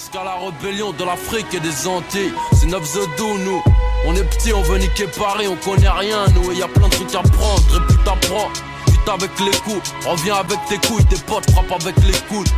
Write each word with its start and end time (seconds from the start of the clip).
Jusqu'à 0.00 0.24
la 0.24 0.34
rébellion 0.36 0.92
de 0.92 1.04
l'Afrique 1.04 1.52
et 1.52 1.60
des 1.60 1.86
Antilles, 1.86 2.32
c'est 2.58 2.68
9 2.68 2.82
The 2.82 3.20
nous. 3.44 3.62
On 4.06 4.14
est 4.14 4.24
petits, 4.24 4.50
on 4.54 4.62
veut 4.62 4.78
niquer 4.78 5.06
Paris, 5.08 5.46
on 5.46 5.56
connaît 5.56 5.90
rien, 5.90 6.24
nous. 6.34 6.52
Et 6.52 6.56
y 6.56 6.62
a 6.62 6.68
plein 6.68 6.88
de 6.88 6.94
trucs 6.94 7.14
à 7.14 7.20
prendre, 7.20 7.62
répute 7.70 8.08
à 8.08 8.16
prendre. 8.16 8.50
Vite 8.86 9.08
avec 9.08 9.30
les 9.40 9.58
coups, 9.58 9.92
reviens 10.06 10.36
avec 10.36 10.58
tes 10.70 10.78
couilles, 10.88 11.04
tes 11.04 11.20
potes 11.26 11.50
frappent 11.50 11.82
avec 11.82 11.96
les 11.98 12.18
coudes. 12.30 12.48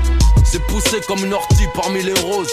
C'est 0.44 0.64
poussé 0.68 1.00
comme 1.08 1.18
une 1.24 1.34
ortie 1.34 1.66
parmi 1.74 2.04
les 2.04 2.14
roses. 2.20 2.52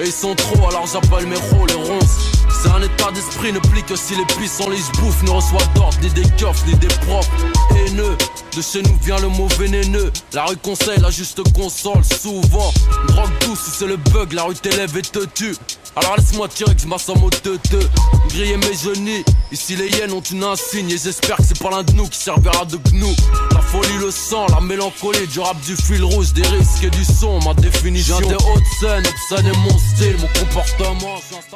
Et 0.00 0.06
ils 0.06 0.12
sont 0.12 0.34
trop, 0.34 0.68
alors 0.68 0.88
j'appelle 0.92 1.28
mes 1.28 1.36
rôles 1.36 1.68
les 1.68 1.74
ronces. 1.74 2.33
C'est 2.64 2.70
un 2.70 2.80
état 2.80 3.10
d'esprit, 3.12 3.52
ne 3.52 3.58
plie 3.58 3.82
que 3.82 3.94
si 3.94 4.16
les 4.16 4.24
puissants 4.24 4.70
les 4.70 4.78
bouffent, 4.98 5.22
ne 5.22 5.30
reçoivent 5.30 5.74
d'ordre, 5.74 5.98
ni 6.00 6.08
des 6.08 6.22
keufs, 6.38 6.64
ni 6.66 6.74
des 6.76 6.86
profs. 6.86 7.28
Haineux, 7.76 8.16
de 8.56 8.62
chez 8.62 8.80
nous 8.80 8.96
vient 9.02 9.18
le 9.18 9.28
mot 9.28 9.46
vénéneux. 9.58 10.10
La 10.32 10.46
rue 10.46 10.56
conseille 10.56 10.98
la 10.98 11.10
juste 11.10 11.42
console, 11.52 12.02
souvent. 12.04 12.72
Drogue 13.08 13.30
douce, 13.44 13.70
c'est 13.78 13.86
le 13.86 13.98
bug, 13.98 14.32
la 14.32 14.44
rue 14.44 14.54
t'élève 14.54 14.96
et 14.96 15.02
te 15.02 15.26
tue. 15.26 15.54
Alors 15.94 16.16
laisse-moi 16.16 16.48
tirer 16.48 16.74
que 16.74 16.80
je 16.80 16.86
m'assomme 16.86 17.22
au 17.22 17.28
te 17.28 17.50
Griller 18.30 18.56
mes 18.56 18.74
genoux, 18.74 19.22
ici 19.52 19.76
les 19.76 19.88
hyènes 19.88 20.12
ont 20.12 20.20
une 20.20 20.42
insigne 20.42 20.90
Et 20.90 20.98
j'espère 20.98 21.36
que 21.36 21.44
c'est 21.44 21.58
pas 21.58 21.70
l'un 21.70 21.82
de 21.82 21.92
nous 21.92 22.08
qui 22.08 22.18
servira 22.18 22.64
de 22.64 22.78
gnou 22.90 23.14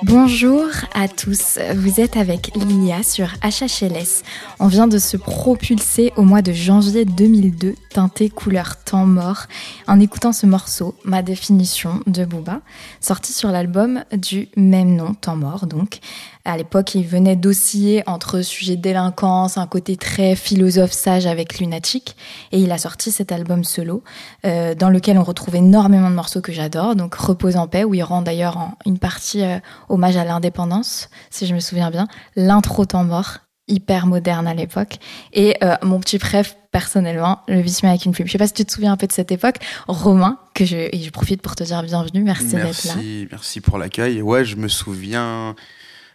Bonjour 0.02 0.64
à 0.94 1.06
tous, 1.06 1.60
vous 1.76 2.00
êtes 2.00 2.16
avec 2.16 2.50
Lilia 2.56 3.04
sur 3.04 3.28
HHLS 3.44 4.24
On 4.58 4.66
vient 4.66 4.88
de 4.88 4.98
se 4.98 5.16
propulser 5.16 6.12
au 6.16 6.22
mois 6.22 6.42
de 6.42 6.52
janvier 6.52 7.04
2002 7.04 7.76
Teinté 7.90 8.30
couleur 8.30 8.82
temps 8.82 9.06
mort 9.06 9.46
En 9.86 10.00
écoutant 10.00 10.32
ce 10.32 10.46
morceau, 10.46 10.96
ma 11.04 11.22
définition 11.22 12.00
de 12.08 12.24
Booba 12.24 12.62
Sorti 13.00 13.32
sur 13.32 13.50
l'album 13.50 14.02
du 14.10 14.48
même 14.56 14.96
nom, 14.96 15.14
Temps 15.14 15.36
mort 15.36 15.66
donc. 15.66 16.00
À 16.44 16.56
l'époque, 16.56 16.94
il 16.94 17.06
venait 17.06 17.36
d'osciller 17.36 18.02
entre 18.06 18.42
sujet 18.42 18.76
de 18.76 18.82
délinquance, 18.82 19.58
un 19.58 19.66
côté 19.66 19.96
très 19.96 20.34
philosophe 20.36 20.92
sage 20.92 21.26
avec 21.26 21.58
Lunatic, 21.58 22.16
et 22.52 22.60
il 22.60 22.72
a 22.72 22.78
sorti 22.78 23.10
cet 23.10 23.32
album 23.32 23.64
solo, 23.64 24.02
euh, 24.46 24.74
dans 24.74 24.90
lequel 24.90 25.18
on 25.18 25.24
retrouve 25.24 25.56
énormément 25.56 26.10
de 26.10 26.14
morceaux 26.14 26.40
que 26.40 26.52
j'adore, 26.52 26.96
donc 26.96 27.14
Repose 27.14 27.56
en 27.56 27.66
paix, 27.68 27.84
où 27.84 27.94
il 27.94 28.02
rend 28.02 28.22
d'ailleurs 28.22 28.70
une 28.86 28.98
partie 28.98 29.42
euh, 29.42 29.58
hommage 29.88 30.16
à 30.16 30.24
l'indépendance, 30.24 31.10
si 31.30 31.46
je 31.46 31.54
me 31.54 31.60
souviens 31.60 31.90
bien, 31.90 32.08
l'intro 32.36 32.84
Temps 32.84 33.04
mort, 33.04 33.38
hyper 33.68 34.06
moderne 34.06 34.46
à 34.46 34.54
l'époque. 34.54 34.98
Et 35.32 35.56
euh, 35.62 35.76
mon 35.82 36.00
petit 36.00 36.18
préf, 36.18 36.56
personnellement, 36.72 37.40
le 37.48 37.60
vice 37.60 37.84
avec 37.84 38.04
une 38.04 38.12
plume. 38.12 38.26
Je 38.26 38.32
sais 38.32 38.38
pas 38.38 38.46
si 38.46 38.54
tu 38.54 38.64
te 38.64 38.72
souviens 38.72 38.92
un 38.92 38.96
peu 38.96 39.06
de 39.06 39.12
cette 39.12 39.30
époque. 39.30 39.56
Romain, 39.86 40.38
que 40.54 40.64
je, 40.64 40.76
et 40.76 41.00
je 41.00 41.10
profite 41.10 41.42
pour 41.42 41.54
te 41.54 41.64
dire 41.64 41.82
bienvenue. 41.82 42.22
Merci, 42.22 42.56
d'être 42.56 42.84
là. 42.84 42.94
Merci 43.30 43.60
pour 43.60 43.78
l'accueil. 43.78 44.22
Ouais, 44.22 44.44
je 44.44 44.56
me 44.56 44.68
souviens 44.68 45.54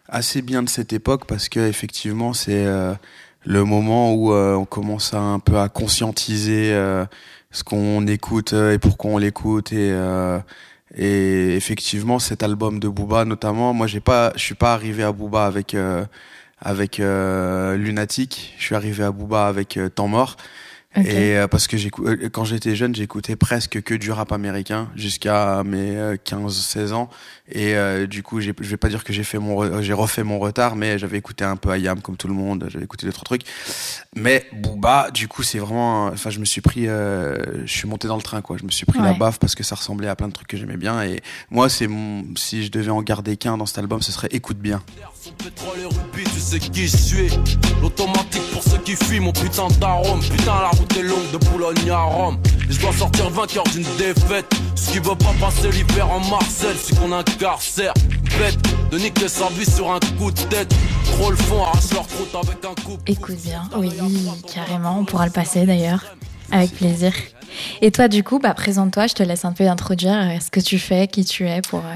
assez 0.08 0.42
bien 0.42 0.64
de 0.64 0.70
cette 0.70 0.94
époque 0.94 1.26
parce 1.26 1.50
que 1.50 1.60
effectivement, 1.60 2.34
c'est 2.34 2.66
euh, 2.66 2.94
le 3.46 3.64
moment 3.64 4.14
où 4.14 4.34
euh, 4.34 4.56
on 4.56 4.66
commence 4.66 5.14
un 5.14 5.40
peu 5.40 5.58
à 5.60 5.70
conscientiser 5.70 6.72
ce 7.52 7.64
qu'on 7.64 8.08
écoute 8.08 8.54
et 8.54 8.80
pourquoi 8.80 9.12
on 9.12 9.18
l'écoute 9.18 9.72
et 9.74 9.96
et 10.96 11.56
effectivement 11.56 12.20
cet 12.20 12.44
album 12.44 12.80
de 12.80 12.88
Booba 12.88 13.26
notamment 13.26 13.74
moi 13.74 13.88
j'ai 13.88 14.00
pas 14.00 14.32
je 14.36 14.44
suis 14.44 14.54
pas 14.54 14.74
arrivé 14.74 15.02
à 15.02 15.12
Booba 15.12 15.46
avec 15.46 15.76
avec 16.64 17.00
euh, 17.00 17.76
Lunatic. 17.76 18.56
Je 18.58 18.64
suis 18.64 18.76
arrivé 18.76 19.04
à 19.04 19.12
Booba 19.12 19.48
avec 19.48 19.78
euh, 19.78 19.90
Temps 19.90 20.08
mort. 20.08 20.38
Et 20.96 21.38
euh, 21.38 21.48
parce 21.48 21.68
que 21.68 21.76
euh, 21.76 22.30
quand 22.30 22.46
j'étais 22.46 22.76
jeune, 22.76 22.94
j'écoutais 22.94 23.36
presque 23.36 23.82
que 23.82 23.96
du 23.96 24.12
rap 24.12 24.32
américain 24.32 24.90
jusqu'à 24.96 25.64
mes 25.64 26.16
15-16 26.26 26.94
ans. 26.94 27.10
Et 27.52 27.76
du 28.08 28.24
coup, 28.24 28.40
je 28.42 28.52
vais 28.52 28.78
pas 28.78 28.88
dire 28.90 29.04
que 29.04 29.12
j'ai 29.12 29.24
fait 29.24 29.38
mon, 29.38 29.82
j'ai 29.82 29.94
refait 29.94 30.24
mon 30.24 30.40
retard, 30.40 30.76
mais 30.76 30.98
j'avais 30.98 31.18
écouté 31.18 31.44
un 31.44 31.56
peu 31.58 31.72
Ayam 31.72 32.02
comme 32.02 32.16
tout 32.16 32.28
le 32.28 32.34
monde. 32.34 32.68
J'avais 32.70 32.86
écouté 32.86 33.06
d'autres 33.06 33.24
trucs. 33.24 33.44
Mais 34.16 34.46
Booba, 34.54 35.12
du 35.12 35.28
coup, 35.28 35.44
c'est 35.44 35.60
vraiment, 35.60 36.06
enfin, 36.08 36.30
je 36.30 36.40
me 36.40 36.46
suis 36.46 36.62
pris, 36.62 36.86
je 36.86 37.64
suis 37.66 37.88
monté 37.88 38.08
dans 38.08 38.16
le 38.16 38.22
train, 38.22 38.42
quoi. 38.42 38.58
Je 38.58 38.64
me 38.64 38.72
suis 38.72 38.86
pris 38.86 39.00
la 39.00 39.14
baffe 39.14 39.40
parce 39.40 39.56
que 39.56 39.64
ça 39.64 39.76
ressemblait 39.76 40.08
à 40.08 40.16
plein 40.16 40.30
de 40.30 40.34
trucs 40.34 40.48
que 40.48 40.58
j'aimais 40.58 40.78
bien. 40.78 41.04
Et 41.04 41.22
moi, 41.52 41.70
c'est 41.70 41.88
mon, 41.88 42.24
si 42.36 42.64
je 42.64 42.72
devais 42.72 42.92
en 42.92 43.02
garder 43.02 43.36
qu'un 43.38 43.58
dans 43.58 43.66
cet 43.66 43.78
album, 43.80 44.02
ce 44.02 44.12
serait 44.12 44.30
Écoute 44.32 44.58
bien. 44.58 44.82
pétrole 45.38 45.80
et 45.80 45.86
rubis, 45.86 46.30
tu 46.34 46.40
sais 46.40 46.60
qui 46.60 46.88
je 46.88 46.98
suis. 46.98 47.28
L'automatique 47.82 48.42
pour 48.52 48.64
ceux 48.64 48.78
qui 48.80 48.96
fuient, 48.96 49.20
mon 49.20 49.32
putain 49.34 49.68
d'arôme. 49.80 50.22
Putain, 50.22 50.62
la 50.62 50.70
route 50.84 50.98
est 50.98 51.04
longue 51.04 51.32
de 51.32 51.38
Boulogne 51.38 51.90
à 51.90 52.02
Rome. 52.02 52.38
Je 52.70 52.80
dois 52.80 52.92
sortir 52.92 53.30
vainqueur 53.30 53.64
d'une 53.66 53.86
défaite. 53.98 54.46
Ce 54.76 54.92
qui 54.92 55.00
veut 55.00 55.16
pas 55.16 55.34
passer 55.40 55.70
l'hiver 55.72 56.10
en 56.10 56.20
Marcel, 56.30 56.76
c'est 56.78 56.98
qu'on 57.00 57.12
incarcère. 57.12 57.94
Bête 58.38 58.58
de 58.92 58.98
niquer 58.98 59.28
sa 59.28 59.48
vie 59.50 59.70
sur 59.70 59.92
un 59.92 60.00
coup 60.18 60.32
de 60.32 60.40
tête. 60.42 60.74
Trop 61.06 61.32
le 61.32 61.38
fond, 61.38 61.64
arrache 61.64 61.94
leur 61.94 62.08
croûte 62.08 62.36
avec 62.36 62.66
un 62.66 62.76
coup. 62.84 62.98
Écoute 63.08 63.38
bien, 63.44 63.64
oui, 63.78 63.92
carrément, 64.54 65.00
on 65.00 65.06
pourra 65.06 65.26
le 65.26 65.32
passer 65.32 65.66
d'ailleurs. 65.66 66.04
Avec 66.52 66.72
plaisir. 66.72 67.14
Et 67.82 67.92
toi, 67.92 68.08
du 68.08 68.24
coup, 68.24 68.40
bah, 68.40 68.54
présente-toi, 68.54 69.08
je 69.08 69.14
te 69.14 69.24
laisse 69.24 69.46
un 69.46 69.54
peu 69.54 69.68
introduire 69.68 70.14
euh, 70.14 70.40
ce 70.40 70.50
que 70.52 70.60
tu 70.60 70.80
fais, 70.80 71.08
qui 71.08 71.24
tu 71.24 71.48
es 71.48 71.62
pour. 71.62 71.80
Euh, 71.80 71.96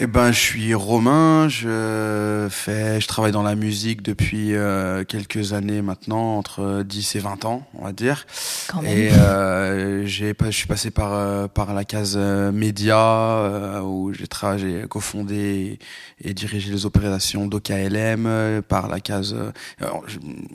eh 0.00 0.06
ben, 0.06 0.30
je 0.30 0.38
suis 0.38 0.74
romain. 0.74 1.48
Je 1.48 2.46
fais, 2.50 3.00
je 3.00 3.08
travaille 3.08 3.32
dans 3.32 3.42
la 3.42 3.56
musique 3.56 4.02
depuis 4.02 4.54
euh, 4.54 5.02
quelques 5.02 5.52
années 5.52 5.82
maintenant, 5.82 6.36
entre 6.36 6.84
10 6.84 7.16
et 7.16 7.18
20 7.18 7.44
ans, 7.44 7.66
on 7.74 7.84
va 7.84 7.92
dire. 7.92 8.24
Quand 8.68 8.82
même. 8.82 8.96
Et 8.96 9.10
euh, 9.10 10.06
j'ai, 10.06 10.34
je 10.40 10.50
suis 10.50 10.68
passé 10.68 10.92
par 10.92 11.12
euh, 11.12 11.48
par 11.48 11.74
la 11.74 11.84
case 11.84 12.14
euh, 12.16 12.52
média 12.52 12.96
euh, 12.96 13.80
où 13.80 14.12
j'ai 14.12 14.28
travaillé, 14.28 14.82
j'ai 14.82 14.88
cofondé 14.88 15.78
et 16.22 16.34
dirigé 16.34 16.70
les 16.70 16.86
opérations 16.86 17.46
d'OKLM. 17.46 18.62
Par 18.68 18.88
la 18.88 19.00
case, 19.00 19.34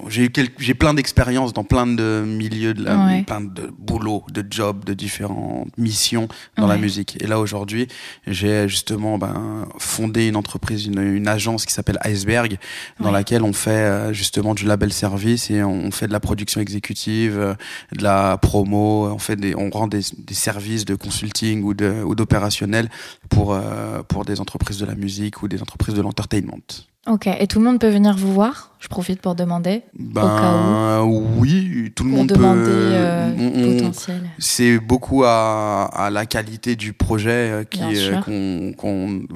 j'ai 0.07 0.23
eu 0.23 0.31
j'ai 0.57 0.73
plein 0.73 0.93
d'expériences 0.93 1.51
dans 1.51 1.63
plein 1.65 1.85
de 1.85 2.23
milieux, 2.25 2.73
de 2.73 2.83
la, 2.83 3.21
plein 3.25 3.41
de 3.41 3.71
boulots, 3.77 4.23
de 4.31 4.45
jobs, 4.49 4.85
de 4.85 4.93
différentes 4.93 5.77
missions 5.77 6.27
dans 6.57 6.67
la 6.67 6.77
musique. 6.77 7.21
Et 7.21 7.27
là 7.27 7.39
aujourd'hui, 7.39 7.87
j'ai 8.25 8.69
justement 8.69 9.17
ben 9.17 9.32
fondé 9.77 10.27
une 10.27 10.35
entreprise, 10.35 10.85
une, 10.85 11.27
agence 11.27 11.65
qui 11.65 11.73
s'appelle 11.73 11.97
Iceberg, 12.01 12.57
dans 12.99 13.11
laquelle 13.11 13.43
on 13.43 13.53
fait 13.53 13.71
euh, 13.71 14.13
justement 14.13 14.53
du 14.53 14.65
label 14.65 14.91
service 14.91 15.49
et 15.49 15.63
on, 15.63 15.91
fait 15.91 16.07
de 16.07 16.11
la 16.11 16.19
production 16.19 16.59
exécutive, 16.61 17.39
euh, 17.39 17.53
de 17.93 18.03
la 18.03 18.37
promo, 18.37 19.07
on 19.07 19.19
fait 19.19 19.35
des, 19.35 19.55
on 19.55 19.69
rend 19.69 19.87
des, 19.87 20.01
services 20.31 20.85
de 20.85 20.95
consulting 20.95 21.63
ou 21.63 21.73
de 21.73 22.03
ou 22.03 22.15
d'opérationnel 22.15 22.89
pour 23.29 23.53
euh, 23.53 24.03
pour 24.03 24.25
des 24.25 24.41
entreprises 24.41 24.79
de 24.79 24.85
la 24.85 24.95
musique 24.95 25.43
ou 25.43 25.47
des 25.47 25.61
entreprises 25.61 25.95
de 25.95 26.01
l'entertainment. 26.01 26.59
Ok, 27.05 27.27
et 27.27 27.47
tout 27.47 27.59
le 27.59 27.65
monde 27.65 27.79
peut 27.79 27.89
venir 27.89 28.15
vous 28.15 28.33
voir? 28.33 28.71
Je 28.79 28.87
profite 28.87 29.19
pour 29.21 29.35
demander. 29.35 29.83
Ben 29.93 31.01
oui, 31.03 31.91
tout 31.95 32.05
le 32.05 32.09
pour 32.09 32.19
monde 32.19 32.27
demander, 32.27 32.63
peut. 32.63 33.77
potentiel. 33.77 34.21
C'est 34.39 34.79
beaucoup 34.79 35.25
à, 35.25 35.83
à, 35.93 36.09
la 36.09 36.25
qualité 36.25 36.77
du 36.77 36.93
projet 36.93 37.29
euh, 37.31 37.63
qui 37.65 37.81
qu'on 38.25 38.73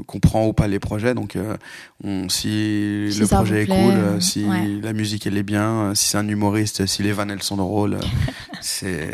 qu'on 0.05 0.19
prend 0.19 0.47
ou 0.47 0.53
pas 0.53 0.67
les 0.67 0.79
projets. 0.79 1.13
Donc, 1.13 1.35
euh, 1.35 1.57
on, 2.05 2.29
si, 2.29 3.09
le 3.19 3.27
projet 3.27 3.63
est 3.63 3.67
cool, 3.67 4.21
si 4.21 4.45
la 4.81 4.93
musique 4.93 5.27
elle 5.27 5.37
est 5.37 5.43
bien, 5.43 5.93
si 5.93 6.09
c'est 6.09 6.17
un 6.17 6.27
humoriste, 6.27 6.85
si 6.85 7.03
les 7.03 7.11
vannes 7.11 7.31
elles 7.31 7.43
sont 7.43 7.57
drôles, 7.57 7.97
c'est 8.61 9.09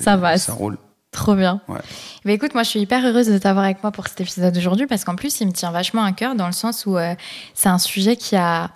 ça 0.00 0.16
va, 0.16 0.38
ça 0.38 0.54
roule. 0.54 0.78
Trop 1.10 1.34
bien. 1.34 1.60
Ouais. 1.68 1.78
Bah 2.24 2.32
écoute, 2.32 2.52
moi 2.54 2.62
je 2.62 2.68
suis 2.68 2.80
hyper 2.80 3.04
heureuse 3.04 3.28
de 3.28 3.38
t'avoir 3.38 3.64
avec 3.64 3.82
moi 3.82 3.92
pour 3.92 4.06
cet 4.08 4.20
épisode 4.20 4.52
d'aujourd'hui 4.52 4.86
parce 4.86 5.04
qu'en 5.04 5.16
plus 5.16 5.40
il 5.40 5.46
me 5.46 5.52
tient 5.52 5.70
vachement 5.70 6.04
à 6.04 6.12
cœur 6.12 6.34
dans 6.34 6.46
le 6.46 6.52
sens 6.52 6.84
où 6.84 6.98
euh, 6.98 7.14
c'est 7.54 7.70
un 7.70 7.78
sujet 7.78 8.16
qui 8.16 8.36
a 8.36 8.70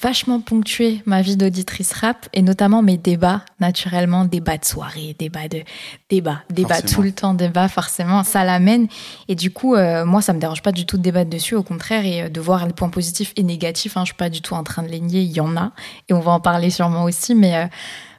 vachement 0.00 0.40
ponctué 0.40 1.02
ma 1.06 1.22
vie 1.22 1.36
d'auditrice 1.36 1.92
rap 1.92 2.28
et 2.32 2.42
notamment 2.42 2.82
mes 2.82 2.96
débats 2.96 3.42
naturellement, 3.60 4.24
débats 4.24 4.56
de 4.56 4.64
soirée, 4.64 5.14
débats 5.18 5.46
de 5.46 5.62
débat, 6.08 6.42
débat 6.50 6.82
tout 6.82 7.02
le 7.02 7.12
temps, 7.12 7.34
débat 7.34 7.68
forcément, 7.68 8.24
ça 8.24 8.44
l'amène 8.44 8.88
et 9.28 9.34
du 9.36 9.52
coup 9.52 9.74
euh, 9.76 10.04
moi 10.04 10.22
ça 10.22 10.32
me 10.32 10.40
dérange 10.40 10.62
pas 10.62 10.72
du 10.72 10.86
tout 10.86 10.96
de 10.96 11.02
débattre 11.02 11.30
dessus, 11.30 11.54
au 11.54 11.62
contraire 11.62 12.04
et 12.04 12.22
euh, 12.22 12.28
de 12.28 12.40
voir 12.40 12.66
les 12.66 12.72
points 12.72 12.88
positifs 12.88 13.32
et 13.36 13.42
négatifs. 13.42 13.96
Hein, 13.96 14.02
je 14.02 14.06
suis 14.06 14.14
pas 14.14 14.30
du 14.30 14.40
tout 14.40 14.54
en 14.54 14.64
train 14.64 14.82
de 14.82 14.88
les 14.88 15.00
nier, 15.00 15.20
il 15.20 15.32
y 15.32 15.40
en 15.40 15.56
a 15.56 15.70
et 16.08 16.14
on 16.14 16.20
va 16.20 16.32
en 16.32 16.40
parler 16.40 16.70
sûrement 16.70 17.04
aussi, 17.04 17.34
mais 17.34 17.68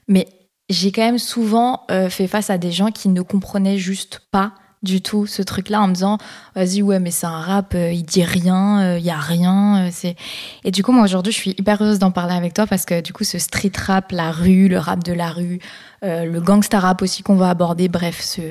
mais 0.07 0.27
j'ai 0.71 0.91
quand 0.91 1.01
même 1.01 1.19
souvent 1.19 1.83
euh, 1.91 2.09
fait 2.09 2.27
face 2.27 2.49
à 2.49 2.57
des 2.57 2.71
gens 2.71 2.91
qui 2.91 3.09
ne 3.09 3.21
comprenaient 3.21 3.77
juste 3.77 4.21
pas 4.31 4.53
du 4.83 5.01
tout 5.01 5.27
ce 5.27 5.43
truc-là 5.43 5.79
en 5.79 5.87
me 5.87 5.93
disant 5.93 6.17
vas-y 6.55 6.81
ouais 6.81 6.99
mais 6.99 7.11
c'est 7.11 7.27
un 7.27 7.39
rap 7.39 7.75
euh, 7.75 7.91
il 7.91 8.01
dit 8.01 8.23
rien 8.23 8.81
il 8.81 8.97
euh, 8.97 8.99
y 8.99 9.11
a 9.11 9.19
rien 9.19 9.89
c'est 9.91 10.15
et 10.63 10.71
du 10.71 10.81
coup 10.81 10.91
moi 10.91 11.03
aujourd'hui 11.03 11.31
je 11.31 11.37
suis 11.37 11.51
hyper 11.51 11.83
heureuse 11.83 11.99
d'en 11.99 12.09
parler 12.09 12.33
avec 12.33 12.55
toi 12.55 12.65
parce 12.65 12.85
que 12.85 12.99
du 12.99 13.13
coup 13.13 13.23
ce 13.23 13.37
street 13.37 13.73
rap 13.77 14.11
la 14.11 14.31
rue 14.31 14.69
le 14.69 14.79
rap 14.79 15.03
de 15.03 15.13
la 15.13 15.29
rue 15.29 15.59
le 16.03 16.39
gangsta 16.39 16.79
rap 16.79 17.03
aussi 17.03 17.21
qu'on 17.21 17.35
va 17.35 17.51
aborder. 17.51 17.87
Bref, 17.87 18.21
ce, 18.21 18.41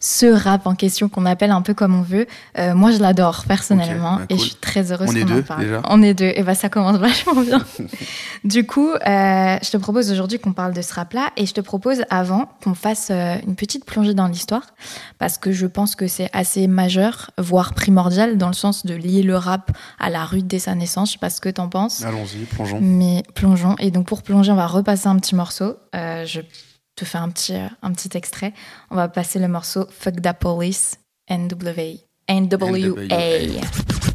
ce 0.00 0.26
rap 0.26 0.66
en 0.66 0.74
question 0.74 1.08
qu'on 1.08 1.26
appelle 1.26 1.50
un 1.50 1.62
peu 1.62 1.74
comme 1.74 1.94
on 1.98 2.02
veut. 2.02 2.26
Euh, 2.58 2.74
moi, 2.74 2.92
je 2.92 2.98
l'adore 2.98 3.44
personnellement 3.46 4.16
bah, 4.16 4.26
et 4.28 4.36
je 4.36 4.42
suis 4.42 4.54
très 4.54 4.92
heureuse 4.92 5.08
On 5.10 5.14
est 5.14 5.24
qu'on 5.24 5.32
en 5.32 5.34
deux, 5.36 5.42
parle. 5.42 5.60
déjà 5.62 5.82
On 5.88 6.02
est 6.02 6.14
deux 6.14 6.32
et 6.34 6.42
bah 6.42 6.54
ça 6.54 6.68
commence 6.68 6.96
vachement 6.98 7.40
bien. 7.42 7.64
du 8.44 8.66
coup, 8.66 8.90
euh, 8.90 9.58
je 9.62 9.70
te 9.70 9.76
propose 9.76 10.10
aujourd'hui 10.12 10.38
qu'on 10.38 10.52
parle 10.52 10.72
de 10.72 10.82
ce 10.82 10.94
rap-là 10.94 11.30
et 11.36 11.46
je 11.46 11.54
te 11.54 11.60
propose 11.60 12.02
avant 12.10 12.48
qu'on 12.62 12.74
fasse 12.74 13.08
euh, 13.10 13.36
une 13.46 13.56
petite 13.56 13.84
plongée 13.84 14.14
dans 14.14 14.26
l'histoire 14.28 14.66
parce 15.18 15.38
que 15.38 15.52
je 15.52 15.66
pense 15.66 15.96
que 15.96 16.06
c'est 16.06 16.30
assez 16.32 16.66
majeur, 16.68 17.30
voire 17.38 17.74
primordial 17.74 18.38
dans 18.38 18.48
le 18.48 18.54
sens 18.54 18.86
de 18.86 18.94
lier 18.94 19.22
le 19.22 19.36
rap 19.36 19.72
à 19.98 20.10
la 20.10 20.24
rue 20.24 20.42
dès 20.42 20.58
sa 20.58 20.74
naissance. 20.74 21.08
Je 21.08 21.12
sais 21.14 21.18
pas 21.18 21.30
ce 21.30 21.40
que 21.40 21.48
t'en 21.48 21.68
penses. 21.68 22.04
Allons-y, 22.04 22.44
plongeons. 22.44 22.78
Mais 22.80 23.22
plongeons. 23.34 23.76
Et 23.78 23.90
donc 23.90 24.06
pour 24.06 24.22
plonger, 24.22 24.52
on 24.52 24.56
va 24.56 24.66
repasser 24.66 25.08
un 25.08 25.16
petit 25.16 25.34
morceau. 25.34 25.76
Euh, 25.94 26.24
je 26.24 26.40
te 26.98 27.04
fais 27.04 27.18
un 27.18 27.30
petit, 27.30 27.54
euh, 27.54 27.68
un 27.82 27.92
petit 27.92 28.16
extrait. 28.16 28.52
On 28.90 28.96
va 28.96 29.08
passer 29.08 29.38
le 29.38 29.48
morceau 29.48 29.86
Fuck 29.90 30.20
the 30.20 30.32
Police, 30.32 30.96
NWA. 31.30 31.98
NWA. 32.28 34.07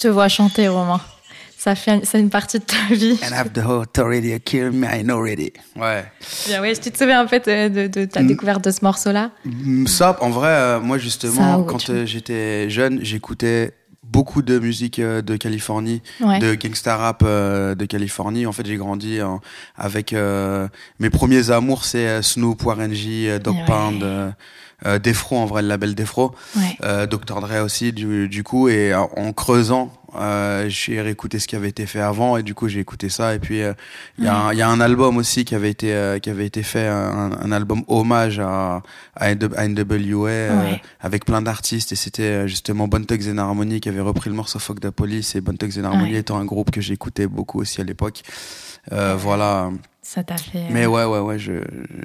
Te 0.00 0.08
vois 0.08 0.28
chanter, 0.28 0.68
Romain. 0.68 1.00
Ça 1.58 1.74
fait, 1.74 2.00
c'est 2.04 2.18
une 2.18 2.30
partie 2.30 2.58
de 2.58 2.64
ta 2.64 2.94
vie. 2.94 3.18
And 3.22 3.34
have 3.34 3.50
the 3.52 3.58
authority 3.58 4.32
to 4.32 4.38
kill 4.42 4.70
me, 4.70 4.86
I 4.86 5.02
know 5.02 5.16
already. 5.18 5.52
Ouais. 5.76 6.04
Bien, 6.46 6.62
ouais, 6.62 6.74
tu 6.74 6.90
te 6.90 6.96
souviens 6.96 7.20
un 7.20 7.26
peu 7.26 7.38
de, 7.38 7.68
de- 7.68 7.86
de 7.86 8.04
ta 8.06 8.22
Mm. 8.22 8.26
découverte 8.28 8.64
de 8.64 8.70
ce 8.70 8.82
morceau-là 8.82 9.30
Mm, 9.44 9.86
Ça, 9.86 10.16
en 10.22 10.30
vrai, 10.30 10.48
euh, 10.48 10.80
moi 10.80 10.96
justement, 10.96 11.58
Ça, 11.58 11.64
quand 11.68 11.90
euh, 11.90 12.06
j'étais 12.06 12.70
jeune, 12.70 13.00
j'écoutais 13.02 13.74
beaucoup 14.02 14.40
de 14.40 14.58
musique 14.58 14.98
euh, 15.00 15.20
de 15.20 15.36
Californie, 15.36 16.00
Ouais. 16.22 16.38
de 16.38 16.54
gangsta 16.54 16.96
rap 16.96 17.22
euh, 17.26 17.74
de 17.74 17.84
Californie. 17.84 18.46
En 18.46 18.52
fait, 18.52 18.64
j'ai 18.66 18.76
grandi 18.76 19.20
hein, 19.20 19.38
avec 19.76 20.14
euh, 20.14 20.66
mes 20.98 21.10
premiers 21.10 21.50
amours, 21.50 21.84
c'est 21.84 22.08
euh, 22.08 22.22
Snoop, 22.22 22.64
Warren 22.64 22.94
G, 22.94 23.26
euh, 23.28 23.38
Dog 23.38 23.54
Ouais. 23.56 23.64
Pound, 23.66 24.02
euh, 24.86 24.94
euh, 24.94 24.98
Defro, 24.98 25.36
en 25.36 25.46
vrai, 25.46 25.62
le 25.62 25.68
label 25.68 25.94
Defro, 25.94 26.34
Ouais. 26.56 26.76
euh, 26.82 27.06
Dr 27.06 27.40
Dre 27.40 27.62
aussi, 27.64 27.92
du, 27.92 28.28
du 28.28 28.42
coup, 28.42 28.68
et 28.68 28.94
en, 28.94 29.10
en 29.16 29.32
creusant. 29.32 29.92
Euh, 30.18 30.66
j'ai 30.68 31.00
réécouté 31.00 31.38
ce 31.38 31.46
qui 31.46 31.54
avait 31.54 31.68
été 31.68 31.86
fait 31.86 32.00
avant 32.00 32.36
et 32.36 32.42
du 32.42 32.52
coup 32.52 32.66
j'ai 32.66 32.80
écouté 32.80 33.08
ça 33.08 33.32
et 33.32 33.38
puis 33.38 33.62
euh, 33.62 33.74
il 34.18 34.24
y, 34.24 34.26
a 34.26 34.36
un- 34.36 34.52
il 34.52 34.58
y 34.58 34.62
a 34.62 34.68
un 34.68 34.80
album 34.80 35.16
aussi 35.18 35.44
qui 35.44 35.54
avait 35.54 35.70
été 35.70 35.94
euh, 35.94 36.18
qui 36.18 36.30
avait 36.30 36.46
été 36.46 36.64
fait 36.64 36.88
un, 36.88 37.30
un 37.40 37.52
album 37.52 37.84
hommage 37.86 38.40
à 38.40 38.82
à, 39.14 39.32
NW- 39.32 39.54
à 39.56 39.68
NWA 39.68 40.28
euh, 40.30 40.62
Ouais. 40.64 40.82
avec 40.98 41.24
plein 41.24 41.40
d'artistes 41.42 41.92
et 41.92 41.94
c'était 41.94 42.22
euh, 42.24 42.46
justement 42.48 42.88
Bon 42.88 43.04
Thugs 43.06 43.28
and 43.32 43.38
Harmony 43.38 43.78
qui 43.80 43.88
avait 43.88 44.00
repris 44.00 44.30
le 44.30 44.34
morceau 44.34 44.58
Fuck 44.58 44.80
the 44.80 44.90
Police 44.90 45.36
et 45.36 45.40
Bon 45.40 45.56
Thugs 45.56 45.78
and 45.78 45.84
Harmony 45.84 46.14
Ouais. 46.14 46.18
étant 46.18 46.38
un 46.40 46.44
groupe 46.44 46.72
que 46.72 46.80
j'écoutais 46.80 47.28
beaucoup 47.28 47.60
aussi 47.60 47.80
à 47.80 47.84
l'époque 47.84 48.22
euh, 48.90 49.14
voilà 49.16 49.70
Ça 50.02 50.24
t'a 50.24 50.36
fait. 50.38 50.58
euh, 50.58 50.68
mais 50.72 50.86
ouais 50.86 51.04
ouais 51.04 51.20
ouais 51.20 51.38
je 51.38 51.52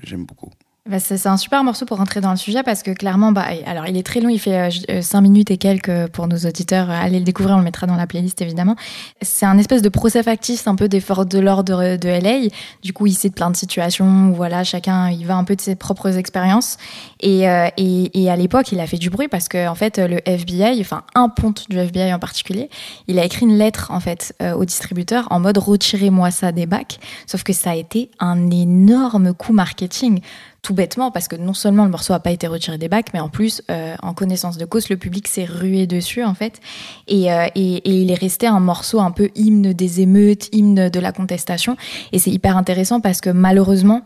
j'aime 0.04 0.25
beaucoup 0.25 0.51
Bah, 0.87 0.99
c'est 0.99 1.17
c'est 1.17 1.29
un 1.29 1.37
super 1.37 1.63
morceau 1.63 1.87
pour 1.87 1.97
rentrer 1.97 2.21
dans 2.21 2.29
le 2.29 2.37
sujet 2.37 2.61
parce 2.61 2.83
que 2.83 2.91
clairement, 2.91 3.31
bah, 3.31 3.47
alors 3.65 3.87
il 3.87 3.97
est 3.97 4.05
très 4.05 4.21
long, 4.21 4.29
il 4.29 4.37
fait 4.37 4.69
5 5.01 5.19
minutes 5.21 5.49
et 5.49 5.57
quelques 5.57 5.89
euh, 5.89 6.07
pour 6.07 6.27
nos 6.27 6.37
auditeurs. 6.37 6.91
Euh, 6.91 6.93
Allez 7.01 7.17
le 7.17 7.25
découvrir, 7.25 7.55
on 7.55 7.57
le 7.57 7.63
mettra 7.63 7.87
dans 7.87 7.95
la 7.95 8.05
playlist 8.05 8.39
évidemment. 8.43 8.75
C'est 9.23 9.47
un 9.47 9.57
espèce 9.57 9.81
de 9.81 9.89
procès 9.89 10.21
factice 10.21 10.67
un 10.67 10.75
peu 10.75 10.87
des 10.87 10.99
forces 10.99 11.25
de 11.25 11.39
l'ordre 11.39 11.97
de 11.97 12.07
LA. 12.07 12.49
Du 12.83 12.93
coup, 12.93 13.07
il 13.07 13.15
cite 13.15 13.33
plein 13.33 13.49
de 13.49 13.55
situations 13.55 14.29
voilà, 14.29 14.63
chacun 14.63 15.09
il 15.09 15.25
va 15.25 15.35
un 15.35 15.43
peu 15.43 15.55
de 15.55 15.61
ses 15.61 15.75
propres 15.75 16.17
expériences. 16.17 16.77
Et, 17.19 17.49
euh, 17.49 17.67
et, 17.77 18.21
et 18.21 18.29
à 18.29 18.35
l'époque, 18.35 18.71
il 18.71 18.79
a 18.79 18.85
fait 18.85 18.97
du 18.97 19.09
bruit 19.09 19.27
parce 19.27 19.47
que 19.47 19.67
en 19.67 19.73
fait, 19.73 19.97
le 19.97 20.19
FBI, 20.29 20.79
enfin 20.81 21.01
un 21.15 21.29
ponte 21.29 21.67
du 21.67 21.79
FBI 21.79 22.13
en 22.13 22.19
particulier, 22.19 22.69
il 23.07 23.17
a 23.17 23.25
écrit 23.25 23.47
une 23.47 23.57
lettre 23.57 23.89
en 23.89 23.99
fait 23.99 24.35
euh, 24.43 24.53
au 24.53 24.65
distributeur 24.65 25.27
en 25.31 25.39
mode 25.39 25.57
retirez-moi 25.57 26.29
ça 26.29 26.51
des 26.51 26.67
bacs. 26.67 26.99
Sauf 27.25 27.41
que 27.41 27.53
ça 27.53 27.71
a 27.71 27.75
été 27.75 28.11
un 28.19 28.51
énorme 28.51 29.33
coup 29.33 29.51
marketing 29.51 30.21
tout 30.65 30.73
bêtement 30.73 31.12
parce 31.12 31.27
que 31.27 31.35
non 31.35 31.53
seulement 31.53 31.85
le 31.85 31.91
morceau 31.91 32.13
a 32.13 32.19
pas 32.19 32.31
été 32.31 32.47
retiré 32.47 32.79
des 32.79 32.89
bacs, 32.89 33.13
mais 33.13 33.19
en 33.19 33.29
plus, 33.29 33.62
euh, 33.69 33.94
en 34.01 34.15
connaissance 34.15 34.57
de 34.57 34.65
cause, 34.65 34.89
le 34.89 34.97
public 34.97 35.27
s'est 35.27 35.45
rué 35.45 35.85
dessus 35.85 36.23
en 36.23 36.33
fait, 36.33 36.59
et, 37.07 37.31
euh, 37.31 37.45
et, 37.53 37.75
et 37.75 38.01
il 38.01 38.09
est 38.09 38.19
resté 38.19 38.47
un 38.47 38.59
morceau 38.59 39.00
un 39.00 39.12
peu 39.12 39.29
hymne 39.35 39.73
des 39.73 40.01
émeutes, 40.01 40.50
hymne 40.51 40.89
de 40.89 41.00
la 41.00 41.12
contestation, 41.12 41.77
et 42.12 42.17
c'est 42.17 42.31
hyper 42.31 42.57
intéressant 42.57 43.00
parce 43.00 43.21
que 43.21 43.29
malheureusement, 43.29 44.01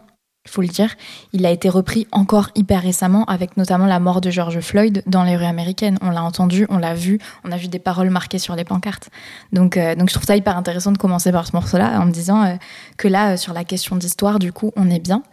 il 0.45 0.51
faut 0.51 0.61
le 0.61 0.67
dire, 0.67 0.95
il 1.33 1.45
a 1.45 1.51
été 1.51 1.69
repris 1.69 2.07
encore 2.11 2.49
hyper 2.55 2.81
récemment 2.81 3.25
avec 3.25 3.57
notamment 3.57 3.85
la 3.85 3.99
mort 3.99 4.21
de 4.21 4.31
George 4.31 4.61
Floyd 4.61 5.03
dans 5.05 5.23
les 5.23 5.35
rues 5.35 5.45
américaines. 5.45 5.97
On 6.01 6.09
l'a 6.11 6.23
entendu, 6.23 6.65
on 6.69 6.77
l'a 6.77 6.95
vu, 6.95 7.19
on 7.43 7.51
a 7.51 7.57
vu 7.57 7.67
des 7.67 7.77
paroles 7.77 8.09
marquées 8.09 8.39
sur 8.39 8.55
les 8.55 8.63
pancartes. 8.63 9.09
Donc, 9.51 9.75
euh, 9.75 9.95
donc 9.95 10.09
je 10.09 10.13
trouve 10.13 10.25
ça 10.25 10.37
hyper 10.37 10.57
intéressant 10.57 10.91
de 10.91 10.97
commencer 10.97 11.31
par 11.31 11.45
ce 11.45 11.51
morceau-là 11.53 11.99
en 11.99 12.05
me 12.05 12.11
disant 12.11 12.43
euh, 12.43 12.55
que 12.97 13.07
là, 13.07 13.33
euh, 13.33 13.37
sur 13.37 13.53
la 13.53 13.65
question 13.65 13.97
d'histoire, 13.97 14.39
du 14.39 14.53
coup, 14.53 14.71
on 14.77 14.89
est 14.89 14.99
bien, 14.99 15.23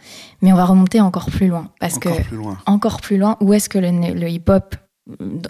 mais 0.41 0.51
on 0.51 0.55
va 0.55 0.65
remonter 0.65 0.99
encore 0.99 1.27
plus 1.27 1.47
loin 1.47 1.69
parce 1.79 1.95
encore 1.95 2.17
que 2.17 2.23
plus 2.23 2.37
loin 2.37 2.57
encore 2.65 3.01
plus 3.01 3.17
loin, 3.17 3.37
où 3.39 3.53
est-ce 3.53 3.69
que 3.69 3.79
le, 3.79 4.13
le 4.13 4.29
hip-hop, 4.29 4.75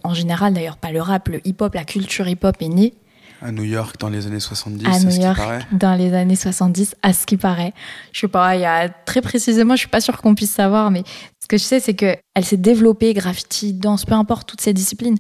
en 0.04 0.14
général 0.14 0.54
d'ailleurs 0.54 0.78
pas 0.78 0.92
le 0.92 1.02
rap, 1.02 1.30
le 1.30 1.46
hip-hop, 1.46 1.74
la 1.74 1.84
culture 1.84 2.28
hip-hop 2.28 2.56
est 2.62 2.70
née? 2.70 2.94
À 3.42 3.52
New 3.52 3.64
York 3.64 3.96
dans 4.00 4.10
les 4.10 4.28
années 4.28 4.40
70 4.40 4.86
à 4.86 4.94
c'est 4.94 5.06
New 5.06 5.12
ce 5.12 5.16
qui 5.18 5.24
York 5.24 5.38
paraît 5.38 5.68
dans 5.72 5.96
les 5.96 6.14
années 6.14 6.36
70, 6.36 6.96
à 7.02 7.14
ce 7.14 7.26
qui 7.26 7.38
paraît. 7.38 7.74
Je 8.12 8.22
sais 8.22 8.28
pas, 8.28 8.56
il 8.56 8.62
y 8.62 8.66
a 8.66 8.90
très 8.90 9.22
précisément, 9.22 9.76
je 9.76 9.82
suis 9.82 9.90
pas 9.90 10.02
sûre 10.02 10.18
qu'on 10.22 10.36
puisse 10.36 10.52
savoir, 10.52 10.92
mais 10.92 11.04
ce 11.42 11.48
que 11.48 11.58
je 11.58 11.64
sais, 11.64 11.80
c'est 11.80 11.94
que 11.94 12.16
elle 12.34 12.46
s'est 12.46 12.58
développée, 12.58 13.14
graffiti, 13.14 13.74
danse, 13.74 14.06
peu 14.06 14.14
importe, 14.14 14.48
toutes 14.48 14.62
ces 14.62 14.74
disciplines. 14.74 15.18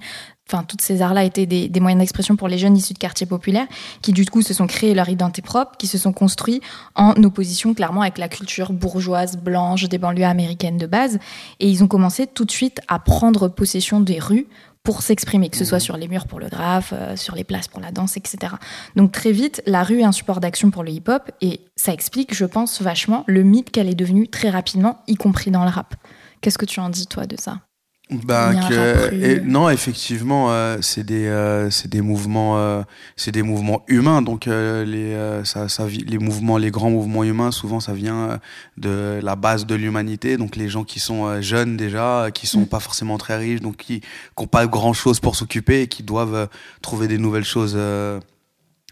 Enfin, 0.49 0.63
toutes 0.63 0.81
ces 0.81 1.01
arts-là 1.01 1.25
étaient 1.25 1.45
des, 1.45 1.67
des 1.67 1.79
moyens 1.81 1.99
d'expression 1.99 2.37
pour 2.37 2.47
les 2.47 2.57
jeunes 2.57 2.77
issus 2.77 2.93
de 2.93 2.99
quartiers 2.99 3.27
populaires, 3.27 3.67
qui 4.01 4.13
du 4.13 4.25
coup 4.25 4.41
se 4.41 4.53
sont 4.53 4.65
créés 4.65 4.93
leur 4.93 5.09
identité 5.09 5.41
propre, 5.41 5.75
qui 5.77 5.87
se 5.87 5.97
sont 5.97 6.13
construits 6.13 6.61
en 6.95 7.21
opposition 7.23 7.73
clairement 7.73 8.01
avec 8.01 8.17
la 8.17 8.29
culture 8.29 8.71
bourgeoise, 8.71 9.35
blanche 9.35 9.89
des 9.89 9.97
banlieues 9.97 10.23
américaines 10.23 10.77
de 10.77 10.87
base. 10.87 11.19
Et 11.59 11.69
ils 11.69 11.83
ont 11.83 11.87
commencé 11.87 12.27
tout 12.27 12.45
de 12.45 12.51
suite 12.51 12.79
à 12.87 12.99
prendre 12.99 13.49
possession 13.49 13.99
des 13.99 14.19
rues 14.19 14.47
pour 14.87 15.01
s'exprimer, 15.01 15.49
que 15.49 15.57
ce 15.57 15.65
soit 15.65 15.81
sur 15.81 15.97
les 15.97 16.07
murs 16.07 16.27
pour 16.27 16.39
le 16.39 16.47
graphe, 16.47 16.93
euh, 16.93 17.17
sur 17.17 17.35
les 17.35 17.43
places 17.43 17.67
pour 17.67 17.81
la 17.81 17.91
danse, 17.91 18.15
etc. 18.15 18.53
Donc 18.95 19.11
très 19.11 19.33
vite, 19.33 19.61
la 19.65 19.83
rue 19.83 19.99
est 19.99 20.05
un 20.05 20.13
support 20.13 20.39
d'action 20.39 20.71
pour 20.71 20.81
le 20.81 20.91
hip-hop 20.91 21.29
et 21.41 21.59
ça 21.75 21.91
explique, 21.91 22.33
je 22.33 22.45
pense, 22.45 22.81
vachement 22.81 23.25
le 23.27 23.43
mythe 23.43 23.69
qu'elle 23.69 23.89
est 23.89 23.95
devenue 23.95 24.29
très 24.29 24.49
rapidement, 24.49 24.99
y 25.07 25.15
compris 25.15 25.51
dans 25.51 25.65
le 25.65 25.69
rap. 25.69 25.95
Qu'est-ce 26.39 26.57
que 26.57 26.65
tu 26.65 26.79
en 26.79 26.89
dis, 26.89 27.05
toi, 27.05 27.25
de 27.25 27.35
ça? 27.37 27.66
Bah, 28.09 28.53
que- 28.69 29.13
et- 29.21 29.41
non, 29.41 29.69
effectivement, 29.69 30.49
euh, 30.51 30.77
c'est 30.79 31.03
des, 31.03 31.25
euh, 31.27 31.69
c'est 31.69 31.89
des 31.89 31.99
mouvements, 31.99 32.57
euh, 32.57 32.81
c'est 33.17 33.33
des 33.33 33.41
mouvements 33.43 33.83
humains. 33.89 34.21
Donc 34.21 34.47
euh, 34.47 34.85
les, 34.85 35.13
euh, 35.13 35.43
ça, 35.43 35.67
ça, 35.67 35.85
les 35.87 36.17
mouvements, 36.17 36.57
les 36.57 36.71
grands 36.71 36.89
mouvements 36.89 37.25
humains, 37.25 37.51
souvent 37.51 37.81
ça 37.81 37.91
vient 37.93 38.29
euh, 38.29 38.37
de 38.77 39.19
la 39.21 39.35
base 39.35 39.65
de 39.65 39.75
l'humanité. 39.75 40.37
Donc 40.37 40.55
les 40.55 40.69
gens 40.69 40.85
qui 40.85 41.01
sont 41.01 41.41
jeunes 41.41 41.75
déjà, 41.75 42.29
qui 42.33 42.47
sont 42.47 42.61
Mm. 42.61 42.67
pas 42.67 42.79
forcément 42.79 43.17
très 43.17 43.35
riches, 43.37 43.59
donc 43.59 43.75
qui, 43.75 43.99
qui 43.99 44.07
ont 44.37 44.47
pas 44.47 44.67
grand 44.67 44.93
chose 44.93 45.19
pour 45.19 45.35
s'occuper 45.35 45.81
et 45.81 45.87
qui 45.87 46.03
doivent 46.03 46.47
trouver 46.81 47.09
des 47.09 47.17
nouvelles 47.17 47.43
choses. 47.43 47.77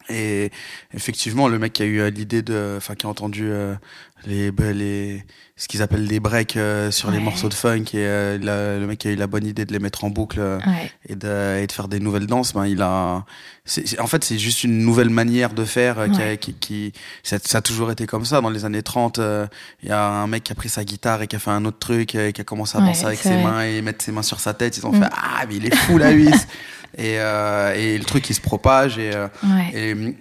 Et 0.10 0.52
effectivement, 0.94 1.48
le 1.48 1.60
mec 1.60 1.74
qui 1.74 1.84
a 1.84 1.86
eu 1.86 2.00
euh, 2.00 2.10
l'idée 2.10 2.42
de, 2.42 2.76
enfin, 2.78 2.96
qui 2.96 3.06
a 3.06 3.10
entendu 3.10 3.44
euh, 3.50 3.74
les, 4.26 4.52
bah, 4.52 4.72
les, 4.72 5.24
ce 5.56 5.68
qu'ils 5.68 5.82
appellent 5.82 6.08
des 6.08 6.20
breaks 6.20 6.58
euh, 6.58 6.90
sur 6.92 7.12
les 7.12 7.20
morceaux 7.20 7.48
de 7.50 7.54
funk 7.54 7.84
et 7.94 7.98
euh, 7.98 8.38
la- 8.42 8.80
le 8.80 8.88
mec 8.88 9.00
qui 9.00 9.08
a 9.08 9.12
eu 9.12 9.16
la 9.16 9.28
bonne 9.28 9.46
idée 9.46 9.66
de 9.66 9.72
les 9.74 9.80
mettre 9.80 10.04
en 10.04 10.10
boucle 10.10 10.40
euh, 10.40 10.58
Ouais, 10.66 10.92
et 11.08 11.16
de, 11.16 11.60
et 11.62 11.68
de 11.68 11.72
faire 11.72 11.88
des 11.88 12.00
nouvelles 12.00 12.26
danses, 12.28 12.54
ben 12.54 12.66
il 12.66 12.82
a, 12.82 13.24
c'est, 13.66 13.88
c'est- 13.88 14.00
en 14.00 14.08
fait, 14.08 14.24
c'est 14.24 14.38
juste 14.40 14.64
une 14.64 14.80
nouvelle 14.80 15.10
manière 15.10 15.54
de 15.54 15.64
faire 15.64 16.00
euh, 16.00 16.08
qui, 16.08 16.22
a- 16.22 16.38
qui, 16.38 16.54
qui, 16.54 16.94
ça, 17.24 17.38
ça 17.44 17.60
a 17.60 17.62
toujours 17.62 17.92
été 17.92 18.06
comme 18.08 18.26
ça. 18.26 18.42
Dans 18.42 18.50
les 18.50 18.66
années 18.66 18.84
30, 18.84 19.20
euh, 19.20 19.46
il 19.84 19.90
y 19.90 19.92
a 19.92 20.04
un 20.08 20.28
mec 20.28 20.44
qui 20.44 20.52
a 20.52 20.56
pris 20.56 20.70
sa 20.70 20.84
guitare 20.84 21.22
et 21.22 21.28
qui 21.28 21.36
a 21.36 21.40
fait 21.40 21.52
un 21.52 21.64
autre 21.66 21.80
truc, 21.80 22.16
euh, 22.16 22.32
qui 22.32 22.42
a 22.42 22.44
commencé 22.44 22.78
à 22.78 22.82
danser 22.82 23.06
avec 23.06 23.20
ses 23.20 23.30
vrai. 23.34 23.44
mains 23.44 23.62
et 23.64 23.82
mettre 23.82 24.04
ses 24.04 24.12
mains 24.12 24.24
sur 24.24 24.40
sa 24.40 24.54
tête. 24.54 24.78
Ils 24.78 24.86
ont 24.86 24.92
Mm. 24.92 25.04
fait 25.04 25.10
ah 25.12 25.46
mais 25.48 25.56
il 25.58 25.66
est 25.66 25.76
fou 25.76 25.98
la 25.98 26.12
huisse. 26.12 26.48
et, 26.98 27.20
euh, 27.20 27.74
et 27.76 27.98
le 27.98 28.04
truc 28.06 28.30
il 28.30 28.34
se 28.34 28.42
propage 28.42 28.98
et, 28.98 29.12
euh, 29.14 29.28
ouais. 29.44 29.72
et 29.74 29.94
hum, 29.94 30.14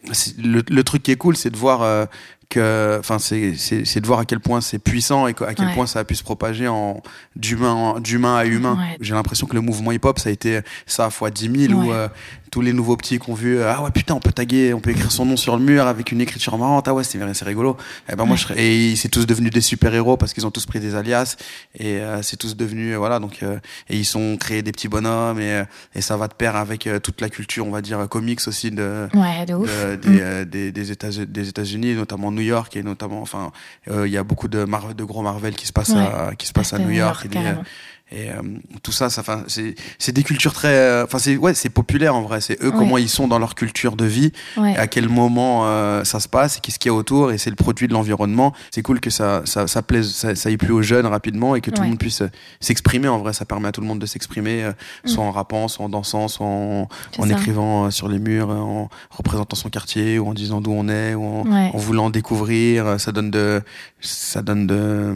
le, 0.42 0.62
le 0.68 0.82
truc 0.84 1.02
qui 1.02 1.10
est 1.12 1.16
cool, 1.16 1.36
c'est 1.36 1.50
de 1.50 1.56
voir 1.56 1.82
euh, 1.82 2.06
que, 2.50 2.96
enfin, 3.00 3.18
c'est, 3.18 3.54
c'est, 3.56 4.00
de 4.00 4.06
voir 4.06 4.18
à 4.20 4.24
quel 4.24 4.38
point 4.38 4.60
c'est 4.60 4.78
puissant 4.78 5.26
et 5.26 5.34
à 5.46 5.54
quel 5.54 5.66
Ouais. 5.68 5.74
point 5.74 5.86
ça 5.86 6.00
a 6.00 6.04
pu 6.04 6.14
se 6.14 6.22
propager 6.22 6.68
en 6.68 7.02
d'humain, 7.36 7.96
d'humain 8.00 8.36
à 8.36 8.44
humain. 8.44 8.76
Ouais. 8.78 8.96
J'ai 9.00 9.14
l'impression 9.14 9.46
que 9.46 9.54
le 9.54 9.60
mouvement 9.60 9.92
hip-hop, 9.92 10.18
ça 10.18 10.28
a 10.28 10.32
été 10.32 10.60
ça 10.86 11.10
fois 11.10 11.30
10 11.30 11.68
000 11.68 11.72
où 11.80 11.92
euh, 11.92 12.08
tous 12.54 12.61
les 12.61 12.73
nouveaux 12.73 12.96
petits 12.96 13.18
qui 13.18 13.28
ont 13.30 13.34
vu 13.34 13.61
ah 13.62 13.82
ouais 13.82 13.90
putain 13.90 14.14
on 14.14 14.20
peut 14.20 14.30
taguer 14.30 14.73
on 14.75 14.78
peut 14.80 14.90
écrire 14.90 15.11
son 15.11 15.25
nom 15.26 15.37
sur 15.37 15.56
le 15.56 15.62
mur 15.64 15.88
avec 15.88 16.12
une 16.12 16.20
écriture 16.20 16.56
marrante. 16.56 16.87
Ah 16.87 16.94
ouais 16.94 17.02
c'est 17.02 17.18
c'est 17.34 17.44
rigolo. 17.44 17.76
Et 18.08 18.14
ben 18.14 18.25
moi 18.26 18.37
je 18.37 18.46
et 18.56 18.94
c'est 18.94 19.08
tous 19.08 19.26
devenus 19.26 19.50
des 19.50 19.61
super 19.61 19.92
héros 19.92 20.16
parce 20.16 20.32
qu'ils 20.32 20.46
ont 20.46 20.52
tous 20.52 20.64
pris 20.64 20.78
des 20.78 20.94
alias 20.94 21.34
et 21.76 21.99
euh, 21.99 22.23
c'est 22.23 22.37
tous 22.37 22.54
devenus 22.56 22.94
euh, 22.94 22.99
voilà 22.99 23.18
donc 23.18 23.42
euh, 23.42 23.58
et 23.90 23.96
ils 23.96 24.04
sont 24.04 24.37
créés 24.38 24.62
des 24.62 24.70
petits 24.70 24.87
bonhommes 24.87 25.40
et 25.40 25.52
euh, 25.52 25.64
et 25.96 26.00
ça 26.00 26.16
va 26.16 26.28
de 26.28 26.34
pair 26.34 26.54
avec 26.54 26.87
euh, 26.87 27.00
toute 27.00 27.20
la 27.20 27.28
culture 27.28 27.66
on 27.66 27.70
va 27.73 27.82
dire 27.82 28.08
comics 28.08 28.40
aussi 28.46 28.70
de 28.70 29.08
Ouais, 29.14 29.44
de 29.46 29.54
ouf. 29.54 29.68
de- 29.68 29.96
des, 29.96 30.20
euh, 30.20 30.44
des, 30.44 30.70
des 30.70 30.90
États 30.92 31.11
des 31.11 31.49
États-Unis 31.49 31.94
notamment 31.94 32.30
New 32.30 32.42
York 32.42 32.76
et 32.76 32.84
notamment 32.84 33.20
enfin 33.20 33.50
euh, 33.90 34.06
il 34.06 34.12
y 34.12 34.16
a 34.16 34.23
beaucoup 34.23 34.46
de 34.46 34.62
Mar 34.64 34.94
de 34.94 35.02
gros 35.04 35.23
Marvel 35.23 35.54
qui 35.56 35.66
se 35.66 35.73
passent 35.73 35.94
à 35.96 36.30
qui 36.38 36.46
se 36.46 36.52
passent 36.52 36.73
à 36.73 36.78
New 36.78 36.90
York 36.90 37.25
et, 37.25 37.28
des- 37.28 37.34
carrément. 37.34 37.64
Et 38.11 38.30
euh, 38.30 38.34
tout 38.82 38.92
ça 38.92 39.08
ça 39.08 39.23
enfin 39.23 39.44
c'est 39.46 39.75
c'est 39.99 40.12
des 40.12 40.23
cultures 40.23 40.52
très 40.52 40.68
euh, 40.75 41.04
enfin 41.04 41.18
c'est 41.18 41.37
ouais 41.38 41.54
c'est 41.54 41.70
populaire 41.70 42.14
en 42.14 42.20
vrai 42.23 42.40
c'est 42.42 42.62
eux 42.62 42.68
Ouais. 42.68 42.75
comment 42.76 42.99
ils 42.99 43.08
sont 43.08 43.26
dans 43.28 43.38
leur 43.38 43.54
culture 43.54 43.96
de 43.96 44.04
vie 44.04 44.30
Ouais. 44.58 44.76
à 44.76 44.87
quel 44.87 45.08
moment 45.08 45.62
euh, 45.66 46.04
ça 46.04 46.20
se 46.20 46.28
passe 46.28 46.58
et 46.58 46.61
qu'est-ce 46.61 46.78
qu'il 46.78 46.90
y 46.90 46.94
a 46.94 46.94
autour 46.94 47.32
et 47.32 47.38
c'est 47.38 47.49
le 47.50 47.56
produit 47.56 47.88
de 47.88 47.94
l'environnement 47.94 48.52
c'est 48.70 48.82
cool 48.82 49.00
que 49.00 49.08
ça 49.11 49.40
ça 49.46 49.66
ça 49.66 49.80
plaise 49.82 50.11
ça, 50.12 50.34
ça 50.34 50.50
y 50.50 50.56
plu 50.58 50.70
aux 50.73 50.82
jeunes 50.82 51.06
rapidement 51.06 51.56
et 51.56 51.61
que 51.62 51.70
tout 51.70 51.80
le 51.82 51.88
monde 51.88 51.99
puisse 51.99 52.20
euh, 52.20 52.28
s'exprimer 52.61 53.08
en 53.08 53.18
vrai 53.18 53.32
ça 53.32 53.46
permet 53.46 53.68
à 53.68 53.73
tout 53.73 53.80
le 53.80 53.87
monde 53.87 53.99
de 54.00 54.06
s'exprimer 54.06 54.64
euh, 54.64 54.73
soit 55.06 55.25
en 55.25 55.30
rappant 55.32 55.66
soit 55.68 55.87
en 55.87 55.88
dansant 55.88 56.28
soit 56.28 56.46
en, 56.46 56.88
Mm. 57.18 57.23
En 57.23 57.28
écrivant 57.30 57.84
euh, 57.87 57.90
sur 57.90 58.08
les 58.08 58.18
murs 58.18 58.50
en 58.50 58.88
représentant 59.11 59.56
son 59.56 59.70
quartier 59.70 60.18
ou 60.18 60.28
en 60.28 60.34
disant 60.34 60.61
d'où 60.61 60.73
on 60.73 60.88
est 60.88 61.14
ou 61.14 61.25
en, 61.25 61.44
en 61.50 61.78
voulant 61.78 62.11
découvrir 62.11 63.00
ça 63.00 63.12
donne 63.12 63.30
de 63.30 63.62
ça 64.00 64.42
donne 64.42 64.66
de 64.66 65.14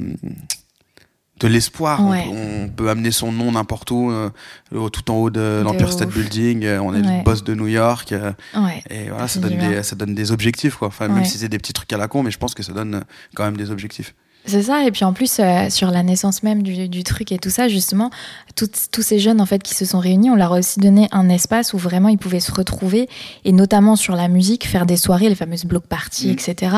de 1.40 1.48
l'espoir 1.48 2.00
On 2.04 2.10
Ouais. 2.10 2.24
peut- 2.24 2.30
on, 2.64 2.68
peut 2.68 2.90
amener 2.90 3.10
son 3.10 3.32
nom 3.32 3.52
n'importe 3.52 3.90
où 3.90 4.10
euh, 4.10 4.30
tout 4.90 5.10
en 5.10 5.14
haut 5.16 5.30
de 5.30 5.38
De 5.58 5.62
l'Empire 5.64 5.92
State. 5.92 6.10
Building 6.10 6.64
euh, 6.64 6.80
on 6.80 6.94
est 6.94 7.06
Ouais. 7.06 7.18
le 7.18 7.24
boss 7.24 7.44
de 7.44 7.54
New 7.54 7.68
York 7.68 8.12
euh, 8.12 8.32
Ouais. 8.56 8.82
et 8.90 9.08
voilà, 9.10 9.28
ça 9.28 9.40
donne, 9.40 9.56
des, 9.56 9.82
ça 9.82 9.96
donne 9.96 10.14
des 10.14 10.32
objectifs, 10.32 10.76
quoi. 10.76 10.88
Enfin, 10.88 11.08
même 11.08 11.24
si 11.24 11.38
c'est 11.38 11.48
des 11.48 11.58
petits 11.58 11.72
trucs 11.72 11.92
à 11.92 11.96
la 11.98 12.08
con, 12.08 12.22
mais 12.22 12.30
je 12.30 12.38
pense 12.38 12.54
que 12.54 12.62
ça 12.62 12.72
donne 12.72 13.02
quand 13.34 13.44
même 13.44 13.56
des 13.56 13.70
objectifs. 13.70 14.14
C'est 14.46 14.62
ça, 14.62 14.84
et 14.86 14.90
puis 14.90 15.04
en 15.04 15.12
plus, 15.12 15.40
euh, 15.40 15.68
sur 15.68 15.90
la 15.90 16.02
naissance 16.02 16.42
même 16.42 16.62
du, 16.62 16.88
du 16.88 17.02
truc 17.02 17.32
et 17.32 17.38
tout 17.38 17.50
ça, 17.50 17.68
justement, 17.68 18.10
tous 18.54 19.02
ces 19.02 19.18
jeunes 19.18 19.40
en 19.42 19.46
fait 19.46 19.62
qui 19.62 19.74
se 19.74 19.84
sont 19.84 19.98
réunis, 19.98 20.30
on 20.30 20.36
leur 20.36 20.54
a 20.54 20.58
aussi 20.58 20.80
donné 20.80 21.06
un 21.12 21.28
espace 21.28 21.74
où 21.74 21.78
vraiment 21.78 22.08
ils 22.08 22.16
pouvaient 22.18 22.40
se 22.40 22.52
retrouver, 22.52 23.08
et 23.44 23.52
notamment 23.52 23.94
sur 23.94 24.16
la 24.16 24.28
musique, 24.28 24.66
faire 24.66 24.86
des 24.86 24.96
soirées, 24.96 25.28
les 25.28 25.34
fameuses 25.34 25.64
block 25.66 25.86
parties, 25.86 26.28
Mm. 26.28 26.30
etc. 26.32 26.76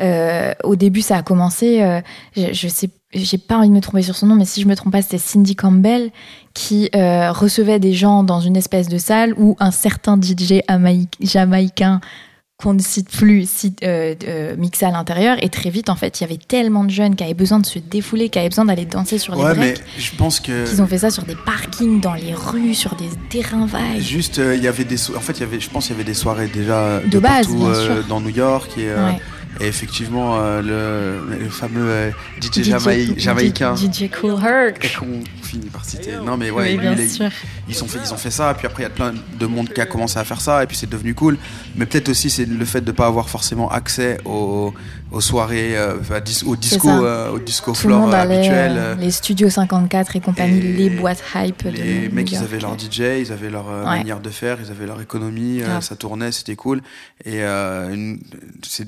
Euh, 0.00 0.52
au 0.64 0.76
début, 0.76 1.02
ça 1.02 1.16
a 1.16 1.22
commencé, 1.22 1.82
euh, 1.82 2.00
je, 2.36 2.52
je 2.52 2.68
sais, 2.68 2.88
j'ai 3.12 3.38
pas 3.38 3.56
envie 3.58 3.68
de 3.68 3.74
me 3.74 3.80
tromper 3.80 4.02
sur 4.02 4.14
son 4.16 4.26
nom, 4.26 4.36
mais 4.36 4.44
si 4.44 4.60
je 4.62 4.68
me 4.68 4.76
trompe 4.76 4.92
pas, 4.92 5.02
c'était 5.02 5.18
Cindy 5.18 5.56
Campbell 5.56 6.10
qui 6.54 6.88
euh, 6.94 7.32
recevait 7.32 7.78
des 7.80 7.92
gens 7.92 8.22
dans 8.22 8.40
une 8.40 8.56
espèce 8.56 8.88
de 8.88 8.98
salle 8.98 9.34
où 9.36 9.56
un 9.58 9.70
certain 9.72 10.16
DJ 10.20 10.62
amaï- 10.68 11.08
jamaïcain 11.20 12.00
qu'on 12.56 12.74
ne 12.74 12.78
cite 12.82 13.08
plus 13.10 13.48
cite, 13.48 13.82
euh, 13.82 14.14
euh, 14.28 14.54
mixait 14.56 14.84
à 14.84 14.90
l'intérieur 14.90 15.42
et 15.42 15.48
très 15.48 15.70
vite 15.70 15.88
en 15.88 15.96
fait 15.96 16.20
il 16.20 16.24
y 16.24 16.26
avait 16.26 16.36
tellement 16.36 16.84
de 16.84 16.90
jeunes 16.90 17.16
qui 17.16 17.24
avaient 17.24 17.32
besoin 17.32 17.58
de 17.58 17.64
se 17.64 17.78
défouler 17.78 18.28
qui 18.28 18.38
avaient 18.38 18.50
besoin 18.50 18.66
d'aller 18.66 18.84
danser 18.84 19.16
sur 19.16 19.34
les 19.34 19.40
Ouais, 19.42 19.54
mais 19.56 19.72
breaks 19.72 19.82
je 19.96 20.10
pense 20.16 20.40
que. 20.40 20.68
qu'ils 20.68 20.82
ont 20.82 20.86
fait 20.86 20.98
ça 20.98 21.08
sur 21.10 21.22
des 21.22 21.36
parkings 21.46 22.00
dans 22.02 22.12
les 22.12 22.34
rues 22.34 22.74
sur 22.74 22.96
des 22.96 23.08
terrains 23.30 23.64
vagues 23.64 24.00
Juste, 24.00 24.36
il 24.54 24.62
y 24.62 24.68
avait 24.68 24.84
des, 24.84 24.98
so- 24.98 25.16
en 25.16 25.20
fait, 25.20 25.32
il 25.38 25.40
y 25.40 25.44
avait, 25.44 25.58
je 25.58 25.70
pense, 25.70 25.86
qu'il 25.86 25.94
y 25.96 25.98
avait 25.98 26.04
des 26.06 26.12
soirées 26.12 26.48
déjà 26.48 27.00
de, 27.00 27.08
De 27.08 27.18
base, 27.18 27.46
partout 27.46 28.08
dans 28.10 28.20
New 28.20 28.28
York 28.28 28.70
et, 28.76 28.88
Ouais. 28.92 29.18
Et 29.60 29.66
effectivement 29.66 30.38
euh, 30.40 30.62
le, 31.28 31.36
le 31.38 31.48
fameux 31.50 31.84
euh, 31.88 32.10
DJ, 32.40 32.46
DJ 32.62 32.68
Jamaï- 32.70 33.18
jamaïcain. 33.18 33.74
DJ 33.76 34.10
Cool 34.10 34.34
Herc. 34.44 34.96
Qu'on 34.98 35.20
finit 35.42 35.68
par 35.68 35.84
citer. 35.84 36.12
Non 36.24 36.36
mais 36.36 36.50
ouais, 36.50 36.76
oui 36.78 36.86
lui, 36.96 37.04
il 37.18 37.30
ils 37.68 37.84
ont 37.84 37.86
fait 37.86 37.98
ils 38.04 38.12
ont 38.12 38.16
fait 38.16 38.30
ça. 38.30 38.54
Puis 38.54 38.66
après 38.66 38.82
il 38.82 38.86
y 38.86 38.88
a 38.88 38.90
plein 38.90 39.12
de 39.38 39.46
monde 39.46 39.68
qui 39.68 39.80
a 39.80 39.86
commencé 39.86 40.18
à 40.18 40.24
faire 40.24 40.40
ça. 40.40 40.62
Et 40.62 40.66
puis 40.66 40.76
c'est 40.76 40.88
devenu 40.88 41.14
cool. 41.14 41.36
Mais 41.76 41.86
peut-être 41.86 42.08
aussi 42.08 42.30
c'est 42.30 42.46
le 42.46 42.64
fait 42.64 42.80
de 42.80 42.92
pas 42.92 43.06
avoir 43.06 43.28
forcément 43.28 43.70
accès 43.70 44.18
aux, 44.24 44.72
aux 45.12 45.20
soirées 45.20 45.76
euh, 45.76 45.96
à 46.10 46.20
dis- 46.20 46.42
au 46.46 46.54
disco 46.56 46.88
euh, 46.88 47.30
au 47.32 47.38
disco 47.38 47.72
tout 47.72 47.88
le 47.88 47.94
floor 47.94 48.00
monde 48.02 48.14
euh, 48.14 48.16
allait 48.22 48.36
habituel 48.38 48.72
euh, 48.76 48.80
euh, 48.80 48.94
les 48.96 49.10
studios 49.10 49.50
54 49.50 50.16
et 50.16 50.20
compagnie 50.20 50.58
et 50.58 50.72
les 50.72 50.90
boîtes 50.90 51.22
hype 51.34 51.64
de 51.64 51.70
les 51.70 52.08
New 52.08 52.14
mecs 52.14 52.30
ils 52.30 52.38
avaient 52.38 52.60
leur 52.60 52.78
DJ 52.78 53.00
ils 53.20 53.32
avaient 53.32 53.50
leur 53.50 53.66
Ouais. 53.68 53.84
manière 53.98 54.20
de 54.20 54.30
faire 54.30 54.58
ils 54.64 54.70
avaient 54.70 54.86
leur 54.86 55.00
économie 55.00 55.62
ça 55.80 55.96
tournait 55.96 56.32
c'était 56.32 56.56
cool 56.56 56.80
et 57.24 57.40
c'est 58.62 58.86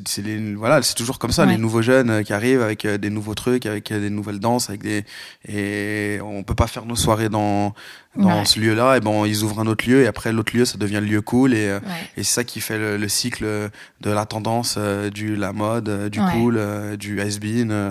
voilà 0.57 0.81
toujours 0.97 1.19
comme 1.19 1.33
ça 1.33 1.43
Ouais. 1.45 1.53
les 1.53 1.59
nouveaux 1.59 1.83
jeunes 1.83 2.23
qui 2.25 2.33
arrivent 2.33 2.63
avec 2.63 2.87
des 2.87 3.11
nouveaux 3.11 3.35
trucs 3.35 3.67
avec 3.67 3.93
des 3.93 4.11
nouvelles 4.11 4.39
danses 4.39 4.69
avec 4.69 4.83
des 4.83 5.05
et 5.49 6.21
on 6.23 6.43
peut 6.45 6.55
pas 6.55 6.67
faire 6.69 6.85
nos 6.87 6.95
soirées 6.97 7.29
dans 7.29 7.75
dans 8.17 8.41
Ouais. 8.41 8.45
ce 8.45 8.61
lieu 8.61 8.75
là 8.75 8.97
et 8.97 9.01
bon 9.01 9.25
ils 9.25 9.43
ouvrent 9.43 9.61
un 9.61 9.67
autre 9.67 9.89
lieu 9.89 10.03
et 10.03 10.07
après 10.07 10.33
l'autre 10.33 10.55
lieu 10.57 10.65
ça 10.67 10.77
devient 10.77 11.01
le 11.01 11.07
lieu 11.07 11.23
cool 11.23 11.55
et 11.55 11.67
euh, 11.69 11.79
Ouais. 11.81 11.89
et 12.19 12.25
c'est 12.25 12.35
ça 12.35 12.45
qui 12.45 12.61
fait 12.61 12.77
le, 12.79 12.99
le 12.99 13.09
cycle 13.09 13.45
de 13.45 14.11
la 14.11 14.27
tendance 14.27 14.75
euh, 14.79 15.09
du 15.09 15.35
la 15.35 15.53
mode 15.55 15.89
euh, 15.89 16.09
du 16.11 16.21
Ouais. 16.21 16.33
cool 16.33 16.57
euh, 16.59 16.97
du 16.97 17.21
has-been 17.23 17.71
euh, 17.71 17.91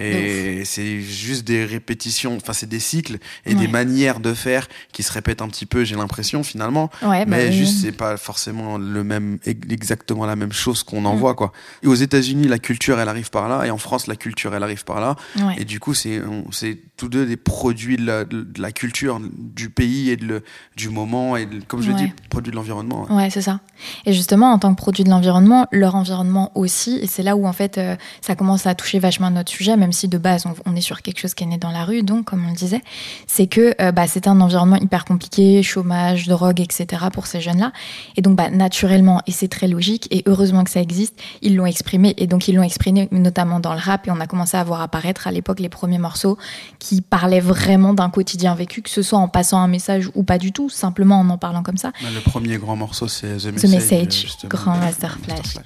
et 0.00 0.64
c'est 0.64 1.00
juste 1.00 1.44
des 1.46 1.64
répétitions, 1.64 2.36
enfin 2.36 2.52
c'est 2.52 2.68
des 2.68 2.80
cycles 2.80 3.18
et 3.46 3.54
des 3.54 3.68
manières 3.68 4.20
de 4.20 4.34
faire 4.34 4.66
qui 4.92 5.02
se 5.02 5.12
répètent 5.12 5.42
un 5.42 5.48
petit 5.48 5.66
peu, 5.66 5.84
j'ai 5.84 5.96
l'impression 5.96 6.42
finalement. 6.42 6.90
Ouais, 7.02 7.24
bah 7.24 7.36
mais 7.36 7.46
oui. 7.48 7.52
juste 7.52 7.80
c'est 7.82 7.92
pas 7.92 8.16
forcément 8.16 8.78
le 8.78 9.04
même 9.04 9.38
exactement 9.44 10.26
la 10.26 10.36
même 10.36 10.52
chose 10.52 10.82
qu'on 10.82 11.04
en 11.04 11.14
Mm. 11.14 11.18
voit 11.18 11.34
quoi. 11.34 11.52
Et 11.82 11.86
aux 11.86 11.94
États-Unis 11.94 12.48
la 12.48 12.58
culture 12.58 12.98
elle 12.98 13.08
arrive 13.08 13.30
par 13.30 13.48
là 13.48 13.64
et 13.66 13.70
en 13.70 13.78
France 13.78 14.06
la 14.06 14.16
culture 14.16 14.54
elle 14.54 14.62
arrive 14.62 14.84
par 14.84 15.00
là 15.00 15.16
Ouais. 15.36 15.54
et 15.58 15.64
du 15.64 15.78
coup 15.78 15.94
c'est 15.94 16.20
c'est 16.50 16.78
tous 16.96 17.08
deux 17.08 17.26
des 17.26 17.36
produits 17.36 17.96
de 17.96 18.06
la, 18.06 18.24
de 18.24 18.46
la 18.60 18.72
culture 18.72 19.20
du 19.54 19.70
pays 19.70 20.10
et 20.10 20.16
de 20.16 20.24
le, 20.24 20.44
du 20.76 20.88
moment 20.88 21.36
et 21.36 21.46
de- 21.46 21.60
comme 21.66 21.82
je 21.82 21.90
Ouais. 21.92 21.96
dis 21.96 22.12
produits 22.30 22.50
de 22.50 22.56
l'environnement. 22.56 23.06
ouais. 23.10 23.14
Ouais, 23.16 23.30
c'est 23.30 23.42
ça. 23.42 23.60
Et 24.06 24.12
justement, 24.12 24.52
en 24.52 24.58
tant 24.58 24.72
que 24.74 24.78
produit 24.78 25.04
de 25.04 25.10
l'environnement, 25.10 25.66
leur 25.72 25.94
environnement 25.94 26.50
aussi, 26.54 26.98
et 27.02 27.06
c'est 27.06 27.22
là 27.22 27.36
où 27.36 27.46
en 27.46 27.52
fait 27.52 27.78
euh, 27.78 27.96
ça 28.20 28.34
commence 28.34 28.66
à 28.66 28.74
toucher 28.74 28.98
vachement 28.98 29.30
notre 29.30 29.50
sujet, 29.50 29.76
même 29.76 29.92
si 29.92 30.08
de 30.08 30.18
base 30.18 30.46
on, 30.46 30.54
on 30.70 30.76
est 30.76 30.80
sur 30.80 31.02
quelque 31.02 31.18
chose 31.18 31.34
qui 31.34 31.44
est 31.44 31.46
né 31.46 31.58
dans 31.58 31.70
la 31.70 31.84
rue, 31.84 32.02
donc 32.02 32.24
comme 32.26 32.44
on 32.46 32.48
le 32.50 32.54
disait, 32.56 32.80
c'est 33.26 33.46
que 33.46 33.74
euh, 33.80 33.92
bah, 33.92 34.06
c'est 34.06 34.26
un 34.28 34.40
environnement 34.40 34.76
hyper 34.76 35.04
compliqué, 35.04 35.62
chômage, 35.62 36.28
drogue, 36.28 36.60
etc. 36.60 37.04
pour 37.12 37.26
ces 37.26 37.40
jeunes-là. 37.40 37.72
Et 38.16 38.22
donc 38.22 38.36
bah, 38.36 38.50
naturellement, 38.50 39.20
et 39.26 39.32
c'est 39.32 39.48
très 39.48 39.68
logique, 39.68 40.08
et 40.10 40.22
heureusement 40.26 40.64
que 40.64 40.70
ça 40.70 40.80
existe, 40.80 41.18
ils 41.42 41.56
l'ont 41.56 41.66
exprimé, 41.66 42.14
et 42.16 42.26
donc 42.26 42.48
ils 42.48 42.54
l'ont 42.54 42.62
exprimé 42.62 43.08
notamment 43.10 43.60
dans 43.60 43.74
le 43.74 43.80
rap, 43.80 44.06
et 44.06 44.10
on 44.10 44.20
a 44.20 44.26
commencé 44.26 44.56
à 44.56 44.64
voir 44.64 44.80
apparaître 44.80 45.26
à 45.26 45.32
l'époque 45.32 45.60
les 45.60 45.68
premiers 45.68 45.98
morceaux 45.98 46.38
qui 46.78 47.00
parlaient 47.02 47.40
vraiment 47.40 47.92
d'un 47.94 48.08
quotidien 48.10 48.54
vécu, 48.54 48.80
que 48.82 48.90
ce 48.90 49.02
soit 49.02 49.18
en 49.18 49.28
passant 49.28 49.41
un 49.52 49.68
message 49.68 50.08
ou 50.14 50.22
pas 50.22 50.38
du 50.38 50.52
tout, 50.52 50.68
simplement 50.70 51.20
en 51.20 51.28
en 51.30 51.38
parlant 51.38 51.62
comme 51.62 51.76
ça. 51.76 51.92
Bah, 52.02 52.08
Le 52.14 52.20
premier 52.20 52.58
grand 52.58 52.76
morceau 52.76 53.08
c'est 53.08 53.36
The 53.36 53.40
The 53.40 53.52
Message, 53.52 53.70
Message, 53.70 54.20
justement, 54.20 54.48
grand 54.50 54.76
Master 54.76 55.18
Flash. 55.22 55.56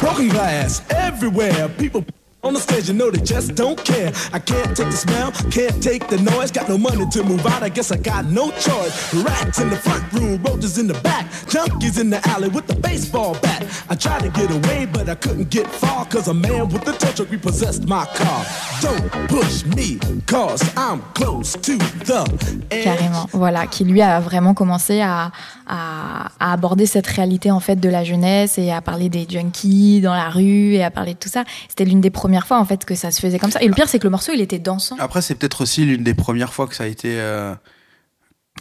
Broken 0.00 0.28
glass 0.28 0.82
everywhere. 0.90 1.68
People 1.78 2.02
on 2.42 2.54
the 2.54 2.58
stage, 2.58 2.88
you 2.88 2.94
know 2.94 3.10
they 3.10 3.20
just 3.22 3.54
don't 3.54 3.76
care. 3.84 4.12
I 4.32 4.38
can't 4.38 4.74
take 4.74 4.88
the 4.88 4.96
smell, 4.96 5.30
can't 5.50 5.82
take 5.82 6.08
the 6.08 6.16
noise. 6.16 6.50
Got 6.50 6.68
no 6.70 6.78
money 6.78 7.04
to 7.10 7.22
move 7.22 7.44
out, 7.46 7.62
I 7.62 7.68
guess 7.68 7.92
I 7.92 7.96
got 7.98 8.24
no 8.26 8.50
choice. 8.52 9.14
Rats 9.14 9.58
in 9.58 9.68
the 9.68 9.76
front 9.76 10.10
room, 10.14 10.42
roaches 10.42 10.78
in 10.78 10.86
the 10.86 10.98
back, 11.02 11.26
junkies 11.48 12.00
in 12.00 12.08
the 12.08 12.20
alley 12.30 12.48
with 12.48 12.66
the 12.66 12.74
baseball 12.76 13.34
bat. 13.42 13.49
I 13.92 13.96
tried 13.96 14.22
to 14.22 14.28
get 14.28 14.50
away, 14.52 14.86
but 14.86 15.08
I 15.08 15.16
couldn't 15.16 15.50
get 15.50 15.66
far, 15.66 16.06
cause 16.06 16.28
a 16.28 16.32
man 16.32 16.68
with 16.68 16.86
a 16.86 16.92
tow 16.92 17.10
truck 17.12 17.28
repossessed 17.28 17.88
my 17.88 18.06
car. 18.14 18.46
Don't 18.80 19.10
push 19.26 19.64
me, 19.74 19.98
cause 20.26 20.62
I'm 20.76 21.00
close 21.14 21.54
to 21.62 21.76
the 22.04 22.24
edge. 22.70 22.84
Carrément, 22.84 23.26
voilà, 23.32 23.66
qui 23.66 23.84
lui 23.84 24.00
a 24.00 24.20
vraiment 24.20 24.54
commencé 24.54 25.00
à, 25.00 25.32
à, 25.66 26.28
à 26.38 26.52
aborder 26.52 26.86
cette 26.86 27.08
réalité 27.08 27.50
en 27.50 27.58
fait 27.58 27.76
de 27.80 27.88
la 27.88 28.04
jeunesse 28.04 28.58
et 28.58 28.70
à 28.70 28.80
parler 28.80 29.08
des 29.08 29.26
junkies 29.28 30.00
dans 30.00 30.14
la 30.14 30.30
rue 30.30 30.74
et 30.74 30.84
à 30.84 30.92
parler 30.92 31.14
de 31.14 31.18
tout 31.18 31.28
ça. 31.28 31.42
C'était 31.68 31.84
l'une 31.84 32.00
des 32.00 32.10
premières 32.10 32.46
fois 32.46 32.60
en 32.60 32.64
fait 32.64 32.84
que 32.84 32.94
ça 32.94 33.10
se 33.10 33.20
faisait 33.20 33.40
comme 33.40 33.50
ça. 33.50 33.60
Et 33.60 33.66
le 33.66 33.74
pire 33.74 33.88
c'est 33.88 33.98
que 33.98 34.04
le 34.04 34.10
morceau 34.10 34.30
il 34.32 34.40
était 34.40 34.60
dansant. 34.60 34.94
Après 35.00 35.20
c'est 35.20 35.34
peut-être 35.34 35.62
aussi 35.62 35.84
l'une 35.84 36.04
des 36.04 36.14
premières 36.14 36.52
fois 36.52 36.68
que 36.68 36.76
ça 36.76 36.84
a 36.84 36.86
été 36.86 37.16
euh, 37.18 37.54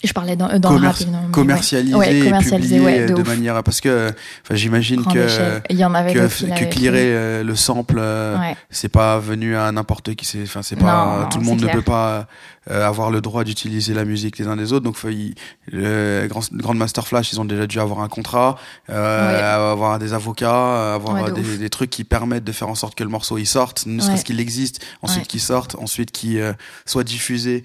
Je 0.03 0.13
parlais 0.13 0.37
dans, 0.37 0.47
dans 0.59 0.71
le 0.71 0.79
commer- 0.79 0.87
rap 0.87 0.99
ouais. 0.99 1.31
commercialisé, 1.31 1.93
et 1.93 2.31
publié 2.59 2.79
ouais, 2.79 3.05
de 3.07 3.21
manière 3.23 3.61
parce 3.63 3.81
que 3.81 4.09
enfin 4.43 4.55
j'imagine 4.55 5.03
que 5.03 5.25
échelle. 5.25 5.61
Il 5.69 5.77
y 5.77 5.83
en 5.83 5.93
avait 5.93 6.13
que, 6.13 6.19
que 6.27 6.65
clearer 6.71 7.13
euh, 7.13 7.43
le 7.43 7.55
sample 7.55 7.97
euh, 7.99 8.37
c'est 8.69 8.87
pas 8.87 9.19
venu 9.19 9.57
à 9.57 9.69
n'importe 9.73 10.15
qui 10.15 10.25
c'est 10.25 10.43
enfin 10.43 10.61
c'est 10.61 10.77
pas 10.77 11.05
Non, 11.05 11.19
non, 11.21 11.29
tout 11.29 11.39
le 11.39 11.43
monde 11.43 11.61
ne 11.61 11.67
peut 11.67 11.81
pas 11.81 12.27
euh, 12.71 12.87
avoir 12.87 13.11
le 13.11 13.19
droit 13.19 13.43
d'utiliser 13.43 13.93
la 13.93 14.05
musique 14.05 14.37
les 14.37 14.47
uns 14.47 14.55
des 14.55 14.71
autres. 14.71 14.85
Donc 14.85 14.95
y- 15.09 15.33
le 15.67 16.27
grand 16.29 16.49
Grand 16.53 16.75
Master 16.75 17.05
Flash 17.05 17.33
ils 17.33 17.41
ont 17.41 17.45
déjà 17.45 17.67
dû 17.67 17.79
avoir 17.81 17.99
un 17.99 18.07
contrat 18.09 18.57
euh, 18.89 19.71
avoir 19.73 19.99
des 19.99 20.13
avocats 20.13 20.93
avoir 20.93 21.33
de 21.33 21.41
des, 21.57 21.69
trucs 21.69 21.89
qui 21.89 22.05
permettent 22.05 22.45
de 22.45 22.51
faire 22.53 22.69
en 22.69 22.75
sorte 22.75 22.95
que 22.95 23.03
le 23.03 23.09
morceau 23.09 23.37
il 23.37 23.47
sorte 23.47 23.85
ne 23.85 24.01
serait-ce 24.01 24.23
qu'il 24.23 24.39
existe 24.39 24.85
ensuite 25.01 25.27
qu'il 25.27 25.41
sorte 25.41 25.75
ensuite 25.75 26.11
qu'il 26.11 26.37
euh, 26.39 26.53
soit 26.85 27.03
diffusé 27.03 27.63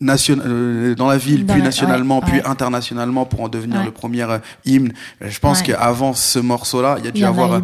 nation 0.00 0.36
euh, 0.44 0.94
dans 0.94 1.06
la 1.06 1.16
ville, 1.16 1.46
Dans 1.46 1.54
puis 1.54 1.62
la- 1.62 1.68
nationalement, 1.68 2.18
ouais, 2.18 2.24
puis 2.26 2.34
ouais. 2.40 2.46
internationalement 2.46 3.24
pour 3.26 3.40
en 3.42 3.48
devenir 3.48 3.78
Ouais. 3.80 3.84
le 3.86 3.90
premier 3.92 4.22
euh, 4.22 4.38
hymne. 4.64 4.92
Je 5.20 5.38
pense 5.38 5.62
qu'avant 5.62 6.12
ce 6.14 6.38
morceau-là, 6.38 6.96
il 6.98 7.04
y 7.04 7.08
a 7.08 7.10
dû 7.10 7.20
y 7.20 7.24
avoir 7.24 7.52
euh, 7.54 7.60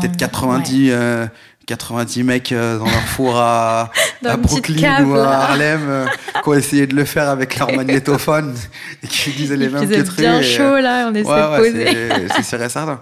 peut-être 0.00 0.16
90, 0.16 0.88
euh, 0.90 1.26
90 1.66 2.22
mecs 2.22 2.52
euh, 2.52 2.78
dans 2.78 2.84
leur 2.86 3.02
four 3.02 3.36
à, 3.36 3.90
à 4.24 4.36
Brooklyn 4.36 4.80
cave, 4.80 5.08
ou 5.08 5.14
à. 5.16 5.26
Harlem 5.34 5.80
euh, 5.88 6.06
qui 6.42 6.48
ont 6.48 6.54
essayé 6.54 6.86
de 6.86 6.94
le 6.94 7.04
faire 7.04 7.28
avec 7.28 7.58
leur 7.58 7.70
magnétophone 7.72 8.54
et 9.02 9.06
qui 9.06 9.30
disaient 9.30 9.56
les 9.56 9.68
mêmes 9.68 9.88
trucs. 10.04 10.16
bien 10.18 10.40
et, 10.40 10.42
chaud 10.44 10.78
là, 10.78 11.08
on 11.10 11.14
essaie 11.14 11.28
de 11.28 11.56
poser. 11.58 12.28
c'est- 12.42 12.42
certain. 12.68 13.00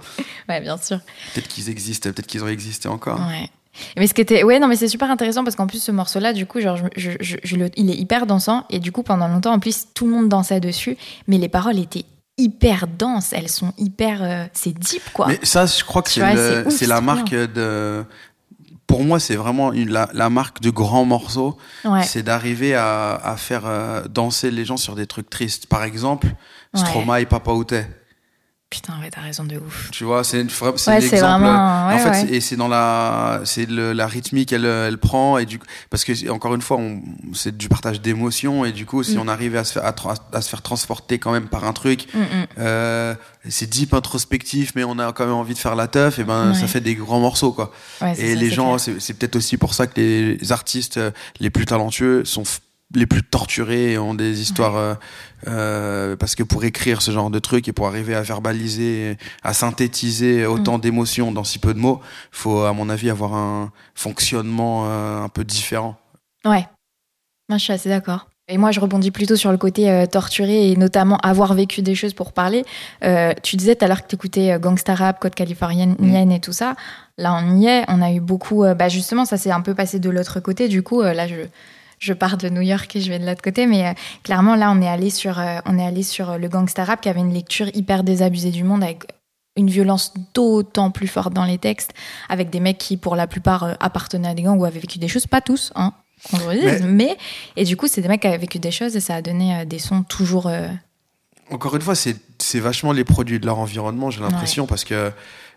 Ouais, 0.49 0.61
bien 0.61 0.77
sûr. 0.79 0.99
Peut-être 1.35 1.49
qu'ils 1.49 1.69
existent, 1.71 2.11
peut-être 2.11 2.27
qu'ils 2.27 2.43
ont 2.43 2.49
existé 2.49 2.89
encore. 2.89 3.21
Ouais. 3.21 3.49
Mais 3.97 4.07
ce 4.07 4.15
qui 4.15 4.21
était, 4.21 4.43
ouais, 4.43 4.59
non, 4.59 4.69
mais 4.69 4.77
c'est 4.77 4.89
super 4.89 5.11
intéressant 5.11 5.45
parce 5.45 5.57
qu'en 5.57 5.67
plus 5.67 5.83
ce 5.83 5.93
morceau-là, 5.93 6.33
du 6.33 6.47
coup, 6.47 6.61
genre, 6.61 6.77
je, 6.77 6.85
je, 6.97 7.11
je- 7.21 7.37
je 7.43 7.57
le- 7.57 7.71
il 7.77 7.91
est 7.91 7.95
hyper 7.97 8.27
dansant 8.27 8.65
et 8.71 8.79
du 8.79 8.93
coup, 8.93 9.03
pendant 9.03 9.29
longtemps, 9.29 9.53
en 9.53 9.59
plus, 9.59 9.87
tout 9.95 10.07
le 10.07 10.13
monde 10.13 10.29
dansait 10.29 10.61
dessus, 10.61 10.97
mais 11.29 11.39
les 11.39 11.49
paroles 11.49 11.79
étaient 11.79 12.05
hyper 12.39 12.87
denses, 12.89 13.33
elles 13.33 13.49
sont 13.49 13.73
hyper, 13.79 14.23
euh, 14.23 14.45
c'est 14.53 14.77
deep 14.77 15.03
quoi. 15.13 15.27
Mais 15.29 15.39
ça, 15.43 15.67
je 15.67 15.85
crois 15.85 16.03
que 16.03 16.11
c'est 16.11 16.21
le- 16.35 16.71
c'est 16.71 16.87
la 16.87 17.01
marque 17.01 17.33
de. 17.35 18.05
Pour 18.87 19.03
moi, 19.03 19.19
c'est 19.19 19.37
vraiment 19.37 19.73
une- 19.73 19.91
la, 19.91 20.09
la 20.13 20.29
marque 20.31 20.61
de 20.61 20.69
grands 20.71 21.05
morceaux. 21.07 21.57
ouais. 21.85 22.03
C'est 22.03 22.23
d'arriver 22.23 22.75
à, 22.75 23.15
à 23.15 23.37
faire 23.37 23.63
euh, 23.65 24.03
danser 24.09 24.51
les 24.51 24.65
gens 24.65 24.77
sur 24.77 24.95
des 24.95 25.07
trucs 25.07 25.31
tristes. 25.31 25.67
Par 25.67 25.85
exemple, 25.85 26.27
Ouais. 26.75 26.81
Stromae, 26.81 27.25
Papa 27.25 27.53
Outé. 27.53 27.83
Putain, 28.75 28.95
ouais, 29.01 29.09
t'as 29.11 29.21
raison 29.21 29.45
de 29.45 29.57
ouf. 29.57 29.89
Tu 29.93 30.03
vois, 30.03 30.25
c'est 30.25 30.43
Ouais, 30.43 30.99
vraiment, 31.01 31.87
ouais, 31.87 31.95
en 31.95 31.99
fait, 31.99 32.11
ouais. 32.11 32.35
et 32.35 32.41
c'est 32.41 32.57
dans 32.57 32.67
la, 32.67 33.41
c'est 33.45 33.69
la 33.71 34.07
rythmique 34.09 34.53
elle, 34.53 34.65
elle 34.65 34.99
prend 34.99 35.39
et 35.39 35.47
du 35.47 35.61
parce 35.91 36.03
que 36.05 36.29
encore 36.29 36.55
une 36.57 36.61
fois, 36.61 36.81
c'est 37.35 37.57
du 37.57 37.69
partage 37.69 38.01
d'émotions 38.01 38.65
et 38.65 38.73
du 38.73 38.85
coup, 38.85 39.03
si 39.05 39.17
Mm. 39.17 39.21
on 39.21 39.29
arrivait 39.29 39.59
à 39.59 39.65
se 39.65 39.75
faire 39.75 39.85
à, 39.85 40.41
se 40.43 40.49
faire 40.49 40.63
transporter 40.63 41.19
quand 41.21 41.31
même 41.31 41.47
par 41.47 41.65
un 41.65 41.73
truc, 41.73 42.07
Mm, 42.15 42.19
mm. 42.21 42.47
euh, 42.59 43.15
c'est 43.49 43.69
deep 43.71 43.95
introspectif, 43.95 44.73
mais 44.75 44.83
on 44.83 44.99
a 44.99 45.13
quand 45.13 45.25
même 45.27 45.35
envie 45.35 45.55
de 45.55 45.59
faire 45.59 45.77
la 45.77 45.87
teuf, 45.87 46.19
et 46.19 46.25
ben 46.25 46.53
ça 46.55 46.67
fait 46.67 46.81
des 46.81 46.97
grands 46.97 47.21
morceaux 47.21 47.53
quoi. 47.53 47.73
Et 48.03 48.15
ça, 48.15 48.35
les 48.41 48.51
gens, 48.51 48.77
c'est 48.79 49.15
peut-être 49.15 49.37
aussi 49.37 49.57
pour 49.57 49.75
ça 49.75 49.87
que 49.87 50.01
les 50.01 50.51
artistes 50.51 50.97
euh, 50.97 51.11
les 51.39 51.51
plus 51.51 51.65
talentueux 51.67 52.25
sont 52.25 52.43
les 52.95 53.07
plus 53.07 53.23
torturés 53.23 53.99
ont 53.99 54.15
des 54.15 54.41
histoires 54.41 54.77
euh, 54.77 54.95
euh, 55.49 56.17
parce 56.17 56.35
que 56.35 56.43
pour 56.43 56.65
écrire 56.65 57.03
ce 57.03 57.11
genre 57.11 57.31
de 57.31 57.39
trucs 57.39 57.69
et 57.69 57.73
pour 57.73 57.87
arriver 57.87 58.15
à 58.15 58.23
verbaliser, 58.23 59.19
à 59.43 59.53
synthétiser 59.53 60.47
autant 60.47 60.79
d'émotions 60.79 61.33
dans 61.33 61.45
si 61.45 61.59
peu 61.59 61.75
de 61.75 61.79
mots, 61.79 62.01
faut 62.31 62.63
à 62.63 62.73
mon 62.73 62.89
avis 62.89 63.11
avoir 63.11 63.35
un 63.35 63.73
fonctionnement 63.95 64.85
euh, 64.87 65.23
un 65.23 65.29
peu 65.29 65.45
différent. 65.45 65.97
Ouais. 66.45 66.67
Moi, 67.49 67.59
je 67.59 67.65
suis 67.65 67.73
assez 67.73 67.89
d'accord. 67.89 68.29
Et 68.47 68.59
moi, 68.59 68.73
je 68.73 68.81
rebondis 68.81 69.11
plutôt 69.11 69.37
sur 69.37 69.51
le 69.51 69.57
côté 69.57 69.91
euh, 69.91 70.05
torturé 70.05 70.71
et 70.71 70.77
notamment 70.77 71.17
avoir 71.19 71.55
vécu 71.55 71.81
des 71.81 71.95
choses 71.95 72.13
pour 72.13 72.33
parler. 72.35 72.65
Euh, 73.03 73.33
tu 73.43 73.57
disais 73.57 73.75
tout 73.75 73.87
à 73.87 73.89
l'heure 73.89 74.03
que 74.03 74.09
tu 74.09 74.17
écoutais 74.17 74.59
Gangsta 74.61 74.95
Rap, 74.95 75.19
Code 75.19 75.35
Californienne 75.35 75.97
Mm. 75.99 76.31
et 76.31 76.41
tout 76.41 76.53
ça. 76.53 76.75
Là, 77.17 77.35
on 77.43 77.57
y 77.57 77.67
est. 77.67 77.85
On 77.89 78.03
a 78.03 78.13
eu 78.13 78.21
beaucoup. 78.21 78.65
euh, 78.65 78.75
bah, 78.75 78.91
justement, 78.91 79.25
ça 79.25 79.39
s'est 79.39 79.51
un 79.51 79.63
peu 79.63 79.75
passé 79.75 79.99
de 79.99 80.11
l'autre 80.11 80.41
côté. 80.41 80.69
Du 80.69 80.83
coup, 80.83 81.01
là, 81.01 81.27
je, 81.27 81.37
je 81.99 82.13
pars 82.13 82.37
de 82.37 82.49
New 82.49 82.61
York 82.63 82.95
et 82.97 83.01
je 83.01 83.09
vais 83.11 83.19
de 83.19 83.27
l'autre 83.27 83.43
côté. 83.43 83.67
Mais 83.67 83.87
euh, 83.87 83.93
clairement, 84.23 84.57
là, 84.57 84.71
on 84.71 84.81
est 84.83 84.89
allé 84.89 85.11
sur, 85.11 85.39
euh, 85.39 85.59
on 85.67 85.79
est 85.79 85.87
allé 85.87 86.03
sur 86.03 86.39
le 86.39 86.49
Gangsta 86.49 86.85
Rap 86.85 87.01
qui 87.01 87.09
avait 87.09 87.21
une 87.21 87.33
lecture 87.33 87.69
hyper 87.75 88.05
désabusée 88.05 88.51
du 88.51 88.65
monde 88.65 88.83
avec 88.83 89.05
une 89.57 89.71
violence 89.71 90.13
d'autant 90.35 90.91
plus 90.91 91.07
forte 91.07 91.33
dans 91.33 91.45
les 91.45 91.59
textes, 91.59 91.93
avec 92.29 92.51
des 92.51 92.59
mecs 92.61 92.79
qui, 92.79 92.97
pour 92.97 93.15
la 93.15 93.27
plupart, 93.29 93.63
euh, 93.63 93.75
appartenaient 93.81 94.29
à 94.29 94.35
des 94.35 94.43
gangs 94.43 94.59
ou 94.59 94.65
avaient 94.65 94.81
vécu 94.81 94.99
des 94.99 95.07
choses, 95.09 95.27
pas 95.29 95.41
tous, 95.41 95.73
hein, 95.77 95.93
qu'on 96.29 96.39
le 96.39 96.45
redise, 96.45 96.83
Mais- 96.83 96.89
mais... 97.07 97.17
et 97.57 97.65
du 97.65 97.77
coup, 97.77 97.87
c'est 97.87 98.01
des 98.01 98.09
mecs 98.09 98.21
qui 98.23 98.27
avaient 98.27 98.39
vécu 98.39 98.59
des 98.59 98.73
choses 98.73 98.97
et 98.97 99.01
ça 99.01 99.15
a 99.15 99.23
donné 99.23 99.55
euh, 99.61 99.65
des 99.65 99.79
sons 99.79 100.03
toujours. 100.03 100.49
euh, 100.49 100.67
Encore 101.53 101.77
une 101.77 101.83
fois, 101.83 101.95
c'est 101.95 102.17
c'est 102.45 102.61
vachement 102.61 102.93
les 102.93 103.05
produits 103.05 103.41
de 103.41 103.47
leur 103.47 103.59
environnement, 103.59 104.11
j'ai 104.11 104.21
l'impression, 104.21 104.67
parce 104.67 104.85
que 104.85 105.11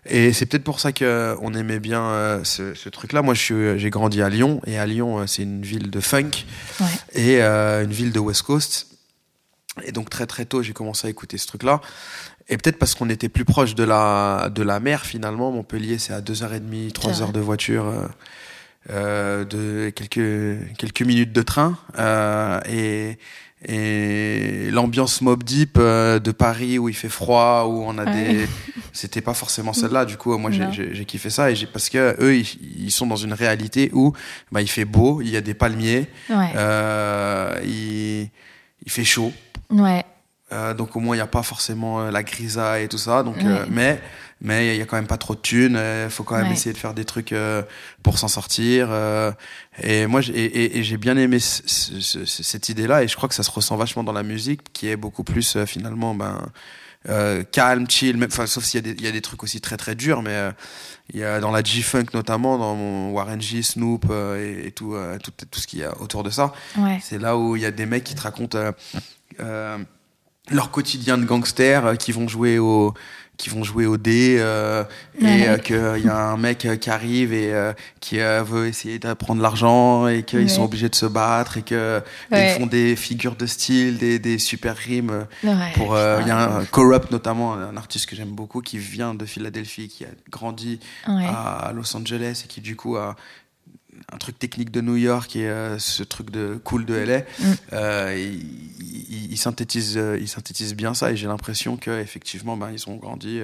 et 0.06 0.32
c'est 0.32 0.46
peut-être 0.46 0.64
pour 0.64 0.80
ça 0.80 0.92
que 0.92 1.36
on 1.42 1.52
aimait 1.54 1.80
bien 1.80 2.02
euh, 2.02 2.44
ce, 2.44 2.72
ce 2.74 2.88
truc-là. 2.88 3.20
Moi, 3.20 3.34
j'ai 3.34 3.90
grandi 3.90 4.22
à 4.22 4.28
Lyon 4.30 4.60
et 4.66 4.78
à 4.78 4.86
Lyon, 4.86 5.18
euh, 5.18 5.26
c'est 5.26 5.42
une 5.42 5.62
ville 5.62 5.90
de 5.90 6.00
funk 6.00 6.30
Ouais. 6.80 6.86
et 7.14 7.42
euh, 7.42 7.84
une 7.84 7.90
ville 7.90 8.12
de 8.12 8.18
West 8.20 8.42
Coast. 8.42 8.86
Et 9.84 9.92
donc 9.92 10.08
très 10.08 10.26
très 10.26 10.44
tôt, 10.44 10.62
j'ai 10.62 10.72
commencé 10.72 11.06
à 11.06 11.10
écouter 11.10 11.36
ce 11.36 11.46
truc-là. 11.46 11.80
Et 12.48 12.56
peut-être 12.56 12.78
parce 12.78 12.94
qu'on 12.94 13.10
était 13.10 13.28
plus 13.28 13.44
proche 13.44 13.74
de 13.74 13.84
la 13.84 14.50
de 14.54 14.62
la 14.62 14.80
mer 14.80 15.04
finalement. 15.04 15.50
Montpellier, 15.52 15.98
c'est 15.98 16.14
à 16.14 16.20
2h30, 16.22 16.92
3 16.92 17.12
C'est 17.14 17.22
heures 17.22 17.32
de 17.32 17.40
voiture. 17.40 17.84
euh, 18.90 19.44
de 19.44 19.90
quelques 19.90 20.76
quelques 20.78 21.02
minutes 21.02 21.32
de 21.32 21.42
train 21.42 21.76
et 22.68 23.18
et 23.66 24.68
l'ambiance 24.70 25.20
Mob 25.20 25.42
Deep 25.42 25.76
euh, 25.78 26.18
de 26.18 26.30
Paris 26.30 26.78
où 26.78 26.88
il 26.88 26.94
fait 26.94 27.08
froid 27.08 27.64
où 27.68 27.82
on 27.84 27.98
a 27.98 28.04
Ouais. 28.04 28.34
des 28.34 28.46
c'était 28.92 29.20
pas 29.20 29.34
forcément 29.34 29.72
celle-là 29.72 30.04
du 30.04 30.16
coup 30.16 30.36
moi 30.38 30.50
j'ai- 30.50 31.04
kiffé 31.04 31.28
ça 31.30 31.50
et 31.50 31.56
j'ai 31.56 31.66
parce 31.66 31.88
que 31.88 32.16
eux 32.22 32.36
ils, 32.36 32.46
ils 32.86 32.90
sont 32.90 33.06
dans 33.06 33.16
une 33.16 33.32
réalité 33.32 33.90
où 33.92 34.12
bah 34.52 34.62
il 34.62 34.68
fait 34.68 34.84
beau 34.84 35.20
il 35.22 35.30
y 35.30 35.36
a 35.36 35.40
des 35.40 35.54
palmiers 35.54 36.06
Ouais. 36.30 36.52
euh, 36.56 37.60
il 37.64 38.30
il 38.86 38.90
fait 38.92 39.04
chaud 39.04 39.32
ouais. 39.70 40.04
euh, 40.52 40.72
donc 40.74 40.94
au 40.96 41.00
moins 41.00 41.16
il 41.16 41.18
n'y 41.18 41.22
a 41.22 41.26
pas 41.26 41.42
forcément 41.42 42.00
euh, 42.00 42.10
la 42.10 42.22
grisaille 42.22 42.84
et 42.84 42.88
tout 42.88 42.96
ça. 42.98 43.22
Donc, 43.22 43.36
euh, 43.44 43.66
mais 43.70 44.00
mais 44.40 44.74
il 44.74 44.78
y 44.78 44.82
a 44.82 44.86
quand 44.86 44.96
même 44.96 45.06
pas 45.06 45.16
trop 45.18 45.34
de 45.34 45.40
thunes. 45.40 45.80
Il 46.04 46.10
faut 46.10 46.22
quand 46.24 46.36
même 46.36 46.46
Ouais. 46.48 46.52
essayer 46.52 46.72
de 46.72 46.78
faire 46.78 46.94
des 46.94 47.04
trucs 47.04 47.32
euh, 47.32 47.62
pour 48.02 48.18
s'en 48.18 48.28
sortir. 48.28 48.88
euh, 48.90 49.32
et 49.82 50.06
moi 50.06 50.20
j'ai- 50.20 50.34
et, 50.38 50.44
et- 50.64 50.78
et 50.78 50.82
j'ai 50.84 50.96
bien 50.96 51.16
aimé 51.16 51.38
ce- 51.40 51.62
ce- 51.66 52.00
ce- 52.24 52.42
cette 52.42 52.68
idée-là 52.68 53.02
et 53.02 53.08
je 53.08 53.16
crois 53.16 53.28
que 53.28 53.34
ça 53.34 53.42
se 53.42 53.50
ressent 53.50 53.76
vachement 53.76 54.04
dans 54.04 54.12
la 54.12 54.22
musique 54.22 54.60
qui 54.72 54.88
est 54.88 54.96
beaucoup 54.96 55.24
plus 55.24 55.56
euh, 55.56 55.66
finalement 55.66 56.14
ben 56.14 56.40
euh, 57.08 57.44
calme, 57.44 57.88
chill. 57.88 58.16
Même, 58.16 58.30
sauf 58.30 58.64
s'il 58.64 58.84
y 58.84 58.88
a 58.88 58.92
des 58.92 58.98
il 59.00 59.04
y 59.04 59.08
a 59.08 59.12
des 59.12 59.20
trucs 59.20 59.42
aussi 59.44 59.60
très 59.60 59.76
très 59.76 59.94
durs, 59.94 60.20
mais 60.20 60.30
euh, 60.32 60.50
il 61.14 61.20
y 61.20 61.24
a 61.24 61.38
dans 61.40 61.52
la 61.52 61.62
G-funk 61.62 62.06
notamment, 62.12 62.58
dans 62.58 62.74
mon 62.74 63.10
Warren 63.12 63.40
G, 63.40 63.62
Snoop 63.62 64.06
euh, 64.10 64.62
et, 64.62 64.66
et 64.66 64.72
tout, 64.72 64.94
euh, 64.94 65.16
tout 65.22 65.30
tout 65.50 65.60
ce 65.60 65.66
qu'il 65.68 65.78
y 65.78 65.84
a 65.84 65.96
autour 66.00 66.22
de 66.24 66.30
ça. 66.30 66.52
Ouais. 66.76 66.98
C'est 67.02 67.18
là 67.18 67.36
où 67.38 67.54
il 67.56 67.62
y 67.62 67.66
a 67.66 67.70
des 67.70 67.86
mecs 67.86 68.02
qui 68.04 68.14
te 68.16 68.22
racontent 68.22 68.58
euh, 68.58 68.72
euh, 69.40 69.78
leur 70.50 70.70
quotidien 70.70 71.16
de 71.18 71.24
gangster, 71.24 71.86
euh, 71.86 71.94
qui 71.94 72.10
vont 72.10 72.26
jouer 72.26 72.58
au 72.58 72.94
qui 73.38 73.48
vont 73.50 73.62
jouer 73.64 73.86
au 73.86 73.96
dé 73.96 74.36
euh, 74.40 74.82
Ouais. 75.22 75.40
et 75.40 75.48
euh, 75.48 75.56
qu'il 75.58 76.04
y 76.04 76.08
a 76.08 76.16
un 76.16 76.36
mec 76.36 76.64
euh, 76.66 76.76
qui 76.76 76.90
arrive 76.90 77.32
et 77.32 77.52
euh, 77.54 77.72
qui 78.00 78.20
euh, 78.20 78.42
veut 78.42 78.66
essayer 78.66 78.98
de 78.98 79.12
prendre 79.14 79.40
l'argent 79.40 80.06
et 80.08 80.24
qu'ils 80.24 80.40
Ouais. 80.40 80.48
sont 80.48 80.64
obligés 80.64 80.88
de 80.88 80.94
se 80.96 81.06
battre 81.06 81.56
et 81.56 81.62
que 81.62 82.02
Ouais. 82.32 82.52
ils 82.54 82.58
font 82.60 82.66
des 82.66 82.94
figures 82.96 83.36
de 83.36 83.46
style, 83.46 83.96
des, 83.98 84.18
des 84.18 84.38
super 84.38 84.76
rimes 84.76 85.24
euh, 85.44 85.54
pour 85.74 85.94
euh, 85.94 86.18
il 86.20 86.26
y 86.28 86.30
a 86.32 86.56
un 86.58 86.64
Corrupt 86.66 87.10
notamment 87.12 87.54
un 87.54 87.76
artiste 87.76 88.06
que 88.06 88.16
j'aime 88.16 88.32
beaucoup 88.32 88.60
qui 88.60 88.76
vient 88.78 89.14
de 89.14 89.24
Philadelphie 89.24 89.88
qui 89.88 90.04
a 90.04 90.08
grandi 90.30 90.80
à 91.06 91.72
Los 91.74 91.96
Angeles 91.96 92.42
et 92.44 92.48
qui 92.48 92.60
du 92.60 92.74
coup 92.76 92.96
a 92.96 93.14
un 94.12 94.16
truc 94.18 94.38
technique 94.38 94.70
de 94.70 94.80
New 94.80 94.96
York 94.96 95.36
et 95.36 95.48
euh, 95.48 95.78
ce 95.78 96.02
truc 96.02 96.30
de 96.30 96.58
cool 96.64 96.84
de 96.86 96.94
LA, 96.94 97.18
Mm. 97.18 97.24
euh, 97.74 98.14
il, 98.18 98.34
il- 99.10 99.32
il 99.32 99.36
synthétise, 99.36 99.96
euh, 99.98 100.16
il 100.20 100.28
synthétise 100.28 100.74
bien 100.74 100.94
ça 100.94 101.12
et 101.12 101.16
j'ai 101.16 101.26
l'impression 101.26 101.76
que 101.76 101.90
effectivement, 102.00 102.56
ben, 102.56 102.70
ils 102.72 102.88
ont 102.88 102.96
grandi 102.96 103.40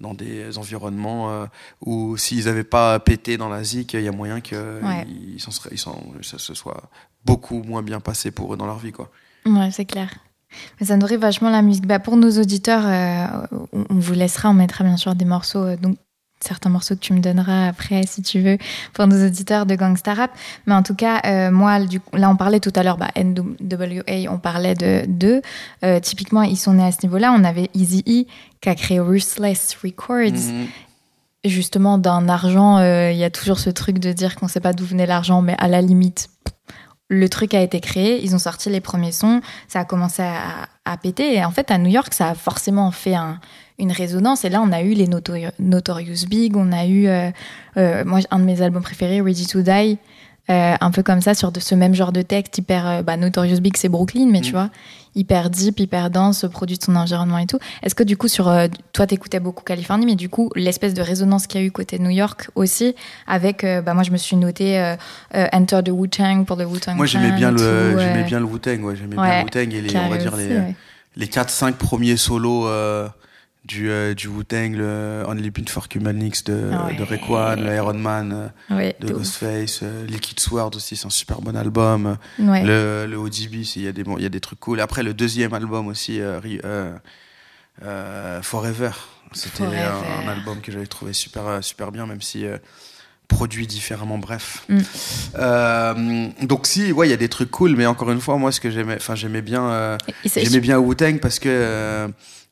dans 0.00 0.14
des 0.14 0.56
environnements 0.58 1.46
où 1.84 2.16
s'ils 2.16 2.44
n'avaient 2.46 2.64
pas 2.64 2.98
pété 3.00 3.36
dans 3.36 3.48
la 3.48 3.64
zik, 3.64 3.94
il 3.94 4.02
y 4.02 4.08
a 4.08 4.12
moyen 4.12 4.40
que 4.40 4.80
Ouais. 4.82 5.06
ils 5.34 5.40
s'en 5.40 5.50
seraient, 5.50 5.70
ils 5.72 5.78
s'en- 5.78 6.02
ça 6.22 6.38
se 6.38 6.54
soit 6.54 6.90
beaucoup 7.24 7.62
moins 7.62 7.82
bien 7.82 8.00
passé 8.00 8.30
pour 8.30 8.54
eux 8.54 8.56
dans 8.56 8.66
leur 8.66 8.78
vie, 8.78 8.92
quoi. 8.92 9.10
Ouais, 9.46 9.70
c'est 9.72 9.84
clair. 9.84 10.10
Mais 10.80 10.86
ça 10.86 10.96
nourrit 10.96 11.16
vachement 11.16 11.50
la 11.50 11.62
musique. 11.62 11.86
Bah, 11.86 11.98
pour 11.98 12.16
nos 12.16 12.30
auditeurs, 12.40 12.84
euh, 12.86 13.46
on, 13.72 13.84
on 13.90 13.94
vous 13.98 14.12
laissera, 14.14 14.50
on 14.50 14.54
mettra 14.54 14.84
bien 14.84 14.96
sûr 14.96 15.14
des 15.16 15.24
morceaux, 15.24 15.64
euh, 15.64 15.76
donc 15.76 15.96
certains 16.44 16.70
morceaux 16.70 16.94
que 16.94 17.00
tu 17.00 17.12
me 17.12 17.20
donneras 17.20 17.66
après, 17.68 18.02
si 18.06 18.22
tu 18.22 18.40
veux, 18.40 18.58
pour 18.92 19.06
nos 19.06 19.26
auditeurs 19.26 19.66
de 19.66 19.74
Gangsta 19.74 20.14
Rap. 20.14 20.30
Mais 20.66 20.74
en 20.74 20.82
tout 20.82 20.94
cas, 20.94 21.20
euh, 21.26 21.50
moi, 21.50 21.80
du 21.80 22.00
coup, 22.00 22.16
là, 22.16 22.30
on 22.30 22.36
parlait 22.36 22.60
tout 22.60 22.72
à 22.76 22.82
l'heure, 22.82 22.96
bah, 22.98 23.10
NWA, 23.16 24.30
on 24.32 24.38
parlait 24.38 24.74
de 24.74 25.04
d'eux. 25.08 25.42
Euh, 25.84 26.00
typiquement, 26.00 26.42
ils 26.42 26.56
sont 26.56 26.74
nés 26.74 26.84
à 26.84 26.92
ce 26.92 26.98
niveau-là. 27.02 27.34
On 27.36 27.44
avait 27.44 27.70
Easy 27.74 28.04
E 28.06 28.24
qui 28.60 28.68
a 28.68 28.74
créé 28.74 29.00
Ruthless 29.00 29.76
Records 29.82 30.14
Mhm. 30.52 30.66
justement 31.44 31.98
d'un 31.98 32.28
argent, 32.28 32.78
euh, 32.78 33.10
il 33.12 33.18
y 33.18 33.24
a 33.24 33.30
toujours 33.30 33.58
ce 33.58 33.68
truc 33.70 33.98
de 33.98 34.12
dire 34.12 34.36
qu'on 34.36 34.48
sait 34.48 34.60
pas 34.60 34.72
d'où 34.72 34.84
venait 34.84 35.06
l'argent, 35.06 35.42
mais 35.42 35.54
à 35.58 35.68
la 35.68 35.82
limite, 35.82 36.28
le 37.14 37.28
truc 37.28 37.54
a 37.54 37.60
été 37.60 37.80
créé, 37.80 38.22
ils 38.24 38.34
ont 38.34 38.38
sorti 38.38 38.68
les 38.70 38.80
premiers 38.80 39.12
sons, 39.12 39.40
ça 39.68 39.80
a 39.80 39.84
commencé 39.84 40.22
à, 40.22 40.96
péter. 40.98 41.34
Et 41.34 41.44
en 41.44 41.50
fait, 41.50 41.70
à 41.70 41.78
New 41.78 41.90
York, 41.90 42.12
ça 42.12 42.30
a 42.30 42.34
forcément 42.34 42.90
fait 42.90 43.14
un- 43.14 43.40
une 43.78 43.90
résonance. 43.90 44.44
Et 44.44 44.50
là, 44.50 44.60
on 44.62 44.70
a 44.72 44.82
eu 44.82 44.92
les 44.92 45.06
Notori- 45.08 45.50
Notorious 45.58 46.26
Big, 46.28 46.56
on 46.56 46.70
a 46.72 46.86
eu, 46.86 47.06
euh, 47.08 47.30
euh, 47.76 48.04
moi, 48.04 48.20
un 48.30 48.38
de 48.38 48.44
mes 48.44 48.60
albums 48.62 48.82
préférés, 48.82 49.20
Ready 49.20 49.46
to 49.46 49.62
Die, 49.62 49.98
euh, 50.50 50.74
un 50.78 50.90
peu 50.90 51.02
comme 51.02 51.20
ça, 51.22 51.34
sur 51.34 51.52
de 51.52 51.60
ce 51.60 51.74
même 51.74 51.94
genre 51.94 52.12
de 52.12 52.22
texte, 52.22 52.58
hyper, 52.58 52.86
euh, 52.86 53.02
bah, 53.02 53.16
Notorious 53.16 53.60
Big, 53.60 53.76
c'est 53.76 53.88
Brooklyn, 53.88 54.28
mais 54.30 54.40
tu 54.42 54.50
Mm. 54.50 54.52
vois, 54.52 54.70
hyper 55.14 55.48
deep, 55.48 55.80
hyper 55.80 56.10
dense, 56.10 56.44
produit 56.52 56.76
de 56.76 56.82
son 56.82 56.96
environnement 56.96 57.38
et 57.38 57.46
tout. 57.46 57.58
Est-ce 57.82 57.94
que 57.94 58.02
du 58.02 58.16
coup, 58.16 58.28
sur, 58.28 58.48
euh, 58.48 58.66
toi, 58.92 59.06
t'écoutais 59.06 59.40
beaucoup 59.40 59.64
Californie, 59.64 60.04
mais 60.04 60.16
du 60.16 60.28
coup, 60.28 60.50
l'espèce 60.54 60.92
de 60.92 61.00
résonance 61.02 61.46
qu'il 61.46 61.60
y 61.60 61.64
a 61.64 61.66
eu 61.66 61.70
côté 61.70 61.98
New 61.98 62.10
York 62.10 62.50
aussi, 62.56 62.94
avec, 63.26 63.64
euh, 63.64 63.80
bah, 63.80 63.94
moi, 63.94 64.02
je 64.02 64.10
me 64.10 64.16
suis 64.18 64.36
noté 64.36 64.94
Enter 65.52 65.80
the 65.84 65.90
Wu-Tang 65.90 66.44
pour 66.44 66.56
le 66.56 66.66
Wu-Tang 66.66 66.96
Moi, 66.96 67.06
j'aimais 67.06 67.32
bien 67.32 67.50
le, 67.50 67.98
j'aimais 67.98 68.24
bien 68.24 68.38
le 68.40 68.44
Wu-Tang, 68.46 68.82
ouais, 68.82 68.96
j'aimais 68.96 69.16
bien 69.16 69.38
le 69.38 69.44
Wu-Tang 69.44 69.72
et 69.74 69.80
les, 69.80 69.96
on 69.96 70.08
va 70.08 70.16
dire 70.18 70.34
aussi, 70.34 70.48
les, 70.48 70.56
ouais. 70.56 70.74
les 71.16 71.26
4-5 71.26 71.72
premiers 71.74 72.16
solos 72.16 72.66
du, 73.64 73.90
euh, 73.90 74.14
du 74.14 74.28
Wu-Tang, 74.28 74.74
le 74.74 75.24
Only 75.26 75.50
Been 75.50 75.66
for 75.66 75.86
Human 75.94 76.22
X 76.22 76.44
de, 76.44 76.70
Ah 76.72 76.86
ouais. 76.86 76.96
de 76.96 77.02
Rayquan, 77.02 77.56
le 77.56 77.74
Iron 77.74 77.94
Man 77.94 78.50
euh, 78.70 78.76
Ouais, 78.76 78.96
de. 79.00 79.12
Ghostface, 79.12 79.80
euh, 79.82 80.06
Liquid 80.06 80.38
Sword 80.38 80.72
aussi, 80.76 80.96
c'est 80.96 81.06
un 81.06 81.10
super 81.10 81.40
bon 81.40 81.56
album. 81.56 82.16
Ouais. 82.38 82.62
Le, 82.62 83.06
le 83.08 83.16
ODB, 83.16 83.54
il 83.76 83.82
y, 83.82 83.88
a 83.88 83.92
des 83.92 84.04
il 84.16 84.22
y 84.22 84.26
a 84.26 84.30
des 84.30 84.40
trucs 84.40 84.60
cool. 84.60 84.80
Après, 84.80 85.02
le 85.02 85.14
deuxième 85.14 85.54
album 85.54 85.86
aussi, 85.86 86.20
euh, 86.20 86.40
euh, 87.84 88.42
Forever. 88.42 88.90
C'était 89.32 89.64
un, 89.64 90.24
un 90.24 90.28
album 90.28 90.60
que 90.60 90.70
j'avais 90.70 90.86
trouvé 90.86 91.12
super, 91.12 91.58
super 91.62 91.90
bien, 91.90 92.06
même 92.06 92.20
si 92.20 92.44
produit 93.28 93.66
différemment, 93.66 94.18
bref. 94.18 94.64
Mm. 94.68 94.78
Euh, 95.38 96.28
donc 96.42 96.66
si, 96.66 96.92
ouais, 96.92 97.08
il 97.08 97.10
y 97.10 97.14
a 97.14 97.16
des 97.18 97.28
trucs 97.28 97.50
cool, 97.50 97.74
mais 97.76 97.86
encore 97.86 98.10
une 98.10 98.20
fois, 98.20 98.36
moi, 98.36 98.52
ce 98.52 98.60
que 98.60 98.70
j'aimais, 98.70 98.96
enfin, 98.96 99.14
j'aimais 99.14 99.42
bien, 99.42 99.64
euh, 99.70 99.98
j'aimais 100.24 100.60
bien 100.60 100.78
Wu-Tang 100.78 101.18
parce 101.20 101.38
que 101.38 101.48
euh, 101.50 102.08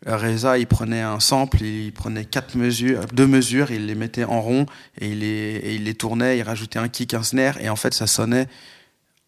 Reza, 0.06 0.58
il 0.58 0.66
prenait 0.66 1.00
un 1.02 1.20
sample, 1.20 1.62
il 1.62 1.92
prenait 1.92 2.24
quatre 2.24 2.56
mesures, 2.56 3.06
deux 3.12 3.26
mesures, 3.26 3.70
il 3.70 3.86
les 3.86 3.94
mettait 3.94 4.24
en 4.24 4.40
rond 4.40 4.66
et 5.00 5.08
il 5.08 5.20
les, 5.20 5.60
et 5.62 5.74
il 5.74 5.84
les 5.84 5.94
tournait, 5.94 6.38
il 6.38 6.42
rajoutait 6.42 6.78
un 6.78 6.88
kick, 6.88 7.14
un 7.14 7.22
snare, 7.22 7.60
et 7.60 7.68
en 7.68 7.76
fait, 7.76 7.94
ça 7.94 8.06
sonnait 8.06 8.48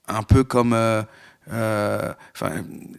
un 0.09 0.23
peu 0.23 0.43
comme 0.45 0.73
euh, 0.73 1.03
euh, 1.53 2.13
enfin 2.35 2.53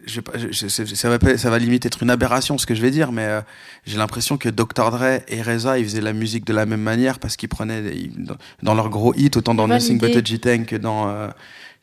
je, 0.06 0.14
sais 0.16 0.22
pas, 0.22 0.34
je- 0.38 0.68
ça 0.68 1.10
va 1.18 1.38
ça 1.38 1.50
va 1.50 1.58
limite 1.60 1.86
être 1.86 2.04
une 2.04 2.10
aberration 2.12 2.58
ce 2.60 2.66
que 2.68 2.76
je 2.76 2.82
vais 2.82 2.92
dire 2.92 3.12
mais 3.12 3.24
euh, 3.26 3.42
j'ai 3.88 3.98
l'impression 3.98 4.38
que 4.38 4.50
Dr 4.50 4.92
Dre 4.92 5.20
et 5.28 5.42
Reza 5.42 5.80
ils 5.80 5.86
faisaient 5.86 6.00
la 6.02 6.14
musique 6.14 6.46
de 6.46 6.54
la 6.54 6.68
même 6.68 6.82
manière 6.82 7.18
parce 7.18 7.38
qu'ils 7.38 7.50
prenaient 7.50 7.82
ils- 7.96 8.24
dans, 8.24 8.36
dans 8.62 8.74
leurs 8.76 8.90
gros 8.90 9.16
hits 9.16 9.32
autant 9.36 9.56
dans 9.56 9.68
Nothing 9.68 9.98
But 10.00 10.16
a 10.18 10.24
G-Tang 10.24 10.66
que 10.66 10.76
dans 10.76 11.10
euh, 11.10 11.28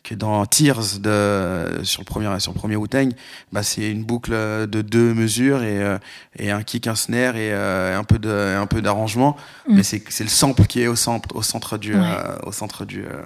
que 0.02 0.14
dans 0.16 0.44
Tears 0.46 0.98
de 1.00 1.80
sur 1.84 2.00
le 2.00 2.04
premier 2.04 2.40
sur 2.40 2.52
le 2.52 2.58
premier 2.58 2.76
Wu-Tang 2.76 3.12
bah 3.52 3.62
c'est 3.62 3.88
une 3.88 4.02
boucle 4.04 4.32
de 4.32 4.82
deux 4.82 5.14
mesures 5.14 5.62
et 5.62 5.80
euh, 5.80 5.98
et 6.38 6.50
un 6.50 6.62
kick 6.64 6.86
un 6.88 6.94
snare 6.96 7.36
et 7.36 7.52
euh, 7.52 7.96
un 7.98 8.04
peu 8.04 8.18
de 8.18 8.28
un 8.30 8.66
peu 8.66 8.82
d'arrangement 8.82 9.36
Mm. 9.68 9.76
mais 9.76 9.82
c'est 9.84 10.02
c'est 10.08 10.24
le 10.24 10.30
sample 10.30 10.64
qui 10.66 10.80
est 10.82 10.88
au 10.88 10.96
centre 10.96 11.28
au 11.36 11.42
centre 11.42 11.78
du 11.78 11.94
Ouais. 11.94 12.00
euh, 12.02 12.36
au 12.44 12.52
centre 12.52 12.84
du 12.84 13.04
euh, 13.04 13.22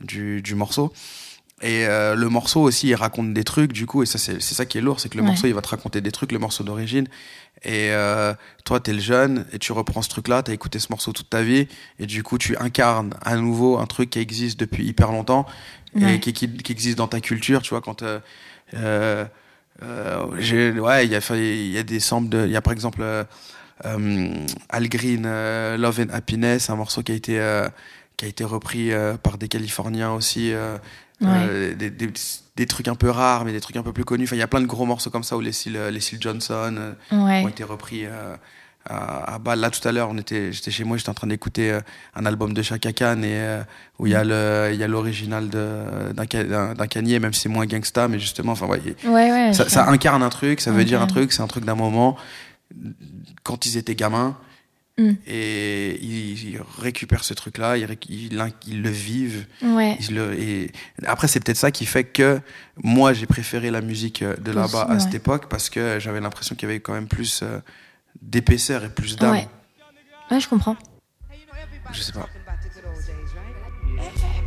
du, 0.00 0.42
du 0.42 0.54
morceau 0.56 0.92
et 1.62 1.86
euh, 1.86 2.14
le 2.14 2.28
morceau 2.28 2.60
aussi, 2.60 2.88
il 2.88 2.94
raconte 2.94 3.32
des 3.32 3.42
trucs, 3.42 3.72
du 3.72 3.86
coup, 3.86 4.02
et 4.02 4.06
ça, 4.06 4.18
c'est 4.18 4.42
c'est 4.42 4.54
ça 4.54 4.66
qui 4.66 4.76
est 4.76 4.82
lourd, 4.82 5.00
c'est 5.00 5.08
que 5.08 5.16
le 5.16 5.22
Ouais. 5.22 5.28
morceau, 5.30 5.46
il 5.46 5.54
va 5.54 5.62
te 5.62 5.68
raconter 5.68 6.02
des 6.02 6.12
trucs, 6.12 6.30
le 6.32 6.38
morceau 6.38 6.64
d'origine. 6.64 7.08
Et 7.64 7.88
euh, 7.92 8.34
toi, 8.66 8.78
t'es 8.78 8.92
le 8.92 9.00
jeune, 9.00 9.46
et 9.54 9.58
tu 9.58 9.72
reprends 9.72 10.02
ce 10.02 10.10
truc-là, 10.10 10.42
t'as 10.42 10.52
écouté 10.52 10.78
ce 10.78 10.88
morceau 10.90 11.14
toute 11.14 11.30
ta 11.30 11.40
vie, 11.42 11.66
et 11.98 12.04
du 12.04 12.22
coup, 12.22 12.36
tu 12.36 12.58
incarnes 12.58 13.14
à 13.22 13.36
nouveau 13.36 13.78
un 13.78 13.86
truc 13.86 14.10
qui 14.10 14.18
existe 14.18 14.60
depuis 14.60 14.84
hyper 14.86 15.10
longtemps, 15.10 15.46
Ouais. 16.04 16.16
et 16.16 16.20
qui, 16.20 16.32
qui, 16.32 16.48
qui 16.48 16.72
existe 16.72 16.98
dans 16.98 17.08
ta 17.08 17.20
culture, 17.20 17.62
tu 17.62 17.70
vois, 17.70 17.80
quand... 17.80 18.02
Euh, 18.02 18.20
euh, 18.74 20.24
ouais, 20.78 21.06
il 21.06 21.12
y 21.12 21.16
a, 21.16 21.80
y 21.80 21.84
des 21.84 22.00
samples 22.00 22.28
de... 22.28 22.46
Il 22.46 22.52
y 22.52 22.56
a 22.56 22.62
par 22.62 22.72
exemple 22.72 23.02
euh, 23.02 23.24
Al 24.68 24.88
Green, 24.88 25.22
Love 25.76 26.00
and 26.00 26.12
Happiness, 26.14 26.70
un 26.70 26.76
morceau 26.76 27.02
qui 27.02 27.12
a 27.12 27.14
été... 27.14 27.62
qui 28.16 28.24
a 28.24 28.28
été 28.28 28.44
repris 28.44 28.90
par 29.22 29.38
des 29.38 29.48
Californiens 29.48 30.12
aussi, 30.12 30.52
des, 31.20 31.74
des, 31.90 32.12
des 32.56 32.66
trucs 32.66 32.88
un 32.88 32.94
peu 32.94 33.10
rares, 33.10 33.44
mais 33.44 33.52
des 33.52 33.60
trucs 33.60 33.76
un 33.76 33.82
peu 33.82 33.92
plus 33.92 34.04
connus. 34.04 34.24
Enfin, 34.24 34.36
il 34.36 34.40
y 34.40 34.42
a 34.42 34.48
plein 34.48 34.62
de 34.62 34.66
gros 34.66 34.86
morceaux 34.86 35.10
comme 35.10 35.24
ça 35.24 35.36
où 35.36 35.40
les 35.40 35.52
Seal, 35.52 35.88
les 35.92 36.00
Seal 36.00 36.20
Johnson 36.20 36.94
Ouais. 37.12 37.42
ont 37.44 37.48
été 37.48 37.64
repris 37.64 38.04
à, 38.88 39.34
à 39.34 39.38
Bâle. 39.38 39.60
Là, 39.60 39.70
tout 39.70 39.86
à 39.86 39.92
l'heure, 39.92 40.08
on 40.10 40.18
était, 40.18 40.52
j'étais 40.52 40.70
chez 40.70 40.84
moi, 40.84 40.96
j'étais 40.96 41.10
en 41.10 41.14
train 41.14 41.26
d'écouter 41.26 41.70
euh, 41.72 41.80
un 42.14 42.24
album 42.26 42.54
de 42.54 42.62
Chaka 42.62 42.92
Khan 42.92 43.22
et 43.22 43.26
euh, 43.34 43.62
où 43.98 44.06
il 44.06 44.12
y 44.12 44.16
a 44.16 44.24
le, 44.24 44.70
il 44.72 44.78
y 44.78 44.82
a 44.82 44.88
l'original 44.88 45.48
d'un 45.48 46.86
Kanye, 46.86 47.18
même 47.18 47.32
si 47.34 47.40
c'est 47.42 47.48
moins 47.48 47.66
gangsta, 47.66 48.08
mais 48.08 48.18
justement, 48.18 48.52
enfin, 48.52 48.66
ouais, 48.66 48.80
il- 48.84 49.08
Ouais, 49.08 49.30
ouais. 49.30 49.52
ça, 49.52 49.88
incarne 49.88 50.22
un 50.22 50.28
truc, 50.30 50.60
ça 50.60 50.70
veut 50.72 50.84
dire 50.84 51.02
un 51.02 51.06
truc, 51.06 51.32
c'est 51.32 51.42
un 51.42 51.46
truc 51.46 51.64
d'un 51.64 51.74
moment 51.74 52.16
quand 53.42 53.66
ils 53.66 53.76
étaient 53.76 53.94
gamins. 53.94 54.36
Mm. 54.98 55.10
Et 55.26 55.98
ils, 56.02 56.48
ils 56.52 56.60
récupèrent 56.78 57.22
ce 57.24 57.34
truc-là, 57.34 57.76
ils, 57.76 57.86
ils, 58.08 58.82
le 58.82 58.88
vivent. 58.88 59.44
Ouais. 59.62 59.94
Ils 60.00 60.14
le- 60.14 60.32
et 60.40 60.72
après, 61.06 61.28
c'est 61.28 61.38
peut-être 61.38 61.58
ça 61.58 61.70
qui 61.70 61.84
fait 61.84 62.04
que 62.04 62.40
moi, 62.82 63.12
j'ai 63.12 63.26
préféré 63.26 63.70
la 63.70 63.82
musique 63.82 64.22
euh, 64.22 64.34
de 64.38 64.52
là-bas 64.52 64.86
à 64.88 64.98
cette 64.98 65.14
époque 65.14 65.50
parce 65.50 65.68
que 65.68 65.98
j'avais 66.00 66.20
l'impression 66.22 66.54
qu'il 66.56 66.66
y 66.66 66.72
avait 66.72 66.80
quand 66.80 66.94
même 66.94 67.08
plus 67.08 67.40
euh, 67.42 67.58
d'épaisseur 68.22 68.84
et 68.84 68.88
plus 68.88 69.16
d'âme. 69.16 69.32
Ouais. 69.32 69.48
Ouais, 70.30 70.40
je 70.40 70.48
comprends. 70.48 70.76
Je 71.92 72.02
sais 72.02 72.12
pas. 72.12 72.28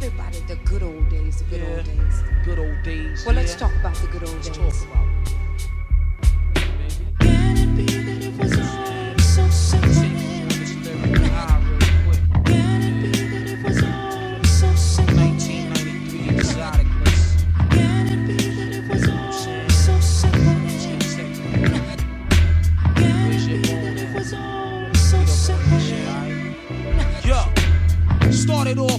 Everybody, 0.01 0.41
the 0.47 0.55
good 0.65 0.83
old 0.83 1.09
days, 1.09 1.37
the 1.37 1.45
good 1.49 1.61
old 1.63 1.83
days. 1.83 2.23
Good 2.45 2.59
old 2.59 2.83
days. 2.83 3.25
Well, 3.25 3.35
let's 3.35 3.55
talk 3.55 3.71
about 3.79 3.95
the 3.95 4.07
good 4.07 4.23
old 4.27 4.41
days. 4.41 4.85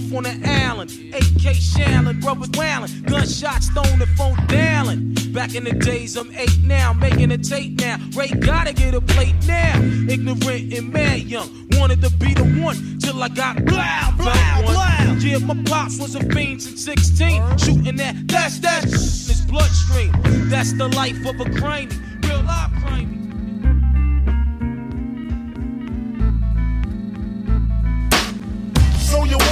Off 0.01 0.13
on 0.13 0.23
the 0.23 0.49
island, 0.49 0.91
AK 1.13 1.55
Shallon, 1.55 2.21
brothers 2.21 2.49
wailing, 2.57 3.03
gunshots 3.03 3.69
thrown 3.69 3.99
the 3.99 4.07
phone 4.17 4.35
down. 4.47 5.13
Back 5.33 5.55
in 5.55 5.63
the 5.63 5.71
days, 5.71 6.17
I'm 6.17 6.31
eight 6.35 6.59
now, 6.63 6.93
making 6.93 7.31
a 7.31 7.37
tape 7.37 7.79
now. 7.79 7.97
Ray 8.15 8.29
gotta 8.29 8.73
get 8.73 8.93
a 8.93 9.01
plate 9.01 9.35
now. 9.47 9.79
Ignorant 10.09 10.73
and 10.73 10.91
mad 10.91 11.21
young, 11.23 11.49
wanted 11.73 12.01
to 12.01 12.09
be 12.17 12.33
the 12.33 12.43
one 12.61 12.99
till 12.99 13.21
I 13.23 13.29
got 13.29 13.63
blow, 13.65 13.81
blow, 14.17 14.33
blow. 14.65 15.17
Yeah, 15.19 15.37
my 15.37 15.55
pops 15.63 15.99
was 15.99 16.15
a 16.15 16.23
fiend 16.33 16.61
since 16.61 16.83
16, 16.83 17.57
shooting 17.57 17.95
that, 17.97 18.27
that's 18.27 18.59
that, 18.59 18.85
in 18.85 18.91
his 18.91 19.41
bloodstream. 19.47 20.11
That's 20.49 20.73
the 20.73 20.87
life 20.89 21.17
of 21.25 21.39
a 21.39 21.45
crimey, 21.45 21.95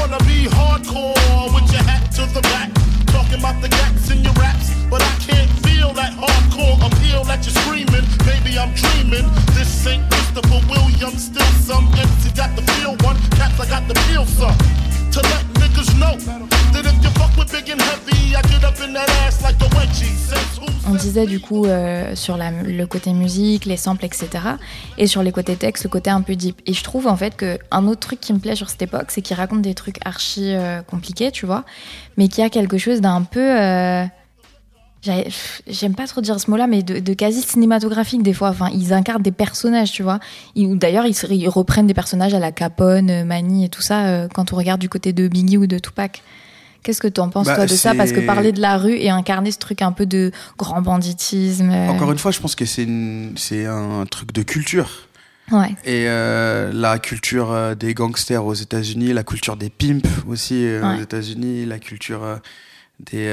Wanna 0.09 0.23
be 0.25 0.45
hardcore 0.49 1.53
with 1.53 1.71
your 1.71 1.83
hat 1.83 2.09
to 2.13 2.25
the 2.33 2.41
back, 2.41 2.73
talking 3.13 3.37
about 3.37 3.61
the 3.61 3.69
gaps 3.69 4.09
in 4.09 4.23
your 4.23 4.33
raps, 4.33 4.73
but 4.89 5.03
I 5.03 5.13
can't 5.21 5.51
feel 5.61 5.93
that 5.93 6.13
hardcore 6.13 6.81
appeal 6.81 7.23
that 7.25 7.45
you're 7.45 7.53
screaming. 7.61 8.09
Maybe 8.25 8.57
I'm 8.57 8.73
dreaming. 8.73 9.29
This 9.53 9.85
ain't 9.85 10.09
Christopher 10.09 10.65
Williams, 10.67 11.25
still 11.25 11.53
some 11.61 11.85
MC 11.93 12.31
got 12.33 12.55
the 12.55 12.63
feel 12.73 12.97
one, 13.05 13.17
cats 13.37 13.59
I 13.59 13.69
got 13.69 13.87
the 13.87 13.93
feel 14.09 14.25
some. 14.25 14.57
To 15.11 15.21
let 15.21 15.58
On 20.87 20.95
disait 20.95 21.25
du 21.27 21.39
coup 21.39 21.65
euh, 21.65 22.15
sur 22.15 22.35
la- 22.37 22.51
le 22.51 22.85
côté 22.87 23.13
musique, 23.13 23.65
les 23.65 23.77
samples, 23.77 24.05
etc. 24.05 24.27
Et 24.97 25.07
sur 25.07 25.21
les 25.23 25.31
côtés 25.31 25.55
texte, 25.55 25.83
le 25.83 25.89
côté 25.89 26.09
un 26.09 26.21
peu 26.21 26.35
deep. 26.35 26.59
Et 26.65 26.73
je 26.73 26.83
trouve 26.83 27.07
en 27.07 27.15
fait 27.15 27.35
que 27.35 27.59
un 27.71 27.85
autre 27.87 27.99
truc 28.01 28.19
qui 28.19 28.33
me 28.33 28.39
plaît 28.39 28.55
sur 28.55 28.69
cette 28.69 28.81
époque, 28.81 29.05
c'est 29.09 29.21
qu'il 29.21 29.35
raconte 29.37 29.61
des 29.61 29.75
trucs 29.75 29.97
archi 30.05 30.53
euh, 30.55 30.81
compliqués, 30.81 31.31
tu 31.31 31.45
vois, 31.45 31.63
mais 32.17 32.27
qui 32.27 32.41
a 32.41 32.49
quelque 32.49 32.77
chose 32.77 33.01
d'un 33.01 33.21
peu. 33.23 33.39
euh, 33.59 34.05
J'aime 35.01 35.95
pas 35.95 36.07
trop 36.07 36.21
dire 36.21 36.39
ce 36.39 36.51
mot-là, 36.51 36.67
mais 36.67 36.83
de, 36.83 36.99
de 36.99 37.13
quasi 37.13 37.41
cinématographique 37.41 38.21
des 38.21 38.33
fois. 38.33 38.49
Enfin, 38.49 38.69
ils 38.73 38.91
incarnent 38.93 39.21
des 39.21 39.31
personnages, 39.31 39.91
tu 39.91 40.03
vois. 40.03 40.19
D'ailleurs, 40.55 41.05
ils, 41.05 41.47
reprennent 41.49 41.87
des 41.87 41.93
personnages 41.93 42.33
à 42.33 42.39
la 42.39 42.51
Capone, 42.51 43.09
euh, 43.09 43.23
Mani 43.23 43.65
et 43.65 43.69
tout 43.69 43.81
ça 43.81 44.05
euh, 44.07 44.27
quand 44.33 44.51
on 44.51 44.57
regarde 44.57 44.81
du 44.81 44.89
côté 44.89 45.13
de 45.13 45.27
Biggie 45.27 45.57
ou 45.57 45.67
de 45.67 45.79
Tupac. 45.79 46.21
Qu'est-ce 46.83 47.01
que 47.01 47.07
tu 47.07 47.19
en 47.21 47.29
penses, 47.29 47.45
Bah, 47.47 47.55
toi, 47.55 47.65
de 47.65 47.75
ça? 47.75 47.93
Parce 47.95 48.11
que 48.11 48.19
parler 48.21 48.51
de 48.51 48.61
la 48.61 48.77
rue 48.77 48.95
et 48.95 49.09
incarner 49.09 49.51
ce 49.51 49.57
truc 49.57 49.81
un 49.81 49.91
peu 49.91 50.05
de 50.05 50.31
grand 50.57 50.81
banditisme. 50.81 51.69
euh, 51.69 51.87
Encore 51.89 52.11
une 52.11 52.17
fois, 52.17 52.31
je 52.31 52.39
pense 52.39 52.55
que 52.55 52.65
c'est 52.65 52.83
une- 52.83 53.35
un 53.67 54.05
truc 54.05 54.31
de 54.33 54.43
culture. 54.43 54.89
Ouais, 55.51 55.69
Et 55.83 56.05
euh, 56.07 56.71
la 56.73 56.99
culture 56.99 57.75
des 57.75 57.93
gangsters 57.95 58.45
aux 58.45 58.53
États-Unis, 58.53 59.13
la 59.13 59.23
culture 59.23 59.57
des 59.57 59.69
pimps 59.71 60.07
aussi 60.27 60.55
aux 60.67 60.85
Ouais. 60.85 61.01
États-Unis, 61.01 61.65
la 61.65 61.79
culture 61.79 62.21
des 62.99 63.27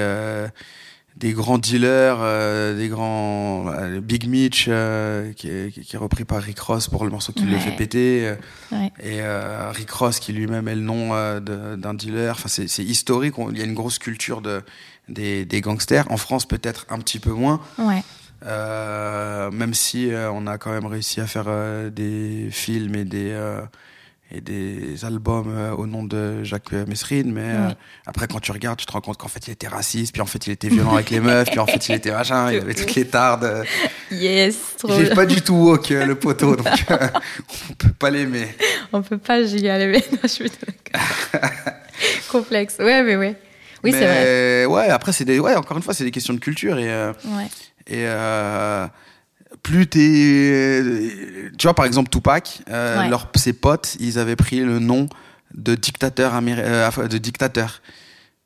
des 1.16 1.32
grands 1.32 1.56
dealers, 1.58 2.18
euh, 2.20 2.76
des 2.76 2.88
grands 2.88 3.68
euh, 3.68 3.88
le 3.88 4.00
Big 4.00 4.28
Mitch 4.28 4.66
euh, 4.68 5.32
qui, 5.32 5.48
est, 5.48 5.70
qui 5.72 5.96
est 5.96 5.98
repris 5.98 6.24
par 6.24 6.42
Rick 6.42 6.58
Ross 6.60 6.88
pour 6.88 7.04
le 7.04 7.10
morceau 7.10 7.32
qui 7.32 7.44
le 7.44 7.54
Ouais. 7.54 7.58
fait 7.60 7.70
péter, 7.76 8.28
euh, 8.28 8.34
ouais. 8.76 8.92
et 9.00 9.20
euh, 9.22 9.70
Rick 9.70 9.90
Ross 9.90 10.20
qui 10.20 10.32
lui-même 10.34 10.68
est 10.68 10.74
le 10.74 10.82
nom 10.82 11.10
de- 11.40 11.76
d'un 11.76 11.94
dealer. 11.94 12.32
Enfin, 12.32 12.48
c'est 12.48 12.84
historique. 12.84 13.34
Il 13.50 13.56
y 13.58 13.62
a 13.62 13.64
une 13.64 13.74
grosse 13.74 13.98
culture 13.98 14.42
de 14.42 14.62
des, 15.08 15.44
des 15.46 15.60
gangsters. 15.60 16.04
En 16.10 16.16
France, 16.18 16.46
peut-être 16.46 16.84
un 16.90 16.98
petit 16.98 17.18
peu 17.20 17.30
moins. 17.32 17.60
Ouais, 17.78 18.02
Euh, 18.44 19.50
même 19.50 19.72
si 19.74 20.12
euh, 20.12 20.30
on 20.30 20.46
a 20.46 20.58
quand 20.58 20.70
même 20.70 20.86
réussi 20.86 21.20
à 21.20 21.26
faire 21.26 21.46
des 21.90 22.48
films 22.50 22.94
et 22.94 23.04
des 23.04 23.30
euh, 23.32 23.60
et 24.32 24.40
des 24.40 25.04
albums 25.04 25.46
euh, 25.48 25.70
au 25.72 25.86
nom 25.86 26.02
de 26.02 26.42
Jacques 26.42 26.72
Messrine, 26.72 27.32
mais 27.32 27.42
euh, 27.42 27.68
Oui. 27.68 27.74
après 28.06 28.26
quand 28.26 28.40
tu 28.40 28.50
regardes, 28.50 28.78
tu 28.78 28.84
te 28.86 28.90
rends 28.92 29.00
compte 29.00 29.18
qu'en 29.18 29.28
fait 29.28 29.46
il 29.46 29.52
était 29.52 29.68
raciste, 29.68 30.12
puis 30.12 30.20
en 30.20 30.26
fait 30.26 30.44
il 30.48 30.52
était 30.52 30.68
violent 30.68 30.94
avec 30.94 31.10
les 31.10 31.20
meufs, 31.20 31.48
puis 31.48 31.60
en 31.60 31.66
fait 31.66 31.88
il 31.88 31.94
était 31.94 32.10
machin, 32.10 32.50
il 32.52 32.58
avait 32.58 32.74
toutes 32.74 32.94
les 32.96 33.06
tardes. 33.06 33.64
Yes, 34.10 34.56
trop 34.78 34.88
Il 34.98 35.06
est 35.06 35.14
pas 35.14 35.26
du 35.26 35.40
tout 35.42 35.54
woke 35.54 35.92
euh, 35.92 36.04
le 36.04 36.16
poteau, 36.16 36.56
donc 36.56 36.66
euh, 36.90 37.08
on 37.70 37.74
peut 37.74 37.92
pas 37.96 38.10
l'aimer. 38.10 38.48
On 38.92 39.00
peut 39.02 39.18
pas 39.18 39.44
giga 39.44 39.78
lever. 39.78 40.02
Non, 40.12 40.18
je 40.24 40.28
suis 40.28 40.50
d'accord. 40.50 41.40
Complexe. 42.30 42.76
Ouais, 42.78 43.02
mais 43.04 43.16
ouais. 43.16 43.36
Oui, 43.84 43.92
c'est 43.92 44.06
vrai. 44.06 44.64
Ouais, 44.66 44.88
après 44.88 45.12
c'est 45.12 45.24
des, 45.24 45.38
ouais, 45.38 45.54
encore 45.54 45.76
une 45.76 45.82
fois 45.82 45.94
c'est 45.94 46.04
des 46.04 46.10
questions 46.10 46.34
de 46.34 46.40
culture 46.40 46.78
et 46.78 46.90
euh, 46.90 47.12
Ouais. 47.26 47.46
Et 47.88 48.02
euh, 48.06 48.86
plus 49.66 49.86
t'es. 49.88 50.82
Tu 51.58 51.66
vois, 51.66 51.74
par 51.74 51.84
exemple, 51.86 52.08
Tupac, 52.10 52.60
euh, 52.70 53.00
Ouais. 53.00 53.08
leurs, 53.08 53.28
ses 53.34 53.52
potes, 53.52 53.96
ils 53.98 54.18
avaient 54.18 54.36
pris 54.36 54.60
le 54.60 54.78
nom 54.78 55.08
de 55.54 55.74
dictateur, 55.74 56.34
améri- 56.34 56.62
euh, 56.62 57.08
de 57.08 57.18
dictateur. 57.18 57.82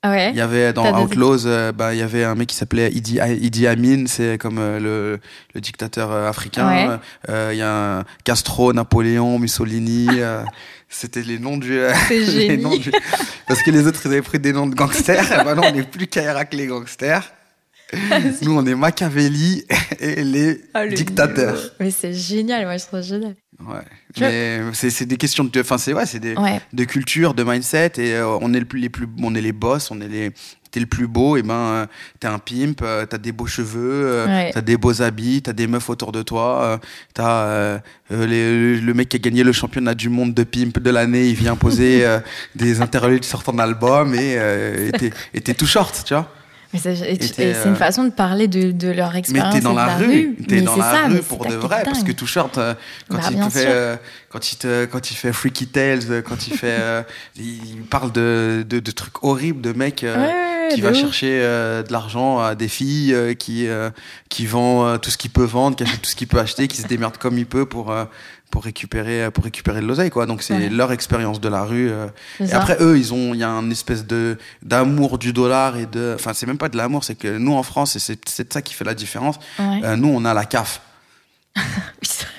Ah 0.02 0.12
ouais? 0.12 0.30
Il 0.30 0.36
y 0.36 0.40
avait 0.40 0.72
dans 0.72 0.98
Outlaws, 1.02 1.44
euh, 1.46 1.72
bah, 1.72 1.92
il 1.94 1.98
y 1.98 2.02
avait 2.02 2.24
un 2.24 2.34
mec 2.34 2.48
qui 2.48 2.56
s'appelait 2.56 2.90
Idi, 2.90 3.18
Idi 3.42 3.66
Amin, 3.66 4.04
c'est 4.06 4.38
comme 4.40 4.56
euh, 4.58 4.80
le, 4.80 5.20
le 5.54 5.60
dictateur 5.60 6.10
euh, 6.10 6.26
africain. 6.26 6.66
Ouais. 7.28 7.52
Il 7.52 7.58
y 7.58 7.62
a 7.62 7.98
un 7.98 8.04
Castro, 8.24 8.72
Napoléon, 8.72 9.38
Mussolini. 9.38 10.08
C'était 10.88 11.22
les 11.22 11.38
noms 11.38 11.58
du. 11.58 11.78
Les 12.10 12.24
génie. 12.24 12.62
noms 12.62 12.76
du- 12.76 12.90
Parce 13.46 13.62
que 13.62 13.70
les 13.70 13.86
autres, 13.86 14.00
ils 14.06 14.08
avaient 14.08 14.22
pris 14.22 14.38
des 14.40 14.52
noms 14.54 14.66
de 14.66 14.74
gangsters. 14.74 15.28
bah 15.44 15.54
non, 15.54 15.62
on 15.66 15.72
n'est 15.72 15.82
plus 15.84 16.06
que 16.08 16.56
les 16.56 16.66
gangsters. 16.66 17.30
Nous, 18.42 18.56
on 18.56 18.64
est 18.66 18.74
Machiavelli 18.74 19.64
et 20.00 20.22
les 20.22 20.60
Ah, 20.74 20.84
le 20.84 20.92
dictateurs. 20.94 21.54
niveau. 21.56 21.68
Mais 21.80 21.90
c'est 21.90 22.12
génial, 22.12 22.64
moi 22.64 22.76
je 22.76 22.84
trouve 22.86 23.02
génial. 23.02 23.34
Ouais. 23.66 23.82
Je- 24.16 24.20
Mais 24.24 24.60
c'est 24.72 24.90
c'est 24.90 25.04
des 25.06 25.16
questions 25.16 25.44
de, 25.44 25.60
enfin 25.60 25.76
c'est 25.76 25.92
ouais, 25.92 26.06
c'est 26.06 26.18
des 26.20 26.34
Ouais. 26.34 26.60
de 26.72 26.84
culture, 26.84 27.34
de 27.34 27.42
mindset 27.44 27.92
et 27.98 28.14
euh, 28.14 28.38
on 28.40 28.54
est 28.54 28.60
le 28.60 28.64
plus, 28.64 28.80
les 28.80 28.88
plus, 28.88 29.06
on 29.22 29.34
est 29.34 29.40
les 29.42 29.52
boss, 29.52 29.90
on 29.90 30.00
est 30.00 30.08
les, 30.08 30.30
t'es 30.70 30.80
le 30.80 30.86
plus 30.86 31.06
beau 31.08 31.36
et 31.36 31.42
ben 31.42 31.54
euh, 31.54 31.86
t'es 32.20 32.26
un 32.28 32.38
pimp, 32.38 32.80
euh, 32.82 33.04
t'as 33.04 33.18
des 33.18 33.32
beaux 33.32 33.46
cheveux, 33.46 33.80
euh, 34.06 34.26
Ouais. 34.26 34.50
t'as 34.54 34.62
des 34.62 34.76
beaux 34.78 35.02
habits, 35.02 35.42
t'as 35.42 35.52
des 35.52 35.66
meufs 35.66 35.90
autour 35.90 36.10
de 36.12 36.22
toi, 36.22 36.80
t'as 37.12 37.80
le 38.10 38.92
mec 38.94 39.08
qui 39.10 39.16
a 39.16 39.20
gagné 39.20 39.42
le 39.44 39.52
championnat 39.52 39.94
du 39.94 40.08
monde 40.08 40.32
de 40.32 40.44
pimp 40.44 40.78
de 40.78 40.90
l'année, 40.90 41.28
il 41.28 41.34
vient 41.34 41.56
poser 41.56 42.06
des 42.54 42.80
interludes 42.80 43.24
sur 43.24 43.42
ton 43.42 43.58
album 43.58 44.14
et 44.14 44.38
t'es 45.44 45.54
tout 45.54 45.66
short, 45.66 46.02
tu 46.06 46.14
vois. 46.14 46.32
Mais 46.72 46.78
c'est 46.78 46.94
t'es, 47.34 47.50
une 47.64 47.72
euh, 47.72 47.74
façon 47.74 48.04
de 48.04 48.10
parler 48.10 48.46
de, 48.46 48.70
de 48.70 48.88
leur 48.92 49.12
Mais 49.12 49.18
expérience. 49.18 49.54
t'es 49.54 49.60
dans 49.60 49.72
la, 49.72 49.96
rue, 49.96 50.36
t'es 50.48 50.56
Mais 50.56 50.62
dans 50.62 50.76
la 50.76 50.84
ça, 50.84 51.08
mais 51.08 51.16
rue 51.16 51.22
pour 51.22 51.44
de 51.44 51.54
vrai, 51.54 51.82
parce 51.84 52.04
que 52.04 52.12
Short, 52.24 52.58
euh, 52.58 52.74
quand 53.08 53.16
Bah, 53.18 53.24
il 53.32 53.40
te 53.40 53.50
fait, 53.50 53.64
euh, 53.66 53.96
quand 54.28 54.52
il 54.52 54.56
te, 54.56 54.84
quand 54.84 55.10
il 55.10 55.14
fait 55.16 55.32
Freaky 55.32 55.66
Tales, 55.66 56.22
quand 56.22 56.46
il 56.46 56.52
fait, 56.56 56.76
euh, 56.78 57.02
il 57.36 57.82
parle 57.90 58.12
de, 58.12 58.64
de, 58.68 58.78
de 58.78 58.90
trucs 58.92 59.24
horribles, 59.24 59.60
de 59.60 59.72
mecs 59.72 60.04
euh, 60.04 60.16
Ouais, 60.16 60.74
qui 60.74 60.80
va 60.80 60.90
ouf. 60.90 60.96
chercher 60.96 61.40
de 61.40 61.90
l'argent 61.92 62.38
à 62.38 62.54
des 62.54 62.68
filles, 62.68 63.34
qui, 63.36 63.66
qui 64.28 64.46
vend 64.46 64.96
tout 64.98 65.10
ce 65.10 65.18
qu'il 65.18 65.30
peut 65.32 65.42
vendre, 65.42 65.74
qui 65.76 65.82
achète 65.82 66.02
tout 66.02 66.10
ce 66.10 66.14
qu'il 66.14 66.28
peut 66.28 66.38
acheter, 66.38 66.68
qui 66.68 66.76
se 66.80 66.86
démerde 66.86 67.16
comme 67.18 67.36
il 67.38 67.46
peut 67.46 67.66
pour, 67.66 67.92
pour 68.50 68.64
récupérer, 68.64 69.30
pour 69.30 69.44
récupérer 69.44 69.80
de 69.80 69.86
l'oseille, 69.86 70.10
quoi. 70.10 70.26
Donc 70.26 70.42
c'est 70.42 70.54
Ouais. 70.54 70.68
leur 70.68 70.90
expérience 70.92 71.40
de 71.40 71.48
la 71.48 71.62
rue. 71.62 71.90
euh, 71.90 72.06
et 72.40 72.46
ça. 72.48 72.58
après, 72.58 72.76
eux, 72.80 72.98
ils 72.98 73.14
ont, 73.14 73.32
il 73.34 73.40
y 73.40 73.44
a 73.44 73.48
un 73.50 73.70
espèce 73.70 74.04
de 74.06 74.36
d'amour 74.62 75.18
du 75.18 75.32
dollar 75.32 75.76
et 75.76 75.86
de, 75.86 76.12
enfin, 76.16 76.32
c'est 76.34 76.46
même 76.46 76.58
pas 76.58 76.68
de 76.68 76.76
l'amour, 76.76 77.04
c'est 77.04 77.14
que 77.14 77.38
nous 77.38 77.54
en 77.54 77.62
France, 77.62 77.96
et 77.96 77.98
c'est 78.00 78.18
c'est 78.28 78.52
ça 78.52 78.60
qui 78.62 78.74
fait 78.74 78.84
la 78.84 78.94
différence. 78.94 79.36
Ouais. 79.58 79.80
Euh, 79.84 79.96
nous, 79.96 80.08
on 80.08 80.24
a 80.24 80.34
la 80.34 80.44
CAF. 80.44 80.80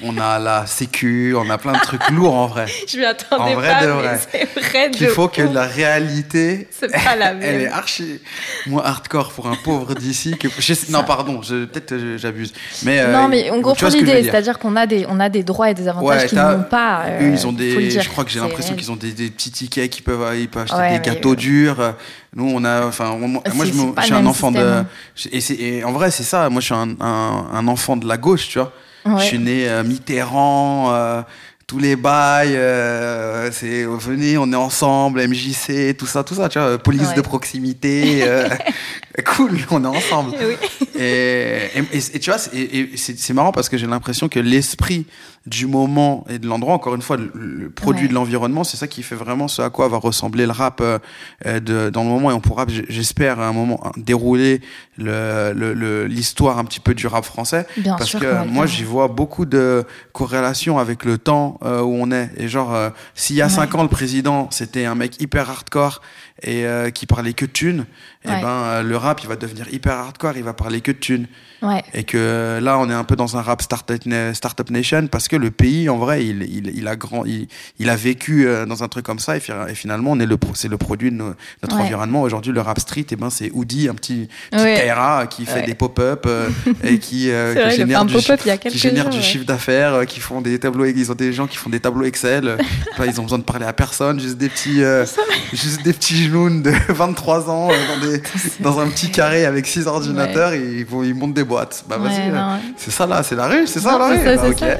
On 0.03 0.17
a 0.17 0.39
la 0.39 0.65
Sécu, 0.65 1.35
on 1.37 1.47
a 1.49 1.57
plein 1.59 1.73
de 1.73 1.79
trucs 1.79 2.09
lourds 2.09 2.33
en 2.33 2.47
vrai. 2.47 2.65
Je 2.87 2.97
m'y 2.97 3.05
attendais 3.05 3.51
En 3.51 3.53
vrai 3.53 3.69
pas, 3.73 3.85
de 3.85 3.91
vrai. 3.91 4.19
c'est 4.31 4.59
vrai 4.59 4.89
de 4.89 4.95
Qu'il 4.95 5.07
faut 5.09 5.27
que 5.27 5.41
la 5.43 5.63
réalité, 5.67 6.67
C'est 6.71 6.91
pas 6.91 7.15
la 7.15 7.33
même. 7.33 7.41
elle 7.43 7.61
est 7.61 7.67
archi 7.67 8.19
moins 8.65 8.83
hardcore 8.83 9.31
pour 9.33 9.47
un 9.47 9.55
pauvre 9.63 9.93
d'ici 9.93 10.37
que. 10.37 10.47
je 10.57 10.73
sais- 10.73 10.91
non, 10.91 11.03
pardon, 11.03 11.41
je- 11.43 11.65
peut-être 11.65 11.91
euh, 11.91 12.17
j'abuse. 12.17 12.51
Mais 12.83 12.99
euh, 12.99 13.11
non, 13.13 13.27
mais 13.27 13.51
on 13.51 13.61
comprend 13.61 13.89
l'idée, 13.89 14.21
dire. 14.21 14.31
c'est-à-dire 14.31 14.57
qu'on 14.57 14.75
a 14.75 14.87
des, 14.87 15.05
on 15.07 15.19
a 15.19 15.29
des 15.29 15.43
droits 15.43 15.69
et 15.69 15.73
des 15.75 15.87
avantages 15.87 16.21
Ouais, 16.23 16.27
qu'ils 16.27 16.37
n'ont 16.39 16.63
pas. 16.63 17.03
euh, 17.05 17.21
Eux, 17.29 17.31
ils 17.33 17.45
ont 17.47 17.51
des. 17.53 17.87
dire. 17.89 18.01
Je 18.01 18.09
crois 18.09 18.23
que 18.23 18.31
j'ai 18.31 18.39
l'impression 18.39 18.75
qu'ils 18.75 18.91
ont 18.91 18.95
des, 18.95 19.11
des 19.11 19.29
petits 19.29 19.51
tickets 19.51 19.89
qui 19.91 20.01
peuvent, 20.01 20.35
ils 20.39 20.49
peuvent 20.49 20.63
acheter 20.63 20.77
Ouais, 20.77 20.97
des 20.99 21.05
gâteaux 21.05 21.31
ouais. 21.31 21.35
durs. 21.35 21.93
Nous, 22.35 22.49
on 22.51 22.63
a. 22.63 22.85
Enfin, 22.87 23.15
moi, 23.17 23.43
je, 23.65 23.73
me- 23.73 24.01
suis 24.01 24.13
un 24.13 24.25
enfant 24.25 24.51
système, 24.51 24.85
de. 25.31 25.61
Et, 25.61 25.83
en 25.83 25.91
vrai, 25.91 26.09
c'est 26.09 26.23
ça. 26.23 26.49
Moi, 26.49 26.59
je 26.61 26.65
suis 26.65 26.73
un, 26.75 26.95
un, 26.99 27.47
un 27.53 27.67
enfant 27.67 27.97
de 27.97 28.07
la 28.07 28.17
gauche, 28.17 28.47
tu 28.47 28.57
vois. 28.57 28.73
Ouais. 29.05 29.19
Je 29.19 29.25
suis 29.25 29.39
né 29.39 29.67
euh, 29.67 29.83
Mitterrand, 29.83 30.93
euh, 30.93 31.21
tous 31.67 31.79
les 31.79 31.95
bails, 31.95 32.55
euh, 32.55 33.49
c'est 33.51 33.83
venez, 33.85 34.37
on 34.37 34.51
est 34.51 34.55
ensemble, 34.57 35.25
MJC, 35.25 35.95
tout 35.97 36.05
ça, 36.05 36.23
tout 36.23 36.35
ça, 36.35 36.49
tu 36.49 36.59
vois, 36.59 36.77
police 36.77 37.09
Ouais. 37.09 37.15
de 37.15 37.21
proximité, 37.21 38.19
euh, 38.23 38.49
cool, 39.35 39.57
on 39.71 39.83
est 39.83 39.87
ensemble. 39.87 40.31
Oui. 40.41 40.55
Et, 40.99 41.69
et, 41.75 41.79
et- 41.93 42.15
et 42.15 42.19
tu 42.19 42.29
vois, 42.29 42.37
c'est 42.39 43.33
marrant 43.33 43.51
parce 43.53 43.69
que 43.69 43.77
j'ai 43.77 43.87
l'impression 43.87 44.27
que 44.29 44.39
l'esprit 44.39 45.05
du 45.47 45.65
moment 45.65 46.23
et 46.29 46.37
de 46.37 46.47
l'endroit, 46.47 46.75
encore 46.75 46.93
une 46.93 47.01
fois, 47.01 47.17
le, 47.17 47.31
le 47.33 47.69
produit 47.71 48.03
Ouais. 48.03 48.09
de 48.09 48.13
l'environnement, 48.13 48.63
c'est 48.63 48.77
ça 48.77 48.87
qui 48.87 49.01
fait 49.01 49.15
vraiment 49.15 49.47
ce 49.47 49.63
à 49.63 49.71
quoi 49.71 49.87
va 49.87 49.97
ressembler 49.97 50.45
le 50.45 50.51
rap 50.51 50.81
euh, 50.81 50.99
euh, 51.47 51.59
de, 51.59 51.89
dans 51.89 52.03
le 52.03 52.09
moment. 52.09 52.29
Et 52.29 52.33
on 52.35 52.39
pourra, 52.39 52.65
j'espère, 52.89 53.39
à 53.39 53.47
un 53.47 53.51
moment 53.53 53.81
dérouler 53.97 54.61
le- 54.97 55.51
le- 55.53 55.73
le- 55.73 56.05
l'histoire 56.05 56.59
un 56.59 56.63
petit 56.65 56.79
peu 56.79 56.93
du 56.93 57.07
rap 57.07 57.25
français. 57.25 57.65
Bien 57.77 57.95
parce 57.95 58.09
sûr 58.11 58.19
que 58.19 58.45
moi, 58.45 58.67
j'y 58.67 58.83
vois 58.83 59.07
beaucoup 59.07 59.45
de 59.45 59.83
corrélations 60.13 60.77
avec 60.77 61.05
le 61.05 61.17
temps 61.17 61.59
euh, 61.63 61.81
où 61.81 61.95
on 61.99 62.11
est. 62.11 62.29
Et 62.37 62.47
genre, 62.47 62.73
euh, 62.75 62.89
s'il 63.15 63.35
y 63.35 63.41
a 63.41 63.45
Ouais. 63.45 63.51
cinq 63.51 63.73
ans, 63.73 63.81
le 63.81 63.89
président, 63.89 64.47
c'était 64.51 64.85
un 64.85 64.93
mec 64.95 65.19
hyper 65.21 65.49
hardcore 65.49 66.01
et 66.43 66.65
qui 66.95 67.05
parlait 67.05 67.33
que 67.33 67.45
de 67.45 67.51
thunes, 67.51 67.85
et 68.23 68.29
Ouais. 68.29 68.41
ben 68.41 68.47
euh, 68.49 68.83
le 68.83 68.97
rap, 68.97 69.21
il 69.23 69.27
va 69.29 69.35
devenir 69.35 69.65
hyper 69.73 69.93
hardcore, 69.93 70.33
il 70.37 70.43
va 70.43 70.53
parler 70.53 70.81
que 70.81 70.91
de 70.91 70.97
thunes. 70.97 71.27
Ouais. 71.63 71.83
Et 71.93 72.03
que 72.03 72.59
là, 72.61 72.79
on 72.79 72.89
est 72.89 72.93
un 72.93 73.03
peu 73.03 73.15
dans 73.15 73.37
un 73.37 73.41
rap 73.41 73.61
startup, 73.61 74.01
startup 74.33 74.69
nation 74.71 75.05
parce 75.07 75.27
que 75.27 75.35
le 75.35 75.51
pays, 75.51 75.89
en 75.89 75.97
vrai, 75.99 76.25
il, 76.25 76.41
il, 76.43 76.71
il 76.75 76.87
a 76.87 76.95
grand, 76.95 77.23
il, 77.25 77.47
il 77.77 77.89
a 77.89 77.95
vécu 77.95 78.47
euh, 78.47 78.65
dans 78.65 78.83
un 78.83 78.87
truc 78.87 79.05
comme 79.05 79.19
ça 79.19 79.37
et, 79.37 79.39
fi- 79.39 79.51
et 79.69 79.75
finalement, 79.75 80.11
on 80.11 80.19
est 80.19 80.25
le, 80.25 80.37
c'est 80.55 80.67
le 80.69 80.77
produit 80.77 81.11
de 81.11 81.15
nos- 81.17 81.33
notre 81.61 81.75
Ouais. 81.75 81.83
environnement. 81.83 82.21
Aujourd'hui, 82.23 82.51
le 82.51 82.61
rap 82.61 82.79
street, 82.79 83.05
et 83.11 83.15
ben, 83.15 83.29
c'est 83.29 83.51
Oudi, 83.53 83.87
un 83.89 83.93
petit, 83.93 84.27
petit 84.51 84.61
Ouais. 84.63 84.73
Kaira 84.75 85.27
qui 85.27 85.45
fait 85.45 85.61
des 85.63 85.75
pop-up 85.75 86.25
euh, 86.27 86.49
et 86.83 86.97
qui, 86.99 87.29
euh, 87.31 87.53
qui 87.55 87.59
vrai, 87.61 87.75
génère 87.75 88.05
du, 88.05 88.15
qui 88.15 88.77
génère 88.77 89.03
jours, 89.05 89.13
du 89.13 89.21
chiffre 89.21 89.45
d'affaires, 89.45 89.93
euh, 89.93 90.05
qui 90.05 90.19
font 90.19 90.41
des 90.41 90.57
tableaux, 90.59 90.85
ils 90.85 91.11
ont 91.11 91.15
des 91.15 91.31
gens 91.33 91.45
qui 91.47 91.57
font 91.57 91.69
des 91.69 91.79
tableaux 91.79 92.05
Excel. 92.05 92.47
euh, 92.47 92.57
là, 92.97 93.05
ils 93.05 93.19
ont 93.19 93.23
besoin 93.23 93.37
de 93.37 93.43
parler 93.43 93.65
à 93.65 93.73
personne, 93.73 94.19
juste 94.19 94.37
des 94.37 94.49
petits, 94.49 94.83
euh, 94.83 95.05
juste 95.53 95.83
des 95.83 95.93
petits 95.93 96.23
genoux 96.25 96.49
de 96.61 96.71
23 96.89 97.49
ans 97.51 97.69
euh, 97.71 97.75
dans, 97.87 98.07
des, 98.07 98.10
dans 98.59 98.79
un 98.79 98.87
petit 98.87 99.11
carré 99.11 99.45
avec 99.45 99.67
six 99.67 99.87
ordinateurs, 99.87 100.53
et 100.53 100.61
ils, 100.61 100.85
vont, 100.85 101.03
ils 101.03 101.15
montent 101.15 101.33
des 101.33 101.43
boîtes. 101.43 101.83
Bah, 101.87 101.97
vas-y. 101.97 102.29
euh, 102.29 102.33
ouais. 102.33 102.59
c'est 102.77 102.91
ça 102.91 103.05
là, 103.05 103.23
c'est 103.23 103.35
la 103.35 103.47
rue, 103.47 103.67
c'est 103.67 103.79
ça 103.79 103.97
la 103.97 104.07
rue. 104.07 104.17
Bah. 104.23 104.77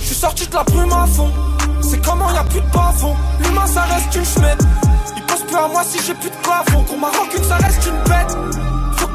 Je 0.00 0.06
suis 0.06 0.14
sorti 0.14 0.46
de 0.46 0.54
la 0.54 0.62
brume 0.64 0.92
à 0.92 1.06
fond. 1.06 1.30
C'est 1.82 2.04
comment 2.04 2.32
y 2.32 2.36
a 2.36 2.44
plus 2.44 2.60
de 2.60 2.66
bas-fond. 2.72 3.14
L'humain 3.40 3.66
ça 3.66 3.82
reste 3.82 4.14
une 4.14 4.24
schmette. 4.24 4.62
Il 5.16 5.22
pense 5.22 5.42
plus 5.42 5.56
à 5.56 5.68
moi 5.68 5.82
si 5.84 5.98
j'ai 6.04 6.14
plus 6.14 6.30
de 6.30 6.36
plafond. 6.42 6.82
Qu'on 6.84 6.98
m'a 6.98 7.08
rancune 7.08 7.44
ça 7.44 7.56
reste 7.56 7.86
une 7.86 8.02
bête. 8.10 8.36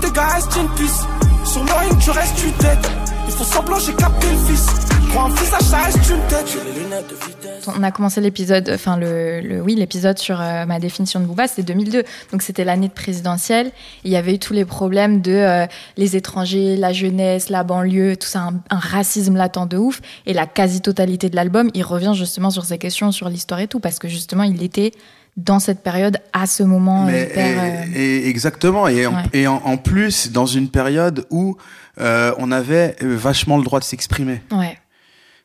Faut 0.01 0.07
que 0.07 0.07
tes 0.07 0.13
gars 0.13 0.27
restent 0.27 0.55
une 0.55 0.69
pisse. 0.75 1.01
Sur 1.45 1.63
le 1.63 1.71
ring 1.73 1.99
tu 1.99 2.11
restes 2.11 2.43
une 2.43 2.53
tête. 2.53 2.91
Ils 3.27 3.33
font 3.33 3.43
semblant 3.43 3.79
j'ai 3.79 3.93
capté 3.93 4.27
le 4.29 4.37
fils. 4.37 4.65
Crois 5.09 5.23
un 5.23 5.29
visage 5.29 5.61
ça 5.61 5.77
reste 5.79 5.97
une 6.09 6.27
tête. 6.27 6.45
J'ai 6.47 6.71
les 6.73 6.79
lunettes 6.83 7.09
de 7.09 7.15
vitesse. 7.15 7.67
On 7.77 7.83
a 7.83 7.91
commencé 7.91 8.21
l'épisode, 8.21 8.71
enfin 8.73 8.97
le, 8.97 9.39
le- 9.41 9.61
oui 9.61 9.75
l'épisode 9.75 10.17
sur 10.17 10.39
euh, 10.41 10.65
ma 10.65 10.79
définition 10.79 11.19
de 11.19 11.25
Booba, 11.25 11.47
c'était 11.47 11.61
2002, 11.63 12.03
donc 12.31 12.41
c'était 12.41 12.63
l'année 12.63 12.87
de 12.87 12.93
présidentielle. 12.93 13.71
Il 14.03 14.11
y 14.11 14.15
avait 14.15 14.33
eu 14.35 14.39
tous 14.39 14.53
les 14.53 14.65
problèmes 14.65 15.21
de 15.21 15.31
euh, 15.31 15.65
les 15.97 16.15
étrangers, 16.15 16.75
la 16.75 16.91
jeunesse, 16.93 17.49
la 17.49 17.63
banlieue, 17.63 18.15
tout 18.15 18.27
ça, 18.27 18.39
un, 18.39 18.53
un 18.71 18.79
racisme 18.79 19.35
latent 19.35 19.67
de 19.67 19.77
ouf. 19.77 20.01
Et 20.25 20.33
la 20.33 20.47
quasi-totalité 20.47 21.29
de 21.29 21.35
l'album, 21.35 21.69
il 21.75 21.83
revient 21.83 22.13
justement 22.15 22.49
sur 22.49 22.65
ces 22.65 22.77
questions, 22.79 23.11
sur 23.11 23.29
l'histoire 23.29 23.59
et 23.59 23.67
tout, 23.67 23.79
parce 23.79 23.99
que 23.99 24.07
justement 24.07 24.43
il 24.43 24.63
était 24.63 24.91
dans 25.37 25.59
cette 25.59 25.81
période, 25.81 26.17
à 26.33 26.45
ce 26.45 26.63
moment 26.63 27.05
Mais, 27.05 27.23
hyper. 27.23 27.63
euh, 27.63 27.85
et, 27.95 28.17
et 28.17 28.29
exactement. 28.29 28.87
Et, 28.87 29.05
en, 29.07 29.13
Ouais. 29.15 29.23
et 29.33 29.47
en, 29.47 29.55
en 29.63 29.77
plus, 29.77 30.31
dans 30.31 30.45
une 30.45 30.69
période 30.69 31.25
où 31.29 31.57
euh, 31.99 32.33
on 32.37 32.51
avait 32.51 32.95
vachement 33.01 33.57
le 33.57 33.63
droit 33.63 33.79
de 33.79 33.85
s'exprimer. 33.85 34.41
Ouais, 34.51 34.77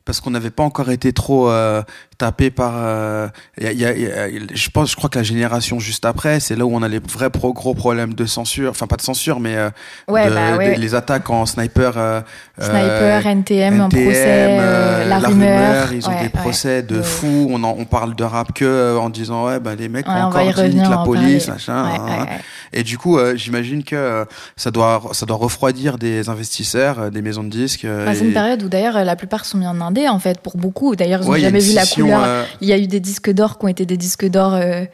parce 0.04 0.20
qu'on 0.20 0.30
n'avait 0.30 0.50
pas 0.50 0.62
encore 0.64 0.90
été 0.90 1.12
trop 1.12 1.50
euh, 1.50 1.82
tapé 2.18 2.50
par. 2.50 2.72
euh, 2.76 3.28
y 3.60 3.66
a- 3.66 3.72
y 3.72 3.84
a- 3.84 3.96
y 3.96 4.06
a- 4.06 4.28
je 4.54 4.70
pense, 4.70 4.90
je 4.90 4.96
crois 4.96 5.10
que 5.10 5.18
la 5.18 5.22
génération 5.24 5.78
juste 5.78 6.04
après, 6.04 6.40
c'est 6.40 6.56
là 6.56 6.64
où 6.66 6.74
on 6.74 6.82
a 6.82 6.88
les 6.88 6.98
vrais 6.98 7.30
pro- 7.30 7.52
gros 7.52 7.74
problèmes 7.74 8.14
de 8.14 8.24
censure, 8.26 8.70
enfin 8.70 8.86
pas 8.86 8.96
de 8.96 9.02
censure, 9.02 9.40
mais 9.40 9.56
euh, 9.56 9.70
Ouais, 10.08 10.28
de- 10.28 10.34
bah 10.34 10.56
ouais. 10.56 10.70
des- 10.74 10.76
les 10.80 10.94
attaques 10.94 11.28
en 11.30 11.46
sniper. 11.46 11.92
euh, 11.96 12.20
Sniper, 12.58 13.26
euh, 13.26 13.30
NTM, 13.30 13.80
un 13.82 13.88
procès, 13.90 14.06
NTM, 14.06 14.60
euh, 14.62 15.08
la, 15.08 15.18
rumeur. 15.18 15.92
ils 15.92 16.08
ont 16.08 16.22
des 16.22 16.28
procès 16.30 16.82
de 16.82 17.02
fous. 17.02 17.48
On, 17.50 17.62
en- 17.64 17.76
on 17.78 17.84
parle 17.84 18.14
de 18.16 18.24
rap 18.24 18.52
que 18.54 18.64
euh, 18.64 18.98
en 18.98 19.10
disant 19.10 19.46
ouais 19.46 19.60
bah 19.60 19.74
les 19.74 19.88
mecs 19.88 20.08
ont 20.08 20.12
encore 20.12 20.42
on 20.42 20.90
la 20.90 21.00
en 21.00 21.04
police 21.04 21.48
machin. 21.48 21.74
Hein, 21.76 22.06
ouais. 22.22 22.38
Et 22.72 22.82
du 22.82 22.96
coup 22.98 23.18
euh, 23.18 23.36
j'imagine 23.36 23.84
que 23.84 23.94
euh, 23.94 24.24
ça 24.56 24.70
doit 24.70 25.02
ça 25.12 25.26
doit 25.26 25.36
refroidir 25.36 25.98
des 25.98 26.28
investisseurs, 26.30 26.98
euh, 26.98 27.10
des 27.10 27.20
maisons 27.22 27.44
de 27.44 27.50
disques. 27.50 27.84
euh, 27.84 28.06
Bah, 28.06 28.14
c'est 28.14 28.24
et- 28.24 28.28
une 28.28 28.32
période 28.32 28.62
où 28.62 28.68
d'ailleurs 28.68 29.04
la 29.04 29.16
plupart 29.16 29.44
sont 29.44 29.58
mis 29.58 29.66
en 29.66 29.80
indé 29.82 30.08
en 30.08 30.18
fait 30.18 30.40
pour 30.40 30.56
beaucoup. 30.56 30.96
D'ailleurs 30.96 31.20
ils 31.22 31.28
n'ont 31.28 31.36
jamais 31.36 31.60
vu 31.60 31.74
la 31.74 31.82
scission, 31.84 32.05
euh, 32.12 32.44
Il 32.60 32.68
y 32.68 32.72
a 32.72 32.78
eu 32.78 32.86
des 32.86 33.00
disques 33.00 33.30
d'or 33.30 33.58
qui 33.58 33.64
ont 33.64 33.68
été 33.68 33.86
des 33.86 33.96
disques 33.96 34.26
d'or 34.28 34.54
euh, 34.54 34.84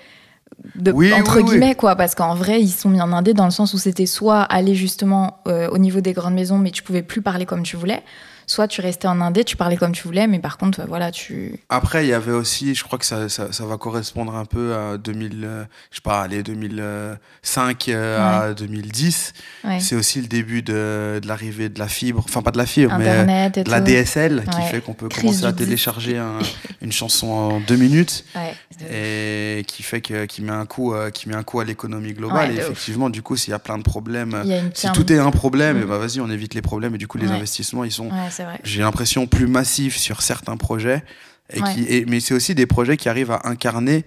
de, 0.74 0.92
Oui, 0.92 1.12
entre 1.12 1.36
oui, 1.36 1.42
oui. 1.42 1.50
guillemets 1.50 1.74
quoi, 1.74 1.96
parce 1.96 2.14
qu'en 2.14 2.34
vrai 2.34 2.60
ils 2.60 2.70
sont 2.70 2.88
mis 2.88 3.00
en 3.00 3.12
indé 3.12 3.34
dans 3.34 3.44
le 3.44 3.50
sens 3.50 3.74
où 3.74 3.78
c'était 3.78 4.06
soit 4.06 4.42
aller 4.42 4.74
justement 4.74 5.38
euh, 5.48 5.68
au 5.70 5.78
niveau 5.78 6.00
des 6.00 6.12
grandes 6.12 6.34
maisons 6.34 6.58
mais 6.58 6.70
tu 6.70 6.82
pouvais 6.82 7.02
plus 7.02 7.22
parler 7.22 7.46
comme 7.46 7.62
tu 7.62 7.76
voulais, 7.76 8.02
soit 8.46 8.68
tu 8.68 8.80
restais 8.80 9.08
en 9.08 9.20
indé, 9.20 9.44
tu 9.44 9.56
parlais 9.56 9.76
comme 9.76 9.92
tu 9.92 10.02
voulais, 10.04 10.26
mais 10.26 10.38
par 10.38 10.58
contre 10.58 10.80
euh, 10.80 10.84
voilà 10.88 11.10
tu 11.10 11.58
Après, 11.68 12.04
il 12.04 12.08
y 12.08 12.12
avait 12.12 12.32
aussi, 12.32 12.74
je 12.74 12.84
crois 12.84 12.98
que 12.98 13.06
ça, 13.06 13.28
ça, 13.28 13.52
ça 13.52 13.64
va 13.66 13.76
correspondre 13.76 14.34
un 14.36 14.44
peu 14.44 14.74
à 14.74 14.98
2000, 14.98 15.42
euh, 15.44 15.64
je 15.90 15.96
sais 15.96 16.00
pas, 16.02 16.20
allez, 16.22 16.42
2005 16.42 17.88
euh, 17.88 18.50
à 18.50 18.54
2010. 18.54 19.32
ouais. 19.64 19.80
C'est 19.80 19.94
aussi 19.96 20.20
le 20.20 20.26
début 20.28 20.62
de, 20.62 21.20
de 21.22 21.28
l'arrivée 21.28 21.68
de 21.68 21.78
la 21.78 21.88
fibre, 21.88 22.22
enfin 22.24 22.42
pas 22.42 22.50
de 22.50 22.58
la 22.58 22.66
fibre, 22.66 22.94
mais 22.98 23.08
internet 23.08 23.58
et 23.58 23.64
de 23.64 23.70
la. 23.70 23.80
DSL 23.80 24.44
qui 24.50 24.56
Ouais. 24.62 24.68
fait 24.70 24.80
qu'on 24.80 24.94
peut 24.94 25.08
Crise 25.08 25.22
commencer 25.22 25.44
à 25.46 25.52
télécharger 25.52 26.18
un- 26.18 26.38
une 26.82 26.92
chanson 26.92 27.28
en 27.30 27.60
deux 27.60 27.76
minutes 27.76 28.24
et 28.90 29.64
qui 29.66 29.82
fait 29.82 30.00
que 30.00 30.24
qui 30.26 30.42
met 30.42 30.52
un 30.52 30.66
coup 30.66 30.94
euh, 30.94 31.10
qui 31.10 31.28
met 31.28 31.34
un 31.34 31.42
coup 31.42 31.60
à 31.60 31.64
l'économie 31.64 32.12
globale 32.12 32.50
et 32.52 32.54
ouf. 32.58 32.60
effectivement 32.70 33.10
du 33.10 33.22
coup 33.22 33.36
s'il 33.36 33.50
y 33.50 33.54
a 33.54 33.58
plein 33.58 33.78
de 33.78 33.82
problèmes 33.82 34.42
si 34.74 34.90
tout 34.92 35.12
est 35.12 35.18
un 35.18 35.30
problème 35.30 35.78
Mm. 35.78 35.82
et 35.82 35.84
bah 35.84 35.98
vas-y 35.98 36.20
on 36.20 36.28
évite 36.30 36.54
les 36.54 36.62
problèmes 36.62 36.94
et 36.94 36.98
du 36.98 37.06
coup 37.06 37.18
les 37.18 37.28
investissements 37.28 37.84
ils 37.84 37.92
sont 37.92 38.08
vrai. 38.40 38.60
j'ai 38.64 38.80
l'impression 38.82 39.26
plus 39.26 39.46
massifs 39.46 39.96
sur 39.96 40.22
certains 40.22 40.56
projets 40.56 41.02
et 41.52 41.60
Ouais. 41.60 41.74
qui 41.74 41.82
et- 41.84 42.04
mais 42.06 42.20
c'est 42.20 42.34
aussi 42.34 42.54
des 42.54 42.66
projets 42.66 42.96
qui 42.96 43.08
arrivent 43.08 43.30
à 43.32 43.40
incarner 43.44 44.04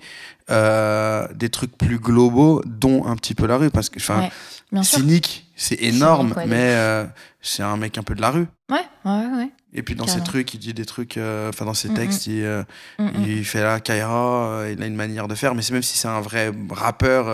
euh, 0.49 1.27
des 1.33 1.49
trucs 1.49 1.75
plus 1.77 1.97
globaux 1.99 2.61
dont 2.65 3.05
un 3.07 3.15
petit 3.15 3.33
peu 3.35 3.47
la 3.47 3.57
rue 3.57 3.69
parce 3.71 3.89
que 3.89 3.97
enfin 3.99 4.29
Ouais, 4.71 4.83
cynique 4.83 5.47
c'est 5.55 5.81
énorme 5.81 6.27
Cynique, 6.33 6.37
ouais, 6.37 6.45
de 6.45 6.49
mais 6.49 6.73
euh, 6.75 7.05
c'est 7.41 7.63
un 7.63 7.77
mec 7.77 7.97
un 7.97 8.03
peu 8.03 8.13
de 8.15 8.21
la 8.21 8.29
rue 8.31 8.45
Ouais, 8.69 8.77
ouais, 9.05 9.25
ouais. 9.37 9.49
et 9.73 9.81
puis 9.83 9.95
dans 9.95 10.05
Carrément. 10.05 10.25
ses 10.25 10.29
trucs, 10.31 10.53
il 10.53 10.59
dit 10.59 10.73
des 10.73 10.85
trucs, 10.85 11.17
euh, 11.17 11.49
enfin 11.49 11.65
dans 11.65 11.73
ses 11.73 11.89
Mm, 11.89 11.93
textes, 11.93 12.27
il, 12.27 12.43
Mm, 12.99 13.03
mm. 13.05 13.11
il 13.27 13.45
fait 13.45 13.61
la 13.63 13.79
Kaira, 13.79 14.65
il 14.71 14.81
a 14.81 14.85
une 14.85 14.95
manière 14.95 15.27
de 15.27 15.35
faire, 15.35 15.55
mais 15.55 15.61
c'est 15.61 15.73
même 15.73 15.83
si 15.83 15.97
c'est 15.97 16.07
un 16.07 16.19
vrai 16.21 16.51
rappeur 16.71 17.27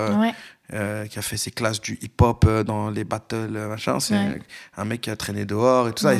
euh, 0.74 1.06
qui 1.08 1.20
a 1.20 1.22
fait 1.22 1.38
ses 1.38 1.52
classes 1.52 1.82
du 1.82 1.98
hip-hop 2.02 2.46
euh, 2.48 2.64
dans 2.64 2.90
les 2.90 3.04
battles, 3.04 3.56
euh, 3.56 3.68
machin, 3.68 4.00
c'est 4.00 4.14
Ouais. 4.16 4.40
un 4.78 4.86
mec 4.86 5.02
qui 5.02 5.10
a 5.10 5.16
traîné 5.16 5.46
dehors 5.46 5.88
et 5.90 5.94
tout 5.94 6.04
ça. 6.04 6.14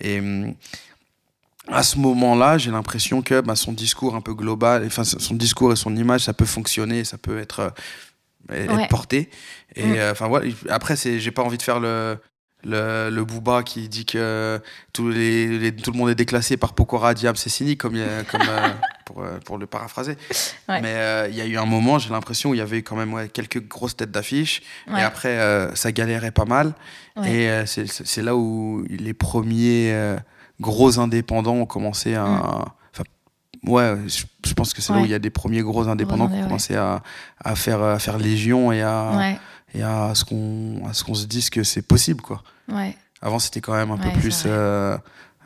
Et, 0.00 0.18
hum, 0.20 0.54
à 1.68 1.82
ce 1.82 1.96
moment-là, 1.98 2.58
j'ai 2.58 2.70
l'impression 2.70 3.22
que 3.22 3.40
bah, 3.40 3.56
son 3.56 3.72
discours 3.72 4.14
un 4.14 4.20
peu 4.20 4.34
global, 4.34 4.84
enfin 4.86 5.04
son 5.04 5.34
discours 5.34 5.72
et 5.72 5.76
son 5.76 5.96
image, 5.96 6.22
ça 6.22 6.34
peut 6.34 6.44
fonctionner, 6.44 7.04
ça 7.04 7.16
peut 7.16 7.38
être, 7.38 7.72
être 8.50 8.74
Ouais. 8.74 8.88
porté. 8.88 9.30
Et 9.74 9.84
Mm. 9.84 9.94
euh, 9.96 10.12
enfin 10.12 10.28
voilà, 10.28 10.50
après 10.68 10.94
c'est, 10.96 11.18
j'ai 11.20 11.30
pas 11.30 11.42
envie 11.42 11.56
de 11.56 11.62
faire 11.62 11.80
le 11.80 12.18
le, 12.64 13.10
le 13.10 13.24
Booba 13.24 13.62
qui 13.62 13.88
dit 13.88 14.06
que 14.06 14.60
tous 14.92 15.08
les, 15.10 15.58
les- 15.58 15.74
tout 15.76 15.92
le 15.92 15.98
monde 15.98 16.10
est 16.10 16.14
déclassé 16.14 16.56
par 16.56 16.72
Pokora 16.74 17.14
Diable, 17.14 17.36
c'est 17.38 17.50
cynique 17.50 17.80
comme, 17.80 17.94
a- 17.96 18.24
comme 18.24 18.40
euh, 18.48 18.68
pour, 19.04 19.22
euh, 19.22 19.38
pour 19.44 19.58
le 19.58 19.66
paraphraser. 19.66 20.16
Ouais. 20.68 20.80
Mais 20.80 20.94
euh, 20.94 21.28
il 21.30 21.36
y 21.36 21.40
a 21.40 21.46
eu 21.46 21.56
un 21.58 21.66
moment, 21.66 21.98
j'ai 21.98 22.10
l'impression, 22.10 22.50
où 22.50 22.54
il 22.54 22.58
y 22.58 22.60
avait 22.62 22.82
quand 22.82 22.96
même 22.96 23.12
ouais, 23.12 23.28
quelques 23.28 23.66
grosses 23.68 23.96
têtes 23.96 24.10
d'affiche. 24.10 24.62
Ouais. 24.90 25.00
Et 25.00 25.02
après, 25.02 25.38
euh, 25.38 25.74
ça 25.74 25.92
galérait 25.92 26.30
pas 26.32 26.44
mal. 26.46 26.74
Et 27.24 27.48
euh, 27.48 27.64
c'est 27.66 28.22
là 28.22 28.34
où 28.34 28.84
les 28.88 29.14
premiers 29.14 29.92
euh, 29.92 30.16
gros 30.60 30.98
indépendants 30.98 31.54
ont 31.54 31.66
commencé 31.66 32.14
à. 32.16 32.64
Enfin, 32.92 33.04
ouais, 33.66 33.94
je, 34.46 34.52
pense 34.54 34.72
que 34.74 34.82
c'est 34.82 34.92
là 34.92 34.98
Mm. 34.98 35.02
Où 35.02 35.04
il 35.04 35.10
y 35.10 35.14
a 35.14 35.18
des 35.20 35.30
premiers 35.30 35.60
gros 35.62 35.86
indépendants 35.88 36.26
qui 36.28 36.34
ont 36.34 36.42
commencé 36.44 36.74
à, 36.74 37.02
à, 37.44 37.54
faire, 37.54 37.80
à 37.82 37.98
faire 38.00 38.18
légion 38.18 38.72
et 38.72 38.82
à, 38.82 39.36
et 39.74 39.82
à 39.82 40.12
ce 40.14 40.24
qu'on 40.24 40.86
à 40.88 40.92
ce 40.92 41.04
qu'on 41.04 41.14
se 41.14 41.26
dise 41.26 41.50
que 41.50 41.62
c'est 41.62 41.82
possible, 41.82 42.20
quoi. 42.20 42.42
Ouais. 42.68 42.96
Avant, 43.22 43.38
c'était 43.38 43.60
quand 43.60 43.72
même 43.74 43.90
un 43.90 43.96
Ouais, 43.96 44.12
peu 44.12 44.18
plus. 44.20 44.42
euh, 44.46 44.98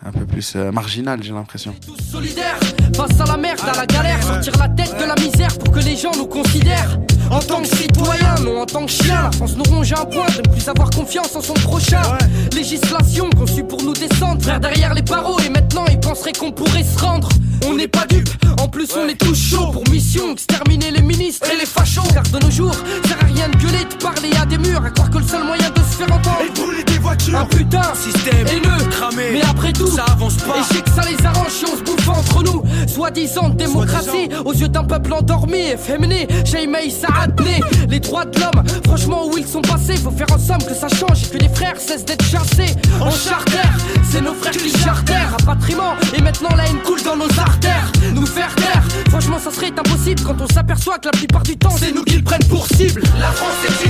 un 0.04 0.12
peu 0.12 0.24
plus 0.24 0.54
euh, 0.56 0.70
marginal, 0.70 1.20
j'ai 1.22 1.32
l'impression. 1.32 1.74
tous 1.84 1.96
solidaires 2.12 2.58
face 2.96 3.20
à 3.20 3.24
la 3.26 3.36
merde, 3.36 3.60
à 3.72 3.76
la 3.76 3.86
galère, 3.86 4.22
sortir 4.22 4.52
la 4.58 4.68
tête 4.68 4.94
de 4.98 5.04
la 5.04 5.14
misère 5.16 5.56
pour 5.58 5.72
que 5.72 5.80
les 5.80 5.96
gens 5.96 6.12
nous 6.16 6.26
considèrent. 6.26 6.98
En 7.30 7.40
tant 7.40 7.60
que 7.60 7.68
citoyen, 7.68 8.36
non 8.42 8.62
en 8.62 8.66
tant 8.66 8.86
que 8.86 8.90
chien, 8.90 9.22
la 9.24 9.32
France 9.32 9.54
nous 9.56 9.64
ronge 9.64 9.92
à 9.92 10.00
un 10.00 10.04
point 10.06 10.26
de 10.26 10.48
ne 10.48 10.54
plus 10.54 10.66
avoir 10.68 10.88
confiance 10.90 11.36
en 11.36 11.42
son 11.42 11.54
prochain. 11.54 12.00
Législation 12.54 13.28
conçue 13.30 13.64
pour 13.64 13.82
nous 13.82 13.92
descendre, 13.92 14.42
frère 14.42 14.60
derrière 14.60 14.94
les 14.94 15.02
barreaux, 15.02 15.38
et 15.40 15.50
maintenant 15.50 15.84
ils 15.90 16.00
penseraient 16.00 16.32
qu'on 16.32 16.52
pourrait 16.52 16.84
se 16.84 16.98
rendre. 16.98 17.28
On 17.66 17.74
n'est 17.74 17.88
pas 17.88 18.06
dupes, 18.06 18.30
en 18.60 18.68
plus 18.68 18.88
on 18.96 19.06
est 19.08 19.16
tous 19.20 19.34
chauds 19.34 19.70
pour 19.72 19.86
mission 19.90 20.32
exterminer 20.32 20.90
les 20.90 21.02
ministres 21.02 21.46
et 21.52 21.56
les 21.58 21.66
fachos. 21.66 22.00
Car 22.14 22.22
de 22.22 22.38
nos 22.44 22.50
jours, 22.50 22.72
ça 22.74 23.08
sert 23.08 23.18
à 23.22 23.26
rien 23.26 23.48
de 23.48 23.56
gueuler, 23.56 23.84
de 23.84 23.94
parler 24.02 24.30
à 24.40 24.46
des 24.46 24.58
murs, 24.58 24.82
à 24.84 24.90
croire 24.90 25.10
que 25.10 25.18
le 25.18 25.24
seul 25.26 25.44
moyen 25.44 25.68
de 25.70 25.80
se 25.80 25.96
faire 25.98 26.12
entendre. 26.12 26.38
Et 26.46 26.50
brûler 26.58 26.84
des 26.84 26.98
voitures. 26.98 27.38
Un 27.38 27.44
putain, 27.44 27.82
Système 27.94 28.46
haineux, 28.46 28.84
cramé. 28.90 29.30
mais 29.32 29.42
après 29.42 29.72
tout, 29.72 29.87
Ça 29.94 30.04
avance 30.12 30.36
pas. 30.36 30.56
et 30.58 30.62
je 30.62 30.74
sais 30.74 30.82
que 30.82 30.90
ça 30.90 31.02
les 31.08 31.26
arrange 31.26 31.50
si 31.50 31.64
on 31.64 31.76
se 31.76 31.82
bouffe 31.82 32.08
entre 32.08 32.42
nous. 32.42 32.62
Soi-disant 32.86 33.48
démocratie, 33.50 34.28
aux 34.44 34.52
yeux 34.52 34.68
d'un 34.68 34.84
peuple 34.84 35.12
endormi, 35.12 35.58
efféminé. 35.58 36.26
Jaimei 36.44 36.90
Saadné, 36.90 37.60
les 37.88 38.00
droits 38.00 38.24
de 38.24 38.38
l'homme. 38.38 38.64
Franchement, 38.84 39.26
où 39.26 39.36
ils 39.38 39.46
sont 39.46 39.62
passés, 39.62 39.96
faut 39.96 40.10
faire 40.10 40.26
en 40.32 40.38
somme 40.38 40.62
que 40.66 40.74
ça 40.74 40.88
change 40.88 41.24
et 41.24 41.28
que 41.28 41.38
les 41.38 41.48
frères 41.48 41.78
cessent 41.80 42.04
d'être 42.04 42.24
chassés. 42.24 42.74
En 43.00 43.10
charter, 43.10 43.68
c'est 44.10 44.20
nos 44.20 44.34
frères 44.34 44.52
qui 44.52 44.70
chartèrent. 44.70 45.30
Rapatriement, 45.38 45.94
et 46.16 46.22
maintenant 46.22 46.50
la 46.56 46.66
haine 46.66 46.80
coule 46.84 47.02
dans 47.02 47.16
nos 47.16 47.30
artères. 47.38 47.90
Nous 48.14 48.26
faire 48.26 48.54
taire, 48.54 48.82
franchement, 49.08 49.38
ça 49.42 49.50
serait 49.50 49.72
impossible 49.76 50.22
quand 50.26 50.40
on 50.40 50.46
s'aperçoit 50.48 50.98
que 50.98 51.06
la 51.06 51.12
plupart 51.12 51.42
du 51.42 51.56
temps, 51.56 51.74
c'est 51.78 51.92
nous 51.92 52.04
qu'ils 52.04 52.24
prennent 52.24 52.46
pour 52.48 52.66
cible. 52.66 53.02
La 53.20 53.30
France 53.32 53.56
est 53.64 53.87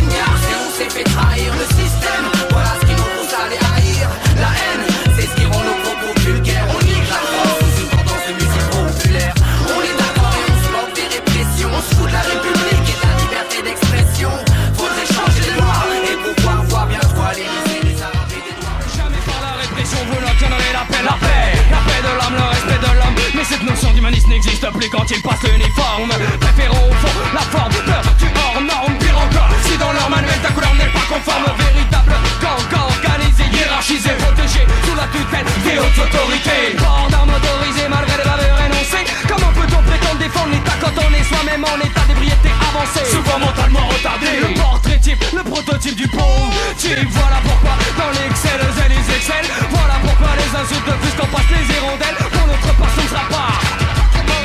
protégé 33.97 34.67
sous 34.85 34.95
la 34.95 35.09
tutelle 35.09 35.47
des 35.65 35.79
hautes 35.79 35.97
autorités. 35.97 36.77
Port 36.77 37.09
d'armes 37.11 37.33
autorisées 37.33 37.89
malgré 37.89 38.17
les 38.19 38.29
bavures 38.29 38.61
énoncées. 38.69 39.05
Comment 39.27 39.53
peut-on 39.57 39.81
prétendre 39.81 40.19
défendre 40.19 40.53
l'État 40.53 40.77
quand 40.81 40.93
on 40.93 41.11
est 41.15 41.25
soi-même 41.25 41.65
en 41.65 41.79
état 41.81 42.05
d'ébriété 42.07 42.51
avancé 42.69 43.01
Souvent 43.09 43.39
mentalement 43.39 43.89
retardé. 43.89 44.45
Le 44.45 44.53
portrait 44.61 44.99
type, 45.01 45.25
le 45.33 45.43
prototype 45.43 45.97
du 45.97 46.09
pauvre 46.09 46.53
type. 46.77 47.09
Voilà 47.09 47.41
pourquoi 47.41 47.73
dans 47.97 48.13
l'excel, 48.13 48.61
les 48.93 49.05
excel. 49.17 49.45
Voilà 49.71 49.97
pourquoi 50.05 50.37
les 50.37 50.51
insultes 50.53 50.93
plus 51.01 51.15
qu'on 51.17 51.29
passe 51.33 51.49
les 51.49 51.65
hirondelles. 51.73 52.19
Pour 52.29 52.47
notre 52.47 52.73
part, 52.77 52.93
ce 52.93 53.03
ne 53.03 53.09
sera 53.09 53.25
pas. 53.33 53.57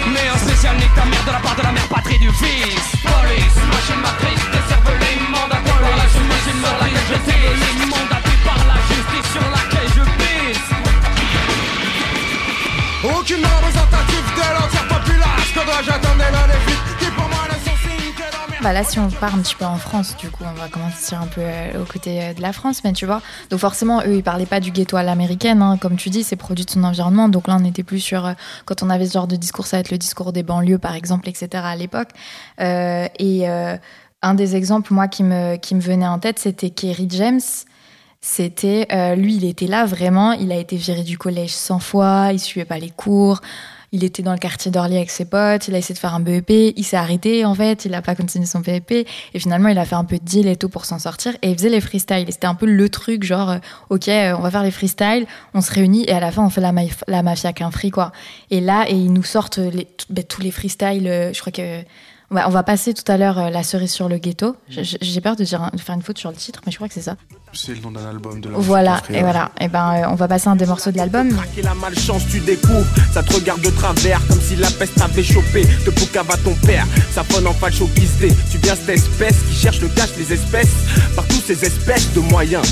Mais 0.08 0.28
un 0.32 0.40
spécial 0.40 0.76
nique 0.78 0.96
ta 0.96 1.04
mère 1.04 1.24
de 1.28 1.32
la 1.36 1.42
part 1.44 1.56
de 1.56 1.64
la 1.64 1.72
mère 1.72 1.88
patrie 1.92 2.20
du 2.20 2.32
fils. 2.32 2.96
Police, 3.04 3.60
machine 3.68 4.00
matrice, 4.00 4.44
décervelée, 4.56 5.20
la 5.92 6.08
justice. 6.08 6.32
Machine 6.32 6.62
matrice, 6.64 7.02
décervelée, 7.04 7.92
mandatée 7.92 8.10
par 8.10 8.13
Représentative 13.42 14.26
de 14.36 14.62
l'entière 14.62 14.88
populace. 14.88 15.52
Que 15.54 15.66
dois-je 15.66 15.90
attendre 15.90 16.18
des 16.18 17.04
qui 17.06 17.12
pour 17.12 17.28
moi 17.30 17.46
ne 17.50 17.54
sont 17.54 17.76
signes 17.82 18.14
que 18.14 18.32
dans 18.32 18.64
Bah 18.64 18.74
là, 18.74 18.84
si 18.84 19.00
on 19.00 19.10
part 19.10 19.34
un 19.34 19.40
petit 19.40 19.56
peu 19.56 19.66
en 19.66 19.78
France, 19.78 20.16
du 20.18 20.30
coup, 20.30 20.44
on 20.46 20.54
va 20.54 20.68
commencer 20.68 21.16
un 21.16 21.26
peu 21.26 21.42
euh, 21.42 21.82
aux 21.82 21.86
côtés 21.86 22.22
euh, 22.22 22.34
de 22.36 22.42
la 22.44 22.54
France, 22.54 22.84
mais 22.84 22.94
tu 22.94 23.08
vois. 23.08 23.24
Donc 23.50 23.60
forcément, 23.60 24.02
eux, 24.02 24.18
ils 24.18 24.24
parlaient 24.24 24.46
pas 24.46 24.60
du 24.60 24.70
ghetto 24.70 24.98
à 24.98 25.04
l'américaine, 25.04 25.64
hein, 25.64 25.78
comme 25.82 25.96
tu 25.96 26.12
dis, 26.12 26.24
c'est 26.24 26.36
produit 26.36 26.64
de 26.64 26.70
son 26.70 26.84
environnement. 26.84 27.28
Donc 27.28 27.48
là, 27.48 27.58
on 27.60 27.66
était 27.66 27.82
plus 27.82 28.00
sur 28.00 28.28
euh, 28.28 28.34
quand 28.66 28.84
on 28.84 28.90
avait 28.92 29.08
ce 29.08 29.14
genre 29.14 29.28
de 29.28 29.36
discours, 29.36 29.66
ça 29.66 29.78
va 29.78 29.82
être 29.82 29.92
le 29.92 29.98
discours 29.98 30.32
des 30.32 30.44
banlieues, 30.44 30.78
par 30.78 30.94
exemple, 30.94 31.28
etc. 31.28 31.48
à 31.66 31.76
l'époque. 31.76 32.10
Euh, 32.62 33.08
et 33.18 33.48
un 33.48 34.34
des 34.36 34.56
exemples, 34.56 34.94
moi, 34.94 35.08
qui 35.08 35.24
me 35.24 35.56
qui 35.56 35.74
me 35.74 35.82
venait 35.82 36.08
en 36.08 36.20
tête, 36.20 36.38
c'était 36.38 36.70
Kerry 36.70 37.08
James. 37.10 37.42
C'était 38.26 38.88
euh, 38.94 39.16
lui, 39.16 39.36
il 39.36 39.44
était 39.44 39.68
là 39.68 39.86
vraiment. 39.86 40.32
Il 40.32 40.54
a 40.54 40.56
été 40.56 40.78
viré 40.78 41.04
du 41.04 41.18
collège 41.18 41.52
100 41.52 41.80
fois. 41.80 42.30
Il 42.32 42.40
suivait 42.40 42.64
pas 42.66 42.78
les 42.80 42.90
cours. 42.90 43.42
Il 43.92 44.06
était 44.06 44.24
dans 44.24 44.32
le 44.32 44.38
quartier 44.38 44.72
d'Orly 44.72 44.96
avec 44.96 45.12
ses 45.12 45.26
potes. 45.26 45.68
Il 45.68 45.76
a 45.76 45.78
essayé 45.78 45.94
de 45.94 46.00
faire 46.00 46.16
un 46.16 46.22
BEP. 46.22 46.50
Il 46.78 46.86
s'est 46.86 46.96
arrêté 46.96 47.44
en 47.44 47.54
fait. 47.54 47.84
Il 47.84 47.94
a 47.94 48.02
pas 48.02 48.16
continué 48.16 48.46
son 48.46 48.62
BEP. 48.62 48.92
Et 48.92 49.06
finalement, 49.40 49.68
il 49.68 49.78
a 49.78 49.84
fait 49.84 49.96
un 49.96 50.06
peu 50.06 50.18
de 50.18 50.24
deal 50.24 50.48
et 50.48 50.56
tout 50.56 50.70
pour 50.70 50.86
s'en 50.86 51.00
sortir. 51.00 51.34
Et 51.42 51.50
il 51.52 51.58
faisait 51.58 51.68
les 51.70 51.82
freestyles. 51.82 52.26
C'était 52.30 52.48
un 52.48 52.56
peu 52.56 52.66
le 52.66 52.88
truc 52.88 53.24
genre, 53.24 53.50
euh, 53.52 53.58
ok, 53.90 54.08
euh, 54.08 54.36
on 54.38 54.42
va 54.42 54.50
faire 54.52 54.64
les 54.64 54.72
freestyles. 54.72 55.26
On 55.54 55.60
se 55.60 55.74
réunit 55.74 56.06
et 56.08 56.14
à 56.14 56.22
la 56.22 56.32
fin, 56.32 56.46
on 56.46 56.50
fait 56.50 56.62
la, 56.62 56.72
maf- 56.72 57.04
la 57.10 57.24
mafia 57.24 57.52
qu'un 57.52 57.72
free 57.72 57.92
quoi. 57.92 58.14
Et 58.52 58.62
là, 58.62 58.86
et 58.88 58.94
ils 58.96 59.12
nous 59.12 59.24
sortent 59.24 59.58
les, 59.58 59.86
ben, 60.10 60.24
tous 60.24 60.42
les 60.42 60.52
freestyles. 60.52 61.08
euh, 61.10 61.34
je 61.34 61.42
crois 61.42 61.52
que 61.52 61.82
on 62.32 62.36
va, 62.36 62.48
on 62.48 62.52
va 62.52 62.64
passer 62.64 62.94
tout 62.94 63.10
à 63.12 63.18
l'heure 63.18 63.38
euh, 63.40 63.50
la 63.50 63.64
cerise 63.64 63.92
sur 63.92 64.10
le 64.10 64.18
ghetto. 64.18 64.56
J'ai 64.70 65.22
peur 65.22 65.36
de, 65.36 65.44
dire, 65.44 65.62
un- 65.62 65.70
de 65.74 65.80
faire 65.80 65.96
une 65.96 66.02
faute 66.02 66.18
sur 66.18 66.30
le 66.32 66.36
titre, 66.36 66.62
mais 66.66 66.72
je 66.72 66.78
crois 66.78 66.88
que 66.88 66.94
c'est 66.94 67.02
ça. 67.02 67.16
C'est 67.54 67.76
le 67.76 67.82
nom 67.82 67.92
d'un 67.92 68.10
album 68.10 68.42
de 68.42 68.50
la 68.50 68.58
Voilà, 68.58 69.02
et 69.10 69.20
voilà. 69.22 69.52
Et 69.62 69.68
ben, 69.68 69.94
euh, 70.04 70.08
on 70.10 70.16
va 70.16 70.28
passer 70.28 70.48
un 70.48 70.56
des 70.56 70.66
morceaux 70.66 70.92
de 70.92 70.98
l'album. 70.98 71.30
La 71.62 71.76
malchance, 71.76 72.24
tu 72.32 72.40
découvres. 72.40 72.86
Ça 73.14 73.22
te 73.22 73.34
regarde 73.34 73.62
de 73.62 73.70
travers, 73.70 74.26
comme 74.28 74.42
si 74.42 74.56
la 74.56 74.72
peste 74.72 74.96
t'avait 74.96 75.22
chopé. 75.24 75.64
De 75.86 75.92
Poucave 75.92 76.32
à 76.32 76.38
ton 76.38 76.56
père, 76.66 76.88
ça 77.12 77.24
sonne 77.30 77.46
en 77.46 77.54
facho 77.54 77.88
guisé. 77.96 78.30
Tu 78.52 78.58
viens 78.58 78.76
cette 78.76 78.90
espèce 78.98 79.38
qui 79.50 79.56
cherche 79.56 79.82
le 79.82 79.90
cash, 79.90 80.10
les 80.18 80.34
espèces. 80.34 80.72
Par 81.16 81.26
tous 81.28 81.42
ces 81.46 81.64
espèces 81.64 82.12
de 82.14 82.22
moyens. 82.22 82.66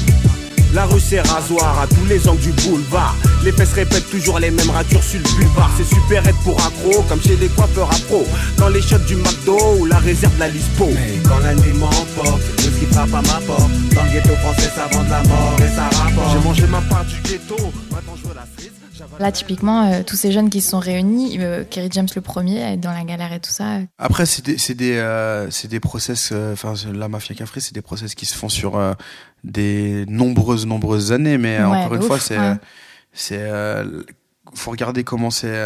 La 0.73 0.85
rue 0.85 1.01
c'est 1.01 1.19
rasoir 1.19 1.81
à 1.81 1.87
tous 1.87 2.05
les 2.07 2.27
angles 2.29 2.39
du 2.39 2.51
boulevard. 2.53 3.15
Les 3.43 3.51
fesses 3.51 3.73
répètent 3.73 4.09
toujours 4.09 4.39
les 4.39 4.51
mêmes 4.51 4.69
ratures 4.69 5.03
sur 5.03 5.19
le 5.19 5.29
boulevard. 5.35 5.69
C'est 5.77 5.95
super 5.95 6.25
être 6.25 6.37
pour 6.39 6.57
accro, 6.61 7.01
comme 7.09 7.21
chez 7.21 7.35
les 7.35 7.49
coiffeurs 7.49 7.91
à 7.91 7.99
pro. 8.07 8.25
Dans 8.57 8.69
les 8.69 8.81
shots 8.81 8.99
du 8.99 9.15
McDo 9.15 9.57
ou 9.79 9.85
la 9.85 9.97
réserve 9.97 10.33
de 10.35 10.39
la 10.39 10.47
Lispo. 10.47 10.87
Mais 10.93 11.19
quand 11.27 11.39
la 11.39 11.53
nuit 11.55 11.73
m'emporte, 11.73 12.41
le 12.57 12.63
ski 12.63 12.85
frappe 12.91 13.13
à 13.13 13.21
ma 13.21 13.39
porte. 13.45 13.71
Dans 13.93 14.03
le 14.03 14.11
ghetto 14.11 14.35
français, 14.35 14.71
ça 14.73 14.87
vend 14.91 15.03
de 15.03 15.09
la 15.09 15.23
mort 15.23 15.55
et 15.57 15.75
ça 15.75 15.89
rapporte. 15.97 16.31
J'ai 16.31 16.47
mangé 16.47 16.67
ma 16.67 16.81
part 16.81 17.05
du 17.05 17.19
ghetto. 17.21 17.57
Maintenant 17.91 18.13
je 18.15 18.27
veux 18.29 18.35
la 18.35 18.45
Là, 19.19 19.31
typiquement, 19.31 19.91
euh, 19.91 20.01
tous 20.05 20.15
ces 20.15 20.31
jeunes 20.31 20.49
qui 20.49 20.61
se 20.61 20.69
sont 20.71 20.79
réunis, 20.79 21.37
euh, 21.39 21.63
Kerry 21.69 21.89
James 21.91 22.07
le 22.15 22.21
premier, 22.21 22.77
dans 22.77 22.91
la 22.91 23.03
galère 23.03 23.31
et 23.33 23.39
tout 23.39 23.51
ça. 23.51 23.75
euh, 23.77 23.83
Après, 23.97 24.25
c'est 24.25 24.45
des, 24.45 24.57
c'est 24.57 24.73
des, 24.73 24.97
euh, 24.97 25.49
c'est 25.51 25.67
des 25.67 25.79
process, 25.79 26.31
enfin, 26.53 26.73
la 26.93 27.07
mafia 27.07 27.35
café, 27.35 27.59
c'est 27.59 27.73
des 27.73 27.81
process 27.81 28.15
qui 28.15 28.25
se 28.25 28.35
font 28.35 28.49
sur 28.49 28.79
des 29.43 30.05
nombreuses, 30.07 30.65
nombreuses 30.65 31.11
années, 31.11 31.37
mais 31.37 31.57
Ouais, 31.59 31.63
encore 31.65 31.95
une 31.95 32.01
ouf, 32.01 32.07
fois, 32.07 32.19
c'est, 32.19 32.37
ouais. 32.37 32.55
c'est, 33.13 33.49
faut 34.53 34.71
regarder 34.71 35.03
comment 35.03 35.29
c'est, 35.31 35.57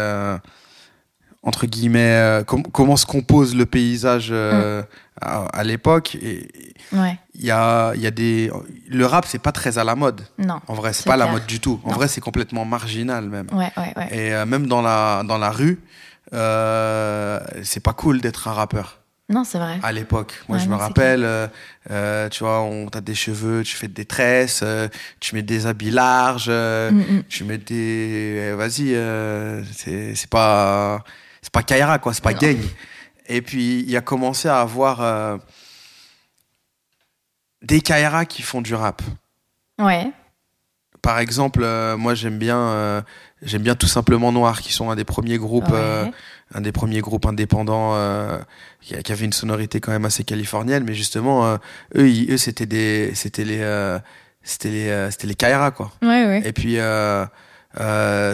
entre 1.42 1.66
guillemets, 1.66 2.00
euh, 2.14 2.42
com- 2.44 2.62
comment 2.72 2.96
se 2.96 3.06
compose 3.06 3.54
le 3.54 3.66
paysage 3.66 4.28
euh, 4.30 4.82
à, 5.20 5.46
à 5.46 5.64
l'époque. 5.64 6.16
Et 6.16 6.48
Ouais, 6.92 7.18
il 7.34 7.44
y 7.44 7.50
a, 7.50 7.94
y 7.96 8.06
a 8.06 8.10
des, 8.10 8.50
le 8.88 9.06
rap, 9.06 9.24
c'est 9.26 9.40
pas 9.40 9.50
très 9.52 9.78
à 9.78 9.84
la 9.84 9.94
mode. 9.96 10.22
non. 10.38 10.60
En 10.68 10.74
vrai, 10.74 10.92
c'est 10.92 11.04
pas 11.06 11.14
à 11.14 11.16
la 11.16 11.24
clair. 11.24 11.34
mode 11.38 11.46
du 11.46 11.58
tout. 11.60 11.80
En 11.84 11.90
Non. 11.90 11.94
vrai, 11.96 12.06
c'est 12.08 12.20
complètement 12.20 12.64
marginal 12.64 13.28
même. 13.28 13.46
Ouais, 13.52 13.70
ouais, 13.76 13.92
ouais. 13.96 14.08
Et 14.16 14.32
euh, 14.34 14.46
même 14.46 14.66
dans 14.68 14.82
la, 14.82 15.22
dans 15.24 15.38
la 15.38 15.50
rue, 15.50 15.80
c'est 17.62 17.80
pas 17.82 17.92
cool 17.92 18.20
d'être 18.20 18.46
un 18.48 18.52
rappeur 18.52 19.00
Non, 19.28 19.42
c'est 19.44 19.58
vrai. 19.58 19.78
à 19.82 19.90
l'époque. 19.92 20.34
Moi, 20.48 20.58
Ouais, 20.58 20.64
je 20.64 20.68
me 20.68 20.74
rappelle, 20.76 21.24
euh, 21.24 21.46
euh, 21.90 22.28
tu 22.28 22.44
vois, 22.44 22.60
on 22.62 22.86
t'a 22.88 23.00
des 23.00 23.14
cheveux, 23.14 23.62
tu 23.64 23.74
fais 23.76 23.88
des 23.88 24.04
tresses, 24.04 24.60
euh, 24.62 24.88
tu 25.20 25.34
mets 25.34 25.42
des 25.42 25.66
habits 25.66 25.90
larges, 25.90 26.48
Mm, 26.50 26.98
mm. 26.98 27.22
tu 27.28 27.44
mets 27.44 27.58
des, 27.58 28.52
vas-y, 28.56 28.94
c'est 29.74 30.30
pas, 30.30 31.02
pas 31.56 31.62
Kaira 31.62 31.98
quoi, 31.98 32.12
c'est 32.14 32.22
pas 32.24 32.34
gang. 32.34 32.58
Et 33.28 33.42
puis 33.42 33.84
il 33.88 33.96
a 33.96 34.00
commencé 34.00 34.48
à 34.48 34.60
avoir 34.60 35.00
euh, 35.00 35.36
des 37.62 37.80
Kaira 37.80 38.24
qui 38.26 38.42
font 38.42 38.62
du 38.62 38.74
rap. 38.74 39.02
Ouais, 39.78 40.10
Par 41.02 41.18
exemple, 41.18 41.60
euh, 41.62 41.96
moi 41.96 42.14
j'aime 42.14 42.38
bien, 42.38 42.58
euh, 42.58 43.02
j'aime 43.42 43.62
bien 43.62 43.74
tout 43.74 43.86
simplement 43.86 44.32
Noir, 44.32 44.60
qui 44.60 44.72
sont 44.72 44.90
un 44.90 44.96
des 44.96 45.04
premiers 45.04 45.38
groupes. 45.38 45.68
ouais. 45.70 46.10
un 46.54 46.60
des 46.60 46.72
premiers 46.72 47.00
groupes 47.00 47.26
indépendants 47.26 47.92
qui, 48.80 48.94
qui 49.02 49.12
avait 49.12 49.24
une 49.24 49.32
sonorité 49.32 49.80
quand 49.80 49.90
même 49.90 50.04
assez 50.04 50.22
californienne 50.22 50.84
mais 50.86 50.94
justement 50.94 51.58
eux 51.96 52.08
ils- 52.08 52.30
eux 52.32 52.36
c'était 52.36 52.66
des 52.66 53.10
c'était 53.16 53.42
les 53.44 53.58
c'était 54.44 54.70
les 54.70 55.10
c'était 55.10 55.26
les 55.26 55.34
Kaira 55.34 55.72
quoi 55.72 55.90
ouais, 56.02 56.24
ouais. 56.24 56.42
et 56.44 56.52
puis 56.52 56.78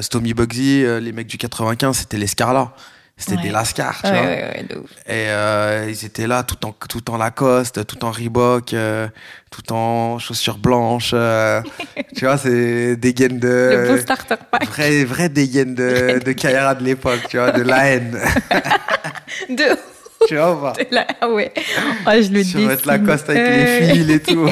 Stomy 0.03 0.35
Bugsy 0.35 0.85
les 1.01 1.13
mecs 1.13 1.27
du 1.27 1.39
95 1.39 1.97
c'était 1.97 2.19
les 2.19 2.27
Scarla 2.27 2.75
c'était 3.17 3.37
Ouais. 3.37 3.43
des 3.43 3.51
Lascar 3.51 4.01
tu 4.03 4.11
Ouais, 4.11 4.13
vois. 4.19 4.27
ouais, 4.27 4.43
ouais, 4.57 4.67
de 4.69 4.77
ouf. 4.81 4.91
et 5.07 5.29
euh, 5.29 5.87
ils 5.89 6.05
étaient 6.05 6.27
là 6.27 6.43
tout 6.43 6.65
en 6.67 6.73
tout 6.89 7.11
en 7.11 7.17
Lacoste 7.19 7.87
tout 7.87 8.05
en 8.05 8.11
Reebok 8.11 8.73
euh, 8.75 9.07
tout 9.51 9.73
en 9.73 10.19
chaussures 10.19 10.59
blanches 10.59 11.13
euh, 11.15 11.61
tu 12.17 12.25
vois 12.25 12.37
c'est 12.39 12.97
des 12.97 13.15
gaines 13.15 13.39
de 13.39 13.49
Le 13.87 13.89
beau 13.93 13.99
starter 13.99 14.35
pack. 14.51 14.67
vrai 14.67 15.05
vrai 15.05 15.29
dégaine 15.29 15.75
de 15.75 16.21
de 16.25 16.33
Kaira 16.33 16.75
de 16.75 16.83
l'époque 16.85 17.21
tu 17.29 17.37
vois 17.39 17.53
de 17.53 17.63
la 17.63 17.87
haine. 17.87 18.19
De 19.49 19.65
tu 20.29 20.37
vois 20.37 20.75
pas? 20.75 20.85
Ah 21.21 21.29
ouais. 21.29 21.53
Ouais, 22.07 22.23
je 22.23 22.31
le 22.33 22.45
sur 22.45 22.61
votre 22.61 22.77
dessine. 22.77 22.87
Lacoste 22.91 23.29
avec 23.31 23.43
les 23.49 23.95
fils 23.95 24.11
et 24.11 24.21
tout. 24.21 24.49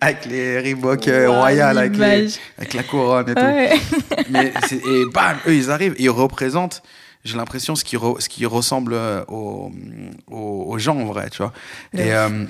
Avec 0.00 0.24
les 0.26 0.58
Reebok 0.60 1.06
Waouh, 1.06 1.32
royales 1.32 1.76
avec, 1.78 1.96
les- 1.96 2.28
avec 2.56 2.74
la 2.74 2.82
couronne 2.84 3.28
et 3.30 3.34
tout. 3.34 4.26
Mais 4.30 4.52
et 4.72 5.04
bam 5.12 5.36
eux 5.48 5.54
ils 5.54 5.70
arrivent 5.70 5.96
ils 5.98 6.10
représentent 6.10 6.82
j'ai 7.24 7.36
l'impression 7.36 7.74
ce 7.76 7.84
qui 7.84 7.96
re- 7.96 8.20
ce 8.20 8.28
qui 8.28 8.46
ressemble 8.46 8.92
euh, 8.94 9.24
aux, 9.28 9.70
aux, 10.30 10.64
aux 10.68 10.78
gens 10.78 10.96
en 10.98 11.04
vrai 11.06 11.30
tu 11.30 11.38
vois 11.42 11.52
et 11.92 12.12
euh, 12.14 12.46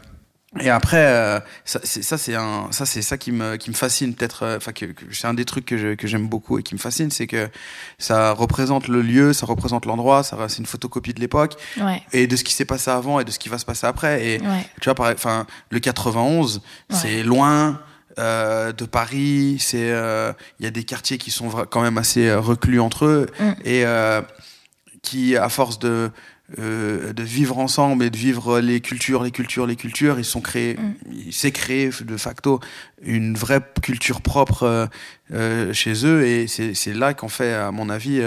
et 0.61 0.69
après 0.69 1.07
euh, 1.07 1.39
ça 1.65 1.79
c'est 1.85 2.03
ça 2.03 2.17
ça 2.19 2.87
c'est 2.87 3.03
ça 3.03 3.17
qui 3.19 3.31
me 3.31 3.55
qui 3.57 3.71
me 3.71 3.75
fascine 3.77 4.15
peut-être 4.15 4.43
euh, 4.43 4.57
enfin 4.57 4.73
que, 4.73 4.87
que 4.87 5.05
c'est 5.13 5.29
un 5.29 5.35
des 5.35 5.45
trucs 5.45 5.65
que 5.65 5.77
je- 5.79 5.95
que 5.95 6.09
j'aime 6.09 6.27
beaucoup 6.27 6.59
et 6.59 6.65
qui 6.65 6.75
me 6.75 6.81
fascine 6.81 7.11
c'est 7.13 7.29
que 7.29 7.49
ça 7.99 8.33
représente 8.33 8.89
le 8.89 9.01
lieu 9.03 9.33
ça 9.33 9.47
représente 9.47 9.87
l'endroit 9.87 10.23
ça 10.25 10.37
c'est 10.49 10.59
une 10.59 10.67
photocopie 10.67 11.15
de 11.15 11.21
l'époque 11.21 11.55
Ouais, 11.81 12.03
et 12.13 12.27
de 12.27 12.35
ce 12.37 12.43
qui 12.43 12.53
s'est 12.53 12.65
passé 12.65 12.91
avant 12.91 13.21
et 13.21 13.25
de 13.25 13.31
ce 13.31 13.39
qui 13.39 13.49
va 13.49 13.59
se 13.59 13.65
passer 13.65 13.87
après 13.87 14.25
et 14.27 14.41
ouais. 14.41 14.67
tu 14.81 14.91
vois, 14.91 15.13
enfin, 15.13 15.47
le 15.71 15.79
91, 15.81 16.63
c'est 16.91 17.23
loin 17.23 17.81
euh, 18.19 18.73
de 18.73 18.85
Paris. 18.87 19.57
C'est, 19.61 19.91
euh, 19.93 20.33
il 20.59 20.65
y 20.65 20.67
a 20.67 20.71
des 20.73 20.83
quartiers 20.85 21.17
qui 21.17 21.31
sont 21.31 21.49
quand 21.71 21.81
même 21.81 21.97
assez 21.97 22.27
euh, 22.29 22.41
reclus 22.41 22.81
entre 22.81 23.05
eux 23.07 23.27
Mm. 23.39 23.51
et 23.65 23.87
euh, 23.87 24.21
qui, 25.03 25.37
à 25.37 25.49
force 25.49 25.79
de 25.79 26.11
euh, 26.59 27.13
de 27.13 27.23
vivre 27.23 27.59
ensemble 27.59 28.03
et 28.03 28.11
de 28.11 28.17
vivre 28.17 28.59
les 28.59 28.81
cultures, 28.81 29.23
les 29.23 29.31
cultures, 29.31 29.67
les 29.69 29.77
cultures, 29.77 30.19
ils 30.19 30.25
sont 30.25 30.41
créés, 30.41 30.75
Mm. 30.75 30.93
il 31.29 31.33
s'est 31.33 31.53
créé 31.53 31.91
de 32.01 32.17
facto 32.17 32.59
une 33.03 33.37
vraie 33.37 33.61
culture 33.83 34.21
propre 34.21 34.65
euh, 34.65 34.87
euh, 35.33 35.73
chez 35.73 36.05
eux 36.05 36.27
et 36.27 36.49
c'est 36.49 36.93
là 36.93 37.15
qu'on 37.15 37.29
fait, 37.29 37.55
à 37.55 37.71
mon 37.71 37.89
avis, 37.89 38.21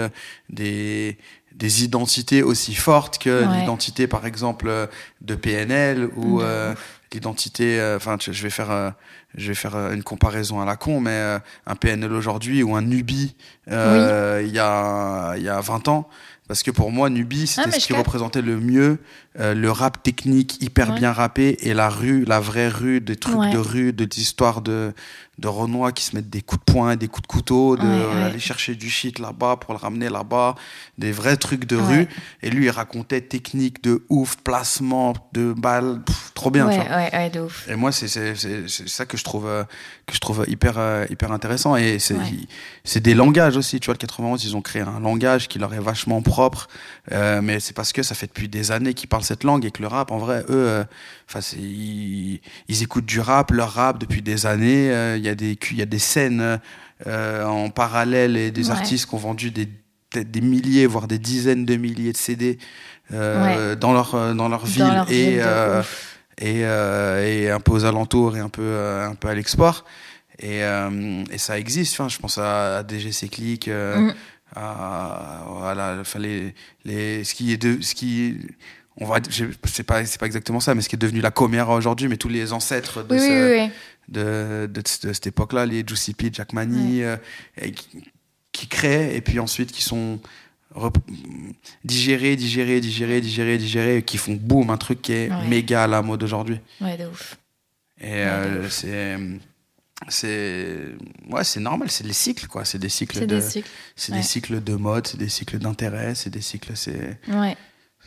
des 0.48 1.18
des 1.54 1.84
identités 1.84 2.42
aussi 2.42 2.74
fortes 2.74 3.18
que 3.18 3.44
Ouais. 3.46 3.58
l'identité, 3.60 4.08
par 4.08 4.26
exemple, 4.26 4.88
de 5.20 5.34
PNL 5.36 6.08
ou 6.16 6.40
De 6.40 6.74
l'identité. 7.12 7.80
Enfin, 7.94 8.16
je 8.20 8.42
vais 8.42 8.50
faire, 8.50 8.92
je 9.36 9.46
vais 9.48 9.54
faire 9.54 9.76
une 9.92 10.02
comparaison 10.02 10.60
à 10.60 10.64
la 10.64 10.74
con, 10.74 10.98
mais 10.98 11.38
un 11.66 11.76
PNL 11.76 12.12
aujourd'hui 12.12 12.64
ou 12.64 12.74
un 12.74 12.82
Nubi 12.82 13.36
euh, 13.70 14.42
il 14.44 14.52
y 14.52 14.58
a 14.58 15.34
il 15.36 15.44
y 15.44 15.48
a 15.48 15.60
20 15.60 15.86
ans. 15.88 16.08
Parce 16.46 16.62
que 16.62 16.70
pour 16.70 16.92
moi, 16.92 17.08
Nubi, 17.08 17.46
c'était 17.46 17.62
Ah, 17.64 17.70
mais 17.72 17.80
ce 17.80 17.86
qui 17.86 17.94
représentait 17.94 18.42
le 18.42 18.60
mieux 18.60 18.98
euh, 19.40 19.54
le 19.54 19.70
rap 19.70 20.02
technique 20.02 20.62
hyper 20.62 20.90
Ouais. 20.90 20.98
bien 20.98 21.10
rappé 21.12 21.56
et 21.62 21.72
la 21.74 21.88
rue, 21.88 22.24
la 22.26 22.38
vraie 22.38 22.68
rue, 22.68 23.00
des 23.00 23.16
trucs 23.16 23.36
Ouais. 23.36 23.50
de 23.52 23.58
rue, 23.58 23.92
de 23.94 24.04
d'histoires 24.04 24.60
de 24.60 24.92
de 25.38 25.48
Renois 25.48 25.92
qui 25.92 26.04
se 26.04 26.14
mettent 26.14 26.30
des 26.30 26.42
coups 26.42 26.64
de 26.64 26.72
poing 26.72 26.92
et 26.92 26.96
des 26.96 27.08
coups 27.08 27.22
de 27.22 27.26
couteau, 27.26 27.76
de 27.76 27.84
Ouais, 28.32 28.38
chercher 28.38 28.74
du 28.74 28.88
shit 28.90 29.18
là-bas 29.18 29.56
pour 29.56 29.74
le 29.74 29.78
ramener 29.78 30.08
là-bas, 30.08 30.54
des 30.98 31.12
vrais 31.12 31.36
trucs 31.36 31.64
de 31.64 31.76
Ouais. 31.76 31.82
rue. 31.82 32.08
Et 32.42 32.50
lui, 32.50 32.66
il 32.66 32.70
racontait 32.70 33.20
technique 33.20 33.82
de 33.82 34.04
ouf, 34.08 34.36
placement 34.36 35.14
de 35.32 35.52
balles, 35.52 36.02
pff, 36.04 36.32
trop 36.34 36.50
bien. 36.50 36.68
tu 36.68 36.76
vois. 36.76 36.84
ouais, 36.96 37.10
ouais, 37.12 37.30
de 37.30 37.40
ouf. 37.40 37.68
Et 37.68 37.74
moi, 37.76 37.90
c'est 37.92 38.08
ça 38.08 39.06
que 39.06 39.16
je 39.16 39.24
trouve 39.24 39.46
euh, 39.46 39.64
que 40.06 40.14
je 40.14 40.20
trouve 40.20 40.44
hyper 40.48 40.74
euh, 40.78 41.04
hyper 41.10 41.32
intéressant. 41.32 41.74
Et 41.76 41.98
c'est 41.98 42.14
c'est 42.84 43.00
des 43.00 43.14
langages 43.14 43.56
aussi. 43.56 43.80
Tu 43.80 43.86
vois, 43.86 43.94
le 43.94 43.98
91, 43.98 44.44
ils 44.44 44.56
ont 44.56 44.62
créé 44.62 44.82
un 44.82 45.00
langage 45.00 45.48
qui 45.48 45.58
leur 45.58 45.74
est 45.74 45.80
vachement 45.80 46.22
propre. 46.22 46.68
Euh, 47.12 47.42
mais 47.42 47.60
c'est 47.60 47.74
parce 47.74 47.92
que 47.92 48.02
ça 48.02 48.14
fait 48.14 48.26
depuis 48.28 48.48
des 48.48 48.72
années 48.72 48.94
qu'ils 48.94 49.08
parlent 49.10 49.24
cette 49.24 49.44
langue 49.44 49.64
et 49.66 49.70
que 49.70 49.82
le 49.82 49.88
rap, 49.88 50.10
en 50.10 50.16
vrai, 50.18 50.40
eux, 50.48 50.66
euh, 50.68 50.84
enfin, 51.28 51.40
c'est 51.42 51.58
ils, 51.58 52.40
ils 52.68 52.82
écoutent 52.82 53.04
du 53.04 53.20
rap, 53.20 53.50
leur 53.50 53.72
rap 53.72 53.98
depuis 53.98 54.22
des 54.22 54.46
années. 54.46 54.90
Euh, 54.90 55.16
Il 55.18 55.24
y 55.24 55.28
a 55.28 55.34
des 55.34 55.58
il 55.70 55.76
y 55.76 55.82
a 55.82 55.86
des 55.86 55.98
scènes 55.98 56.58
euh, 57.06 57.44
en 57.44 57.68
parallèle 57.70 58.36
et 58.38 58.50
des 58.50 58.66
Ouais. 58.70 58.76
artistes 58.76 59.06
qui 59.08 59.14
ont 59.14 59.18
vendu 59.18 59.50
des 59.50 59.68
des 60.14 60.40
milliers, 60.40 60.86
voire 60.86 61.08
des 61.08 61.18
dizaines 61.18 61.64
de 61.66 61.74
milliers 61.76 62.12
de 62.12 62.16
CD 62.16 62.56
euh, 63.12 63.74
dans 63.74 63.92
leur 63.92 64.14
euh, 64.14 64.32
dans 64.32 64.48
leur 64.48 64.64
ville 64.64 64.84
Dans 64.84 64.94
leur 64.94 65.10
et 65.10 65.38
euh, 65.42 65.82
et, 66.40 66.64
euh, 66.64 67.26
et 67.26 67.50
un 67.50 67.60
peu 67.60 67.72
aux 67.72 67.84
alentours 67.84 68.36
et 68.36 68.40
un 68.40 68.48
peu 68.48 68.62
euh, 68.62 69.08
un 69.08 69.14
peu 69.14 69.28
à 69.28 69.34
l'export 69.34 69.84
et, 70.38 70.64
euh, 70.64 71.22
et 71.30 71.38
ça 71.38 71.58
existe 71.58 71.94
enfin 71.94 72.08
je 72.08 72.18
pense 72.18 72.38
à, 72.38 72.78
à 72.78 72.82
DGC 72.82 73.28
Click 73.28 73.68
euh, 73.68 73.98
Mm. 73.98 74.14
À 74.54 75.44
voilà 75.48 75.96
enfin 76.00 76.18
les 76.18 76.54
les 76.84 77.24
ce 77.24 77.34
qui 77.34 77.52
est 77.52 77.56
de 77.56 77.80
ce 77.82 77.94
qui 77.94 78.38
on 78.96 79.06
va 79.06 79.18
sais 79.64 79.82
pas 79.82 80.04
c'est 80.06 80.18
pas 80.20 80.26
exactement 80.26 80.60
ça 80.60 80.74
mais 80.74 80.82
ce 80.82 80.88
qui 80.88 80.96
est 80.96 80.98
devenu 80.98 81.20
la 81.20 81.30
Coméra 81.30 81.74
aujourd'hui 81.74 82.08
mais 82.08 82.16
tous 82.16 82.28
les 82.28 82.52
ancêtres 82.52 83.02
de 83.02 83.14
Oui, 83.14 83.20
ce 83.20 83.52
oui, 83.54 83.60
oui, 83.66 83.70
de, 84.08 84.68
de, 84.72 84.80
de 84.80 85.12
cette 85.12 85.26
époque-là, 85.26 85.64
les 85.66 85.82
Juicy 85.86 86.12
P, 86.14 86.28
Jack 86.32 86.52
Mani, 86.52 87.02
euh, 87.02 87.16
et 87.60 87.72
qui, 87.72 88.04
qui 88.52 88.66
créent 88.68 89.16
et 89.16 89.20
puis 89.22 89.40
ensuite 89.40 89.72
qui 89.72 89.82
sont 89.82 90.20
digérés, 91.84 92.36
digérés, 92.36 92.80
digérés, 92.80 93.20
digérés, 93.20 93.58
digérés, 93.58 93.96
et 93.98 94.02
qui 94.02 94.18
font 94.18 94.34
boum, 94.34 94.70
un 94.70 94.76
truc 94.76 95.02
qui 95.02 95.12
est 95.12 95.30
Ouais. 95.30 95.48
méga 95.48 95.84
à 95.84 95.86
la 95.86 96.02
mode 96.02 96.22
aujourd'hui. 96.22 96.60
Ouais, 96.80 96.96
de 96.96 97.06
ouf. 97.06 97.36
Et 98.00 98.08
euh, 98.12 98.68
c'est. 98.68 99.16
C'est 100.08 100.94
ouais, 101.30 101.44
c'est 101.44 101.60
normal, 101.60 101.90
c'est 101.90 102.04
des 102.04 102.12
cycles 102.12 102.46
quoi, 102.46 102.64
c'est 102.64 102.78
des 102.78 102.88
cycles 102.88 103.18
C'est 103.18 103.26
de 103.26 103.36
des 103.36 103.40
cycles. 103.42 103.68
c'est 103.96 104.12
Ouais. 104.12 104.18
des 104.18 104.24
cycles 104.24 104.62
de 104.62 104.74
mode, 104.74 105.06
c'est 105.06 105.16
des 105.16 105.28
cycles 105.28 105.58
d'intérêt, 105.58 106.14
c'est 106.14 106.30
des 106.30 106.40
cycles 106.42 106.72
c'est 106.74 107.18
Ouais. 107.28 107.56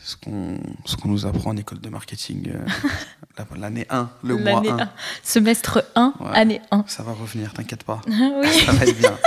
ce 0.02 0.16
qu'on 0.16 0.58
ce 0.84 0.96
qu'on 0.96 1.08
nous 1.08 1.26
apprend 1.26 1.50
en 1.50 1.56
école 1.56 1.80
de 1.80 1.88
marketing 1.88 2.50
euh, 2.54 2.66
la- 3.38 3.46
l'année 3.58 3.86
1, 3.90 4.08
le 4.22 4.36
mois 4.36 4.62
L'année 4.62 4.70
1. 4.70 4.78
1. 4.84 4.90
Semestre 5.22 5.84
1, 5.96 6.14
Ouais. 6.20 6.36
année 6.36 6.60
1. 6.70 6.84
Ça 6.86 7.02
va 7.02 7.12
revenir, 7.12 7.52
t'inquiète 7.52 7.82
pas. 7.84 8.00
oui. 8.06 8.48
Ça 8.64 8.72
va 8.72 8.84
être 8.86 8.98
bien. 8.98 9.18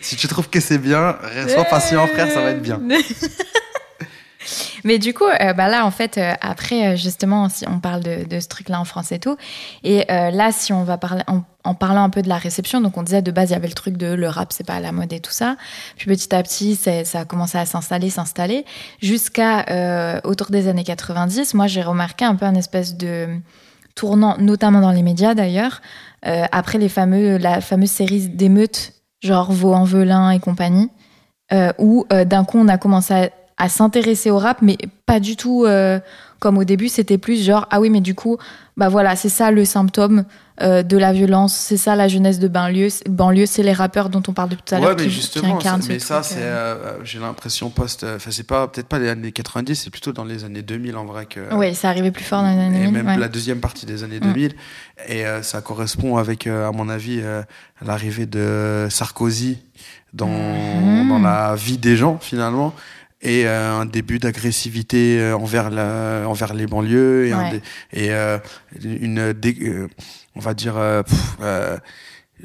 si 0.00 0.16
tu 0.16 0.28
trouves 0.28 0.48
que 0.48 0.60
c'est 0.60 0.78
bien, 0.78 1.16
sois 1.48 1.64
patient 1.64 2.06
frère, 2.06 2.28
ça 2.32 2.40
va 2.42 2.50
être 2.52 2.62
bien. 2.62 2.80
Mais 4.84 4.98
du 4.98 5.14
coup, 5.14 5.24
euh, 5.24 5.52
bah 5.52 5.68
là, 5.68 5.84
en 5.84 5.90
fait, 5.90 6.18
euh, 6.18 6.32
après, 6.40 6.88
euh, 6.88 6.96
justement, 6.96 7.48
si 7.48 7.66
on 7.68 7.80
parle 7.80 8.02
de, 8.02 8.40
ce 8.40 8.48
truc-là 8.48 8.80
en 8.80 8.84
France 8.84 9.12
et 9.12 9.18
tout, 9.18 9.36
et 9.82 10.04
là, 10.08 10.52
si 10.52 10.72
on 10.72 10.84
va 10.84 10.98
en, 11.64 11.74
parlant 11.74 12.04
un 12.04 12.10
peu 12.10 12.22
de 12.22 12.28
la 12.28 12.38
réception, 12.38 12.80
donc 12.80 12.96
on 12.96 13.02
disait 13.02 13.22
de 13.22 13.30
base, 13.30 13.50
il 13.50 13.52
y 13.52 13.56
avait 13.56 13.68
le 13.68 13.74
truc 13.74 13.96
de 13.96 14.06
le 14.06 14.28
rap, 14.28 14.52
c'est 14.52 14.64
pas 14.64 14.74
à 14.74 14.80
la 14.80 14.92
mode 14.92 15.12
et 15.12 15.20
tout 15.20 15.32
ça. 15.32 15.56
Puis 15.96 16.06
petit 16.06 16.34
à 16.34 16.42
petit, 16.42 16.76
ça 16.76 17.20
a 17.20 17.24
commencé 17.24 17.58
à 17.58 17.66
s'installer, 17.66 18.10
s'installer, 18.10 18.64
jusqu'à 19.02 20.20
autour 20.24 20.50
des 20.50 20.68
années 20.68 20.84
90. 20.84 21.54
Moi, 21.54 21.66
j'ai 21.66 21.82
remarqué 21.82 22.24
un 22.24 22.36
peu 22.36 22.46
un 22.46 22.54
espèce 22.54 22.96
de 22.96 23.28
tournant, 23.94 24.36
notamment 24.38 24.80
dans 24.80 24.92
les 24.92 25.02
médias 25.02 25.34
d'ailleurs, 25.34 25.80
après 26.22 26.78
les 26.78 26.88
fameux, 26.88 27.38
la 27.38 27.60
fameuse 27.60 27.90
série 27.90 28.28
d'émeutes, 28.28 28.92
genre 29.20 29.52
Vaux-en-Velin 29.52 30.30
et 30.30 30.38
compagnie, 30.38 30.90
où 31.78 32.06
d'un 32.10 32.44
coup 32.44 32.58
on 32.58 32.68
a 32.68 32.78
commencé 32.78 33.14
à, 33.14 33.30
à 33.58 33.68
s'intéresser 33.68 34.30
au 34.30 34.38
rap, 34.38 34.58
mais 34.62 34.78
pas 35.06 35.20
du 35.20 35.36
tout 35.36 35.64
euh, 35.66 35.98
comme 36.38 36.56
au 36.58 36.64
début, 36.64 36.88
c'était 36.88 37.18
plus 37.18 37.42
genre 37.44 37.66
ah 37.70 37.80
oui, 37.80 37.90
mais 37.90 38.00
du 38.00 38.14
coup, 38.14 38.36
bah 38.76 38.88
voilà, 38.88 39.16
c'est 39.16 39.28
ça 39.28 39.50
le 39.50 39.64
symptôme 39.64 40.24
euh, 40.62 40.82
de 40.84 40.96
la 40.96 41.12
violence, 41.12 41.54
c'est 41.54 41.76
ça 41.76 41.96
la 41.96 42.06
jeunesse 42.06 42.38
de 42.38 42.46
banlieue, 42.46 42.88
c'est- 42.90 43.08
banlieue, 43.08 43.46
c'est 43.46 43.62
les 43.64 43.72
rappeurs 43.72 44.08
dont 44.08 44.22
on 44.28 44.32
parle 44.32 44.50
depuis 44.50 44.62
tout 44.64 44.74
à 44.76 44.80
l'heure 44.80 44.94
qui, 44.96 45.04
qui 45.04 45.10
justement, 45.10 45.58
c'est- 45.60 45.88
mais 45.88 45.98
ce 45.98 46.06
ça, 46.06 46.22
c'est, 46.22 46.36
euh. 46.38 46.74
euh, 46.76 46.98
j'ai 47.04 47.18
l'impression 47.18 47.70
post, 47.70 48.04
enfin, 48.04 48.30
c'est 48.30 48.46
pas, 48.46 48.68
peut-être 48.68 48.86
pas 48.86 49.00
les 49.00 49.08
années 49.08 49.32
90, 49.32 49.74
c'est 49.74 49.90
plutôt 49.90 50.12
dans 50.12 50.24
les 50.24 50.44
années 50.44 50.62
2000 50.62 50.96
en 50.96 51.04
vrai 51.06 51.26
que. 51.26 51.40
Oui, 51.54 51.74
ça 51.74 51.88
arrivait 51.88 52.10
plus 52.12 52.24
fort 52.24 52.42
dans 52.42 52.50
les 52.54 52.60
années 52.60 52.78
et 52.82 52.84
2000, 52.86 52.92
même 52.92 53.06
ouais. 53.08 53.16
la 53.18 53.28
deuxième 53.28 53.58
partie 53.60 53.86
des 53.86 54.04
années 54.04 54.18
Mm. 54.20 54.32
2000. 54.32 54.52
Et 55.08 55.26
euh, 55.26 55.42
ça 55.42 55.60
correspond 55.60 56.16
avec, 56.16 56.46
à 56.46 56.70
mon 56.72 56.88
avis, 56.88 57.20
l'arrivée 57.84 58.26
de 58.26 58.86
Sarkozy 58.90 59.58
dans, 60.12 60.26
Mhm. 60.28 61.08
dans 61.08 61.18
la 61.18 61.54
vie 61.56 61.78
des 61.78 61.96
gens 61.96 62.18
finalement. 62.20 62.74
Et 63.20 63.46
euh, 63.48 63.80
un 63.80 63.84
début 63.86 64.18
d'agressivité 64.20 65.18
euh, 65.20 65.36
envers, 65.36 65.70
la, 65.70 66.22
envers 66.28 66.54
les 66.54 66.66
banlieues 66.68 67.26
et, 67.26 67.32
un 67.32 67.38
Ouais. 67.44 67.50
dé- 67.50 67.62
et 67.92 68.12
euh, 68.12 68.38
une, 68.84 69.32
dé- 69.32 69.56
euh, 69.62 69.88
on 70.36 70.40
va 70.40 70.54
dire, 70.54 70.76
euh, 70.76 71.02
pff, 71.02 71.36
euh, 71.40 71.76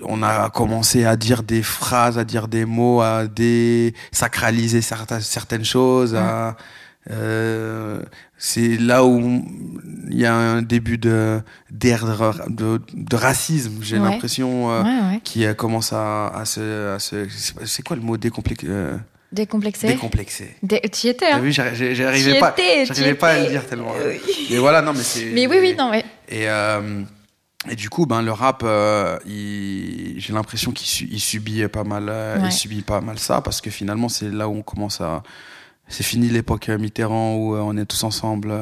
on 0.02 0.24
a 0.24 0.50
commencé 0.50 1.06
à 1.06 1.16
dire 1.16 1.44
des 1.44 1.62
phrases, 1.62 2.18
à 2.18 2.24
dire 2.24 2.48
des 2.48 2.66
mots, 2.66 3.02
à 3.02 3.28
désacraliser 3.28 4.82
certaines, 4.82 5.22
certaines 5.22 5.64
choses. 5.66 6.16
À, 6.16 6.58
euh, 7.12 8.02
c'est 8.38 8.78
là 8.78 9.06
où 9.06 9.44
il 10.10 10.18
y 10.18 10.26
a 10.26 10.34
un 10.34 10.62
début 10.64 10.98
de 10.98 11.42
de, 11.70 12.50
de, 12.50 12.82
de 12.94 13.16
racisme, 13.16 13.74
j'ai 13.82 14.00
Ouais. 14.00 14.10
l'impression, 14.10 14.72
euh, 14.72 14.82
Ouais, 14.84 14.90
ouais. 15.14 15.22
qui 15.24 15.46
euh, 15.46 15.54
commence 15.54 15.94
à, 15.94 16.28
à 16.30 16.46
se, 16.46 16.96
à 16.96 17.00
se- 17.00 17.28
c'est- 17.66 17.84
quoi 17.84 17.96
le 17.96 18.02
mot 18.02 18.18
décomplexé 18.18 18.68
Décomplexé. 19.34 19.88
Décomplexé. 19.88 20.56
Dé- 20.64 20.80
Tu 20.92 21.08
y 21.08 21.10
étais, 21.10 21.26
T'as 21.30 21.38
hein 21.38 21.40
vu, 21.40 21.52
j'arri- 21.52 21.76
j'ai- 21.76 21.96
j'arrivais 21.96 22.40
pas, 22.40 22.52
étais, 22.56 22.86
j'arrivais 22.86 23.16
pas 23.16 23.30
à 23.30 23.40
le 23.40 23.50
dire 23.50 23.66
tellement. 23.68 23.92
Oui. 24.06 24.20
Mais 24.52 24.58
voilà, 24.60 24.82
non, 24.84 24.94
mais 24.94 25.02
c'est. 25.04 25.26
Mais 25.26 25.48
oui, 25.48 25.58
oui, 25.60 25.76
non, 25.78 25.90
ouais. 25.90 26.06
Et, 26.30 26.48
euh, 26.48 27.02
et 27.70 27.76
du 27.76 27.90
coup, 27.90 28.06
ben, 28.06 28.22
le 28.22 28.32
rap, 28.32 28.62
euh, 28.64 29.18
j'ai 29.26 30.34
l'impression 30.34 30.72
qu'il 30.72 30.88
su- 30.88 31.08
il 31.12 31.20
subit 31.20 31.68
pas 31.68 31.84
mal, 31.84 32.08
euh, 32.10 32.38
Ouais. 32.40 32.48
il 32.50 32.52
subit 32.52 32.84
pas 32.84 33.02
mal 33.02 33.18
ça, 33.20 33.42
parce 33.42 33.60
que 33.60 33.70
finalement, 33.72 34.08
c'est 34.08 34.30
là 34.30 34.48
où 34.48 34.56
on 34.56 34.62
commence 34.62 35.02
à. 35.02 35.24
C'est 35.88 36.04
fini 36.04 36.30
l'époque 36.30 36.70
Mitterrand 36.70 37.36
où 37.36 37.56
on 37.56 37.76
est 37.78 37.86
tous 37.86 38.04
ensemble. 38.04 38.54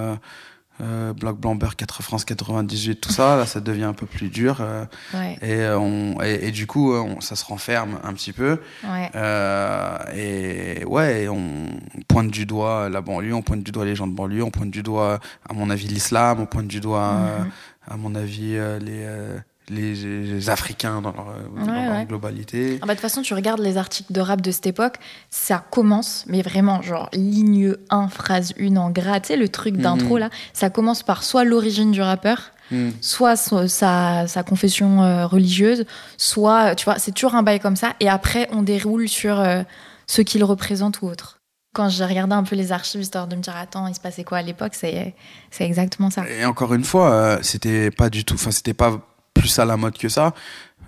Euh, 0.82 1.14
Bloc 1.14 1.38
Blamber, 1.38 1.70
4 1.78 2.02
France 2.02 2.26
98, 2.26 2.96
tout 3.02 3.12
ça, 3.12 3.36
là, 3.38 3.46
ça 3.46 3.60
devient 3.60 3.84
un 3.84 3.94
peu 3.94 4.08
plus 4.08 4.30
dur. 4.30 4.58
euh, 4.62 4.86
Ouais. 5.14 5.38
et, 5.42 5.54
euh, 5.62 5.78
on, 5.78 6.20
et, 6.24 6.48
et 6.48 6.52
du 6.52 6.66
coup, 6.66 6.94
euh, 6.94 7.02
on- 7.02 7.22
ça 7.22 7.36
se 7.36 7.46
renferme 7.46 8.00
un 8.04 8.14
petit 8.14 8.34
peu. 8.34 8.60
Ouais. 8.84 9.12
Euh, 9.16 9.98
et 10.16 10.84
ouais, 10.86 11.28
on 11.28 11.68
pointe 12.08 12.32
du 12.32 12.46
doigt 12.48 12.90
la 12.90 13.02
banlieue, 13.02 13.34
on 13.36 13.42
pointe 13.44 13.64
du 13.64 13.72
doigt 13.72 13.86
les 13.86 13.96
gens 13.96 14.08
de 14.08 14.16
banlieue, 14.16 14.44
on 14.44 14.50
pointe 14.50 14.72
du 14.72 14.82
doigt, 14.82 15.20
à 15.48 15.54
mon 15.54 15.70
avis, 15.70 15.88
l'islam, 15.88 16.40
on 16.40 16.46
pointe 16.48 16.68
du 16.68 16.80
doigt, 16.80 17.14
Mhm. 17.14 17.52
à 17.88 17.98
mon 17.98 18.16
avis, 18.16 18.56
euh, 18.56 18.80
les, 18.80 19.04
euh, 19.06 19.38
les, 19.72 20.50
Africains 20.50 21.02
dans 21.02 21.12
leur, 21.12 21.30
euh, 21.30 21.66
dans 21.66 21.72
Ouais, 21.74 21.86
leur 21.88 21.98
ouais. 21.98 22.06
globalité. 22.06 22.80
Ah 22.82 22.86
bah, 22.86 22.94
de 22.94 23.00
toute 23.00 23.02
façon, 23.02 23.22
tu 23.22 23.34
regardes 23.34 23.60
les 23.62 23.78
articles 23.78 24.12
de 24.14 24.22
rap 24.22 24.42
de 24.42 24.52
cette 24.52 24.68
époque, 24.68 24.96
ça 25.30 25.64
commence, 25.72 26.26
mais 26.28 26.42
vraiment, 26.42 26.82
genre, 26.82 27.10
ligne 27.14 27.76
1, 27.90 28.08
phrase 28.10 28.54
1 28.60 28.76
en 28.78 28.90
gras, 28.90 29.20
tu 29.20 29.28
sais, 29.30 29.38
le 29.38 29.50
truc 29.50 29.78
d'intro, 29.78 30.16
Mhm. 30.16 30.20
là, 30.20 30.30
ça 30.54 30.70
commence 30.70 31.04
par 31.04 31.24
soit 31.24 31.44
l'origine 31.44 31.92
du 31.92 32.02
rappeur, 32.02 32.52
Mm. 32.72 32.90
soit 33.02 33.36
so- 33.36 33.68
sa, 33.68 34.28
sa 34.28 34.44
confession 34.44 35.04
euh, 35.04 35.28
religieuse, 35.28 35.86
soit, 36.18 36.76
tu 36.76 36.86
vois, 36.86 37.00
c'est 37.00 37.12
toujours 37.12 37.36
un 37.36 37.44
bail 37.44 37.60
comme 37.60 37.76
ça, 37.76 37.94
et 38.00 38.08
après, 38.10 38.48
on 38.54 38.62
déroule 38.64 39.08
sur 39.10 39.40
euh, 39.40 39.64
ce 40.08 40.22
qu'il 40.22 40.44
représente 40.44 41.02
ou 41.02 41.08
autre. 41.08 41.38
Quand 41.74 41.88
j'ai 41.88 42.04
regardé 42.06 42.34
un 42.34 42.44
peu 42.44 42.56
les 42.58 42.74
archives, 42.74 43.00
histoire 43.00 43.28
de 43.28 43.36
me 43.38 43.42
dire, 43.42 43.56
attends, 43.56 43.88
il 43.88 43.96
se 43.96 44.00
passait 44.02 44.26
quoi 44.26 44.40
à 44.40 44.42
l'époque, 44.42 44.74
c'est 44.76 45.16
c'est 45.52 45.64
exactement 45.66 46.10
ça. 46.10 46.26
Et 46.30 46.44
encore 46.46 46.74
une 46.74 46.84
fois, 46.84 47.12
euh, 47.14 47.38
c'était 47.44 47.92
pas 47.92 48.10
du 48.10 48.26
tout, 48.26 48.34
enfin, 48.34 48.52
c'était 48.52 48.74
pas 48.74 49.00
plus 49.34 49.58
à 49.60 49.66
la 49.66 49.78
mode 49.78 49.98
que 49.98 50.10
ça. 50.10 50.34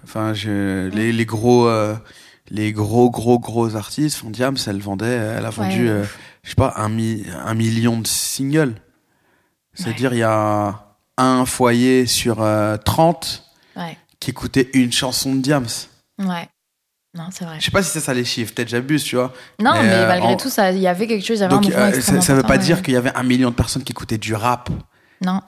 Enfin, 0.03 0.33
je, 0.33 0.89
les, 0.89 1.11
les 1.11 1.25
gros, 1.25 1.67
euh, 1.67 1.95
les 2.49 2.73
gros, 2.73 3.09
gros, 3.09 3.39
gros 3.39 3.75
artistes, 3.75 4.17
Fond 4.17 4.29
Diams, 4.29 4.57
elle 4.67 4.79
vendait, 4.81 5.05
elle 5.37 5.45
a 5.45 5.49
vendu, 5.49 5.85
Ouais, 5.85 5.89
euh, 5.89 6.03
je 6.43 6.49
sais 6.49 6.55
pas, 6.55 6.73
un, 6.77 6.89
mi- 6.89 7.25
un 7.45 7.53
million 7.53 7.99
de 7.99 8.07
singles. 8.07 8.75
C'est-à-dire, 9.73 10.13
il 10.13 10.19
y 10.19 10.23
a 10.23 10.79
un 11.17 11.45
foyer 11.45 12.05
sur 12.05 12.41
euh, 12.41 12.77
30 12.77 13.43
Ouais, 13.75 13.97
qui 14.19 14.29
écoutait 14.29 14.69
une 14.73 14.91
chanson 14.91 15.33
de 15.35 15.39
Diams. 15.41 15.65
ouais. 16.19 16.47
Non, 17.15 17.25
c'est 17.31 17.45
vrai. 17.45 17.57
Je 17.59 17.65
sais 17.65 17.69
pas 17.71 17.83
si 17.83 17.91
c'est 17.91 17.99
ça 17.99 18.11
les 18.15 18.25
chiffres, 18.25 18.55
peut-être 18.55 18.69
j'abuse, 18.69 19.03
tu 19.03 19.15
vois. 19.17 19.31
Non, 19.61 19.73
mais, 19.73 19.87
euh, 19.87 20.07
malgré 20.07 20.29
en- 20.29 20.35
tout, 20.35 20.49
il 20.73 20.79
y 20.79 20.87
avait 20.87 21.05
quelque 21.05 21.23
chose, 21.23 21.37
il 21.37 21.41
y 21.41 21.43
avait 21.43 21.53
Donc, 21.53 21.65
un 21.67 21.91
euh, 21.93 22.01
ça, 22.01 22.19
ça 22.21 22.33
veut 22.33 22.41
pas 22.41 22.57
dire 22.57 22.77
ouais. 22.77 22.81
qu'il 22.81 22.95
y 22.95 22.97
avait 22.97 23.15
un 23.15 23.21
million 23.21 23.51
de 23.51 23.55
personnes 23.55 23.83
qui 23.83 23.91
écoutaient 23.91 24.17
du 24.17 24.33
rap. 24.33 24.71
Non. 25.23 25.39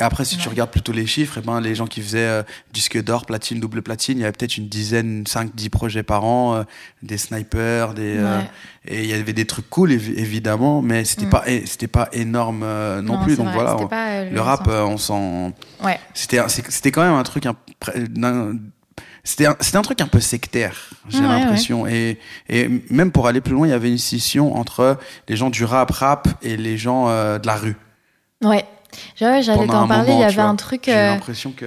Et 0.00 0.02
après, 0.02 0.24
si 0.24 0.38
tu 0.38 0.48
regardes 0.48 0.70
plutôt 0.70 0.92
les 0.92 1.06
chiffres, 1.06 1.36
eh 1.42 1.46
ben, 1.46 1.60
les 1.60 1.74
gens 1.74 1.86
qui 1.86 2.00
faisaient 2.00 2.18
euh, 2.26 2.42
disque 2.72 3.00
d'or, 3.02 3.26
platine, 3.26 3.60
double 3.60 3.82
platine, 3.82 4.16
il 4.16 4.22
y 4.22 4.24
avait 4.24 4.32
peut-être 4.32 4.56
une 4.56 4.66
dizaine, 4.66 5.26
5, 5.26 5.54
10 5.54 5.68
projets 5.68 6.02
par 6.02 6.24
an, 6.24 6.54
euh, 6.54 6.62
des 7.02 7.18
snipers, 7.18 7.92
des, 7.92 8.16
euh, 8.16 8.40
et 8.88 9.02
il 9.04 9.10
y 9.10 9.12
avait 9.12 9.34
des 9.34 9.44
trucs 9.44 9.68
cool, 9.68 9.92
évi- 9.92 10.16
évidemment, 10.18 10.80
mais 10.80 11.04
c'était 11.04 11.26
Mm. 11.26 11.30
pas, 11.30 11.44
c'était 11.66 11.86
pas 11.86 12.08
énorme 12.14 12.60
non, 12.60 13.02
Non, 13.18 13.22
plus. 13.24 13.36
Donc 13.36 13.46
vrai, 13.48 13.54
voilà, 13.54 13.72
c'était 13.72 13.84
on- 13.84 13.88
pas, 13.88 14.24
le 14.24 14.40
rap, 14.40 14.66
on 14.68 14.96
s'en, 14.96 15.52
Ouais. 15.84 16.00
c'était, 16.14 16.40
c'était 16.48 16.90
quand 16.92 17.02
même 17.02 17.12
un 17.12 17.22
truc, 17.22 17.44
c'était 19.22 19.46
un, 19.46 19.56
un 19.74 19.82
truc 19.82 20.00
un 20.00 20.06
peu 20.06 20.20
sectaire, 20.20 20.76
j'ai 21.10 21.20
l'impression. 21.20 21.86
Et, 21.86 22.18
et 22.48 22.68
même 22.88 23.12
pour 23.12 23.26
aller 23.26 23.42
plus 23.42 23.52
loin, 23.52 23.66
il 23.66 23.70
y 23.70 23.74
avait 23.74 23.90
une 23.90 23.98
scission 23.98 24.56
entre 24.56 24.98
les 25.28 25.36
gens 25.36 25.50
du 25.50 25.64
rap 25.64 25.90
rap 25.90 26.26
et 26.40 26.56
les 26.56 26.78
gens 26.78 27.08
de 27.08 27.46
la 27.46 27.56
rue. 27.56 27.76
Ouais. 28.42 28.64
J'allais 29.16 29.66
t'en 29.66 29.86
parler, 29.88 30.12
il 30.12 30.20
y 30.20 30.24
avait 30.24 30.32
vois. 30.34 30.44
un 30.44 30.56
truc. 30.56 30.82
J'ai 30.86 30.92
eu 30.92 30.96
euh, 30.96 31.06
l'impression 31.14 31.52
que. 31.52 31.66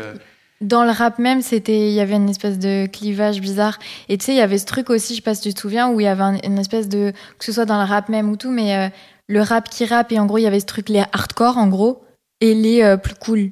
Dans 0.61 0.85
le 0.85 0.91
rap 0.91 1.19
même, 1.19 1.41
c'était, 1.41 1.89
il 1.89 1.93
y 1.93 1.99
avait 1.99 2.15
une 2.15 2.29
espèce 2.29 2.57
de 2.57 2.85
clivage 2.85 3.41
bizarre. 3.41 3.79
Et 4.07 4.17
tu 4.17 4.25
sais, 4.25 4.31
il 4.33 4.37
y 4.37 4.41
avait 4.41 4.57
ce 4.57 4.65
truc 4.65 4.89
aussi, 4.89 5.13
je 5.13 5.17
sais 5.17 5.21
pas 5.21 5.35
si 5.35 5.41
tu 5.41 5.53
te 5.53 5.59
souviens, 5.59 5.89
où 5.89 5.99
il 5.99 6.05
y 6.05 6.07
avait 6.07 6.23
un- 6.23 6.37
une 6.43 6.57
espèce 6.57 6.87
de, 6.87 7.11
que 7.37 7.43
ce 7.45 7.51
soit 7.51 7.65
dans 7.65 7.77
le 7.81 7.85
rap 7.87 8.07
même 8.07 8.29
ou 8.29 8.37
tout, 8.37 8.49
mais 8.51 8.75
euh, 8.77 8.87
le 9.27 9.41
rap 9.41 9.67
qui 9.69 9.83
rappe, 9.85 10.11
et 10.13 10.19
en 10.19 10.25
gros, 10.25 10.37
il 10.37 10.43
y 10.43 10.47
avait 10.47 10.61
ce 10.61 10.65
truc, 10.65 10.87
les 10.87 11.03
hardcore, 11.11 11.57
en 11.57 11.67
gros, 11.67 12.05
et 12.39 12.53
les 12.55 12.81
euh, 12.81 12.95
plus 12.95 13.15
cool. 13.15 13.51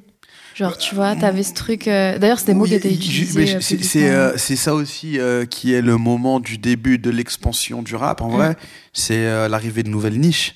Genre, 0.54 0.76
tu 0.78 0.94
vois, 0.94 1.14
t'avais 1.16 1.42
ce 1.42 1.52
truc. 1.54 1.86
euh, 1.88 2.18
D'ailleurs, 2.18 2.38
c'était 2.38 2.52
des 2.52 2.58
mots 2.58 2.64
qui 2.64 2.72
Oui, 2.72 2.76
étaient 2.76 2.90
je- 2.90 2.94
utilisés. 2.94 3.46
c'est-. 3.60 3.82
C'est 3.82 4.38
c'est 4.38 4.56
ça 4.56 4.74
aussi 4.74 5.18
qui 5.50 5.72
est 5.74 5.80
le 5.82 5.96
moment 5.98 6.40
du 6.40 6.56
début 6.58 6.98
de 6.98 7.10
l'expansion 7.10 7.82
du 7.82 7.94
rap. 7.94 8.20
En 8.22 8.28
Mm. 8.28 8.32
vrai, 8.32 8.56
c'est 8.94 9.48
l'arrivée 9.48 9.82
de 9.82 9.88
nouvelles 9.90 10.18
niches. 10.20 10.54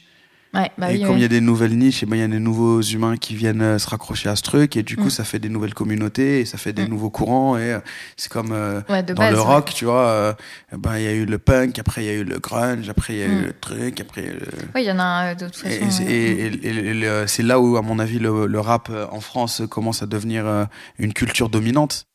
Ouais, 0.55 0.71
bah 0.79 0.91
et 0.91 0.95
oui, 0.95 1.01
comme 1.03 1.11
il 1.13 1.15
oui. 1.17 1.21
y 1.23 1.25
a 1.25 1.29
des 1.29 1.41
nouvelles 1.43 1.77
niches, 1.77 2.03
et 2.03 2.07
ben, 2.07 2.17
il 2.17 2.21
y 2.21 2.23
a 2.23 2.29
des 2.29 2.39
nouveaux 2.39 2.81
humains 2.81 3.17
qui 3.19 3.35
viennent 3.35 3.61
euh, 3.61 3.79
se 3.79 3.89
raccrocher 3.91 4.29
à 4.31 4.37
ce 4.37 4.43
truc, 4.43 4.77
et 4.77 4.83
du 4.83 4.97
coup, 4.97 5.07
Mm. 5.07 5.11
ça 5.11 5.25
fait 5.25 5.39
des 5.39 5.51
nouvelles 5.51 5.75
communautés, 5.75 6.41
et 6.41 6.45
ça 6.47 6.57
fait 6.57 6.73
des 6.73 6.87
Mm. 6.87 6.91
nouveaux 6.91 7.11
courants, 7.11 7.59
et 7.59 7.73
euh, 7.75 7.79
c'est 8.17 8.31
comme 8.33 8.53
euh, 8.53 8.81
Ouais, 8.89 9.03
dans 9.03 9.13
base, 9.15 9.33
le 9.33 9.39
ouais. 9.39 9.45
rock, 9.45 9.73
tu 9.75 9.85
vois, 9.85 10.07
euh, 10.07 10.33
ben, 10.79 10.97
il 10.97 11.03
y 11.05 11.09
a 11.09 11.13
eu 11.13 11.27
le 11.27 11.39
punk, 11.39 11.79
après 11.79 12.05
il 12.05 12.07
y 12.07 12.11
a 12.11 12.15
eu 12.15 12.25
le 12.25 12.39
grunge, 12.39 12.89
après 12.89 13.15
il 13.15 13.19
y 13.19 13.23
a 13.23 13.27
eu 13.27 13.31
Mm. 13.43 13.43
le 13.47 13.53
truc, 13.61 14.01
après 14.01 14.23
le... 14.23 14.47
Oui, 14.75 14.83
il 14.83 14.85
y 14.87 14.93
en 14.93 14.99
a 14.99 15.35
de 15.35 15.47
toute 15.49 15.65
Et, 15.67 16.47
et- 16.47 16.47
et- 16.47 17.27
c'est 17.27 17.43
là 17.43 17.61
où, 17.61 17.77
à 17.77 17.83
mon 17.83 17.99
avis, 17.99 18.19
le, 18.19 18.47
le 18.47 18.61
rap 18.61 18.91
en 19.11 19.21
France 19.21 19.63
commence 19.69 20.03
à 20.03 20.07
devenir 20.07 20.69
une 20.99 21.13
culture 21.13 21.49
dominante. 21.51 22.07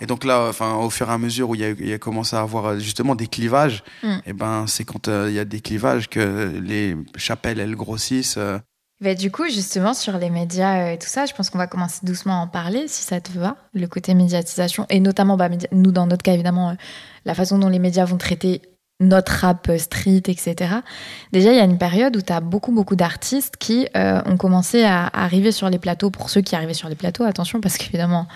Et 0.00 0.06
donc 0.06 0.24
là, 0.24 0.46
enfin, 0.48 0.74
au 0.76 0.90
fur 0.90 1.08
et 1.08 1.12
à 1.12 1.18
mesure 1.18 1.50
où 1.50 1.54
il 1.54 1.60
y 1.60 1.64
a, 1.64 1.70
il 1.70 1.88
y 1.88 1.92
a 1.92 1.98
commencé 1.98 2.36
à 2.36 2.40
avoir 2.40 2.66
euh, 2.66 2.78
justement 2.78 3.14
des 3.14 3.26
clivages, 3.26 3.82
Mm. 4.02 4.16
et 4.26 4.32
ben, 4.32 4.64
c'est 4.66 4.84
quand 4.84 5.08
euh, 5.08 5.26
il 5.28 5.34
y 5.34 5.38
a 5.38 5.44
des 5.44 5.60
clivages 5.60 6.08
que 6.08 6.52
les 6.62 6.96
chapelles 7.16 7.58
elles 7.60 7.74
grossissent. 7.76 8.36
euh. 8.38 8.58
Bah, 9.00 9.14
du 9.14 9.30
coup, 9.30 9.44
justement, 9.44 9.94
sur 9.94 10.18
les 10.18 10.28
médias 10.30 10.88
euh, 10.88 10.92
et 10.92 10.98
tout 10.98 11.06
ça, 11.06 11.24
je 11.26 11.32
pense 11.32 11.50
qu'on 11.50 11.58
va 11.58 11.66
commencer 11.68 12.00
doucement 12.04 12.40
à 12.40 12.44
en 12.44 12.48
parler, 12.48 12.86
si 12.88 13.02
ça 13.02 13.20
te 13.20 13.30
va, 13.38 13.56
le 13.72 13.86
côté 13.86 14.14
médiatisation, 14.14 14.86
et 14.90 14.98
notamment, 15.00 15.36
bah, 15.36 15.48
nous, 15.72 15.92
dans 15.92 16.06
notre 16.06 16.22
cas, 16.22 16.32
évidemment, 16.32 16.76
la 17.24 17.34
façon 17.34 17.58
dont 17.58 17.68
les 17.68 17.78
médias 17.78 18.04
vont 18.04 18.16
traiter 18.18 18.62
notre 19.00 19.30
rap 19.30 19.70
street, 19.78 20.22
etc. 20.26 20.56
Déjà, 21.32 21.52
il 21.52 21.56
y 21.56 21.60
a 21.60 21.64
une 21.64 21.78
période 21.78 22.16
où 22.16 22.20
tu 22.22 22.32
as 22.32 22.40
beaucoup, 22.40 22.72
beaucoup 22.72 22.96
d'artistes 22.96 23.56
qui 23.56 23.86
euh, 23.96 24.20
ont 24.26 24.36
commencé 24.36 24.82
à 24.82 25.06
arriver 25.12 25.52
sur 25.52 25.70
les 25.70 25.78
plateaux, 25.78 26.10
pour 26.10 26.28
ceux 26.30 26.40
qui 26.40 26.56
arrivaient 26.56 26.74
sur 26.74 26.88
les 26.88 26.96
plateaux, 26.96 27.22
attention, 27.22 27.60
parce 27.60 27.76
qu'évidemment, 27.78 28.26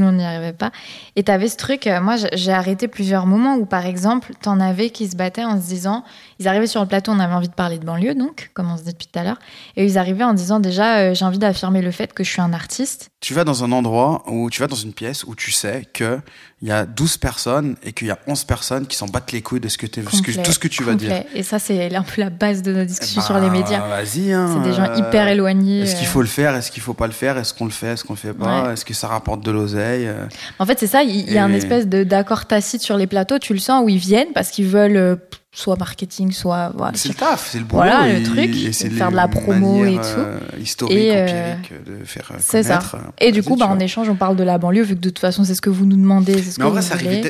tout 0.00 0.12
n'y 0.12 0.24
arrivait 0.24 0.52
pas. 0.52 0.70
Et 1.16 1.22
tu 1.22 1.30
avais 1.30 1.48
ce 1.48 1.56
truc, 1.56 1.86
euh, 1.86 2.00
moi, 2.00 2.16
j'ai- 2.32 2.52
arrêté 2.52 2.88
plusieurs 2.88 3.26
moments 3.26 3.54
où, 3.56 3.64
par 3.66 3.86
exemple, 3.86 4.32
tu 4.42 4.48
en 4.48 4.60
avais 4.60 4.90
qui 4.90 5.08
se 5.08 5.16
battaient 5.16 5.44
en 5.44 5.60
se 5.60 5.66
disant, 5.66 6.04
ils 6.38 6.48
arrivaient 6.48 6.66
sur 6.66 6.80
le 6.82 6.86
plateau, 6.88 7.12
on 7.12 7.18
avait 7.20 7.34
envie 7.34 7.48
de 7.48 7.54
parler 7.54 7.78
de 7.78 7.84
banlieue, 7.84 8.14
donc, 8.14 8.50
comme 8.54 8.70
on 8.70 8.76
se 8.76 8.82
dit 8.82 8.92
depuis 8.92 9.06
tout 9.06 9.18
à 9.18 9.24
l'heure, 9.24 9.38
et 9.76 9.84
ils 9.84 9.98
arrivaient 9.98 10.24
en 10.24 10.34
disant 10.34 10.60
déjà, 10.60 10.96
euh, 10.98 11.14
j'ai 11.14 11.24
envie 11.24 11.38
d'affirmer 11.38 11.82
le 11.82 11.90
fait 11.90 12.12
que 12.12 12.24
je 12.24 12.30
suis 12.30 12.40
un 12.40 12.52
artiste. 12.52 13.11
Tu 13.22 13.34
vas 13.34 13.44
dans 13.44 13.62
un 13.62 13.70
endroit 13.70 14.24
où 14.26 14.50
tu 14.50 14.60
vas 14.60 14.66
dans 14.66 14.74
une 14.74 14.92
pièce 14.92 15.22
où 15.22 15.36
tu 15.36 15.52
sais 15.52 15.86
que 15.94 16.18
il 16.60 16.66
y 16.68 16.72
a 16.72 16.84
12 16.84 17.18
personnes 17.18 17.76
et 17.84 17.92
qu'il 17.92 18.08
y 18.08 18.10
a 18.10 18.18
11 18.26 18.42
personnes 18.44 18.86
qui 18.88 18.96
s'en 18.96 19.06
battent 19.06 19.30
les 19.30 19.42
couilles 19.42 19.60
de 19.60 19.68
ce 19.68 19.78
que, 19.78 19.86
t'es- 19.86 20.02
ce 20.02 20.20
que- 20.22 20.26
Complet, 20.32 20.42
tout 20.42 20.50
ce 20.50 20.58
que 20.58 20.66
tu 20.66 20.82
vas 20.82 20.94
dire. 20.94 21.08
complet. 21.22 21.26
Et 21.34 21.44
ça, 21.44 21.60
c'est 21.60 21.94
un 21.94 22.02
peu 22.02 22.20
la 22.20 22.30
base 22.30 22.62
de 22.62 22.72
nos 22.72 22.84
discussions 22.84 23.20
Bah, 23.20 23.26
sur 23.28 23.38
les 23.38 23.48
médias. 23.48 23.78
Vas-y, 23.86 24.32
hein, 24.32 24.50
C'est 24.52 24.68
des 24.68 24.74
gens 24.74 24.90
euh, 24.90 24.96
hyper 24.98 25.28
éloignés. 25.28 25.82
Est-ce 25.82 25.94
qu'il 25.94 26.06
euh. 26.06 26.10
faut 26.10 26.20
le 26.20 26.26
faire 26.26 26.54
Est-ce 26.56 26.72
qu'il 26.72 26.82
faut 26.82 26.94
pas 26.94 27.06
le 27.06 27.12
faire 27.12 27.38
Est-ce 27.38 27.54
qu'on 27.54 27.64
le 27.64 27.70
fait 27.70 27.92
Est-ce 27.92 28.02
qu'on 28.04 28.14
le 28.14 28.18
fait 28.18 28.32
pas 28.34 28.64
Ouais. 28.66 28.72
Est-ce 28.72 28.84
que 28.84 28.92
ça 28.94 29.06
rapporte 29.06 29.44
de 29.44 29.52
l'oseille 29.52 30.08
euh, 30.08 30.26
En 30.58 30.66
fait, 30.66 30.80
c'est 30.80 30.88
ça, 30.88 31.04
il 31.04 31.20
il 31.20 31.32
y 31.32 31.38
a 31.38 31.44
un 31.44 31.52
espèce 31.52 31.86
de- 31.86 32.02
d'accord 32.02 32.46
tacite 32.46 32.82
sur 32.82 32.96
les 32.96 33.06
plateaux, 33.06 33.38
tu 33.38 33.52
le 33.52 33.60
sens, 33.60 33.84
où 33.84 33.88
ils 33.88 33.98
viennent 33.98 34.32
parce 34.34 34.50
qu'ils 34.50 34.66
veulent 34.66 34.96
euh, 34.96 35.16
soit 35.54 35.76
marketing, 35.76 36.32
soit. 36.32 36.72
Voilà, 36.76 36.96
C'est 36.96 37.08
le 37.10 37.14
taf, 37.14 37.50
c'est 37.50 37.58
le 37.58 37.64
boulot. 37.64 37.82
Voilà, 37.82 38.08
le 38.18 38.22
truc, 38.22 38.56
et 38.56 38.72
c'est 38.72 38.88
faire 38.90 39.10
de 39.10 39.16
la 39.16 39.28
promo 39.28 39.84
et 39.84 39.94
tout. 39.96 40.00
euh, 40.00 40.38
historiques, 40.58 40.96
Et, 40.98 41.14
euh, 41.14 41.52
empiriques 41.54 41.84
de 41.84 42.04
faire 42.04 42.30
euh, 42.32 42.36
C'est 42.40 42.62
ça. 42.62 42.78
euh, 42.94 42.98
Et 43.20 43.32
du 43.32 43.42
coup, 43.42 43.56
bah, 43.56 43.66
en 43.68 43.78
échange, 43.78 44.08
on 44.08 44.16
parle 44.16 44.36
de 44.36 44.44
la 44.44 44.56
banlieue, 44.58 44.82
vu 44.82 44.94
que 44.94 45.00
de 45.00 45.10
toute 45.10 45.18
façon, 45.18 45.44
c'est 45.44 45.54
ce 45.54 45.60
que 45.60 45.70
vous 45.70 45.84
nous 45.84 45.96
demandez. 45.96 46.42
c'est 46.42 46.52
ce 46.52 46.58
Mais 46.58 46.64
que 46.64 46.68
en 46.68 46.72
vrai, 46.72 46.80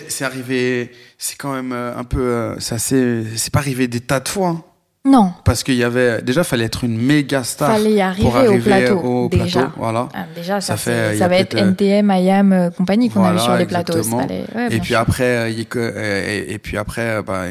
c'est 0.09 0.25
arrivé, 0.25 0.93
c'est 1.19 1.37
quand 1.37 1.53
même 1.53 1.73
euh, 1.73 1.97
un 1.97 2.05
peu, 2.05 2.21
euh, 2.21 2.59
ça 2.61 2.79
c'est, 2.79 3.25
c'est 3.37 3.53
pas 3.53 3.59
arrivé 3.59 3.89
des 3.89 4.01
tas 4.01 4.21
de 4.21 4.29
fois. 4.29 4.49
hein. 4.51 4.65
Non, 5.05 5.33
Parce 5.45 5.65
qu'il 5.65 5.75
y 5.75 5.83
avait, 5.83 6.23
déjà, 6.23 6.45
fallait 6.45 6.67
être 6.67 6.85
une 6.85 6.97
méga 6.97 7.43
star. 7.43 7.73
fallait 7.73 7.95
y 7.95 8.01
arriver, 8.01 8.23
pour 8.23 8.37
arriver 8.37 8.57
au 8.57 8.61
plateau. 8.63 8.99
au 9.01 9.29
déjà. 9.29 9.61
plateau, 9.63 9.75
voilà. 9.77 10.09
Ah, 10.15 10.27
déjà, 10.33 10.61
ça, 10.61 10.77
Ça 10.77 10.77
fait, 10.77 11.19
ça 11.19 11.27
va 11.27 11.37
être 11.39 11.57
NTM, 11.57 12.09
IAM, 12.13 12.53
euh, 12.53 12.71
compagnie 12.71 13.11
qu'on 13.11 13.19
Voilà, 13.21 13.41
sur 13.41 13.57
les 13.57 13.67
plateaux. 13.67 13.95
ouais, 14.01 14.45
et 14.67 14.69
bien 14.69 14.79
puis 14.81 14.95
après, 14.95 15.25
euh, 15.25 15.51
y 15.51 15.67
euh, 15.75 16.45
et, 16.49 16.59
puis 16.59 16.77
après, 16.79 17.21
bah, 17.25 17.47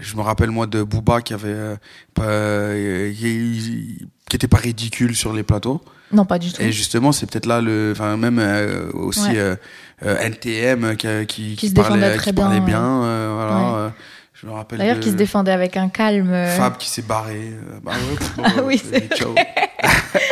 je 0.00 0.16
me 0.16 0.20
rappelle 0.20 0.50
moi 0.50 0.66
de 0.66 0.82
Booba 0.82 1.22
qui 1.22 1.32
avait, 1.32 1.48
euh, 1.48 1.76
euh, 2.20 3.12
qui, 3.12 4.06
était 4.34 4.48
pas 4.48 4.58
ridicule 4.58 5.14
sur 5.16 5.32
les 5.32 5.42
plateaux. 5.44 5.80
Non, 6.12 6.26
pas 6.26 6.38
du 6.38 6.52
tout. 6.52 6.60
Et 6.60 6.72
justement, 6.72 7.12
c'est 7.12 7.24
peut-être 7.30 7.46
là 7.46 7.62
le, 7.62 7.92
enfin 7.96 8.18
même 8.18 8.38
euh, 8.38 8.90
aussi 8.92 9.30
Ouais. 9.30 9.56
euh, 10.04 10.18
NTM 10.20 10.96
qui, 10.96 11.08
qui, 11.26 11.56
Qui 11.56 11.68
se 11.70 11.74
parlait, 11.74 11.96
défendait 12.00 12.16
très 12.16 12.30
qui 12.32 12.36
parlait 12.36 12.60
bien, 12.60 12.66
bien. 12.66 13.02
euh, 13.02 13.32
voilà. 13.34 13.84
Ouais. 13.86 13.90
Je 14.42 14.46
me 14.48 14.52
rappelle. 14.52 14.78
D'ailleurs, 14.78 14.96
de 14.96 15.00
qui 15.00 15.10
se 15.10 15.14
défendait 15.16 15.52
avec 15.52 15.76
un 15.76 15.88
calme. 15.88 16.30
euh, 16.32 16.56
Fab 16.56 16.76
qui 16.76 16.88
s'est 16.90 17.02
barré. 17.02 17.52
euh, 17.52 17.78
bah 17.82 17.92
ouais, 17.92 18.26
bon, 18.36 18.42
Ah 18.44 18.62
oui, 18.64 18.78
c'est 18.82 19.14
ciao. 19.14 19.34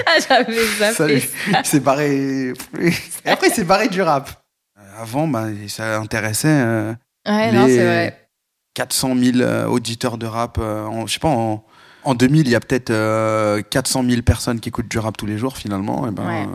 Ah, 0.06 0.18
j'avais 0.28 0.66
zappé 0.78 0.94
Salut. 0.94 1.22
Il 1.48 1.64
s'est 1.66 1.80
barré. 1.80 2.52
Et 2.78 3.28
après, 3.30 3.48
il 3.48 3.52
s'est 3.54 3.64
barré 3.64 3.88
du 3.88 4.02
rap. 4.02 4.30
Euh, 4.78 4.82
Avant, 5.02 5.26
bah, 5.26 5.46
ça 5.68 5.98
intéressait. 5.98 6.48
euh, 6.48 6.92
Ouais, 7.26 7.50
les 7.50 7.56
non, 7.58 7.66
c'est 7.66 7.84
vrai. 7.84 8.28
400 8.74 9.14
000 9.16 9.38
euh, 9.38 9.66
auditeurs 9.66 10.18
de 10.18 10.26
rap. 10.26 10.58
euh, 10.60 10.84
en, 10.86 11.06
je 11.06 11.14
sais 11.14 11.18
pas, 11.20 11.28
en, 11.28 11.64
en 12.04 12.14
2000, 12.14 12.46
il 12.46 12.50
y 12.50 12.54
a 12.54 12.60
peut-être 12.60 12.90
euh, 12.90 13.62
400 13.62 14.04
000 14.08 14.22
personnes 14.22 14.60
qui 14.60 14.68
écoutent 14.68 14.88
du 14.88 14.98
rap 14.98 15.16
tous 15.16 15.26
les 15.26 15.38
jours, 15.38 15.56
finalement. 15.56 16.06
Et, 16.08 16.10
ben, 16.10 16.26
Ouais. 16.26 16.46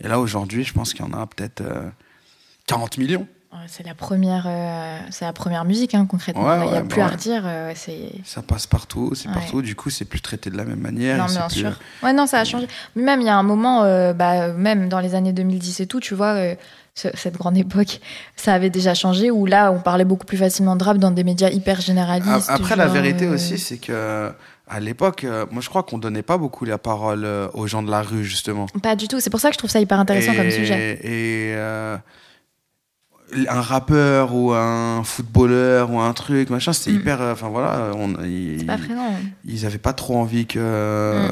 et 0.00 0.08
là, 0.08 0.18
aujourd'hui, 0.20 0.64
je 0.64 0.72
pense 0.72 0.92
qu'il 0.94 1.04
y 1.04 1.08
en 1.08 1.12
a 1.18 1.26
peut-être 1.26 1.60
euh, 1.62 1.88
40 2.66 2.98
millions. 2.98 3.26
C'est 3.66 3.84
la 3.84 3.94
première, 3.94 4.44
euh, 4.46 4.98
c'est 5.10 5.24
la 5.24 5.32
première 5.32 5.64
musique 5.64 5.94
hein, 5.94 6.06
concrètement. 6.06 6.44
Ouais, 6.46 6.58
Il 6.66 6.70
n'y 6.70 6.76
a 6.76 6.80
ouais, 6.82 6.88
plus 6.88 7.00
bah 7.00 7.06
à 7.06 7.08
redire. 7.08 7.42
euh, 7.44 7.72
Ça 8.24 8.42
passe 8.42 8.66
partout, 8.66 9.12
c'est 9.14 9.28
Ouais. 9.28 9.34
partout. 9.34 9.62
Du 9.62 9.74
coup, 9.74 9.90
c'est 9.90 10.04
plus 10.04 10.20
traité 10.20 10.50
de 10.50 10.56
la 10.56 10.64
même 10.64 10.80
manière. 10.80 11.18
non, 11.18 11.26
bien 11.26 11.46
plus- 11.48 11.60
sûr. 11.60 11.78
Ouais, 12.02 12.12
non, 12.12 12.26
ça 12.26 12.38
a 12.40 12.44
changé. 12.44 12.66
Mais 12.96 13.02
même 13.02 13.20
il 13.20 13.26
y 13.26 13.30
a 13.30 13.36
un 13.36 13.42
moment, 13.42 13.82
euh, 13.82 14.12
bah, 14.12 14.48
même 14.52 14.88
dans 14.88 15.00
les 15.00 15.14
années 15.14 15.32
2010 15.32 15.80
et 15.80 15.86
tout, 15.86 16.00
tu 16.00 16.14
vois, 16.14 16.36
ce- 16.94 17.08
cette 17.14 17.36
grande 17.36 17.56
époque, 17.56 18.00
ça 18.36 18.54
avait 18.54 18.70
déjà 18.70 18.94
changé. 18.94 19.30
Où 19.30 19.46
là, 19.46 19.70
on 19.72 19.80
parlait 19.80 20.04
beaucoup 20.04 20.26
plus 20.26 20.38
facilement 20.38 20.76
de 20.76 20.84
rap 20.84 20.98
dans 20.98 21.10
des 21.10 21.24
médias 21.24 21.50
hyper 21.50 21.80
généralistes. 21.80 22.48
Après, 22.50 22.76
la 22.76 22.86
vérité 22.88 23.26
aussi, 23.28 23.58
c'est 23.58 23.78
que 23.78 24.32
à 24.70 24.80
l'époque, 24.80 25.24
euh, 25.24 25.46
moi, 25.50 25.62
je 25.62 25.68
crois 25.70 25.82
qu'on 25.82 25.96
donnait 25.98 26.22
pas 26.22 26.36
beaucoup 26.36 26.64
la 26.66 26.76
parole 26.76 27.24
euh, 27.24 27.48
aux 27.54 27.66
gens 27.66 27.82
de 27.82 27.90
la 27.90 28.02
rue, 28.02 28.22
justement. 28.24 28.66
Pas 28.82 28.96
du 28.96 29.08
tout. 29.08 29.18
C'est 29.18 29.30
pour 29.30 29.40
ça 29.40 29.48
que 29.48 29.54
je 29.54 29.58
trouve 29.58 29.70
ça 29.70 29.80
hyper 29.80 29.98
intéressant 29.98 30.32
et, 30.32 30.36
comme 30.36 30.50
sujet. 30.50 31.00
Et 31.02 31.54
euh, 31.56 31.96
un 33.48 33.60
rappeur 33.60 34.34
ou 34.34 34.52
un 34.52 35.02
footballeur 35.04 35.90
ou 35.92 36.00
un 36.00 36.12
truc, 36.12 36.50
machin, 36.50 36.72
c'était 36.72 36.92
Mm. 36.92 37.00
hyper. 37.00 37.20
euh, 37.20 37.32
Enfin 37.32 37.48
voilà, 37.48 37.90
on, 37.94 38.14
ils, 38.24 38.64
pas 38.66 38.78
présent. 38.78 39.12
ils 39.44 39.66
avaient 39.66 39.76
pas 39.78 39.92
trop 39.92 40.16
envie 40.16 40.46
que 40.46 41.28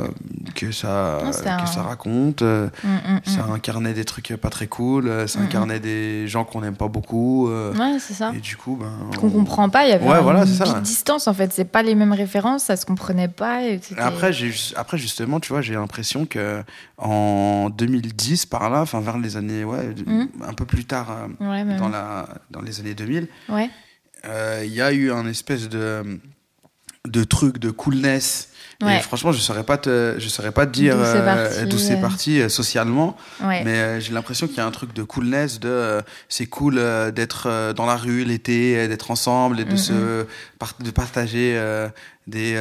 que 0.54 0.72
ça 0.72 1.18
Non, 1.24 1.30
que 1.30 1.48
un- 1.48 1.66
ça 1.66 1.82
raconte. 1.82 2.42
Mm, 2.42 2.66
mm, 2.84 3.20
Ça 3.24 3.42
mm. 3.46 3.52
incarnait 3.52 3.92
des 3.94 4.04
trucs 4.04 4.34
pas 4.36 4.50
très 4.50 4.66
cool. 4.66 5.10
Ça 5.26 5.38
Mm, 5.38 5.42
mm. 5.42 5.44
incarnait 5.46 5.80
des 5.80 6.28
gens 6.28 6.44
qu'on 6.44 6.60
n'aime 6.60 6.76
pas 6.76 6.88
beaucoup. 6.88 7.48
euh, 7.48 7.72
Ouais, 7.74 7.98
c'est 7.98 8.14
ça. 8.14 8.32
Et 8.36 8.40
du 8.40 8.56
coup, 8.56 8.76
ben. 8.80 9.16
Qu'on 9.18 9.28
on- 9.28 9.30
comprend 9.30 9.68
pas. 9.68 9.84
Il 9.86 9.90
y 9.90 9.92
avait 9.92 10.06
Ouais, 10.06 10.16
une 10.18 10.22
voilà, 10.22 10.46
ça, 10.46 10.64
ouais. 10.74 10.80
distance 10.82 11.26
en 11.28 11.34
fait. 11.34 11.52
C'est 11.52 11.64
pas 11.64 11.82
les 11.82 11.94
mêmes 11.94 12.12
références, 12.12 12.64
ça 12.64 12.76
se 12.76 12.84
comprenait 12.86 13.28
pas. 13.28 13.62
et 13.62 13.80
Après, 13.98 14.32
j'ai 14.32 14.52
après 14.76 14.98
justement, 14.98 15.40
tu 15.40 15.52
vois, 15.52 15.62
j'ai 15.62 15.74
l'impression 15.74 16.26
que 16.26 16.62
en 16.98 17.70
2010 17.70 18.46
par 18.46 18.70
là, 18.70 18.80
enfin 18.82 19.00
vers 19.00 19.18
les 19.18 19.36
années, 19.36 19.64
ouais, 19.64 19.94
un 20.46 20.52
peu 20.54 20.64
plus 20.64 20.84
tard 20.84 21.08
euh, 21.10 21.44
Ouais, 21.50 21.64
même. 21.64 21.78
Dans 21.90 21.96
la 21.98 22.28
dans 22.50 22.62
les 22.62 22.80
années 22.80 22.94
2000, 22.94 23.28
Ouais. 23.48 23.70
euh, 24.24 24.62
il 24.64 24.72
y 24.72 24.80
a 24.82 24.92
eu 24.92 25.10
un 25.12 25.26
espèce 25.26 25.68
de 25.68 26.18
de 27.06 27.24
truc 27.24 27.58
de 27.58 27.70
coolness. 27.70 28.48
Ouais. 28.82 28.96
Et 28.96 29.00
franchement, 29.00 29.32
je 29.32 29.38
saurais 29.40 29.62
pas 29.64 29.78
te, 29.78 30.16
je 30.18 30.28
saurais 30.28 30.50
pas 30.52 30.66
te 30.66 30.72
dire 30.72 30.96
D'où 31.70 31.78
c'est 31.78 31.96
euh, 31.96 32.00
parti, 32.00 32.40
euh. 32.42 32.48
socialement, 32.50 33.16
Ouais. 33.42 33.62
mais 33.64 33.78
euh, 33.78 34.00
j'ai 34.00 34.12
l'impression 34.12 34.46
qu'il 34.48 34.56
y 34.58 34.60
a 34.60 34.66
un 34.66 34.70
truc 34.70 34.92
de 34.92 35.02
coolness, 35.02 35.60
de 35.60 35.68
euh, 35.68 36.02
c'est 36.28 36.44
cool 36.46 36.74
d'être 37.14 37.72
dans 37.74 37.86
la 37.86 37.96
rue 37.96 38.24
l'été, 38.24 38.86
d'être 38.88 39.10
ensemble 39.10 39.60
et 39.60 39.64
de 39.64 39.70
Mhm. 39.70 39.76
se 39.78 40.26
par- 40.58 40.74
de 40.80 40.90
partager 40.90 41.58
des 42.26 42.56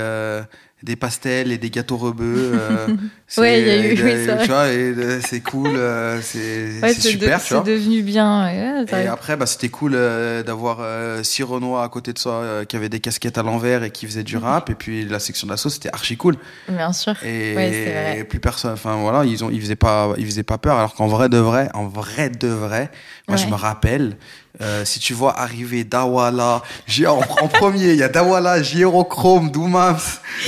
des 0.85 0.95
pastels 0.95 1.51
et 1.51 1.57
des 1.57 1.69
gâteaux 1.69 1.97
rebeux. 1.97 2.51
euh, 2.53 2.87
Ouais, 3.39 3.59
il 3.59 3.67
y 3.67 3.69
a 3.71 3.77
eu- 3.77 3.91
et 3.91 3.95
de- 3.95 4.03
oui, 4.03 4.11
c'est 4.25 4.35
vrai. 4.35 4.43
tu 4.45 4.51
vois, 4.51 4.71
et 4.71 4.93
de- 4.93 5.19
c'est 5.27 5.41
cool, 5.41 5.75
euh, 5.75 6.21
c'est 6.21 6.79
Ouais, 6.83 6.93
super, 6.93 7.39
de- 7.39 7.43
tu 7.43 7.53
vois. 7.55 7.63
C'est 7.65 7.71
devenu 7.71 8.03
bien. 8.03 8.45
ouais, 8.45 8.85
ça- 8.87 9.01
Et 9.03 9.07
après, 9.07 9.35
bah, 9.35 9.47
c'était 9.47 9.69
cool 9.69 9.93
euh, 9.95 10.43
d'avoir 10.43 10.77
euh, 10.81 11.23
six 11.23 11.41
Renois 11.43 11.83
à 11.83 11.89
côté 11.89 12.13
de 12.13 12.19
soi 12.19 12.33
euh, 12.33 12.65
qui 12.65 12.75
avaient 12.75 12.87
des 12.89 12.99
casquettes 12.99 13.37
à 13.39 13.43
l'envers 13.43 13.83
et 13.83 13.89
qui 13.89 14.05
faisaient 14.05 14.23
du 14.23 14.37
rap. 14.45 14.69
Et 14.69 14.75
puis 14.75 15.05
la 15.05 15.19
section 15.19 15.47
d'assaut, 15.47 15.69
c'était 15.69 15.89
archi 15.91 16.17
cool. 16.17 16.35
Bien 16.69 16.93
sûr. 16.93 17.15
Et 17.23 17.55
Ouais, 17.55 18.13
vrai. 18.13 18.23
plus 18.23 18.39
personne. 18.39 18.73
Enfin 18.73 18.95
voilà, 18.97 19.25
ils 19.25 19.43
ont, 19.43 19.49
ils 19.49 19.59
faisaient 19.59 19.75
pas, 19.75 20.13
ils 20.17 20.25
faisaient 20.25 20.43
pas 20.43 20.59
peur. 20.59 20.77
Alors 20.77 20.93
qu'en 20.93 21.07
vrai 21.07 21.27
de 21.27 21.37
vrai, 21.39 21.67
en 21.73 21.87
vrai 21.87 22.29
de 22.29 22.47
vrai, 22.47 22.91
moi 23.27 23.37
je 23.37 23.47
me 23.47 23.55
rappelle. 23.55 24.17
Euh, 24.61 24.85
si 24.85 24.99
tu 24.99 25.13
vois 25.13 25.39
arriver 25.39 25.83
Dawala, 25.83 26.61
J- 26.87 27.07
en, 27.07 27.19
en 27.19 27.47
premier, 27.47 27.91
il 27.91 27.97
y 27.97 28.03
a 28.03 28.09
Dawala, 28.09 28.61
Gyrochrome, 28.61 29.51
Doumams, 29.51 29.97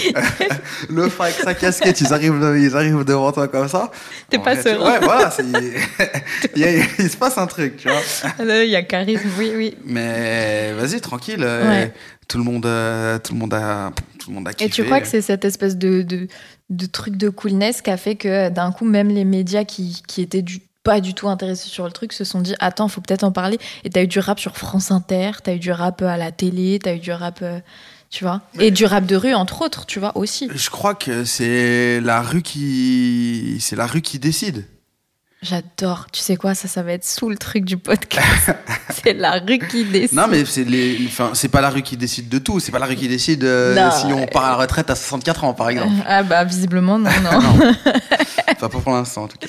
le 0.90 1.10
fa 1.10 1.26
avec 1.26 1.36
sa 1.38 1.54
casquette, 1.54 2.00
ils 2.02 2.14
arrivent, 2.14 2.56
ils 2.60 2.76
arrivent 2.76 3.04
devant 3.04 3.32
toi 3.32 3.48
comme 3.48 3.68
ça. 3.68 3.92
T'es 4.30 4.40
pas 4.40 4.62
serein. 4.62 4.92
Ouais, 4.92 5.00
voilà, 5.02 5.32
il, 6.56 6.62
y 6.62 6.64
a- 6.66 6.72
il 7.00 7.10
se 7.10 7.18
passe 7.18 7.38
un 7.38 7.48
truc, 7.48 7.78
tu 7.78 7.90
vois. 7.90 8.02
Ah, 8.24 8.44
Il 8.64 8.70
y 8.70 8.76
a 8.76 8.84
charisme, 8.84 9.30
oui, 9.38 9.52
oui. 9.56 9.76
Mais 9.86 10.74
vas-y, 10.74 11.02
tranquille. 11.02 11.42
euh, 11.44 11.68
Ouais. 11.68 11.94
Tout 12.28 12.38
le 12.40 12.44
monde, 12.44 12.66
euh, 12.66 13.20
tout 13.20 13.34
le 13.34 13.40
monde 13.40 13.54
a, 13.54 13.92
tout 14.20 14.30
le 14.32 14.36
monde 14.36 14.48
a 14.50 14.54
kiffé. 14.54 14.66
Et 14.66 14.70
tu 14.70 14.84
crois 14.84 15.00
que 15.00 15.08
c'est 15.08 15.22
cette 15.22 15.46
espèce 15.46 15.78
de, 15.78 16.02
de, 16.02 16.28
de 16.70 16.86
truc 16.86 17.16
de 17.16 17.30
coolness 17.30 17.82
qui 17.82 17.90
a 17.90 17.96
fait 17.96 18.16
que 18.16 18.50
d'un 18.50 18.74
coup, 18.74 18.84
même 18.84 19.08
les 19.08 19.24
médias 19.24 19.64
qui, 19.64 20.04
qui 20.08 20.22
étaient 20.22 20.42
du, 20.42 20.60
pas 20.88 21.02
du 21.02 21.14
tout 21.14 21.28
intéressés 21.28 21.68
sur 21.68 21.84
le 21.84 21.92
truc 21.92 22.14
se 22.14 22.24
sont 22.24 22.40
dit 22.40 22.56
Attends, 22.60 22.88
faut 22.88 23.02
peut-être 23.02 23.26
en 23.26 23.34
parler. 23.34 23.60
Et 23.84 23.90
t'as 23.90 24.04
eu 24.04 24.08
du 24.08 24.20
rap 24.20 24.40
sur 24.40 24.56
France 24.56 24.90
Inter, 24.90 25.32
t'as 25.44 25.56
eu 25.56 25.60
du 25.60 25.70
rap 25.70 26.02
à 26.02 26.16
la 26.16 26.32
télé, 26.32 26.80
t'as 26.82 26.96
eu 26.96 27.00
du 27.00 27.12
rap 27.12 27.40
euh, 27.42 27.60
tu 28.10 28.24
vois. 28.24 28.42
Et 28.58 28.72
du 28.72 28.86
rap 28.86 29.06
de 29.06 29.18
rue, 29.18 29.34
entre 29.34 29.64
autres, 29.64 29.86
tu 29.86 30.00
vois, 30.00 30.16
aussi. 30.16 30.48
Je 30.50 30.70
crois 30.70 30.96
que 30.96 31.26
c'est 31.26 32.00
la 32.00 32.22
rue 32.22 32.42
qui, 32.42 33.58
c'est 33.60 33.76
la 33.76 33.86
rue 33.86 34.02
qui 34.02 34.18
décide. 34.18 34.64
J'adore. 35.44 36.08
Tu 36.12 36.20
sais 36.22 36.36
quoi, 36.36 36.56
ça, 36.56 36.68
ça 36.68 36.82
va 36.82 36.94
être 36.94 37.06
sous 37.06 37.30
le 37.30 37.38
truc 37.38 37.64
du 37.64 37.78
podcast. 37.78 38.52
c'est 38.90 39.14
la 39.14 39.34
rue 39.34 39.60
qui 39.60 39.86
décide. 39.86 40.18
Non, 40.18 40.28
mais 40.28 40.44
c'est 40.46 40.64
les, 40.64 40.98
enfin, 41.06 41.32
c'est 41.34 41.50
pas 41.50 41.62
la 41.62 41.70
rue 41.70 41.84
qui 41.84 41.96
décide 41.96 42.28
de 42.28 42.40
tout. 42.40 42.60
C'est 42.60 42.72
pas 42.72 42.80
la 42.80 42.88
rue 42.88 42.96
qui 42.96 43.08
décide 43.08 43.44
euh, 43.44 43.90
si 43.92 44.08
on 44.08 44.26
part 44.26 44.46
à 44.46 44.50
la 44.50 44.56
retraite 44.56 44.90
à 44.90 44.96
64 44.96 45.44
ans, 45.44 45.54
par 45.54 45.70
exemple. 45.70 45.94
Ah 46.08 46.24
bah 46.24 46.44
visiblement 46.44 46.98
non 46.98 47.12
non. 47.22 47.72
Enfin, 48.50 48.70
pas 48.70 48.80
pour 48.80 48.92
l'instant, 48.92 49.24
en 49.24 49.28
tout 49.28 49.38
cas. 49.38 49.48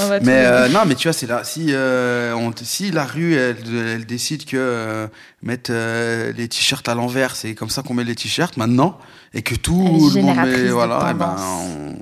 On 0.00 0.08
va 0.08 0.20
Mais 0.20 0.44
euh, 0.44 0.68
non, 0.68 0.80
mais 0.86 0.94
tu 0.94 1.08
vois, 1.08 1.12
c'est 1.14 1.26
là. 1.26 1.44
Si, 1.44 1.68
euh, 1.70 2.34
on, 2.34 2.52
si 2.62 2.90
la 2.90 3.04
rue, 3.06 3.34
elle, 3.34 3.56
elle 3.94 4.04
décide 4.04 4.44
que 4.44 4.56
euh, 4.58 5.06
mettre 5.42 5.70
euh, 5.72 6.32
les 6.36 6.48
t-shirts 6.48 6.86
à 6.88 6.94
l'envers, 6.94 7.36
c'est 7.36 7.54
comme 7.54 7.70
ça 7.70 7.82
qu'on 7.82 7.94
met 7.94 8.04
les 8.04 8.14
t-shirts 8.14 8.58
maintenant, 8.58 8.98
et 9.32 9.40
que 9.42 9.54
tout 9.54 10.12
le 10.14 10.20
monde 10.22 10.46
met, 10.46 10.68
voilà, 10.68 11.08
eh 11.10 11.14
ben, 11.14 11.36
on- 11.38 11.96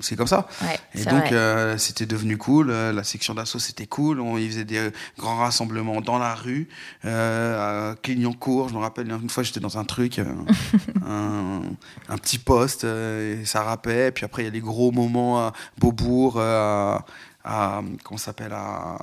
c'est 0.00 0.16
comme 0.16 0.26
ça. 0.26 0.46
Ouais, 0.62 0.78
Et 0.94 1.04
donc, 1.04 1.32
euh, 1.32 1.76
c'était 1.78 2.06
devenu 2.06 2.36
cool. 2.36 2.70
euh, 2.70 2.92
la 2.92 3.04
section 3.04 3.34
d'assaut, 3.34 3.58
c'était 3.58 3.86
cool. 3.86 4.20
On, 4.20 4.38
ils 4.38 4.48
faisaient 4.50 4.64
des 4.64 4.90
grands 5.18 5.36
rassemblements 5.38 6.00
dans 6.00 6.18
la 6.18 6.34
rue, 6.34 6.68
euh, 7.04 7.90
à 7.92 7.96
Clignancourt. 7.96 8.68
Je 8.68 8.74
me 8.74 8.78
rappelle, 8.80 9.10
une 9.10 9.28
fois, 9.30 9.42
j'étais 9.42 9.60
dans 9.60 9.78
un 9.78 9.84
truc, 9.84 10.18
un, 11.06 11.62
un 12.08 12.18
petit 12.18 12.38
poste, 12.38 12.84
et 12.84 13.44
ça 13.44 13.62
rappait. 13.62 14.12
Puis 14.12 14.24
après, 14.24 14.42
il 14.42 14.44
y 14.46 14.48
a 14.48 14.52
les 14.52 14.60
gros 14.60 14.92
moments 14.92 15.38
à 15.46 15.52
Beaubourg, 15.78 16.40
à, 16.40 17.04
à- 17.44 17.82
comment 18.04 18.18
s'appelle, 18.18 18.52
à, 18.52 18.98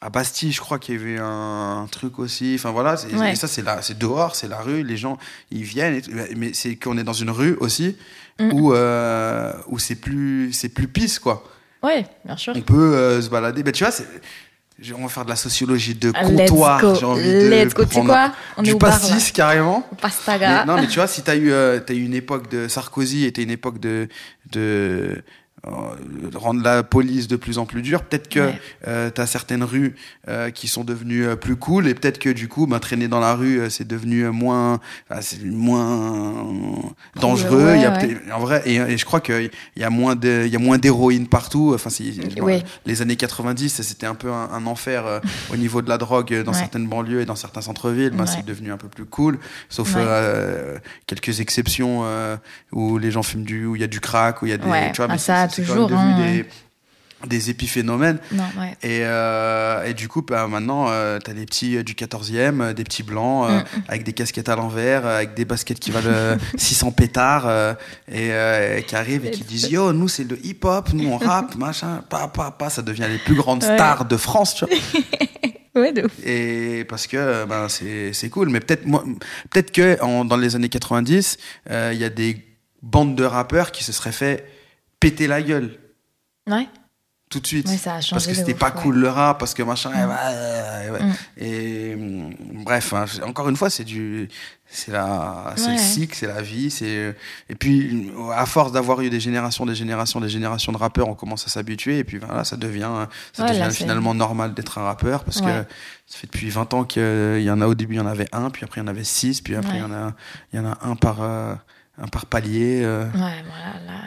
à 0.00 0.10
Bastille, 0.10 0.50
je 0.52 0.60
crois 0.60 0.78
qu'il 0.80 0.96
y 0.96 0.98
avait 1.00 1.18
un, 1.20 1.86
truc 1.90 2.18
aussi. 2.18 2.54
Enfin 2.58 2.72
voilà, 2.72 2.96
c'est- 2.96 3.14
Ouais. 3.14 3.32
et 3.32 3.36
ça 3.36 3.46
c'est 3.46 3.62
là, 3.62 3.82
c'est 3.82 3.96
dehors, 3.96 4.34
c'est 4.34 4.48
la 4.48 4.60
rue. 4.60 4.82
Les 4.82 4.96
gens, 4.96 5.16
ils 5.52 5.62
viennent. 5.62 5.94
et 5.94 6.34
mais 6.36 6.52
c'est 6.54 6.74
qu'on 6.76 6.98
est 6.98 7.04
dans 7.04 7.12
une 7.12 7.30
rue 7.30 7.56
aussi 7.60 7.96
Mm. 8.40 8.52
où 8.52 8.72
euh, 8.72 9.52
où 9.68 9.78
c'est 9.78 9.94
plus 9.96 10.52
c'est 10.52 10.68
plus 10.70 10.88
pisse 10.88 11.18
quoi. 11.18 11.44
Ouais, 11.82 12.06
bien 12.24 12.36
sûr. 12.36 12.52
On 12.56 12.60
peut 12.60 12.94
euh, 12.94 13.20
se 13.20 13.28
balader. 13.28 13.62
Ben 13.62 13.72
tu 13.72 13.84
vois, 13.84 13.92
on 14.96 15.02
va 15.02 15.08
faire 15.08 15.24
de 15.24 15.30
la 15.30 15.36
sociologie 15.36 15.94
de 15.94 16.12
Ah, 16.14 16.24
comptoir. 16.24 16.80
go, 16.80 16.94
J'ai 16.94 17.06
envie 17.06 17.22
de 17.22 17.48
let's 17.48 17.74
go. 17.74 17.82
Tu 17.84 17.88
sais 17.88 17.94
prendre 17.94 18.08
quoi 18.08 18.32
On 18.56 18.62
Du 18.62 18.74
bar, 18.74 18.90
pastis 18.90 19.32
carrément. 19.32 19.86
Pastaga. 20.00 20.60
Mais, 20.60 20.64
non, 20.64 20.80
mais 20.80 20.86
tu 20.86 20.96
vois, 20.96 21.06
si 21.06 21.22
t'as 21.22 21.36
eu, 21.36 21.50
euh, 21.52 21.80
eu 21.90 22.04
une 22.04 22.14
époque 22.14 22.50
de 22.50 22.68
Sarkozy 22.68 23.24
et 23.24 23.32
t'as 23.32 23.42
une 23.42 23.50
époque 23.50 23.78
de, 23.80 24.08
de, 24.50 24.60
de 25.10 25.22
rendre 25.64 26.62
la 26.62 26.82
police 26.82 27.28
de 27.28 27.36
plus 27.36 27.58
en 27.58 27.66
plus 27.66 27.82
dure, 27.82 28.02
peut-être 28.02 28.28
que 28.28 28.40
Ouais. 28.40 28.60
euh, 28.88 29.10
t'as 29.10 29.26
certaines 29.26 29.62
rues 29.62 29.94
euh, 30.28 30.50
qui 30.50 30.66
sont 30.66 30.82
devenues 30.84 31.24
euh, 31.26 31.36
plus 31.36 31.54
cool 31.56 31.86
et 31.86 31.94
peut-être 31.94 32.18
que 32.18 32.30
du 32.30 32.48
coup, 32.48 32.66
bah, 32.66 32.80
traîner 32.80 33.06
dans 33.08 33.20
la 33.20 33.34
rue, 33.34 33.60
euh, 33.60 33.70
c'est 33.70 33.86
devenu 33.86 34.24
euh, 34.24 34.32
moins, 34.32 34.80
enfin, 35.08 35.20
c'est 35.20 35.42
moins 35.44 36.44
dangereux. 37.20 37.64
Ouais, 37.64 37.76
il 37.78 37.82
y 37.82 37.84
a 37.86 37.96
ouais. 37.96 38.18
en 38.34 38.40
vrai, 38.40 38.62
et, 38.66 38.76
et 38.76 38.98
je 38.98 39.04
crois 39.04 39.20
qu'il 39.20 39.50
y 39.76 39.84
a 39.84 39.90
moins 39.90 40.16
de, 40.16 40.42
il 40.46 40.52
y 40.52 40.56
a 40.56 40.58
moins 40.58 40.78
d'héroïne 40.78 41.26
partout. 41.28 41.72
Enfin, 41.74 41.90
c'est, 41.90 42.02
Ouais. 42.42 42.62
les 42.86 43.02
années 43.02 43.16
90, 43.16 43.82
c'était 43.82 44.06
un 44.06 44.14
peu 44.14 44.30
un, 44.32 44.50
un 44.52 44.66
enfer 44.66 45.06
euh, 45.06 45.20
au 45.52 45.56
niveau 45.56 45.82
de 45.82 45.88
la 45.88 45.98
drogue 45.98 46.32
euh, 46.32 46.42
dans 46.42 46.52
certaines 46.52 46.88
banlieues 46.88 47.20
et 47.20 47.24
dans 47.24 47.36
certains 47.36 47.60
centres-villes. 47.60 48.10
Ben, 48.10 48.22
Ouais. 48.22 48.30
C'est 48.36 48.44
devenu 48.44 48.70
un 48.72 48.76
peu 48.76 48.88
plus 48.88 49.04
cool, 49.04 49.38
sauf 49.68 49.94
euh, 49.96 50.78
quelques 51.06 51.40
exceptions 51.40 52.02
euh, 52.04 52.36
où 52.70 52.98
les 52.98 53.10
gens 53.10 53.22
fument 53.24 53.42
du, 53.44 53.66
où 53.66 53.74
il 53.76 53.80
y 53.80 53.84
a 53.84 53.88
du 53.88 53.98
crack, 54.00 54.42
où 54.42 54.46
il 54.46 54.50
y 54.50 54.52
a 54.52 54.58
des, 54.58 54.62
tu 54.64 54.96
vois, 54.96 55.06
Ah, 55.08 55.08
mais 55.08 55.18
c'est- 55.52 55.62
quand 55.64 55.74
même 55.74 55.86
devenu 55.86 55.98
hein. 55.98 56.18
des 56.18 56.44
des 57.28 57.50
épiphénomènes 57.50 58.18
Non, 58.32 58.42
ouais. 58.58 58.72
et, 58.82 59.02
euh, 59.04 59.84
et 59.84 59.94
du 59.94 60.08
coup 60.08 60.22
bah, 60.22 60.48
maintenant 60.48 60.86
euh, 60.90 61.20
t'as 61.20 61.32
des 61.34 61.46
petits 61.46 61.76
euh, 61.76 61.84
du 61.84 61.94
14e 61.94 62.60
euh, 62.60 62.72
des 62.72 62.82
petits 62.82 63.04
blancs 63.04 63.48
euh, 63.48 63.60
Mm. 63.60 63.64
avec 63.86 64.02
des 64.02 64.12
casquettes 64.12 64.48
à 64.48 64.56
l'envers 64.56 65.06
avec 65.06 65.34
des 65.34 65.44
baskets 65.44 65.78
qui 65.78 65.92
valent 65.92 66.08
euh, 66.10 66.36
600 66.56 66.90
pétards 66.90 67.76
et 68.10 68.82
qui 68.88 68.96
arrivent 68.96 69.24
et 69.24 69.30
qui 69.30 69.44
disent 69.44 69.70
yo 69.70 69.92
nous 69.92 70.08
c'est 70.08 70.24
le 70.28 70.36
hip 70.44 70.64
hop 70.64 70.92
nous 70.94 71.10
on 71.10 71.16
rappe 71.18 71.54
machin 71.66 72.02
pa 72.08 72.26
pa 72.26 72.50
pa 72.50 72.70
ça 72.70 72.82
devient 72.82 73.06
les 73.08 73.18
plus 73.18 73.36
grandes 73.36 73.62
Ouais. 73.62 73.74
stars 73.76 74.04
de 74.04 74.16
France 74.16 74.56
tu 74.56 74.64
vois 74.64 74.74
Ouais, 75.74 75.92
de 75.92 76.02
ouf. 76.04 76.12
et 76.26 76.84
parce 76.88 77.06
que 77.06 77.44
ben 77.46 77.68
c'est 77.68 78.12
c'est 78.12 78.28
cool 78.30 78.48
mais 78.50 78.58
peut-être 78.60 78.82
peut-être 79.50 79.70
que 79.70 80.02
en- 80.02 80.24
dans 80.24 80.36
les 80.36 80.56
années 80.56 80.68
90 80.68 81.38
euh, 81.70 81.90
il 81.94 82.00
y 82.00 82.04
a 82.04 82.10
des 82.10 82.44
bandes 82.82 83.14
de 83.14 83.22
rappeurs 83.24 83.70
qui 83.70 83.84
se 83.84 83.92
seraient 83.92 84.10
fait 84.12 84.44
péter 85.02 85.26
la 85.26 85.42
gueule 85.42 85.78
Ouais. 86.48 86.66
tout 87.30 87.40
de 87.40 87.46
suite 87.46 87.68
Ouais, 87.68 87.76
ça 87.76 87.94
a 87.94 88.00
changé 88.00 88.12
parce 88.14 88.26
que 88.26 88.34
c'était 88.34 88.52
ouf, 88.54 88.58
pas 88.58 88.74
ouais. 88.74 88.82
cool 88.82 88.96
le 88.98 89.08
rap 89.08 89.38
parce 89.38 89.54
que 89.54 89.62
machin 89.62 89.90
Mm. 89.90 89.94
ouais, 89.94 90.90
ouais, 90.90 90.90
ouais. 90.90 91.02
Mm. 91.04 91.14
et 91.38 91.94
mm, 91.96 92.64
bref 92.64 92.92
hein, 92.92 93.04
encore 93.24 93.48
une 93.48 93.56
fois 93.56 93.70
c'est 93.70 93.84
du 93.84 94.28
c'est 94.66 94.90
la 94.92 95.54
c'est 95.56 95.70
le 95.72 95.78
cycle 95.78 96.14
c'est 96.16 96.26
la 96.26 96.42
vie 96.42 96.70
c'est 96.70 97.16
et 97.48 97.54
puis 97.54 98.10
à 98.34 98.44
force 98.46 98.72
d'avoir 98.72 99.00
eu 99.02 99.08
des 99.10 99.20
générations 99.20 99.64
des 99.66 99.74
générations 99.74 100.20
des 100.20 100.28
générations 100.28 100.72
de 100.72 100.78
rappeurs 100.78 101.08
on 101.08 101.14
commence 101.14 101.46
à 101.46 101.48
s'habituer 101.50 101.98
et 101.98 102.04
puis 102.04 102.18
voilà 102.18 102.44
ça 102.44 102.56
devient 102.56 102.90
ça 103.32 103.46
devient 103.48 103.58
là, 103.60 103.70
finalement 103.70 104.14
normal 104.14 104.52
d'être 104.54 104.76
un 104.78 104.82
rappeur 104.84 105.24
parce 105.24 105.40
que 105.40 105.46
ça 106.06 106.18
fait 106.18 106.26
depuis 106.26 106.50
20 106.50 106.74
ans 106.74 106.84
qu'il 106.84 107.42
y 107.42 107.50
en 107.50 107.60
a 107.62 107.66
au 107.66 107.74
début 107.74 107.94
il 107.94 107.98
y 107.98 108.00
en 108.00 108.06
avait 108.06 108.28
un 108.32 108.50
puis 108.50 108.64
après 108.64 108.80
il 108.80 108.84
y 108.84 108.86
en 108.86 108.90
avait 108.90 109.04
six 109.04 109.40
puis 109.40 109.54
après 109.56 109.76
il 109.76 109.80
y 109.80 109.84
en 109.84 109.92
a 109.92 110.12
il 110.52 110.56
y 110.56 110.60
en 110.60 110.66
a 110.70 110.76
un 110.82 110.96
par 110.96 111.22
euh, 111.22 111.54
un 112.02 112.08
par 112.08 112.26
palier 112.26 112.82
euh, 112.84 113.04
Ouais, 113.06 113.12
voilà, 113.46 113.72
là. 113.86 114.00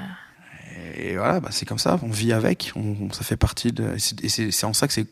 Et 0.97 1.15
voilà, 1.15 1.39
bah, 1.39 1.49
c'est 1.51 1.65
comme 1.65 1.79
ça, 1.79 1.99
on 2.03 2.09
vit 2.09 2.33
avec, 2.33 2.71
on, 2.75 3.11
ça 3.11 3.23
fait 3.23 3.37
partie 3.37 3.71
de. 3.71 3.95
et 4.23 4.29
c'est- 4.29 4.51
en 4.65 4.73
ça 4.73 4.87
que 4.87 4.93
c'est 4.93 5.07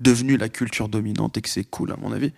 devenu 0.00 0.36
la 0.36 0.48
culture 0.48 0.88
dominante 0.88 1.36
et 1.36 1.42
que 1.42 1.48
c'est 1.48 1.64
cool, 1.64 1.92
à 1.92 1.96
mon 1.96 2.12
avis. 2.12 2.32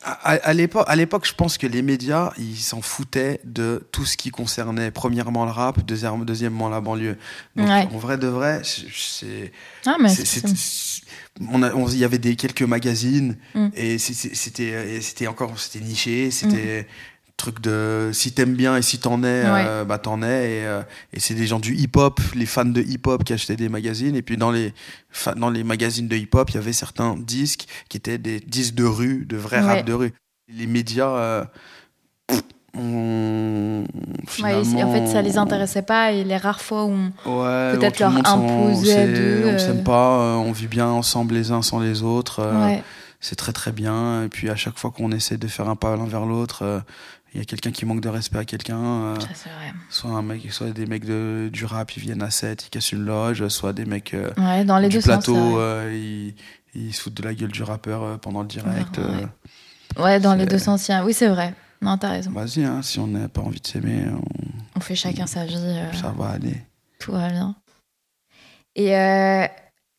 À, 0.00 0.12
à- 0.12 0.54
l'époque, 0.54 1.26
je 1.26 1.34
pense 1.34 1.58
que 1.58 1.66
les 1.66 1.82
médias, 1.82 2.32
ils 2.38 2.56
s'en 2.56 2.80
foutaient 2.80 3.40
de 3.44 3.84
tout 3.90 4.04
ce 4.04 4.16
qui 4.16 4.30
concernait 4.30 4.92
premièrement 4.92 5.44
le 5.44 5.50
rap, 5.50 5.84
deuxièmement, 5.84 6.24
deuxièmement 6.24 6.68
la 6.68 6.80
banlieue. 6.80 7.18
Donc, 7.56 7.66
Ouais. 7.68 7.88
en 7.92 7.98
vrai 7.98 8.16
de 8.16 8.28
vrai, 8.28 8.62
c'est- 8.62 9.50
Ah, 9.86 9.96
mais 10.00 10.08
c'est- 10.08 10.46
on 11.52 11.60
on- 11.64 11.88
il 11.88 11.98
y 11.98 12.04
avait 12.04 12.18
des 12.18 12.36
quelques 12.36 12.62
magazines 12.62 13.36
Mm. 13.56 13.68
et 13.74 13.98
c'était 13.98 15.00
c'était 15.00 15.26
encore 15.26 15.58
c'était 15.58 15.84
niché 15.84 16.30
c'était 16.30 16.86
truc 17.38 17.60
de 17.62 18.10
si 18.12 18.32
t'aimes 18.32 18.54
bien 18.54 18.76
et 18.76 18.82
si 18.82 18.98
t'en 18.98 19.22
es 19.22 19.42
euh, 19.46 19.84
bah 19.84 19.96
t'en 19.98 20.22
es 20.22 20.26
et, 20.26 20.66
euh, 20.66 20.82
et 21.14 21.20
c'est 21.20 21.32
des 21.34 21.46
gens 21.46 21.58
du 21.60 21.74
hip 21.74 21.92
hop 21.96 22.20
les 22.34 22.44
fans 22.46 22.64
de 22.66 22.82
hip 22.82 23.06
hop 23.06 23.24
qui 23.24 23.32
achetaient 23.32 23.56
des 23.56 23.68
magazines 23.70 24.14
et 24.16 24.22
puis 24.22 24.36
dans 24.36 24.50
les 24.50 24.74
dans 25.36 25.48
les 25.48 25.64
magazines 25.64 26.08
de 26.08 26.16
hip 26.16 26.30
hop 26.34 26.50
il 26.50 26.56
y 26.56 26.58
avait 26.58 26.72
certains 26.74 27.16
disques 27.16 27.66
qui 27.88 27.96
étaient 27.96 28.18
des 28.18 28.40
disques 28.40 28.74
de 28.74 28.84
rue 28.84 29.24
de 29.24 29.36
vrais 29.36 29.60
Ouais. 29.60 29.76
rap 29.78 29.86
de 29.86 29.92
rue 29.94 30.12
les 30.52 30.66
médias 30.66 31.08
euh, 31.10 31.44
ont 32.76 33.84
Ouais, 34.42 34.54
en 34.54 34.92
fait, 34.92 35.06
ça 35.06 35.22
les 35.22 35.38
intéressait 35.38 35.82
pas 35.82 36.12
et 36.12 36.22
les 36.24 36.36
rares 36.36 36.60
fois 36.60 36.84
où 36.84 36.92
on... 37.24 37.42
Peut-être 37.76 37.98
le 38.00 38.06
leur 38.06 38.28
imposer 38.34 38.92
c'est- 38.92 39.06
de, 39.12 39.42
On 39.54 39.58
s'aime 39.58 39.84
pas, 39.84 40.36
on 40.38 40.52
vit 40.52 40.66
bien 40.66 40.86
ensemble 40.86 41.34
les 41.34 41.50
uns 41.50 41.62
sans 41.62 41.80
les 41.80 42.02
autres. 42.02 42.40
C'est 43.20 43.34
très 43.36 43.52
très 43.52 43.72
bien. 43.72 44.22
Et 44.24 44.28
puis 44.28 44.48
à 44.48 44.54
chaque 44.54 44.78
fois 44.78 44.92
qu'on 44.92 45.10
essaie 45.10 45.38
de 45.38 45.48
faire 45.48 45.68
un 45.68 45.74
pas 45.76 45.96
l'un 45.96 46.06
vers 46.06 46.24
l'autre, 46.24 46.62
euh, 46.62 46.78
il 47.34 47.38
y 47.38 47.40
a 47.42 47.44
quelqu'un 47.44 47.70
qui 47.70 47.84
manque 47.84 48.00
de 48.00 48.08
respect 48.08 48.38
à 48.38 48.44
quelqu'un. 48.44 48.78
euh, 48.82 49.16
soit 49.90 50.10
un 50.10 50.22
mec, 50.22 50.50
soit 50.52 50.70
des 50.70 50.86
mecs 50.86 51.04
de, 51.04 51.50
du 51.52 51.64
rap, 51.64 51.92
ils 51.96 52.00
viennent 52.00 52.22
à 52.22 52.30
7, 52.30 52.66
ils 52.66 52.70
cassent 52.70 52.92
une 52.92 53.04
loge, 53.04 53.46
soit 53.48 53.72
des 53.72 53.84
mecs 53.84 54.14
euh, 54.14 54.30
Ouais, 54.36 54.64
dans 54.64 54.78
les 54.78 54.88
du 54.88 54.96
deux 54.96 55.00
sens, 55.02 55.24
plateau, 55.24 55.34
vrai. 55.34 55.62
euh, 55.62 55.94
ils, 55.94 56.34
ils 56.74 56.92
se 56.94 57.02
foutent 57.02 57.14
de 57.14 57.22
la 57.22 57.34
gueule 57.34 57.52
du 57.52 57.62
rappeur 57.62 58.18
pendant 58.20 58.42
le 58.42 58.48
direct. 58.48 58.98
Ouais. 58.98 60.02
Ouais, 60.02 60.20
dans 60.20 60.34
les 60.34 60.46
deux 60.46 60.58
sens, 60.58 60.90
oui, 61.04 61.12
c'est 61.14 61.28
vrai. 61.28 61.54
Non, 61.80 61.96
t'as 61.96 62.10
raison. 62.10 62.30
Vas-y, 62.32 62.64
hein, 62.64 62.82
si 62.82 62.98
on 62.98 63.06
n'a 63.06 63.28
pas 63.28 63.40
envie 63.40 63.60
de 63.60 63.66
s'aimer, 63.66 64.04
on- 64.10 64.22
On 64.76 64.80
fait 64.80 64.94
chacun 64.96 65.26
sa 65.26 65.44
vie. 65.44 65.56
ça 65.92 66.10
va 66.16 66.30
aller. 66.30 66.56
Tout 66.98 67.12
va 67.12 67.28
bien. 67.30 67.54
Et, 68.74 68.96
euh, 68.96 69.46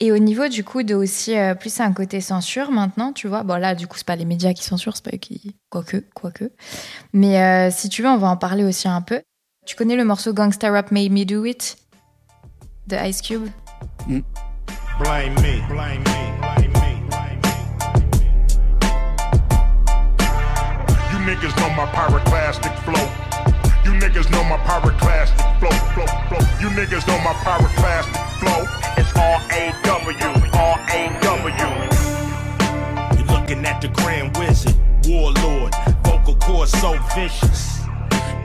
et 0.02 0.12
au 0.12 0.18
niveau 0.18 0.48
du 0.48 0.64
coup 0.64 0.84
de 0.84 0.96
aussi 0.96 1.38
euh, 1.38 1.56
plus 1.56 1.80
un 1.80 1.92
côté 1.92 2.22
censure 2.22 2.72
maintenant, 2.72 3.12
tu 3.12 3.28
vois. 3.28 3.44
Bon 3.44 3.56
là, 3.56 3.76
du 3.76 3.86
coup, 3.88 3.98
c'est 3.98 4.08
pas 4.08 4.16
les 4.16 4.26
médias 4.26 4.54
qui 4.54 4.64
censurent, 4.64 4.96
c'est 4.96 5.04
pas 5.04 5.16
eux 5.16 5.20
qui. 5.20 5.56
Quoique, 5.70 5.98
quoique. 6.14 6.52
Mais 7.14 7.42
euh, 7.42 7.70
si 7.72 7.90
tu 7.90 8.02
veux, 8.02 8.08
on 8.08 8.18
va 8.18 8.30
en 8.30 8.38
parler 8.38 8.64
aussi 8.64 8.88
un 8.88 9.02
peu. 9.02 9.22
Tu 9.66 9.76
connais 9.76 9.98
le 9.98 10.06
morceau 10.06 10.34
Gangsta 10.34 10.72
Rap 10.72 10.92
Made 10.92 11.12
Me 11.12 11.26
Do 11.26 11.44
It 11.46 11.78
de 12.88 12.96
Ice 13.08 13.22
Cube? 13.22 13.48
Blame 14.08 15.34
me. 15.36 15.62
Blame 15.68 16.00
me. 16.00 16.20
Blame 16.40 16.72
me. 16.72 17.02
Blame 17.10 17.40
me. 17.44 17.52
You 21.12 21.20
niggas 21.26 21.56
know 21.58 21.70
my 21.76 21.86
pyroclastic 21.92 22.74
flow. 22.84 23.06
You 23.84 23.92
niggas 24.00 24.32
know 24.32 24.44
my 24.46 24.58
pyroclastic 24.64 25.60
flow, 25.60 25.72
flow, 25.94 26.08
flow. 26.30 26.40
You 26.62 26.70
niggas 26.70 27.06
know 27.06 27.18
my 27.20 27.34
pyroclastic 27.44 28.40
flow. 28.40 28.79
R-A-W, 29.20 30.16
R-A-W. 30.54 31.70
You're 33.18 33.28
looking 33.28 33.66
at 33.66 33.82
the 33.82 33.90
Grand 33.90 34.38
Wizard, 34.38 34.76
Warlord, 35.08 35.76
vocal 36.04 36.36
cords 36.36 36.72
so 36.72 36.98
vicious. 37.14 37.82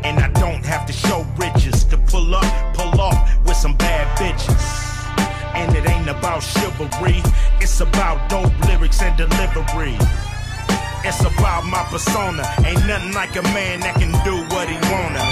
And 0.02 0.18
I 0.18 0.28
don't 0.40 0.64
have 0.66 0.84
to 0.86 0.92
show 0.92 1.24
riches 1.38 1.84
to 1.84 1.96
pull 1.96 2.34
up, 2.34 2.74
pull 2.74 3.00
off 3.00 3.18
with 3.46 3.56
some 3.56 3.76
bad 3.76 4.06
bitches. 4.18 4.64
And 5.54 5.74
it 5.76 5.88
ain't 5.88 6.08
about 6.08 6.42
it's 7.74 7.80
about 7.80 8.30
dope 8.30 8.52
lyrics 8.68 9.02
and 9.02 9.16
delivery. 9.16 9.96
It's 11.02 11.20
about 11.22 11.64
my 11.64 11.82
persona. 11.90 12.44
Ain't 12.64 12.86
nothing 12.86 13.12
like 13.12 13.34
a 13.34 13.42
man 13.42 13.80
that 13.80 13.96
can 13.96 14.12
do 14.22 14.36
what 14.54 14.68
he 14.68 14.76
wanna. 14.92 15.23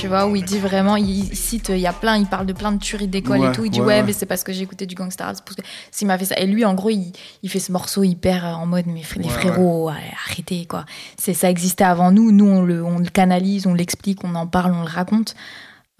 Tu 0.00 0.06
vois, 0.06 0.26
où 0.26 0.36
il 0.36 0.44
dit 0.44 0.58
vraiment, 0.58 0.94
il, 0.94 1.34
cite, 1.34 1.70
il 1.70 1.80
y 1.80 1.86
a 1.86 1.92
plein, 1.92 2.16
il 2.16 2.26
parle 2.26 2.46
de 2.46 2.52
plein 2.52 2.70
de 2.70 2.78
tueries 2.78 3.08
d'école 3.08 3.40
Ouais, 3.40 3.48
et 3.48 3.52
tout. 3.52 3.64
Il 3.64 3.70
dit, 3.70 3.80
ouais, 3.80 4.04
mais 4.04 4.12
c'est 4.12 4.26
parce 4.26 4.44
que 4.44 4.52
j'ai 4.52 4.62
écouté 4.62 4.86
du 4.86 4.94
Gangsta 4.94 5.26
Rap, 5.26 5.36
c'est 5.36 5.44
parce 5.44 5.56
que 5.56 5.62
s'il 5.90 6.06
m'a 6.06 6.16
fait 6.16 6.26
ça. 6.26 6.38
Et 6.38 6.46
lui, 6.46 6.64
en 6.64 6.74
gros, 6.74 6.90
il, 6.90 7.12
il 7.42 7.50
fait 7.50 7.58
ce 7.58 7.72
morceau 7.72 8.04
hyper 8.04 8.46
euh, 8.46 8.52
en 8.52 8.66
mode, 8.66 8.86
mais 8.86 9.02
les 9.16 9.28
frérots, 9.28 9.88
arrêtez, 9.88 10.66
quoi. 10.66 10.84
C'est, 11.16 11.34
ça 11.34 11.50
existait 11.50 11.82
avant 11.82 12.12
nous. 12.12 12.30
Nous, 12.30 12.46
on 12.46 12.62
le, 12.62 12.84
on 12.84 12.98
le 12.98 13.06
canalise, 13.06 13.66
on 13.66 13.74
l'explique, 13.74 14.22
on 14.22 14.36
en 14.36 14.46
parle, 14.46 14.72
on 14.72 14.82
le 14.82 14.88
raconte. 14.88 15.34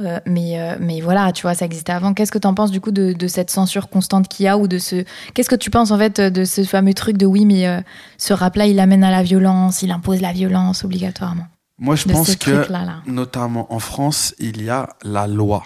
Euh, 0.01 0.21
mais, 0.27 0.61
euh, 0.61 0.77
mais 0.79 1.01
voilà, 1.01 1.33
tu 1.33 1.43
vois, 1.43 1.55
ça 1.55 1.65
existait 1.65 1.93
avant. 1.93 2.15
Qu'est-ce 2.15 2.31
que 2.31 2.39
tu 2.39 2.47
en 2.47 2.55
penses 2.55 2.71
du 2.71 2.81
coup 2.81 2.93
de, 2.93 3.13
de 3.15 3.27
cette 3.27 3.51
censure 3.51 3.89
constante 3.89 4.29
qu'il 4.29 4.47
y 4.47 4.49
a 4.49 4.57
ou 4.57 4.69
de 4.69 4.79
ce. 4.79 5.05
Qu'est-ce 5.35 5.51
que 5.51 5.57
tu 5.57 5.71
penses 5.71 5.91
en 5.91 5.99
fait 5.99 6.21
de 6.21 6.45
ce 6.45 6.63
fameux 6.63 6.95
truc 6.95 7.17
de 7.17 7.27
oui, 7.27 7.45
mais 7.45 7.67
euh, 7.67 7.81
ce 8.17 8.33
rap-là, 8.33 8.67
il 8.67 8.79
amène 8.79 9.03
à 9.03 9.11
la 9.11 9.25
violence, 9.25 9.83
il 9.83 9.91
impose 9.91 10.21
la 10.21 10.33
violence 10.33 10.85
obligatoirement? 10.85 11.49
Moi, 11.79 11.95
je 11.95 12.09
De 12.09 12.13
pense 12.13 12.35
que, 12.37 12.51
là. 12.71 13.03
notamment 13.07 13.73
en 13.73 13.79
France, 13.79 14.35
il 14.39 14.63
y 14.63 14.69
a 14.71 14.97
la 15.03 15.27
loi. 15.29 15.63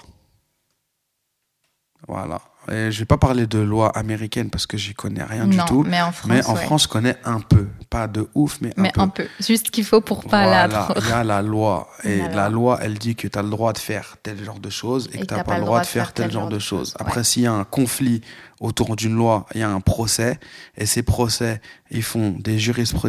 Voilà. 2.07 2.41
Et 2.71 2.93
je 2.93 2.99
vais 3.01 3.05
pas 3.05 3.17
parler 3.19 3.47
de 3.47 3.59
loi 3.59 3.89
américaine 3.91 4.49
parce 4.49 4.67
que 4.67 4.77
j'y 4.77 4.95
connais 4.95 5.25
rien 5.25 5.47
du 5.47 5.57
tout. 5.67 5.83
mais 5.83 6.01
en 6.01 6.13
France, 6.13 6.31
Mais 6.31 6.47
en 6.47 6.55
ouais. 6.55 6.63
France, 6.65 6.83
je 6.85 6.89
connais 6.89 7.17
un 7.25 7.41
peu. 7.41 7.67
Pas 7.91 8.07
de 8.07 8.29
ouf, 8.35 8.59
mais 8.61 8.69
un 8.71 8.83
Mais 8.83 8.93
peu. 8.93 9.01
un 9.01 9.09
peu. 9.09 9.27
Juste 9.41 9.67
ce 9.67 9.71
qu'il 9.73 9.85
faut 9.85 10.01
pour 10.01 10.23
pas 10.25 10.45
Voilà, 10.47 10.69
trop. 10.69 10.95
il 10.97 11.09
y 11.09 11.13
a 11.13 11.25
la 11.25 11.43
loi. 11.43 11.89
Et 12.05 12.19
La 12.19 12.29
la 12.29 12.49
loi. 12.49 12.79
elle 12.81 12.99
dit 12.99 13.17
que 13.17 13.27
tu 13.27 13.37
as 13.39 13.43
le 13.43 13.51
droit 13.51 13.73
de 13.73 13.79
faire 13.79 14.17
tel 14.23 14.43
genre 14.45 14.61
de 14.61 14.71
choses 14.71 15.09
et, 15.13 15.19
que 15.19 15.27
tu 15.27 15.35
n'as 15.35 15.43
pas, 15.43 15.59
le 15.59 15.65
droit 15.65 15.81
de 15.81 15.87
faire 15.87 16.13
tel 16.13 16.31
genre 16.31 16.49
de 16.49 16.59
choses. 16.61 16.95
Après, 17.01 17.19
ouais. 17.19 17.25
s'il 17.25 17.43
y 17.43 17.47
a 17.47 17.53
un 17.53 17.65
conflit 17.65 18.21
autour 18.61 18.95
d'une 18.95 19.15
loi, 19.15 19.47
il 19.55 19.61
y 19.61 19.65
a 19.65 19.69
un 19.71 19.81
procès. 19.81 20.39
Et 20.77 20.87
ces 20.87 21.03
procès, 21.03 21.61
ils 21.91 22.03
font 22.05 22.31
des, 22.39 22.59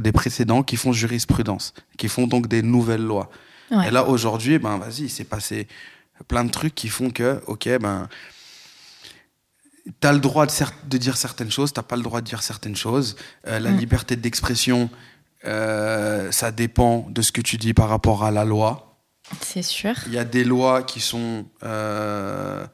des 0.02 0.12
précédents 0.12 0.64
qui 0.64 0.78
font 0.78 0.92
jurisprudence, 0.94 1.74
qui 1.98 2.08
font 2.10 2.26
donc 2.26 2.48
des 2.48 2.64
nouvelles 2.64 3.04
lois. 3.04 3.30
Ouais. 3.70 3.88
Et 3.88 3.92
là, 3.92 4.08
aujourd'hui, 4.08 4.58
ben, 4.58 4.78
vas-y, 4.78 5.04
il 5.04 5.10
s'est 5.10 5.24
passé 5.24 5.68
plein 6.28 6.44
de 6.44 6.52
trucs 6.52 6.76
qui 6.76 6.90
font 6.90 7.10
que, 7.10 7.42
ok, 7.48 7.70
ben, 7.80 8.08
T'as 10.00 10.14
le 10.14 10.20
droit 10.20 10.46
de, 10.46 10.98
dire 10.98 11.18
certaines 11.18 11.52
choses, 11.52 11.74
t'as 11.74 11.82
pas 11.84 11.98
le 11.98 12.04
droit 12.04 12.22
de 12.22 12.26
dire 12.26 12.42
certaines 12.42 12.76
choses. 12.76 13.16
Euh, 13.48 13.60
la 13.60 13.72
Mm. 13.72 13.78
liberté 13.78 14.16
d'expression, 14.16 14.90
euh, 15.46 16.32
ça 16.32 16.52
dépend 16.52 17.06
de 17.10 17.22
ce 17.22 17.32
que 17.34 17.42
tu 17.42 17.58
dis 17.58 17.74
par 17.74 17.90
rapport 17.90 18.24
à 18.24 18.32
la 18.32 18.46
loi. 18.46 18.98
C'est 19.42 19.62
sûr. 19.62 19.94
Il 20.08 20.14
y 20.14 20.18
a 20.18 20.24
des 20.24 20.44
lois 20.46 20.84
qui 20.84 21.02
sont 21.02 21.46
euh, 21.64 22.66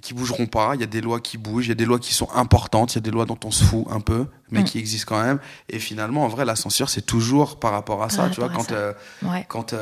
qui 0.00 0.14
bougeront 0.14 0.46
pas. 0.46 0.74
Il 0.74 0.80
y 0.80 0.84
a 0.84 0.86
des 0.86 1.02
lois 1.02 1.20
qui 1.20 1.36
bougent. 1.36 1.66
Il 1.66 1.68
y 1.68 1.72
a 1.72 1.74
des 1.74 1.84
lois 1.84 1.98
qui 1.98 2.14
sont 2.14 2.30
importantes. 2.34 2.92
Il 2.94 2.96
y 2.96 2.98
a 2.98 3.02
des 3.02 3.10
lois 3.10 3.26
dont 3.26 3.38
on 3.44 3.50
se 3.50 3.62
fout 3.62 3.86
un 3.90 4.00
peu, 4.00 4.26
mais 4.50 4.60
Mm. 4.62 4.64
qui 4.64 4.78
existent 4.78 5.14
quand 5.14 5.22
même. 5.22 5.38
Et 5.68 5.78
finalement, 5.78 6.24
en 6.24 6.28
vrai, 6.28 6.46
la 6.46 6.56
censure, 6.56 6.88
c'est 6.88 7.02
toujours 7.04 7.58
par 7.60 7.72
rapport 7.72 8.02
à 8.02 8.08
ça. 8.08 8.22
Par 8.22 8.30
tu 8.30 8.40
vois, 8.40 8.48
quand 8.48 8.62
ça. 8.70 8.74
euh, 8.74 8.92
Ouais. 9.22 9.44
quand 9.48 9.74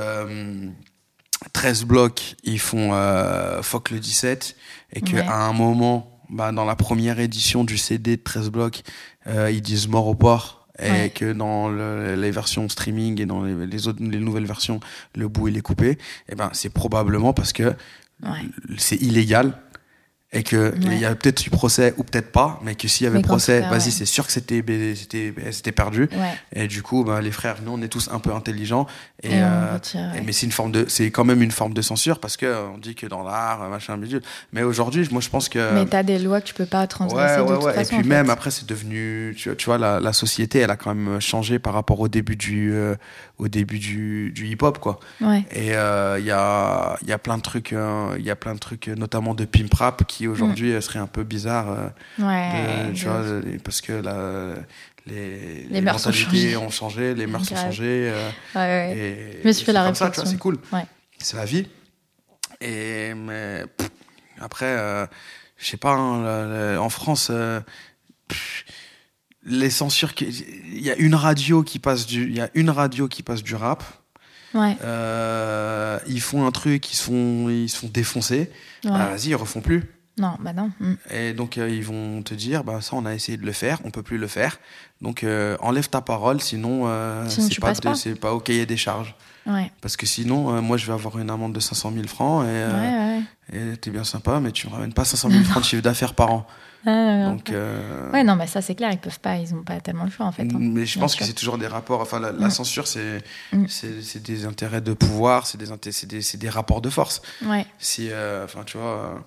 13 1.53 1.85
blocs, 1.85 2.37
ils 2.45 2.59
font 2.59 2.91
euh, 2.93 3.63
Fuck 3.63 3.91
le 3.91 3.99
17, 3.99 4.57
et 4.93 5.01
qu'à 5.01 5.17
Ouais. 5.17 5.27
un 5.27 5.53
moment, 5.53 6.21
bah, 6.29 6.53
dans 6.53 6.65
la 6.65 6.77
première 6.77 7.19
édition 7.19 7.65
du 7.65 7.79
CD 7.79 8.17
de 8.17 8.23
13 8.23 8.51
blocs, 8.51 8.83
euh, 9.27 9.51
ils 9.51 9.63
disent 9.63 9.89
mort 9.89 10.07
au 10.07 10.15
port, 10.15 10.69
et 10.79 10.91
Ouais. 10.91 11.11
que 11.15 11.33
dans 11.33 11.69
le- 11.69 12.15
les 12.15 12.31
versions 12.31 12.69
streaming 12.69 13.21
et 13.21 13.27
dans 13.27 13.43
les, 13.43 13.67
les 13.67 13.89
autres, 13.89 13.99
les 14.03 14.19
nouvelles 14.19 14.47
versions, 14.47 14.81
le 15.15 15.29
bout 15.29 15.49
il 15.49 15.57
est 15.57 15.63
coupé, 15.63 15.99
et 16.29 16.35
ben 16.35 16.51
c'est 16.53 16.71
probablement 16.73 17.33
parce 17.33 17.53
que 17.53 17.75
Ouais. 18.23 18.39
c'est 18.79 18.97
illégal. 18.97 19.59
Et 20.33 20.45
que 20.45 20.73
il 20.81 20.87
Ouais. 20.89 20.99
y 20.99 21.05
a 21.05 21.13
peut-être 21.17 21.45
eu 21.45 21.51
procès 21.51 21.93
ou 21.97 22.05
peut-être 22.05 22.31
pas, 22.31 22.61
mais 22.63 22.77
que 22.77 22.87
s'il 22.87 23.03
y 23.05 23.09
avait 23.09 23.17
Mais 23.17 23.23
procès, 23.25 23.63
vas-y, 23.63 23.73
ouais. 23.73 23.81
c'est 23.91 24.05
sûr 24.05 24.25
que 24.25 24.33
c'était 24.33 24.63
c'était 24.95 25.35
c'était 25.51 25.73
perdu. 25.73 26.03
Ouais. 26.13 26.35
Et 26.53 26.69
du 26.69 26.83
coup, 26.85 27.03
bah, 27.03 27.21
les 27.21 27.33
frères, 27.33 27.57
nous, 27.65 27.73
on 27.73 27.83
est 27.83 27.89
tous 27.89 28.09
un 28.13 28.21
peu 28.21 28.33
intelligents. 28.33 28.87
Et, 29.25 29.31
euh, 29.43 29.75
retire, 29.75 30.01
ouais. 30.13 30.19
et- 30.19 30.23
mais 30.25 30.31
c'est 30.31 30.47
une 30.47 30.53
forme 30.53 30.71
de, 30.71 30.85
c'est 30.87 31.11
quand 31.11 31.25
même 31.25 31.43
une 31.43 31.51
forme 31.51 31.75
de 31.75 31.83
censure 31.83 32.21
parce 32.21 32.37
que 32.37 32.47
euh, 32.47 32.69
on 32.73 32.79
dit 32.79 32.95
que 32.95 33.07
dans 33.07 33.25
l'art, 33.25 33.69
machin, 33.71 33.97
bidule. 33.99 34.23
Mais 34.53 34.63
aujourd'hui, 34.63 35.09
moi, 35.11 35.21
je 35.21 35.29
pense 35.31 35.49
que. 35.49 35.75
Mais 35.75 35.85
t'as 35.87 36.05
des 36.05 36.21
lois 36.21 36.41
que 36.41 36.47
tu 36.47 36.55
peux 36.55 36.65
pas 36.65 36.87
transgresser 36.87 37.41
de 37.43 37.47
toute 37.49 37.65
ouais. 37.65 37.75
façon. 37.75 37.97
Et 37.97 37.99
puis 37.99 38.07
en 38.07 38.09
même 38.09 38.31
après, 38.31 38.53
c'est 38.53 38.67
devenu, 38.69 39.35
tu 39.37 39.49
vois, 39.49 39.57
tu 39.57 39.67
vois 39.67 39.79
la, 39.79 39.99
la 39.99 40.13
société, 40.13 40.61
elle 40.61 40.71
a 40.71 40.77
quand 40.77 40.95
même 40.95 41.21
changé 41.21 41.59
par 41.59 41.75
rapport 41.75 41.99
au 41.99 42.07
début 42.07 42.37
du, 42.37 42.73
euh, 42.73 42.95
au 43.41 43.49
début 43.49 43.79
du, 43.79 44.31
du 44.33 44.47
hip-hop, 44.47 44.79
quoi. 44.79 45.01
Ouais. 45.21 45.45
Et 45.53 45.75
euh, 45.75 46.19
il 46.19 46.27
y 46.27 46.31
a, 46.31 46.97
y 47.07 47.13
a 47.13 47.19
plein 47.19 47.37
de 47.39 47.43
trucs, 47.43 47.73
euh, 47.73 48.15
il 48.19 48.25
y 48.25 48.31
a 48.31 48.37
plein 48.37 48.55
de 48.55 48.59
trucs, 48.59 48.89
euh, 48.89 48.95
notamment 48.95 49.35
de 49.35 49.45
pimp 49.45 49.73
rap, 49.75 50.05
qui 50.07 50.29
aujourd'hui 50.29 50.73
euh, 50.73 50.81
seraient 50.81 50.99
un 50.99 51.07
peu 51.07 51.25
bizarres. 51.25 51.71
euh. 51.71 51.89
Ouais. 52.19 52.89
de- 52.91 52.93
tu 52.95 53.05
vois, 53.07 53.15
euh, 53.17 53.43
parce 53.65 53.81
que 53.81 53.93
la, 53.93 54.55
les, 55.07 55.65
Les 55.71 55.81
mœurs 55.81 56.07
ont 56.07 56.13
changé. 56.13 56.57
ont 56.57 56.71
changé, 56.71 57.15
les 57.15 57.27
mœurs 57.27 57.51
ont 57.53 57.57
changé. 57.57 58.11
euh, 58.13 58.31
Ouais, 58.55 58.97
et 58.97 59.41
Je 59.43 59.49
me 59.49 59.53
suis 59.53 59.65
fait 59.65 59.73
la 59.73 59.85
réflexion. 59.85 60.25
c'est 60.27 60.39
cool. 60.39 60.59
Ouais. 60.73 60.85
C'est 61.19 61.37
la 61.37 61.45
vie. 61.47 61.67
Et 62.61 63.15
mais 63.15 63.65
pff, 63.77 63.91
après, 64.41 64.67
euh, 64.67 65.07
je 65.57 65.67
sais 65.67 65.77
pas, 65.79 65.93
hein, 65.95 66.23
le- 66.47 66.73
le- 66.75 66.81
en 66.81 66.91
France, 66.91 67.29
euh, 67.31 67.61
pff, 68.29 68.65
les 69.45 69.71
censures, 69.71 70.13
il 70.21 70.83
y 70.83 70.91
a 70.91 70.97
une 70.97 71.15
radio 71.15 71.63
qui 71.63 71.79
passe 71.79 72.07
du, 72.07 72.25
il 72.25 72.37
y 72.37 72.41
a 72.41 72.51
une 72.55 72.71
radio 72.71 73.09
qui 73.09 73.23
passe 73.23 73.43
du 73.43 73.55
rap. 73.55 73.83
Ouais. 74.55 74.77
Euh, 74.83 75.99
ils 76.09 76.21
font 76.21 76.47
un 76.47 76.51
truc, 76.51 76.93
ils 76.93 76.97
se 76.97 77.05
font, 77.05 77.49
ils 77.49 77.69
se 77.69 77.77
font 77.79 77.89
défoncer. 77.89 78.51
Ouais. 78.85 78.91
Bah, 78.91 79.11
vas-y, 79.11 79.29
ils 79.29 79.37
refont 79.37 79.61
plus. 79.61 79.85
Non, 80.19 80.37
bah 80.41 80.53
non. 80.53 80.71
Mm. 80.81 80.95
Et 81.11 81.33
donc 81.33 81.57
euh, 81.57 81.71
ils 81.71 81.85
vont 81.85 82.23
te 82.23 82.35
dire, 82.35 82.63
bah 82.65 82.81
ça 82.83 82.95
on 82.95 83.07
a 83.07 83.15
essayé 83.15 83.39
de 83.39 83.47
le 83.47 83.53
faire, 83.53 83.79
on 83.85 83.91
peut 83.91 84.03
plus 84.03 84.19
le 84.19 84.27
faire. 84.27 84.59
Donc 85.01 85.25
euh, 85.25 85.57
enlève 85.61 85.89
ta 85.89 86.03
parole, 86.03 86.41
sinon, 86.41 86.85
Sinon, 87.29 87.49
c'est 87.49 87.61
pas, 87.61 87.73
pas. 87.75 87.95
c'est 87.95 88.17
pas 88.17 88.35
au 88.35 88.41
cahier 88.41 88.67
des 88.67 88.77
charges. 88.77 89.15
Ouais. 89.47 89.71
Parce 89.81 89.97
que 89.97 90.05
sinon, 90.05 90.61
moi 90.61 90.77
je 90.77 90.87
vais 90.87 90.93
avoir 90.93 91.19
une 91.19 91.31
amende 91.31 91.55
de 91.55 91.61
500 91.61 91.93
000 91.95 92.07
francs 92.09 92.45
et 93.53 93.77
t'es 93.79 93.91
bien 93.91 94.05
sympa, 94.05 94.41
mais 94.41 94.53
tu 94.53 94.67
me 94.67 94.73
ramènes 94.73 94.93
pas 94.93 95.05
500 95.05 95.31
000 95.31 95.45
francs 95.45 95.63
de 95.63 95.69
chiffre 95.69 95.83
d'affaires 95.83 96.15
par 96.15 96.33
an. 96.33 96.47
Donc, 96.85 97.49
ouais. 97.49 97.55
euh, 97.55 98.11
Ouais, 98.13 98.25
non, 98.25 98.37
mais 98.37 98.47
ça 98.47 98.63
c'est 98.63 98.75
clair, 98.75 98.91
ils 98.93 98.99
peuvent 98.99 99.21
pas, 99.21 99.37
ils 99.37 99.53
ont 99.55 99.63
pas 99.63 99.81
tellement 99.81 100.05
le 100.05 100.11
choix 100.11 100.27
en 100.27 100.33
fait. 100.33 100.43
hein. 100.43 100.59
mais 100.59 100.87
je 100.87 100.99
pense 100.99 101.15
que 101.15 101.25
c'est 101.25 101.33
toujours 101.35 101.59
des 101.59 101.67
rapports. 101.67 102.01
Enfin, 102.01 102.19
la, 102.21 102.33
la 102.33 102.47
Mm. 102.47 102.51
censure, 102.51 102.87
c'est 102.87 103.23
Mm. 103.53 103.67
c'est 103.69 104.23
des 104.23 104.45
intérêts 104.47 104.81
de 104.81 104.93
pouvoir, 104.95 105.47
c'est 105.47 105.59
des, 105.59 105.67
des, 106.07 106.21
des 106.39 106.49
rapports 106.49 106.81
de 106.81 106.91
force. 106.91 107.21
Ouais. 107.45 107.67
Si, 107.79 108.09
euh, 108.11 108.45
enfin, 108.45 108.63
tu 108.65 108.79
vois. 108.79 109.23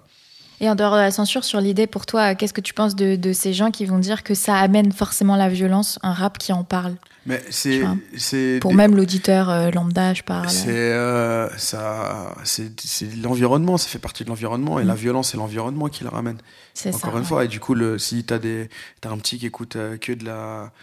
Euh, 0.61 0.65
Et 0.65 0.69
en 0.69 0.75
dehors 0.75 0.93
de 0.93 0.97
la 0.99 1.11
censure, 1.11 1.43
sur 1.43 1.59
l'idée, 1.61 1.87
pour 1.87 2.05
toi, 2.05 2.35
qu'est-ce 2.35 2.53
que 2.53 2.61
tu 2.61 2.73
penses 2.73 2.95
de, 2.95 3.15
de 3.15 3.33
ces 3.33 3.53
gens 3.53 3.71
qui 3.71 3.85
vont 3.85 3.99
dire 3.99 4.23
que 4.23 4.33
ça 4.33 4.55
amène 4.57 4.91
forcément 4.91 5.35
la 5.35 5.49
violence, 5.49 5.99
un 6.03 6.13
rap 6.13 6.37
qui 6.37 6.53
en 6.53 6.63
parle 6.63 6.95
mais 7.25 7.41
c'est 7.51 7.81
c'est 8.17 8.57
Pour 8.59 8.71
des- 8.71 8.75
même 8.77 8.97
l'auditeur 8.97 9.49
euh, 9.49 9.71
lambda, 9.71 10.13
je 10.13 10.23
parle. 10.23 10.49
C'est 10.49 10.67
euh, 10.91 11.47
ça, 11.57 12.35
c'est 12.43 12.77
c'est 12.81 13.15
l'environnement, 13.15 13.77
ça 13.77 13.87
fait 13.87 13.97
partie 13.97 14.25
de 14.25 14.29
l'environnement 14.29 14.77
et 14.77 14.83
Mm. 14.83 14.87
la 14.87 14.95
violence 14.95 15.29
c'est 15.31 15.37
l'environnement 15.37 15.87
qui 15.87 16.03
le 16.03 16.09
ramène. 16.09 16.35
C'est 16.73 16.91
ça. 16.91 16.97
Encore 16.97 17.11
une 17.13 17.19
ouais. 17.19 17.23
fois, 17.25 17.45
et 17.45 17.47
du 17.47 17.61
coup, 17.61 17.75
le, 17.75 17.97
si 17.97 18.25
t'as 18.25 18.39
des, 18.39 18.67
t'as 18.99 19.09
un 19.09 19.17
petit 19.19 19.39
qui 19.39 19.45
écoute 19.45 19.77
euh, 19.77 19.95
que 19.95 20.11
de 20.11 20.25
la, 20.25 20.73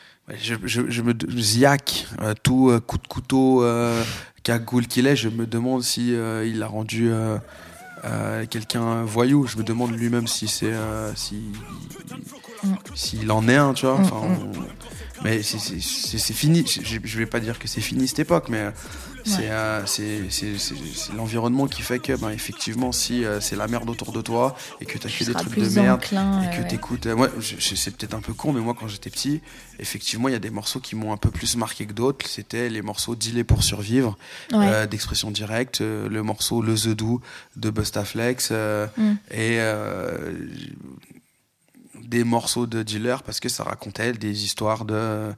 je, 0.43 0.55
je, 0.65 0.81
je 0.89 1.03
me, 1.03 1.13
euh, 1.13 2.35
tout 2.43 2.71
euh, 2.71 2.81
coup 2.81 2.97
de 2.97 3.07
couteau, 3.07 3.63
euh, 3.63 4.03
cagoule 4.43 4.87
qu'il 4.87 5.07
est, 5.07 5.17
je 5.17 5.29
me 5.29 5.47
demande 5.47 5.83
si 5.83 6.15
euh, 6.15 6.47
il 6.47 6.63
a 6.63 6.67
rendu 6.69 7.11
euh, 8.05 8.47
quelqu'un 8.47 9.03
voyou. 9.05 9.47
Je 9.47 9.57
me 9.59 9.63
demande 9.63 9.93
lui-même 9.93 10.27
si 10.27 10.49
c'est, 10.49 10.73
euh, 10.73 11.15
si, 11.15 11.37
Mm. 12.63 12.75
s'il 12.95 13.33
en 13.33 13.49
est 13.49 13.57
un, 13.57 13.73
tu 13.73 13.87
vois. 13.87 13.97
Mm, 13.99 14.03
Enfin, 14.03 14.17
mm. 14.29 14.53
on- 14.59 15.23
mais 15.25 15.43
c'est- 15.43 16.33
fini. 16.35 16.65
Je, 16.67 16.99
je 17.03 17.19
vais 17.19 17.27
pas 17.27 17.41
dire 17.41 17.59
que 17.59 17.67
c'est 17.69 17.81
fini 17.81 18.07
cette 18.09 18.19
époque, 18.21 18.49
mais 18.49 18.59
euh, 18.59 18.71
c'est 19.25 19.51
euh, 19.51 19.85
l'environnement 21.15 21.67
qui 21.67 21.83
fait 21.83 21.99
que, 21.99 22.13
ben, 22.15 22.31
effectivement, 22.31 22.93
si 22.93 23.25
euh, 23.25 23.41
c'est 23.41 23.57
la 23.57 23.67
merde 23.69 23.89
autour 23.91 24.13
de 24.13 24.21
toi 24.21 24.57
et 24.81 24.87
que 24.87 24.99
t'as 24.99 25.09
Tu 25.09 25.25
fait 25.25 25.25
des 25.27 25.35
trucs 25.35 25.59
de 25.59 25.69
merde 25.69 25.99
enclin, 25.99 26.43
et 26.43 26.57
que 26.57 26.63
ouais. 26.63 26.69
t'écoutes. 26.69 27.07
euh, 27.07 27.29
c'est 27.41 27.97
peut-être 27.97 28.15
un 28.15 28.21
peu 28.21 28.33
con, 28.35 28.53
mais 28.53 28.61
moi, 28.61 28.75
quand 28.79 28.89
j'étais 28.89 29.11
petit, 29.11 29.41
effectivement, 29.79 30.29
il 30.29 30.33
y 30.33 30.37
a 30.37 30.41
des 30.41 30.51
morceaux 30.51 30.81
qui 30.81 30.97
m'ont 30.97 31.13
un 31.13 31.17
peu 31.17 31.31
plus 31.31 31.57
marqué 31.57 31.87
que 31.87 31.93
d'autres. 31.93 32.27
C'était 32.29 32.69
les 32.69 32.83
morceaux 32.83 33.15
Dealer 33.15 33.45
pour 33.45 33.63
survivre, 33.63 34.17
Ouais. 34.53 34.67
euh, 34.69 34.87
d'expression 34.87 35.31
directe, 35.31 35.81
euh, 35.81 36.09
le 36.09 36.23
morceau 36.23 36.63
Le 36.63 36.75
The 36.75 36.89
Do 36.89 37.21
de 37.57 37.71
Bustaflex 37.71 38.49
euh, 38.53 38.87
Mm. 38.97 39.13
et 39.31 39.57
euh, 39.61 40.33
des 42.03 42.25
morceaux 42.25 42.67
de 42.67 42.83
dealer 42.83 43.23
parce 43.23 43.41
que 43.41 43.49
ça 43.49 43.63
racontait 43.63 44.13
des 44.13 44.45
histoires 44.45 44.85
de 44.85 45.33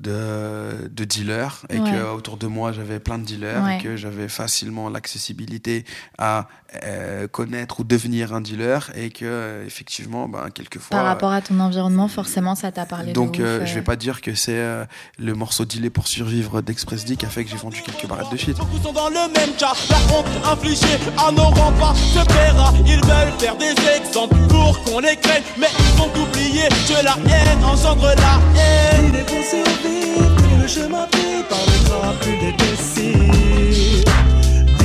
de, 0.00 0.88
de 0.90 1.04
dealers 1.04 1.64
et 1.70 1.78
Ouais. 1.80 1.90
que 1.90 2.10
autour 2.14 2.36
de 2.36 2.46
moi 2.46 2.72
j'avais 2.72 3.00
plein 3.00 3.18
de 3.18 3.24
dealers 3.24 3.62
Ouais. 3.64 3.78
et 3.78 3.82
que 3.82 3.96
j'avais 3.96 4.28
facilement 4.28 4.88
l'accessibilité 4.88 5.84
à 6.18 6.46
euh, 6.84 7.26
connaître 7.28 7.80
ou 7.80 7.84
devenir 7.84 8.34
un 8.34 8.40
dealer 8.40 8.90
et 8.94 9.10
que 9.10 9.24
euh, 9.24 9.66
effectivement 9.66 10.28
ben 10.28 10.50
quelquefois 10.54 10.96
Par 10.96 11.06
rapport 11.06 11.32
à 11.32 11.40
ton 11.40 11.58
environnement, 11.60 12.08
forcément, 12.08 12.54
ça 12.54 12.70
t'a 12.72 12.84
parlé 12.86 13.12
donc 13.12 13.38
de 13.38 13.42
ouf, 13.42 13.46
euh, 13.48 13.60
euh. 13.60 13.66
je 13.66 13.74
vais 13.74 13.82
pas 13.82 13.96
dire 13.96 14.20
que 14.20 14.34
c'est 14.34 14.52
euh, 14.58 14.84
le 15.18 15.34
morceau 15.34 15.64
dealé 15.64 15.88
pour 15.90 16.06
survivre 16.08 16.60
d'Express 16.62 17.04
D 17.04 17.16
qui 17.16 17.26
a 17.26 17.28
fait 17.30 17.44
que 17.44 17.50
j'ai 17.50 17.56
vendu 17.56 17.82
quelques 17.82 18.06
barrettes 18.06 18.30
de 18.30 18.36
shit. 18.36 18.56
Beaucoup 18.56 18.78
sont 18.82 18.92
dans 18.92 19.08
le 19.08 19.32
même 19.32 19.54
cas. 19.58 19.72
La 19.90 19.96
honte 20.14 20.26
infligée 20.58 20.98
à 21.16 21.32
nos 21.32 21.44
remparts 21.44 21.96
se 21.96 22.24
paiera. 22.26 22.72
Ils 22.86 23.00
veulent 23.04 23.32
faire 23.38 23.56
des 23.56 23.74
exemples 23.96 24.36
pour 24.48 24.82
qu'on 24.84 25.00
les 25.00 25.16
craigne. 25.16 25.42
Mais 25.58 25.68
ils 25.78 25.96
vont 25.98 26.10
oublier 26.22 26.68
que 26.86 27.02
la 27.04 27.16
haine 27.34 27.64
engendre 27.64 28.06
la 28.16 28.60
haine. 28.60 29.06
Il 29.08 29.16
est 29.16 29.24
est 29.88 30.62
le 30.62 30.68
chemin 30.68 31.06
pris 31.10 31.42
par 31.48 31.58
les 31.66 31.80
grands 31.88 32.14
plus 32.20 32.36
détestés 32.38 33.14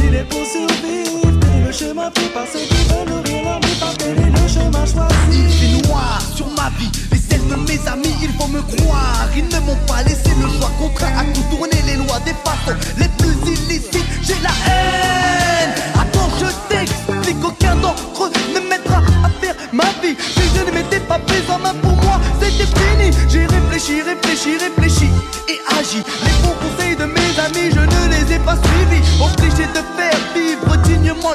Il 0.05 0.15
est 0.15 0.27
pour 0.29 0.45
survivre, 0.45 1.27
est 1.27 1.67
le 1.67 1.71
chemin 1.71 2.09
pris 2.11 2.29
par 2.33 2.45
ceux 2.51 2.59
qui 2.59 2.81
veulent 2.89 3.09
nourrir 3.09 3.43
leur 3.43 3.59
vie, 3.61 3.77
par 3.79 3.93
est 4.07 4.15
le 4.15 4.47
chemin 4.47 4.85
choisi? 4.85 5.13
Il 5.31 5.49
fait 5.49 5.87
noir 5.87 6.21
sur 6.35 6.47
ma 6.47 6.69
vie, 6.77 6.91
les 7.11 7.17
celles 7.17 7.47
de 7.47 7.55
mes 7.55 7.87
amis, 7.87 8.15
il 8.21 8.31
faut 8.39 8.47
me 8.47 8.61
croire. 8.61 9.27
Ils 9.35 9.45
ne 9.45 9.59
m'ont 9.65 9.77
pas 9.87 10.03
laissé 10.03 10.29
le 10.39 10.47
choix, 10.57 10.71
contraint 10.79 11.17
à 11.17 11.23
contourner 11.25 11.81
les 11.87 11.95
lois 11.95 12.19
des 12.25 12.35
façons 12.45 12.77
les 12.97 13.09
plus 13.17 13.35
illicites. 13.51 14.05
J'ai 14.21 14.39
la 14.43 14.53
haine. 14.67 15.73
Attends, 15.95 16.29
je 16.39 16.45
t'explique, 16.69 17.43
aucun 17.43 17.75
d'entre 17.77 18.25
eux 18.25 18.31
ne 18.53 18.59
m'aidera 18.69 19.01
à 19.25 19.29
faire 19.41 19.55
ma 19.71 19.85
vie. 20.01 20.15
Si 20.19 20.43
je 20.55 20.61
ne 20.65 20.71
m'étais 20.71 20.99
pas 20.99 21.19
pris 21.19 21.41
en 21.49 21.57
main 21.59 21.73
pour 21.81 21.95
moi, 22.03 22.19
c'était 22.39 22.69
fini. 22.77 23.09
J'ai 23.27 23.45
réfléchi, 23.47 24.01
réfléchi, 24.03 24.57
réfléchi 24.57 24.82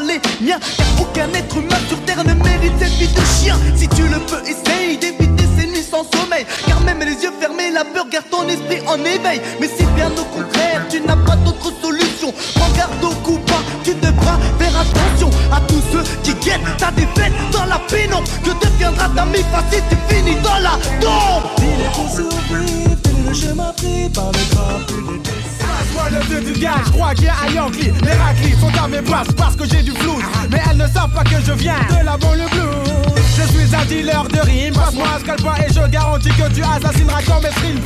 les 0.00 0.20
miens. 0.40 0.58
Car 0.76 0.86
aucun 1.00 1.28
être 1.34 1.56
humain 1.56 1.80
sur 1.88 2.00
terre 2.02 2.24
ne 2.24 2.34
mérite 2.34 2.72
cette 2.78 2.92
vie 2.92 3.08
de 3.08 3.20
chien. 3.40 3.56
Si 3.76 3.88
tu 3.88 4.02
le 4.02 4.18
peux, 4.20 4.42
essaye 4.42 4.98
d'éviter 4.98 5.44
ces 5.58 5.66
nuits 5.66 5.82
sans 5.82 6.04
sommeil. 6.12 6.46
Car 6.66 6.80
même 6.80 7.00
les 7.00 7.22
yeux 7.22 7.32
fermés, 7.40 7.70
la 7.70 7.84
peur 7.84 8.06
garde 8.10 8.28
ton 8.30 8.48
esprit 8.48 8.80
en 8.86 8.98
éveil. 8.98 9.40
Mais 9.60 9.68
si 9.68 9.84
bien 9.96 10.10
au 10.10 10.24
contraire, 10.36 10.82
tu 10.88 11.00
n'as 11.00 11.16
pas 11.16 11.36
d'autre 11.36 11.72
solution, 11.82 12.32
prends 12.54 12.70
garde 12.76 13.04
au 13.04 13.14
coup 13.24 13.38
bas. 13.46 13.62
Tu 13.84 13.94
devras 13.94 14.38
faire 14.58 14.80
attention 14.80 15.30
à 15.52 15.60
tous 15.62 15.82
ceux 15.92 16.04
qui 16.22 16.34
guettent 16.44 16.76
ta 16.78 16.90
défaite 16.90 17.32
dans 17.52 17.64
la 17.66 17.78
pénombre. 17.78 18.28
Que 18.44 18.50
deviendra 18.64 19.08
ta 19.14 19.24
mi-face 19.24 19.64
si 19.72 19.80
tu 19.88 20.14
finis 20.14 20.36
dans 20.42 20.58
la 20.58 20.78
tombe? 21.00 21.44
Il 21.58 21.80
est 21.84 21.92
pour 21.94 22.08
survivre, 22.10 22.96
le 23.26 23.34
chemin 23.34 23.72
pris 23.76 24.08
par 24.10 24.30
détestés 24.32 25.47
Le 26.10 26.24
dieu 26.26 26.40
du 26.40 26.58
gars, 26.58 26.80
je 26.86 26.90
crois 26.92 27.14
qu'il 27.14 27.24
y 27.24 27.28
a 27.28 27.50
Yankee. 27.54 27.92
Les 28.02 28.12
raclis 28.12 28.54
sont 28.60 28.82
à 28.82 28.88
mes 28.88 29.02
basses 29.02 29.32
parce 29.36 29.56
que 29.56 29.64
j'ai 29.64 29.82
du 29.82 29.92
flou. 29.92 30.18
Mais 30.50 30.60
elles 30.70 30.76
ne 30.76 30.86
savent 30.86 31.10
pas 31.10 31.24
que 31.24 31.40
je 31.44 31.52
viens 31.52 31.74
de 31.90 32.04
la 32.04 32.16
banlieue 32.16 32.48
blues. 32.50 32.88
Je 33.36 33.42
suis 33.52 33.74
un 33.74 33.84
dealer 33.84 34.24
de 34.24 34.40
rimes, 34.40 34.74
passe-moi 34.74 35.06
un 35.16 35.20
scalpin 35.20 35.54
et 35.64 35.72
je 35.72 35.86
garantis 35.88 36.30
que 36.30 36.52
tu 36.52 36.62
assassineras 36.62 37.20
quand 37.26 37.40
mes 37.40 37.50
streams. 37.50 37.80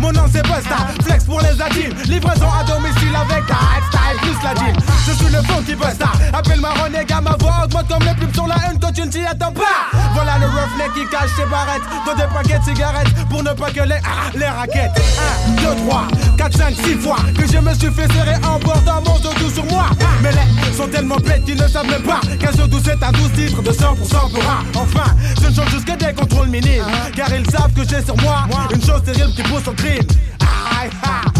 Mon 0.00 0.12
nom 0.12 0.24
c'est 0.32 0.42
Busta, 0.42 0.88
flex 1.04 1.24
pour 1.24 1.40
les 1.40 1.60
adultes. 1.60 2.06
Livraison 2.06 2.48
à 2.48 2.64
domicile 2.64 3.14
avec 3.14 3.46
ta 3.46 3.56
style 3.88 4.20
plus 4.20 4.42
la 4.42 4.54
deal. 4.54 4.74
Je 5.06 5.12
suis 5.12 5.32
le 5.32 5.42
funky 5.42 5.74
Busta, 5.74 6.10
appelle-moi 6.32 6.70
renégat, 6.84 7.20
ma 7.20 7.36
voix 7.38 7.64
augmente 7.64 7.88
comme 7.88 8.02
les 8.02 8.14
pubs 8.14 8.34
sur 8.34 8.46
la 8.46 8.56
une 8.70 8.78
quand 8.78 8.92
tu 8.92 9.02
ne 9.02 9.06
t'y 9.10 9.24
attends 9.24 9.52
pas. 9.52 9.88
Voilà 10.14 10.38
le 10.38 10.46
roughneck 10.46 10.92
qui 10.94 11.06
cache 11.10 11.30
ses 11.36 11.46
barrettes 11.46 11.82
dans 12.04 12.14
des 12.14 12.28
paquets 12.34 12.58
de 12.58 12.64
cigarettes 12.64 13.14
pour 13.28 13.42
ne 13.42 13.52
pas 13.52 13.70
que 13.70 13.82
les, 13.82 14.00
ah, 14.04 14.52
raquettes. 14.58 15.00
1, 15.48 15.62
2, 15.62 15.88
3, 15.88 16.08
4, 16.36 16.56
5, 16.56 16.74
6 16.84 16.94
fois 16.96 17.16
je 17.52 17.58
me 17.58 17.74
suis 17.74 17.90
fait 17.90 18.12
serrer 18.12 18.36
en 18.46 18.58
bord 18.58 18.80
d'un 18.82 19.00
morceau 19.00 19.32
doux 19.38 19.50
sur 19.50 19.64
moi. 19.66 19.86
Mais 20.22 20.30
les 20.32 20.72
sont 20.76 20.88
tellement 20.88 21.16
bêtes 21.16 21.44
qu'ils 21.44 21.60
ne 21.60 21.66
savent 21.68 21.88
même 21.88 22.02
pas 22.02 22.20
qu'un 22.38 22.52
jeu 22.52 22.66
doux 22.66 22.80
c'est 22.84 23.02
un 23.02 23.12
12 23.12 23.32
titres 23.32 23.62
de 23.62 23.70
100% 23.70 23.96
pour 23.96 24.44
un. 24.44 24.64
Enfin, 24.74 25.14
je 25.40 25.48
ne 25.48 25.54
change 25.54 25.70
jusqu'à 25.70 25.96
des 25.96 26.12
contrôles 26.14 26.48
minimes. 26.48 26.84
Car 27.14 27.28
ils 27.34 27.48
savent 27.50 27.72
que 27.72 27.82
j'ai 27.88 28.02
sur 28.04 28.16
moi 28.22 28.46
une 28.72 28.82
chose 28.82 29.02
terrible 29.04 29.32
qui 29.34 29.42
pousse 29.42 29.66
au 29.66 29.72
crime. 29.72 30.06
Aïe, 30.40 30.90
aïe. 31.02 31.30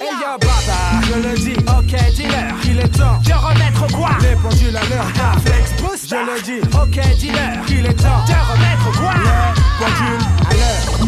Hey 0.00 0.08
yo 0.18 0.38
baba, 0.40 1.06
je 1.06 1.28
le 1.28 1.34
dis, 1.36 1.56
ok 1.68 2.14
dealer, 2.16 2.54
il 2.64 2.78
est 2.80 2.88
temps 2.88 3.20
de 3.22 3.32
remettre 3.32 3.86
quoi 3.94 4.10
Les 4.22 4.34
pendules 4.36 4.74
à 4.74 4.80
l'heure, 4.88 5.12
ta 5.12 5.38
flex 5.40 5.82
boost 5.82 6.08
Je 6.08 6.16
le 6.16 6.42
dis, 6.42 6.60
ok 6.74 7.18
dealer, 7.18 7.60
il 7.68 7.84
est 7.84 7.92
temps 7.92 8.24
de 8.26 8.32
remettre 8.32 8.98
quoi 8.98 9.12
Les 9.12 9.84
pendules 9.84 10.26
à 10.48 10.54
l'heure 10.54 10.99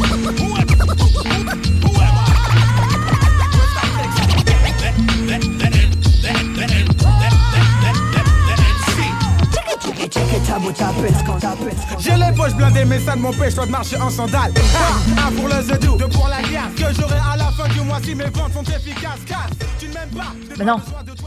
J'ai 11.99 12.15
les 12.17 12.33
poches 12.35 12.55
blindées, 12.55 12.85
mais 12.87 12.99
ça 12.99 13.15
ne 13.17 13.21
m'empêche 13.21 13.55
pas 13.55 13.67
de 13.67 13.71
marcher 13.71 13.97
en 13.99 14.09
sandales. 14.09 14.53
Un, 15.19 15.33
pour 15.33 15.47
le 15.49 15.63
zedou, 15.63 15.97
deux 15.97 16.09
pour 16.09 16.27
la 16.29 16.41
guerre. 16.49 16.71
Que 16.75 16.95
j'aurai 16.99 17.17
à 17.33 17.37
la 17.37 17.51
fin 17.51 17.69
du 17.69 17.81
mois 17.83 17.99
si 18.03 18.15
mes 18.15 18.25
ventes 18.25 18.53
sont 18.55 18.63
efficaces. 18.63 19.21
Casse, 19.27 19.51
tu 19.79 19.89
ne 19.89 19.95
m'aimes 19.95 20.09
pas. 20.17 20.33
Mais 20.59 20.65
non, 20.65 20.79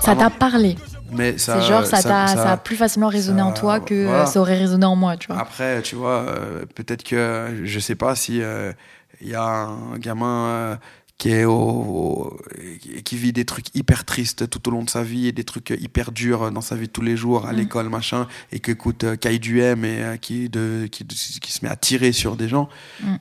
ça 0.02 0.16
t'a 0.16 0.30
parlé. 0.32 0.76
Mais 1.12 1.38
ça, 1.38 1.62
C'est 1.62 1.68
genre, 1.68 1.86
ça, 1.86 2.02
t'a- 2.02 2.28
ça 2.28 2.52
a 2.54 2.58
plus 2.58 2.76
facilement 2.76 3.08
résonné 3.10 3.42
en 3.44 3.52
toi 3.52 3.80
que 3.80 3.94
euh, 3.94 4.08
voilà. 4.08 4.26
ça 4.26 4.40
aurait 4.40 4.58
résonné 4.58 4.86
en 4.86 4.96
moi, 4.96 5.18
tu 5.18 5.28
vois. 5.28 5.40
Après, 5.40 5.82
tu 5.84 5.96
vois, 5.96 6.26
euh, 6.28 6.66
peut-être 6.74 7.04
que 7.04 7.62
je 7.64 7.80
sais 7.80 7.96
pas 7.96 8.16
si 8.16 8.42
euh, 8.42 8.74
il 9.22 9.30
y 9.30 9.36
a 9.36 9.44
un 9.44 9.98
gamin 10.00 10.46
euh, 10.48 10.76
qui 11.18 11.30
est 11.30 11.46
au, 11.46 11.54
au- 11.54 12.38
qui 13.06 13.16
vit 13.16 13.32
des 13.32 13.46
trucs 13.46 13.74
hyper 13.74 14.04
tristes 14.04 14.50
tout 14.50 14.68
au 14.68 14.72
long 14.72 14.84
de 14.84 14.90
sa 14.90 15.02
vie 15.04 15.28
et 15.28 15.32
des 15.32 15.46
trucs 15.46 15.70
hyper 15.80 16.12
durs 16.12 16.52
dans 16.52 16.62
sa 16.62 16.76
vie 16.76 16.88
de 16.88 16.92
tous 16.92 17.02
les 17.02 17.16
jours 17.16 17.46
à 17.48 17.54
Mm. 17.54 17.56
l'école 17.56 17.90
machin 17.90 18.28
et 18.52 18.60
qui 18.60 18.72
écoute 18.72 19.04
euh, 19.06 19.16
M 19.60 19.86
et 19.86 20.04
euh, 20.04 20.18
qui 20.18 20.50
de 20.50 20.88
qui, 20.92 21.06
qui 21.06 21.52
se 21.52 21.64
met 21.64 21.72
à 21.72 21.76
tirer 21.78 22.12
sur 22.12 22.36
des 22.36 22.50
gens. 22.50 22.68
Mm. 23.02 23.16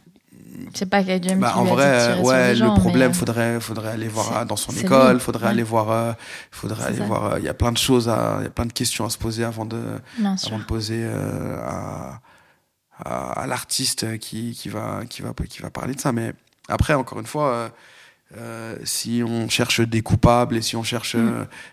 C'est 0.72 0.86
pas 0.88 0.98
a 1.12 1.18
du 1.18 1.28
M 1.28 1.40
Bah, 1.40 1.50
qui 1.52 1.58
en 1.58 1.64
lui 1.64 1.70
a 1.70 1.74
vrai, 1.74 1.98
tirer 1.98 2.14
sur 2.16 2.24
ouais, 2.26 2.54
gens, 2.56 2.74
le 2.74 2.80
problème, 2.80 3.10
euh, 3.10 3.14
faudrait, 3.14 3.60
faudrait 3.60 3.90
aller 3.90 4.06
voir 4.08 4.36
euh, 4.38 4.44
dans 4.44 4.56
son 4.56 4.72
école, 4.72 5.14
lui. 5.14 5.20
faudrait 5.20 5.44
Ouais. 5.46 5.50
aller 5.50 5.62
voir, 5.64 5.90
euh, 5.90 6.12
faudrait 6.52 6.84
aller 6.84 6.98
ça. 6.98 7.04
voir. 7.04 7.24
euh, 7.32 7.38
Il 7.40 7.44
y 7.44 7.48
a 7.48 7.54
plein 7.54 7.72
de 7.72 7.76
choses 7.78 8.08
à, 8.08 8.36
il 8.40 8.44
y 8.44 8.46
a 8.46 8.50
plein 8.50 8.66
de 8.66 8.72
questions 8.72 9.04
à 9.04 9.10
se 9.10 9.18
poser 9.18 9.42
avant 9.44 9.64
de, 9.66 9.80
Bien 10.18 10.36
avant 10.46 10.58
de 10.58 10.64
poser 10.64 11.00
euh, 11.04 11.58
à, 11.66 12.20
à, 12.98 13.40
à 13.42 13.46
l'artiste 13.48 14.18
qui, 14.18 14.52
qui 14.52 14.68
va, 14.68 15.00
qui 15.08 15.22
va, 15.22 15.32
qui 15.48 15.60
va 15.60 15.70
parler 15.70 15.94
de 15.94 16.00
ça. 16.00 16.12
Mais 16.12 16.32
après, 16.68 16.94
encore 16.94 17.20
une 17.20 17.26
fois. 17.26 17.48
euh, 17.48 17.68
euh, 18.38 18.74
si 18.84 19.22
on 19.24 19.48
cherche 19.48 19.80
des 19.80 20.00
coupables 20.02 20.56
et 20.56 20.62
si 20.62 20.74
on 20.74 20.82
cherche 20.82 21.14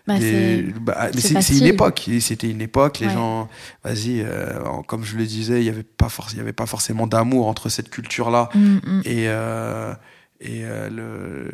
Bah, 0.06 0.18
des, 0.18 0.20
c'est- 0.66 0.74
bah, 0.80 1.08
mais 1.12 1.20
c'est 1.20 1.28
c'est 1.34 1.42
c'est 1.42 1.58
une 1.58 1.64
époque 1.64 2.08
c'était 2.20 2.48
une 2.48 2.60
époque 2.60 3.00
les 3.00 3.08
Ouais. 3.08 3.14
gens 3.14 3.48
vas-y 3.82 4.20
euh, 4.20 4.60
comme 4.86 5.02
je 5.02 5.16
le 5.16 5.24
disais 5.24 5.60
il 5.60 5.64
y 5.64 5.70
avait 5.70 5.82
pas 5.82 6.06
forc- 6.06 6.28
il 6.32 6.36
y 6.38 6.40
avait 6.40 6.52
pas 6.52 6.66
forcément 6.66 7.08
d'amour 7.08 7.48
entre 7.48 7.68
cette 7.68 7.88
culture 7.90 8.30
là 8.30 8.48
Mm, 8.54 8.74
mm. 8.84 9.02
et 9.06 9.24
euh, 9.28 9.92
et 10.40 10.62
le 10.90 11.50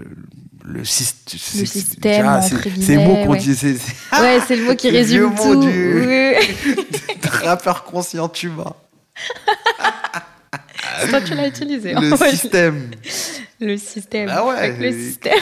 le, 0.64 0.82
syst- 0.82 1.36
c'est- 1.39 1.64
système, 1.64 2.26
ah, 2.28 2.43
c'est 2.43 2.57
le 2.97 3.01
mot 3.01 3.14
qu'on 3.24 3.30
ouais. 3.30 3.39
dit 3.39 3.55
c'est 3.55 3.76
Ouais, 4.20 4.41
c'est 4.47 4.57
le 4.57 4.64
mot 4.64 4.74
qui 4.74 4.91
le 4.91 4.99
résume 4.99 5.32
vieux 5.32 5.47
mot 5.47 5.55
tout. 5.55 5.62
du- 5.62 6.07
Oui. 6.07 7.16
rappeur 7.45 7.84
conscient 7.84 8.28
tuba 8.28 8.76
Toi, 11.11 11.20
tu 11.22 11.34
l'as 11.34 11.47
utilisé. 11.49 11.95
hein. 11.95 12.01
le 12.01 12.12
Ouais. 12.14 12.30
système 12.32 12.91
Le 13.61 13.77
système. 13.77 14.29
Ah 14.33 14.45
ouais. 14.47 14.77
Le 14.79 14.93
système. 14.93 15.39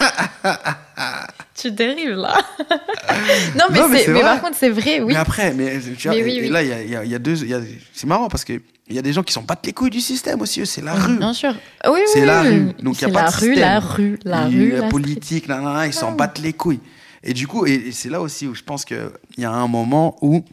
tu 1.54 1.70
dérives 1.70 2.10
là. 2.16 2.38
non, 3.56 3.64
mais, 3.70 4.06
Non, 4.08 4.20
par 4.20 4.40
contre, 4.40 4.56
c'est 4.58 4.70
vrai, 4.70 5.00
oui. 5.00 5.12
Mais 5.12 5.16
après, 5.16 5.52
mais, 5.54 5.78
tu 5.96 6.08
vois, 6.08 6.16
Mais 6.16 6.24
oui, 6.24 6.38
et 6.38 6.40
oui. 6.42 6.48
là, 6.48 6.62
il 6.62 6.68
y 6.68 6.72
a, 6.72 6.82
y 6.82 6.96
a- 6.96 7.04
y 7.04 7.14
a 7.14 7.18
deux. 7.18 7.42
il 7.42 7.48
y 7.50 7.54
a- 7.54 7.60
C'est 7.92 8.06
marrant 8.06 8.28
parce 8.28 8.44
que 8.44 8.54
il 8.88 8.96
y 8.96 8.98
a 8.98 9.02
des 9.02 9.12
gens 9.12 9.22
qui 9.22 9.32
sont 9.32 9.42
battent 9.42 9.64
les 9.66 9.72
couilles 9.72 9.90
du 9.90 10.00
système 10.00 10.40
aussi. 10.40 10.60
eux, 10.60 10.64
C'est 10.64 10.80
la 10.82 10.94
rue. 10.94 11.16
Bien 11.18 11.32
sûr. 11.32 11.54
Oui, 11.86 11.92
oui, 11.94 12.00
C'est 12.12 12.24
la 12.24 12.42
rue. 12.42 12.72
Donc 12.82 13.00
il 13.00 13.06
n'y 13.08 13.16
a 13.16 13.20
pas 13.22 13.30
de 13.30 13.34
rue, 13.36 13.46
système. 13.54 13.58
la 13.60 13.78
rue, 13.80 14.18
la 14.24 14.42
Et 14.42 14.46
rue, 14.46 14.70
la 14.72 14.78
la 14.80 14.88
politique, 14.88 15.46
là, 15.46 15.60
là, 15.60 15.72
là, 15.74 15.86
ils 15.86 15.92
s'en 15.92 16.12
battent 16.12 16.38
les 16.40 16.52
couilles. 16.52 16.80
Et 17.22 17.34
du 17.34 17.46
coup, 17.46 17.66
et, 17.66 17.74
et 17.74 17.92
c'est 17.92 18.08
là 18.08 18.20
aussi 18.20 18.46
où 18.48 18.54
je 18.54 18.62
pense 18.64 18.84
qu'il 18.84 19.10
y 19.38 19.44
a 19.44 19.50
un 19.52 19.68
moment 19.68 20.16
où, 20.22 20.44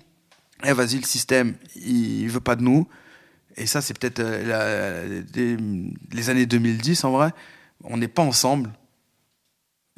eh, 0.66 0.74
vas-y, 0.74 0.98
le 0.98 1.06
système, 1.06 1.56
il 1.76 2.28
veut 2.28 2.42
pas 2.42 2.56
de 2.56 2.62
nous. 2.64 2.88
Et 3.58 3.66
ça, 3.66 3.82
c'est 3.82 3.98
peut-être 3.98 4.20
euh, 4.20 5.22
les 6.14 6.30
années 6.30 6.46
2010 6.46 7.04
en 7.04 7.12
vrai. 7.12 7.32
On 7.84 7.98
n'est 7.98 8.08
pas 8.08 8.22
ensemble. 8.24 8.70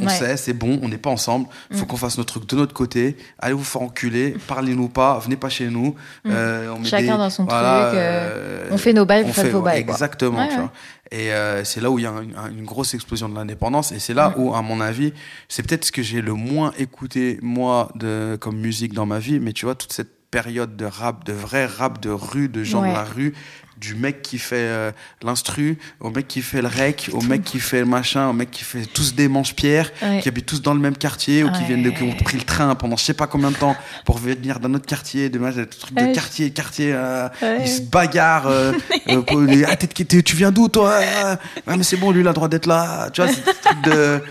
On 0.01 0.05
Ouais. 0.05 0.13
sait, 0.13 0.37
c'est 0.37 0.53
bon, 0.53 0.79
on 0.81 0.87
n'est 0.87 0.97
pas 0.97 1.09
ensemble. 1.09 1.47
Il 1.71 1.75
faut 1.77 1.83
Mm. 1.83 1.87
qu'on 1.89 1.97
fasse 1.97 2.17
notre 2.17 2.33
truc 2.39 2.47
de 2.49 2.55
notre 2.55 2.73
côté. 2.73 3.17
Allez 3.37 3.53
vous 3.53 3.65
faire 3.65 3.81
enculer, 3.81 4.33
parlez-nous 4.47 4.87
pas, 4.87 5.19
venez 5.19 5.35
pas 5.35 5.49
chez 5.49 5.67
nous. 5.69 5.93
Mm. 6.23 6.29
Euh, 6.31 6.73
on 6.73 6.79
met 6.79 6.85
Chacun 6.87 7.03
des- 7.03 7.17
dans 7.17 7.29
son 7.29 7.43
voilà, 7.43 7.87
truc, 7.87 7.99
euh, 7.99 8.67
on 8.71 8.77
fait 8.77 8.93
nos 8.93 9.05
bails, 9.05 9.23
vous 9.23 9.29
on 9.31 9.33
faites 9.33 9.45
fait- 9.47 9.51
vos 9.51 9.61
bails. 9.61 9.79
Exactement, 9.81 10.37
Ouais, 10.39 10.47
tu 10.47 10.53
ouais. 10.55 10.59
vois. 10.61 10.71
Et 11.11 11.33
euh, 11.33 11.65
c'est 11.65 11.81
là 11.81 11.91
où 11.91 11.99
il 11.99 12.03
y 12.03 12.05
a 12.05 12.11
un- 12.11 12.33
un- 12.37 12.49
une 12.49 12.63
grosse 12.63 12.93
explosion 12.93 13.27
de 13.27 13.35
l'indépendance. 13.35 13.91
Et 13.91 13.99
c'est 13.99 14.13
là 14.13 14.29
Mm. 14.29 14.33
où, 14.41 14.55
à 14.55 14.61
mon 14.61 14.79
avis, 14.79 15.11
c'est 15.49 15.63
peut-être 15.67 15.83
ce 15.83 15.91
que 15.91 16.01
j'ai 16.01 16.21
le 16.21 16.33
moins 16.33 16.71
écouté, 16.77 17.37
moi, 17.41 17.91
de, 17.95 18.37
comme 18.39 18.57
musique 18.57 18.93
dans 18.93 19.05
ma 19.05 19.19
vie. 19.19 19.41
Mais 19.41 19.51
tu 19.51 19.65
vois, 19.65 19.75
toute 19.75 19.91
cette 19.91 20.11
période 20.31 20.75
de 20.77 20.85
rap, 20.85 21.23
de 21.25 21.33
vrai 21.33 21.65
rap 21.65 22.01
de 22.01 22.09
rue, 22.09 22.49
de 22.49 22.63
gens 22.63 22.81
Ouais. 22.83 22.89
de 22.89 22.93
la 22.93 23.03
rue, 23.03 23.33
du 23.77 23.95
mec 23.95 24.21
qui 24.21 24.39
fait 24.39 24.57
euh, 24.57 24.91
l'instru, 25.23 25.77
au 26.01 26.09
mec 26.09 26.27
qui 26.27 26.41
fait 26.41 26.61
le 26.61 26.67
rec, 26.67 27.09
au 27.13 27.21
mec 27.21 27.45
qui 27.45 27.59
fait 27.61 27.79
le 27.79 27.85
machin, 27.85 28.27
au 28.27 28.33
mec 28.33 28.51
qui 28.51 28.65
fait 28.65 28.85
tous 28.85 29.15
des 29.15 29.29
manches-pierres, 29.29 29.89
Ouais. 30.01 30.19
qui 30.21 30.27
habitent 30.27 30.45
tous 30.47 30.61
dans 30.61 30.73
le 30.73 30.81
même 30.81 30.97
quartier 30.97 31.45
ou 31.45 31.51
qui 31.51 31.63
viennent 31.63 31.81
de, 31.83 31.89
qui 31.89 32.03
ont 32.03 32.11
pris 32.11 32.37
le 32.37 32.43
train 32.43 32.75
pendant 32.75 32.97
je 32.97 33.05
sais 33.05 33.13
pas 33.13 33.25
combien 33.25 33.51
de 33.51 33.55
temps 33.55 33.77
pour 34.05 34.17
venir 34.17 34.59
d'un 34.59 34.73
autre 34.73 34.85
quartier, 34.85 35.29
de, 35.29 35.39
des 35.39 35.65
trucs 35.67 35.93
de 35.95 36.03
Ouais. 36.03 36.11
quartier, 36.11 36.51
quartier, 36.51 36.91
euh, 36.93 37.29
ils 37.61 37.67
se 37.69 37.81
bagarrent. 37.81 38.47
euh, 38.47 38.73
euh, 39.09 39.21
pour 39.21 39.39
les- 39.39 39.63
ah, 39.63 39.77
tu 39.77 40.35
viens 40.35 40.51
d'où 40.51 40.67
toi? 40.67 40.99
Ah, 41.65 41.77
mais 41.77 41.83
c'est 41.83 41.95
bon, 41.97 42.11
lui 42.11 42.19
il 42.19 42.27
a 42.27 42.31
le 42.31 42.35
droit 42.35 42.49
d'être 42.49 42.65
là. 42.67 43.09
Tu 43.13 43.21
vois, 43.21 43.31
c'est 43.31 43.45
des 43.45 43.53
trucs 43.61 43.81
de, 43.83 44.21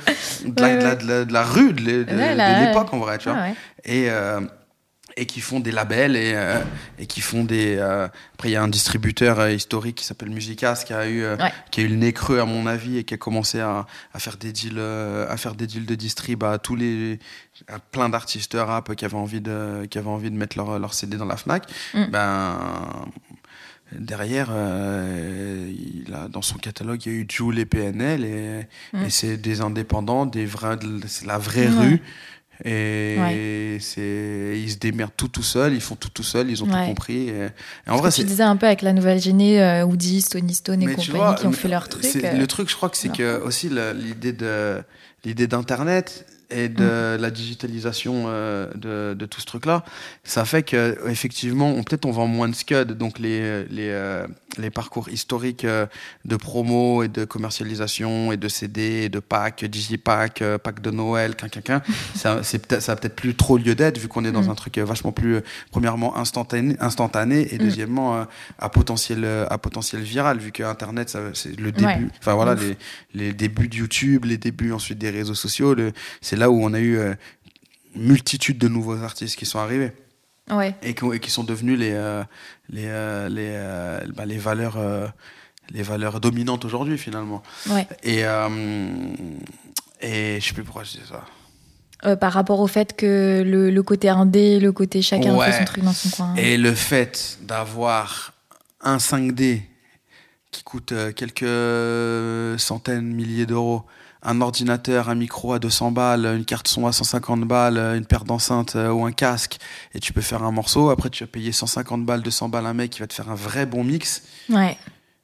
de, 0.44 0.61
la, 0.62 0.76
de 0.76 0.84
la- 0.84 1.24
de 1.24 1.32
la- 1.32 1.44
de 1.44 1.51
rue, 1.51 1.72
de, 1.72 1.80
de- 1.82 2.05
de 2.05 2.66
l'époque 2.66 2.92
en 2.92 2.99
vrai, 2.99 3.16
tu 3.16 3.30
vois. 3.30 3.38
Ah 3.40 3.44
ouais. 3.49 3.55
Et, 3.86 4.11
euh, 4.11 4.40
et 5.20 5.26
qui 5.26 5.40
font 5.40 5.60
des 5.60 5.72
labels 5.72 6.16
et, 6.16 6.32
euh, 6.34 6.60
et 6.98 7.06
qui 7.06 7.20
font 7.20 7.44
des. 7.44 7.76
euh, 7.76 8.06
après, 8.34 8.48
il 8.50 8.52
y 8.52 8.56
a 8.56 8.62
un 8.62 8.68
distributeur 8.68 9.40
euh, 9.40 9.50
historique 9.52 9.96
qui 9.96 10.04
s'appelle 10.04 10.30
Musicas 10.30 10.84
qui 10.86 10.92
a 10.92 11.08
eu 11.08 11.24
Ouais. 11.26 11.52
qui 11.70 11.80
a 11.80 11.84
eu 11.84 11.88
le 11.88 11.96
nez 11.96 12.12
creux 12.12 12.38
à 12.40 12.44
mon 12.44 12.66
avis 12.66 12.98
et 12.98 13.04
qui 13.04 13.14
a 13.14 13.16
commencé 13.16 13.58
à, 13.60 13.86
à 14.14 14.18
faire 14.18 14.36
des 14.36 14.52
deals 14.52 14.78
à 14.78 15.36
faire 15.36 15.54
des 15.54 15.66
deals 15.66 15.86
de 15.86 15.94
distrib 15.94 16.42
à 16.44 16.58
tous 16.58 16.76
les 16.76 17.18
à 17.68 17.78
plein 17.78 18.08
d'artistes 18.08 18.56
rap 18.58 18.94
qui 18.94 19.04
avaient 19.04 19.14
envie 19.16 19.40
de 19.40 19.86
qui 19.90 19.98
avaient 19.98 20.08
envie 20.08 20.30
de 20.30 20.36
mettre 20.36 20.56
leur, 20.56 20.78
leur 20.78 20.94
CD 20.94 21.16
dans 21.16 21.26
la 21.26 21.36
Fnac. 21.36 21.64
Mm. 21.94 22.04
Ben 22.10 22.58
derrière, 23.92 24.48
euh, 24.50 25.72
il 26.06 26.12
a, 26.12 26.28
dans 26.28 26.42
son 26.42 26.58
catalogue, 26.58 27.00
il 27.06 27.12
y 27.12 27.14
a 27.16 27.18
eu 27.18 27.26
Joule 27.28 27.58
et 27.58 27.64
PNL 27.64 28.24
et, 28.24 28.66
Mm. 28.92 29.04
et 29.04 29.10
c'est 29.10 29.36
des 29.38 29.60
indépendants, 29.62 30.26
des 30.26 30.44
vrais, 30.46 30.76
c'est 31.06 31.26
la 31.26 31.38
vraie 31.38 31.68
Ouais. 31.68 31.78
rue. 31.88 32.02
Et 32.64 33.78
c'est, 33.80 34.54
ils 34.56 34.70
se 34.72 34.76
démerdent 34.78 35.12
tout 35.16 35.28
tout 35.28 35.42
seuls, 35.42 35.74
ils 35.74 35.80
font 35.80 35.94
tout 35.94 36.09
tout 36.11 36.22
seuls, 36.22 36.50
ils 36.50 36.62
ont 36.62 36.66
Ouais. 36.66 36.82
tout 36.82 36.88
compris. 36.88 37.28
Et, 37.28 37.44
et 37.86 37.90
en 37.90 37.96
vrai, 37.96 38.11
que 38.11 38.14
tu 38.16 38.22
c'est, 38.22 38.26
disais 38.26 38.42
un 38.42 38.56
peu 38.56 38.66
avec 38.66 38.82
la 38.82 38.92
nouvelle 38.92 39.20
géné, 39.20 39.62
euh, 39.62 39.84
Woody, 39.84 40.20
Stony 40.22 40.54
Stone 40.54 40.82
et 40.82 40.86
mais 40.86 40.94
compagnie 40.94 41.18
vois, 41.18 41.34
qui 41.34 41.46
ont 41.46 41.52
fait 41.52 41.68
leur 41.68 41.88
truc. 41.88 42.04
c'est- 42.04 42.24
euh, 42.24 42.36
Le 42.36 42.46
truc, 42.46 42.68
je 42.68 42.76
crois 42.76 42.88
que 42.88 42.96
c'est 42.96 43.12
que 43.12 43.40
aussi 43.42 43.70
l'idée 43.94 44.32
de 44.32 44.82
l'idée 45.24 45.46
d'internet 45.46 46.26
et 46.51 46.68
de 46.68 47.16
Mm. 47.16 47.20
la 47.20 47.30
digitalisation 47.30 48.24
euh, 48.28 48.68
de, 48.74 49.14
de 49.14 49.26
tout 49.26 49.40
ce 49.40 49.46
truc-là, 49.46 49.84
ça 50.24 50.44
fait 50.44 50.62
que 50.62 50.96
effectivement, 51.09 51.70
on- 51.70 51.82
peut-être 51.82 52.07
on 52.07 52.11
vend 52.12 52.26
moins 52.26 52.49
de 52.49 52.55
scud, 52.55 52.92
donc 52.96 53.18
les 53.18 53.64
les 53.66 53.88
euh, 53.90 54.26
les 54.57 54.70
parcours 54.70 55.09
historiques 55.11 55.64
euh, 55.64 55.86
de 56.24 56.36
promo 56.36 57.03
et 57.03 57.09
de 57.09 57.24
commercialisation 57.24 58.32
et 58.32 58.36
de 58.36 58.49
CD 58.49 58.80
et 59.05 59.09
de 59.09 59.20
pack, 59.20 59.64
digipack, 59.64 60.42
euh, 60.42 60.59
pack 60.59 60.80
de 60.80 60.90
Noël, 60.90 61.34
quinquin, 61.36 61.82
ça 62.14 62.42
c'est 62.42 62.66
peut-être 62.66 62.82
ça 62.82 62.92
a 62.92 62.96
peut-être 62.96 63.16
plus 63.16 63.34
trop 63.34 63.59
lieu 63.59 63.74
d'être 63.74 63.99
vu 63.99 64.09
qu'on 64.09 64.24
est 64.24 64.32
dans 64.32 64.42
Mm. 64.44 64.51
un 64.51 64.55
truc 64.55 64.78
euh, 64.78 64.84
vachement 64.84 65.12
plus 65.12 65.36
euh, 65.36 65.40
premièrement 65.70 66.16
instantané, 66.16 66.76
instantané 66.80 67.53
et 67.55 67.57
Mm. 67.59 67.62
deuxièmement 67.62 68.16
euh, 68.16 68.24
à 68.59 68.68
potentiel 68.68 69.24
à 69.51 69.59
potentiel 69.59 70.01
viral 70.03 70.38
vu 70.38 70.53
que 70.53 70.62
internet 70.62 71.11
ça, 71.11 71.20
c'est 71.34 71.59
le 71.59 71.72
début 71.72 71.86
Ouais. 71.88 71.99
enfin 72.20 72.34
voilà 72.34 72.55
les, 72.55 72.76
les 73.14 73.32
débuts 73.32 73.68
de 73.68 73.76
YouTube 73.76 74.24
les 74.24 74.38
débuts 74.38 74.72
ensuite 74.72 74.99
des 74.99 75.11
réseaux 75.11 75.34
sociaux 75.34 75.74
le- 75.74 75.92
c'est 76.20 76.36
là 76.39 76.51
où 76.51 76.62
on 76.64 76.72
a 76.72 76.78
eu 76.80 76.97
euh, 76.97 77.14
multitude 77.95 78.59
de 78.59 78.68
nouveaux 78.68 79.03
artistes 79.03 79.36
qui 79.36 79.45
sont 79.47 79.59
arrivés 79.59 79.93
Ouais. 80.51 80.74
et 80.82 80.95
qui, 80.95 81.05
ont- 81.05 81.12
et 81.12 81.20
qui 81.20 81.30
sont 81.30 81.45
devenus 81.45 81.78
les 81.78 81.91
euh, 81.93 82.24
les 82.70 82.86
euh, 82.86 83.28
les 83.28 83.51
euh, 83.53 84.01
bah, 84.16 84.24
les 84.24 84.39
valeurs 84.39 84.78
les 85.70 85.82
valeurs 85.82 86.20
dominantes 86.20 86.64
aujourd'hui 86.64 86.97
finalement 86.97 87.43
Ouais. 87.68 87.86
et 88.03 88.22
et 90.01 90.41
je 90.41 90.47
sais 90.47 90.55
plus 90.55 90.64
pourquoi 90.64 90.84
je 90.84 90.93
dis 90.93 91.01
ça 91.09 91.24
par 92.16 92.32
rapport 92.32 92.61
au 92.61 92.68
fait 92.68 92.95
que 92.95 93.43
le, 93.45 93.70
le 93.72 93.82
côté 93.82 94.09
indé, 94.09 94.61
le 94.61 94.70
côté 94.70 95.03
chacun 95.03 95.34
Ouais. 95.34 95.51
fait 95.51 95.59
son 95.59 95.64
truc 95.64 95.82
dans 95.82 95.93
son 95.93 96.09
coin. 96.11 96.34
Et 96.36 96.57
le 96.57 96.72
fait 96.72 97.39
d'avoir 97.43 98.32
un 98.80 98.99
5D 98.99 99.62
qui 100.53 100.62
coûte 100.62 100.95
quelques 101.16 102.61
centaines, 102.61 103.12
milliers 103.12 103.47
d'euros, 103.47 103.82
un 104.22 104.40
ordinateur, 104.40 105.08
un 105.08 105.14
micro 105.14 105.52
à 105.52 105.58
200 105.58 105.92
balles, 105.92 106.24
une 106.26 106.44
carte 106.44 106.68
son 106.68 106.86
à 106.86 106.92
150 106.92 107.42
balles, 107.42 107.78
une 107.96 108.04
paire 108.04 108.24
d'enceintes 108.24 108.74
euh, 108.76 108.90
ou 108.90 109.04
un 109.04 109.12
casque, 109.12 109.58
et 109.94 110.00
tu 110.00 110.12
peux 110.12 110.20
faire 110.20 110.42
un 110.42 110.50
morceau. 110.50 110.90
Après, 110.90 111.08
tu 111.10 111.22
vas 111.24 111.28
payer 111.28 111.52
150 111.52 112.04
balles, 112.04 112.22
200 112.22 112.48
balles 112.48 112.66
un 112.66 112.74
mec 112.74 112.90
qui 112.90 113.00
va 113.00 113.06
te 113.06 113.14
faire 113.14 113.30
un 113.30 113.34
vrai 113.34 113.66
bon 113.66 113.84
mix. 113.84 114.22
Ouais. 114.50 114.76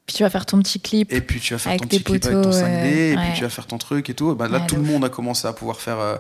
Puis 0.07 0.17
tu 0.17 0.23
vas 0.23 0.31
faire 0.31 0.45
ton 0.47 0.59
petit 0.61 0.81
clip. 0.81 1.13
Et 1.13 1.21
puis 1.21 1.41
tu 1.41 1.55
vas 1.55 1.59
faire 1.59 1.77
ton 1.77 1.87
petit 1.87 2.03
clip 2.03 2.25
avec 2.25 2.43
ton 2.43 2.51
5D, 2.51 2.63
euh, 2.63 3.13
et 3.13 3.17
ouais. 3.17 3.23
puis 3.23 3.33
tu 3.39 3.43
vas 3.43 3.49
faire 3.49 3.67
ton 3.67 3.79
truc 3.79 4.11
et 4.11 4.15
tout. 4.15 4.33
Et 4.33 4.35
bah, 4.35 4.49
là, 4.49 4.59
Ouais, 4.61 4.67
tout 4.67 4.77
le 4.77 4.83
monde 4.83 5.05
a 5.05 5.09
commencé 5.09 5.49
à 5.49 5.53
pouvoir 5.53 5.81
faire, 5.81 5.99
euh, 5.99 6.17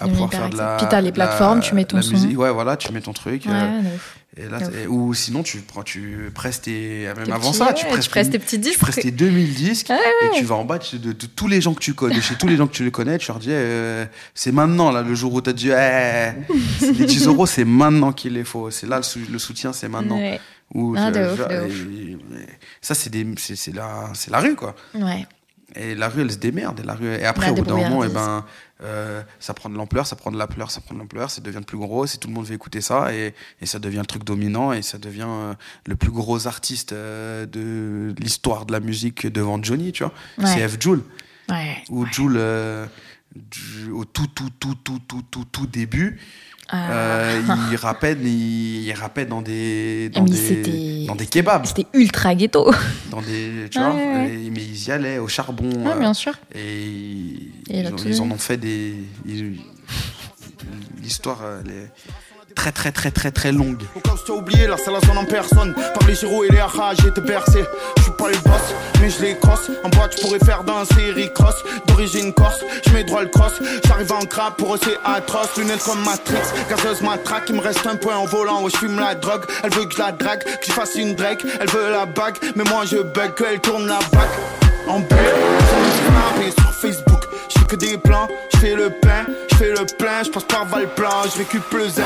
Ah, 0.00 0.04
à 0.04 0.08
pouvoir 0.08 0.30
faire 0.30 0.50
de 0.50 0.56
la. 0.56 0.76
Puis 0.76 0.86
t'as 0.90 1.00
les 1.00 1.06
la- 1.08 1.12
plateformes, 1.12 1.60
tu 1.60 1.74
mets 1.74 1.84
ton 1.84 1.96
la 1.96 2.02
son. 2.02 2.10
musique. 2.12 2.38
Ouais, 2.38 2.50
voilà, 2.52 2.76
tu 2.76 2.92
mets 2.92 3.00
ton 3.00 3.12
truc. 3.12 3.44
Ouais, 3.46 3.52
euh, 3.52 3.80
et 4.38 4.48
là, 4.48 4.58
ou 4.88 5.14
sinon, 5.14 5.42
tu 5.42 5.58
prends, 5.60 5.82
tu 5.82 6.30
presses 6.34 6.60
tes, 6.60 7.06
même 7.16 7.24
Tes 7.24 7.32
avant 7.32 7.48
petits- 7.50 7.58
ça, 7.58 7.66
ouais, 7.68 7.74
tu 7.74 7.84
tu 7.84 7.90
presses, 7.90 8.08
presses 8.08 8.30
tes 8.30 8.38
petits 8.38 8.58
disques. 8.58 8.74
tu 8.74 8.80
presses 8.80 8.96
tes 8.96 9.10
2000 9.10 9.54
disques, 9.54 9.88
ouais. 9.90 9.96
et 10.26 10.38
tu 10.38 10.44
vas 10.44 10.56
en 10.56 10.64
bas 10.64 10.78
tu- 10.78 10.98
de, 10.98 11.12
de 11.12 11.26
tous 11.26 11.48
les 11.48 11.60
gens 11.62 11.72
que 11.72 11.80
tu 11.80 11.94
connais, 11.94 12.20
chez 12.20 12.34
tous 12.34 12.46
les 12.46 12.56
gens 12.56 12.66
que 12.66 12.74
tu 12.74 12.84
les 12.84 12.90
connais, 12.90 13.16
tu 13.18 13.28
leur 13.28 13.38
dis, 13.38 13.48
euh, 13.50 14.04
c'est 14.34 14.52
maintenant, 14.52 14.90
là, 14.90 15.02
le 15.02 15.14
jour 15.14 15.32
où 15.32 15.40
t'as 15.40 15.54
dit, 15.54 15.70
eh, 15.70 16.32
les 16.82 17.06
10 17.06 17.26
euros, 17.28 17.46
c'est 17.46 17.64
maintenant 17.64 18.12
qu'il 18.12 18.34
les 18.34 18.44
faut. 18.44 18.70
C'est 18.70 18.86
là, 18.86 18.98
le, 18.98 19.02
sou- 19.02 19.20
le 19.30 19.38
soutien, 19.38 19.72
c'est 19.72 19.88
maintenant. 19.88 20.18
Ou 20.74 20.96
Ah, 20.98 21.10
de 21.12 21.20
ouf, 21.20 21.38
de 21.38 22.18
ça, 22.82 22.94
c'est 22.94 23.14
la, 23.74 24.40
rue, 24.40 24.56
quoi. 24.56 24.74
Ouais. 24.94 25.24
Et 25.74 25.94
la 25.94 26.08
rue, 26.08 26.22
elle 26.22 26.30
se 26.32 26.36
démerde. 26.38 26.80
Et, 26.80 26.82
la 26.84 26.94
rue, 26.94 27.06
et 27.08 27.24
après, 27.24 27.46
La 27.46 27.52
au 27.52 27.56
bout 27.56 27.62
d'un 27.64 27.74
moment, 27.74 28.04
eh 28.04 28.06
débrouillardise. 28.06 28.14
ben, 28.14 28.44
euh, 28.84 29.22
ça 29.40 29.52
prend 29.52 29.68
de 29.68 29.76
l'ampleur, 29.76 30.06
ça 30.06 30.14
prend 30.16 30.30
de 30.30 30.38
l'ampleur, 30.38 30.70
ça 30.70 30.80
prend 30.80 30.94
de 30.94 31.00
l'ampleur, 31.00 31.30
ça 31.30 31.40
devient 31.42 31.60
plus 31.66 31.76
gros, 31.76 32.06
et 32.06 32.16
tout 32.18 32.28
le 32.28 32.34
monde 32.34 32.46
veut 32.46 32.54
écouter 32.54 32.80
ça, 32.80 33.12
et, 33.12 33.34
et 33.60 33.66
ça 33.66 33.78
devient 33.78 33.98
le 33.98 34.06
truc 34.06 34.22
dominant, 34.24 34.72
et 34.72 34.82
ça 34.82 34.96
devient 34.98 35.26
euh, 35.26 35.54
le 35.86 35.96
plus 35.96 36.12
gros 36.12 36.46
artiste 36.46 36.92
euh, 36.92 37.46
de 37.46 38.14
l'histoire 38.20 38.64
de 38.64 38.72
la 38.72 38.80
musique 38.80 39.26
devant 39.26 39.60
Johnny, 39.62 39.92
tu 39.92 40.04
vois. 40.04 40.12
Ouais. 40.38 40.46
C'est 40.46 40.68
F. 40.68 40.80
Joule. 40.80 41.02
Ouais. 41.48 41.76
Ou 41.90 42.06
Joule, 42.06 42.40
du- 43.34 43.90
au 43.90 44.04
tout, 44.04 44.26
tout, 44.28 44.50
tout, 44.58 44.74
tout, 44.76 45.00
tout, 45.06 45.22
tout, 45.30 45.44
tout 45.44 45.66
début. 45.66 46.18
Euh, 46.74 47.40
il 47.70 47.76
rappait, 47.76 48.16
il, 48.20 48.82
il 48.86 48.92
rappait 48.92 49.24
dans 49.26 49.40
des, 49.42 50.08
dans 50.10 50.24
Mais 50.24 50.30
des, 50.30 51.04
dans 51.06 51.14
des 51.14 51.26
kebabs, 51.26 51.64
C'était 51.66 51.86
ultra 51.94 52.34
ghetto. 52.34 52.70
dans 53.10 53.22
des, 53.22 53.68
tu 53.70 53.78
Ouais, 53.78 53.84
vois, 53.84 53.94
ouais. 53.94 54.34
et- 54.34 54.50
mais 54.50 54.62
ils 54.62 54.88
y 54.88 54.90
allaient 54.90 55.18
au 55.18 55.28
charbon. 55.28 55.70
Ouais, 55.70 55.92
euh, 55.92 55.98
bien 56.00 56.12
sûr. 56.14 56.32
et 56.54 56.82
ils, 56.84 57.52
Et 57.70 57.84
ils 58.06 58.20
ont- 58.22 58.26
en 58.26 58.30
ont 58.32 58.38
fait 58.38 58.56
des. 58.56 58.94
L'histoire, 61.02 61.40
est 61.68 61.90
très, 62.56 62.72
très, 62.72 62.90
très, 62.90 63.10
très, 63.12 63.30
très 63.30 63.52
longue. 63.52 63.82
Au 63.94 64.00
cas 64.00 64.12
où 64.12 64.18
tu 64.24 64.32
as 64.32 64.34
oublié, 64.34 64.66
là 64.66 64.76
c'est 64.82 64.90
la 64.90 65.00
zone 65.00 65.18
en 65.18 65.24
personne. 65.24 65.74
Par 65.74 66.08
les 66.08 66.14
gyros 66.16 66.42
et 66.44 66.48
les 66.48 66.58
haras, 66.58 66.94
j'ai 66.94 67.08
été 67.08 67.20
bercé. 67.20 67.64
Je 67.98 68.02
suis 68.02 68.12
pas 68.12 68.28
le 68.28 68.38
boss, 68.38 68.74
mais 69.00 69.10
je 69.10 69.22
les 69.22 69.36
crosse. 69.38 69.70
En 69.84 69.88
boîte, 69.90 70.16
tu 70.16 70.22
pourrais 70.22 70.40
faire 70.40 70.64
d'un 70.64 70.84
série 70.84 71.32
cross. 71.32 71.54
D'origine 71.86 72.32
corse, 72.32 72.60
je 72.84 72.92
mets 72.92 73.04
droit 73.04 73.22
le 73.22 73.28
cross. 73.28 73.52
J'arrive 73.86 74.12
en 74.12 74.24
crap, 74.24 74.56
pour 74.56 74.74
eux 74.74 74.78
c'est 74.82 74.98
atroce. 75.04 75.56
Lunettes 75.56 75.84
comme 75.84 76.02
Matrix, 76.02 76.46
gazeuse 76.68 77.02
matraque. 77.02 77.44
Il 77.48 77.56
me 77.56 77.60
reste 77.60 77.86
un 77.86 77.96
point 77.96 78.16
en 78.16 78.24
volant, 78.24 78.62
où 78.62 78.70
je 78.70 78.76
fume 78.76 78.98
la 78.98 79.14
drogue. 79.14 79.44
Elle 79.62 79.70
veut 79.70 79.84
que 79.84 79.94
je 79.94 79.98
la 79.98 80.12
drague, 80.12 80.42
que 80.42 80.66
je 80.66 80.72
fasse 80.72 80.96
une 80.96 81.14
Drake. 81.14 81.44
Elle 81.60 81.68
veut 81.68 81.90
la 81.90 82.06
bague, 82.06 82.36
mais 82.56 82.64
moi 82.64 82.84
je 82.84 82.96
bug, 82.96 83.34
qu'elle 83.34 83.60
tourne 83.60 83.86
la 83.86 83.98
bague. 84.12 84.36
En 84.88 85.00
bulle, 85.00 86.52
sur 86.58 86.72
Facebook. 86.74 87.15
Je 87.66 87.70
fais 87.70 87.76
que 87.78 87.84
des 87.84 87.98
plans, 87.98 88.28
je 88.52 88.58
fais 88.58 88.76
le 88.76 88.90
pain, 88.90 89.26
je 89.50 89.56
fais 89.56 89.70
le 89.70 89.84
plein, 89.98 90.22
je 90.22 90.30
passe 90.30 90.44
par 90.44 90.66
Valplan, 90.66 91.24
je 91.24 91.38
récupère 91.38 91.78
le 91.80 91.88
zin. 91.88 92.04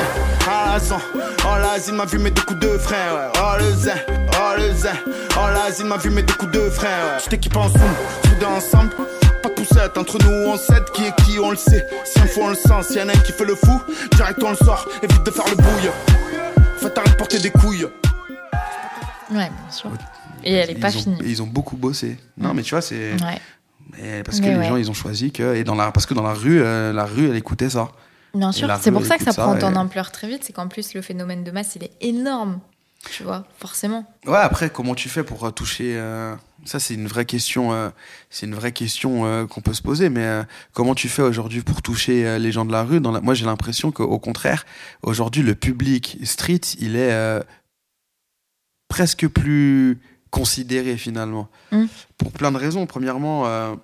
Ah 0.49 0.71
la 0.73 0.79
zan, 0.79 0.99
oh 1.13 1.57
la 1.61 1.77
zine 1.77 1.97
m'a 1.97 2.05
vu 2.05 2.17
mes 2.17 2.31
deux 2.31 2.41
coups 2.41 2.59
de 2.59 2.77
frein, 2.79 2.95
ouais. 3.13 3.27
Oh 3.35 3.57
le 3.59 3.71
zin, 3.75 3.93
oh 4.09 4.57
le 4.57 4.73
zin, 4.73 4.93
oh 5.37 5.47
la 5.53 5.71
zine 5.71 5.85
m'a 5.85 5.97
vu 5.97 6.09
mes 6.09 6.23
deux 6.23 6.33
coups 6.33 6.51
de 6.51 6.67
frein, 6.71 6.87
ouais. 6.87 7.19
Je 7.23 7.29
t'équipe 7.29 7.55
en 7.55 7.69
zoom, 7.69 7.81
soudés 8.25 8.45
ensemble. 8.45 8.89
Pas 9.43 9.49
de 9.49 9.53
poussette, 9.53 9.97
entre 9.99 10.17
nous 10.23 10.31
on 10.31 10.57
sait 10.57 10.81
qui 10.95 11.03
est 11.05 11.15
qui, 11.23 11.37
on 11.37 11.51
le 11.51 11.57
sait. 11.57 11.85
Si 12.05 12.19
un 12.19 12.25
fou 12.25 12.41
on 12.41 12.49
le 12.49 12.55
sent, 12.55 12.81
si 12.89 12.95
y 12.95 13.01
en 13.03 13.09
a 13.09 13.11
un 13.11 13.19
qui 13.19 13.31
fait 13.31 13.45
le 13.45 13.53
fou, 13.53 13.79
direct 14.15 14.41
on 14.41 14.49
le 14.49 14.55
sort, 14.55 14.87
évite 15.03 15.23
de 15.23 15.31
faire 15.31 15.45
le 15.47 15.55
bouille. 15.57 15.91
Faites 16.77 16.97
arrête 16.97 17.11
de 17.11 17.17
porter 17.17 17.37
des 17.37 17.51
couilles. 17.51 17.85
Ouais, 19.29 19.49
bien 19.49 19.51
sûr. 19.69 19.91
Et 20.43 20.55
elle 20.55 20.71
est 20.71 20.75
pas 20.75 20.87
ont, 20.87 21.01
finie. 21.01 21.19
Ils 21.23 21.43
ont 21.43 21.47
beaucoup 21.47 21.77
bossé. 21.77 22.17
Non, 22.35 22.55
mais 22.55 22.63
tu 22.63 22.71
vois, 22.71 22.81
c'est. 22.81 23.11
Ouais. 23.11 23.39
Mais 23.97 24.23
parce 24.23 24.39
que 24.39 24.45
Mais 24.45 24.51
les 24.53 24.57
ouais. 24.59 24.67
gens, 24.67 24.75
ils 24.77 24.89
ont 24.89 24.93
choisi 24.93 25.31
que. 25.31 25.55
Et 25.55 25.63
dans 25.63 25.75
la, 25.75 25.91
parce 25.91 26.05
que 26.05 26.13
dans 26.13 26.23
la 26.23 26.33
rue, 26.33 26.61
euh, 26.61 26.93
la 26.93 27.05
rue, 27.05 27.29
elle 27.29 27.35
écoutait 27.35 27.69
ça. 27.69 27.91
Bien 28.33 28.49
Et 28.51 28.53
sûr, 28.53 28.69
c'est 28.81 28.91
pour 28.91 29.05
ça 29.05 29.17
que 29.17 29.23
ça 29.23 29.33
prend 29.33 29.57
et- 29.57 29.63
en 29.63 29.75
ampleur 29.75 30.11
très 30.11 30.27
vite, 30.27 30.43
c'est 30.43 30.53
qu'en 30.53 30.67
plus 30.67 30.93
le 30.93 31.01
phénomène 31.01 31.43
de 31.43 31.51
masse 31.51 31.75
il 31.75 31.83
est 31.83 31.91
énorme, 31.99 32.59
tu 33.09 33.23
vois, 33.23 33.45
forcément. 33.59 34.05
Ouais, 34.25 34.37
après, 34.37 34.69
comment 34.69 34.95
tu 34.95 35.09
fais 35.09 35.23
pour 35.23 35.43
euh, 35.45 35.51
toucher 35.51 35.97
euh, 35.97 36.33
Ça, 36.63 36.79
c'est 36.79 36.93
une 36.93 37.07
vraie 37.07 37.25
question. 37.25 37.73
euh, 37.73 37.89
c'est 38.29 38.45
une 38.45 38.55
vraie 38.55 38.71
question 38.71 39.47
qu'on 39.47 39.59
peut 39.61 39.73
se 39.73 39.81
poser. 39.81 40.09
Mais 40.09 40.43
comment 40.73 40.95
tu 40.95 41.09
fais 41.09 41.23
aujourd'hui 41.23 41.61
pour 41.61 41.81
toucher 41.81 42.39
les 42.39 42.51
gens 42.53 42.63
de 42.65 42.71
la 42.71 42.83
rue 42.83 43.01
dans 43.01 43.11
la... 43.11 43.19
Moi, 43.19 43.33
j'ai 43.33 43.45
l'impression 43.45 43.91
qu'au 43.91 44.19
contraire, 44.19 44.65
aujourd'hui, 45.03 45.41
le 45.43 45.55
public 45.55 46.17
street, 46.23 46.61
il 46.79 46.95
est 46.95 47.41
presque 48.87 49.27
plus 49.27 49.99
considéré 50.31 50.97
finalement. 50.97 51.47
Mm. 51.71 51.85
Pour 52.17 52.31
plein 52.31 52.51
de 52.51 52.57
raisons. 52.57 52.85
Premièrement, 52.87 53.45
euh, 53.45 53.75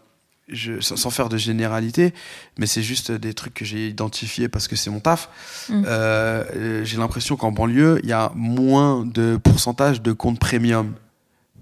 je, 0.48 0.80
sans, 0.80 1.10
faire 1.10 1.28
de 1.30 1.38
généralité, 1.38 2.14
mais 2.58 2.68
c'est 2.68 2.82
juste 2.82 3.12
des 3.12 3.34
trucs 3.34 3.54
que 3.54 3.66
j'ai 3.66 3.90
identifiés 3.90 4.48
parce 4.48 4.68
que 4.70 4.76
c'est 4.78 4.90
mon 4.90 5.02
taf. 5.02 5.30
Mm. 5.70 5.84
Euh, 5.86 6.44
euh, 6.56 6.86
j'ai 6.86 6.98
l'impression 6.98 7.36
qu'en 7.36 7.52
banlieue, 7.52 8.00
il 8.04 8.10
y 8.10 8.14
a 8.14 8.32
moins 8.34 9.06
de 9.06 9.38
pourcentage 9.44 10.02
de 10.02 10.14
comptes 10.14 10.40
premium 10.40 10.94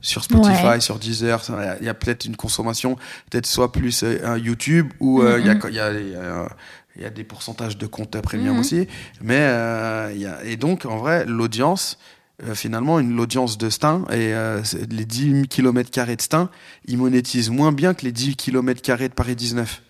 sur 0.02 0.24
Spotify, 0.24 0.66
Ouais. 0.68 0.80
sur 0.82 1.00
Deezer. 1.00 1.42
Il 1.82 1.86
y 1.88 1.90
a- 1.90 1.94
peut-être 1.96 2.26
une 2.26 2.36
consommation, 2.36 2.96
peut-être 3.32 3.48
soit 3.48 3.72
plus 3.72 4.04
euh, 4.04 4.38
YouTube 4.38 4.94
ou 5.00 5.24
il 5.24 5.46
y 5.46 5.50
a- 5.50 5.56
il 5.68 5.74
y, 5.74 5.80
a, 5.80 5.92
il 6.00 6.10
y 6.12 6.16
a- 6.16 6.48
il 6.96 7.02
y 7.02 7.06
a 7.06 7.10
des 7.10 7.24
pourcentages 7.24 7.78
de 7.80 7.88
comptes 7.88 8.22
premium 8.22 8.54
Mhm. 8.54 8.60
aussi. 8.60 8.88
Mais 9.20 9.50
il 10.16 10.32
et 10.46 10.58
donc 10.58 10.86
en 10.86 10.98
vrai, 10.98 11.26
l'audience. 11.26 11.98
Euh, 12.44 12.56
finalement, 12.56 13.00
une 13.00 13.16
l'audience 13.16 13.58
de 13.58 13.70
Stein 13.70 14.04
et 14.12 14.34
euh, 14.34 14.62
les 14.90 15.06
10 15.06 15.48
km 15.48 15.90
de 16.16 16.22
Stein, 16.22 16.50
ils 16.86 16.98
monétisent 16.98 17.50
moins 17.50 17.72
bien 17.72 17.94
que 17.94 18.04
les 18.04 18.12
10 18.12 18.36
km 18.36 18.82
de 18.98 19.08
Paris 19.14 19.36
19. 19.36 19.82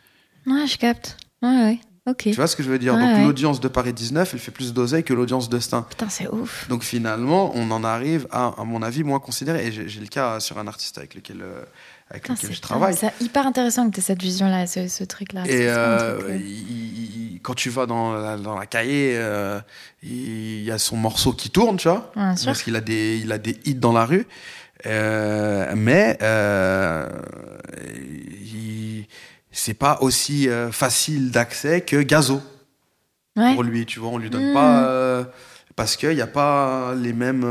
Ouais, 0.47 0.67
je 0.67 0.77
capte. 0.77 1.17
Ouais, 1.41 1.49
ouais. 1.49 1.79
Ok. 2.07 2.17
Tu 2.17 2.33
vois 2.33 2.45
ce 2.45 2.55
que 2.55 2.61
je 2.61 2.69
veux 2.69 2.77
dire? 2.77 2.93
Ouais, 2.93 2.99
Donc 2.99 3.15
ouais. 3.17 3.23
l'audience 3.23 3.59
de 3.59 3.67
Paris 3.67 3.91
19, 3.91 4.31
elle 4.33 4.39
fait 4.39 4.51
plus 4.51 4.73
d'oseille 4.73 5.03
que 5.03 5.13
l'audience 5.15 5.49
de 5.49 5.57
Stein. 5.59 5.81
Putain, 5.89 6.07
c'est 6.07 6.27
ouf. 6.27 6.67
Donc 6.69 6.83
finalement, 6.83 7.51
on 7.55 7.71
en 7.71 7.83
arrive 7.83 8.27
à, 8.29 8.53
à 8.59 8.63
mon 8.63 8.83
avis, 8.83 9.03
moins 9.03 9.19
considéré. 9.19 9.65
Et 9.65 9.71
j'ai 9.71 9.89
j'ai 9.89 10.01
le 10.01 10.07
cas 10.07 10.39
sur 10.39 10.59
un 10.59 10.67
artiste 10.67 10.99
avec 10.99 11.15
lequel, 11.15 11.41
euh, 11.41 11.63
avec 12.09 12.23
Putain, 12.23 12.33
lequel 12.35 12.53
je 12.55 12.61
travaille. 12.61 12.95
C'est 12.95 13.13
hyper 13.21 13.47
intéressant 13.47 13.89
que 13.89 13.93
tu 13.95 13.99
aies 13.99 14.03
cette 14.03 14.21
vision-là, 14.21 14.67
ce, 14.67 14.87
ce 14.87 15.03
truc-là. 15.03 15.43
Et 15.47 15.67
euh, 15.67 16.19
truc, 16.19 16.31
il- 16.39 16.71
il- 16.71 17.33
il- 17.35 17.41
quand 17.41 17.53
tu 17.55 17.69
vas 17.69 17.85
dans 17.85 18.13
la, 18.13 18.37
dans 18.37 18.57
la 18.57 18.65
cahier, 18.65 19.13
euh, 19.15 19.59
il 20.03 20.63
y 20.63 20.71
a 20.71 20.77
son 20.77 20.97
morceau 20.97 21.33
qui 21.33 21.49
tourne, 21.49 21.77
tu 21.77 21.87
vois. 21.89 22.11
Parce 22.15 22.63
qu'il 22.63 22.75
a 22.75 22.81
des, 22.81 23.17
il 23.23 23.31
a 23.31 23.37
des 23.37 23.57
hits 23.65 23.75
dans 23.75 23.93
la 23.93 24.05
rue. 24.05 24.25
Euh, 24.85 25.71
mais 25.75 26.17
euh, 26.21 27.07
c'est 29.51 29.73
pas 29.73 29.97
aussi 30.01 30.47
facile 30.71 31.31
d'accès 31.31 31.81
que 31.81 31.97
Gazo 32.01 32.41
Ouais. 33.37 33.53
pour 33.53 33.63
lui. 33.63 33.85
Tu 33.85 33.99
vois, 33.99 34.09
on 34.09 34.17
lui 34.17 34.29
donne 34.29 34.53
pas 34.53 34.85
euh, 34.87 35.23
parce 35.75 35.97
qu'il 35.97 36.15
n'y 36.15 36.21
a 36.21 36.27
pas 36.27 36.93
les 36.95 37.11
mêmes. 37.13 37.43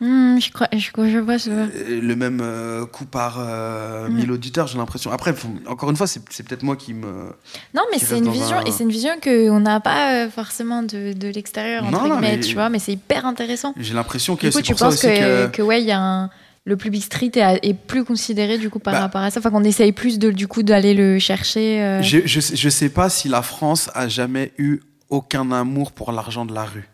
Hmm, 0.00 0.38
je, 0.38 0.52
crois, 0.52 0.68
je, 0.72 0.78
je 0.78 1.18
vois, 1.18 1.38
je 1.38 1.50
vois. 1.50 1.62
euh, 1.74 2.00
le 2.00 2.14
même 2.14 2.40
euh, 2.40 2.86
coût 2.86 3.04
par 3.04 3.38
euh, 3.40 4.08
Mm. 4.08 4.14
1000 4.14 4.30
auditeurs, 4.32 4.66
j'ai 4.68 4.78
l'impression. 4.78 5.10
Après, 5.10 5.32
faut- 5.34 5.48
encore 5.66 5.90
une 5.90 5.96
fois, 5.96 6.06
c'est 6.06 6.20
peut-être 6.44 6.62
moi 6.62 6.76
qui 6.76 6.94
me. 6.94 7.32
Non, 7.74 7.82
mais 7.90 7.98
c'est 7.98 8.16
une 8.18 8.30
vision, 8.30 8.58
un- 8.58 8.64
et 8.64 8.70
c'est 8.70 8.84
une 8.84 8.90
vision 8.92 9.10
qu'on 9.22 9.58
n'a 9.60 9.80
pas 9.80 10.12
euh, 10.26 10.30
forcément 10.30 10.82
de, 10.84 11.12
de 11.14 11.28
l'extérieur, 11.28 11.82
entre 11.84 11.92
Non, 11.92 12.08
non, 12.08 12.14
guillemets, 12.20 12.36
mais- 12.36 12.40
tu 12.44 12.54
vois, 12.54 12.68
mais 12.68 12.78
c'est 12.78 12.92
hyper 12.92 13.26
intéressant. 13.26 13.74
J'ai 13.76 13.94
l'impression 13.94 14.36
que 14.36 14.46
coup, 14.46 14.52
c'est 14.52 14.62
tu 14.62 14.72
pour 14.72 14.78
ça 14.78 14.84
penses 14.86 14.94
aussi 14.94 15.06
que, 15.08 15.46
que. 15.46 15.56
que, 15.56 15.62
ouais, 15.62 15.80
il 15.82 15.86
y 15.88 15.92
a 15.92 16.00
un. 16.00 16.30
Le 16.64 16.76
public 16.76 17.02
street 17.02 17.30
est, 17.36 17.58
est 17.66 17.72
plus 17.74 18.04
considéré 18.04 18.58
du 18.58 18.68
coup 18.68 18.78
par 18.78 18.92
Bah. 18.92 19.00
rapport 19.00 19.22
à 19.22 19.30
ça? 19.30 19.40
Enfin, 19.40 19.50
qu'on 19.50 19.64
essaye 19.64 19.90
plus 19.92 20.18
de, 20.18 20.30
du 20.30 20.46
coup 20.46 20.62
d'aller 20.62 20.92
le 20.94 21.18
chercher. 21.18 21.82
euh. 21.82 22.02
Je, 22.02 22.18
je, 22.26 22.40
je 22.40 22.68
sais 22.68 22.90
pas 22.90 23.08
si 23.08 23.26
la 23.28 23.40
France 23.42 23.90
a 23.94 24.06
jamais 24.06 24.52
eu 24.58 24.80
aucun 25.08 25.50
amour 25.50 25.92
pour 25.92 26.12
l'argent 26.12 26.44
de 26.44 26.52
la 26.54 26.64
rue. 26.66 26.86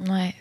Ouais. 0.00 0.34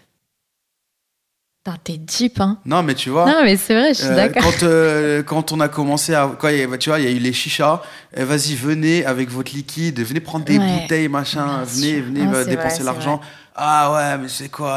T'es 1.85 1.95
deep, 1.97 2.41
hein. 2.41 2.57
Non, 2.65 2.83
mais 2.83 2.93
tu 2.93 3.09
vois. 3.09 3.25
Non, 3.25 3.41
mais 3.43 3.55
c'est 3.55 3.73
vrai, 3.73 3.93
je 3.93 3.99
suis 3.99 4.07
euh, 4.07 4.15
d'accord. 4.15 4.43
Quand, 4.43 4.63
euh, 4.63 5.23
quand 5.23 5.51
on 5.53 5.61
a 5.61 5.69
commencé 5.69 6.13
à. 6.13 6.29
Quand 6.37 6.49
a- 6.49 6.77
tu 6.77 6.89
vois, 6.89 6.99
il 6.99 7.05
y 7.05 7.07
a 7.07 7.11
eu 7.11 7.19
les 7.19 7.31
chichas. 7.31 7.81
eh, 8.17 8.25
Vas-y, 8.25 8.55
venez 8.55 9.05
avec 9.05 9.29
votre 9.29 9.53
liquide, 9.53 10.01
venez 10.01 10.19
prendre 10.19 10.43
des 10.43 10.57
Ouais. 10.57 10.81
bouteilles, 10.81 11.07
machin. 11.07 11.63
Venez, 11.63 12.01
venez 12.01 12.25
Non, 12.25 12.33
c'est 12.33 12.49
dépenser 12.49 12.83
l'argent. 12.83 13.21
Ah 13.55 13.93
ouais, 13.93 14.17
mais 14.21 14.27
c'est 14.27 14.49
quoi 14.49 14.73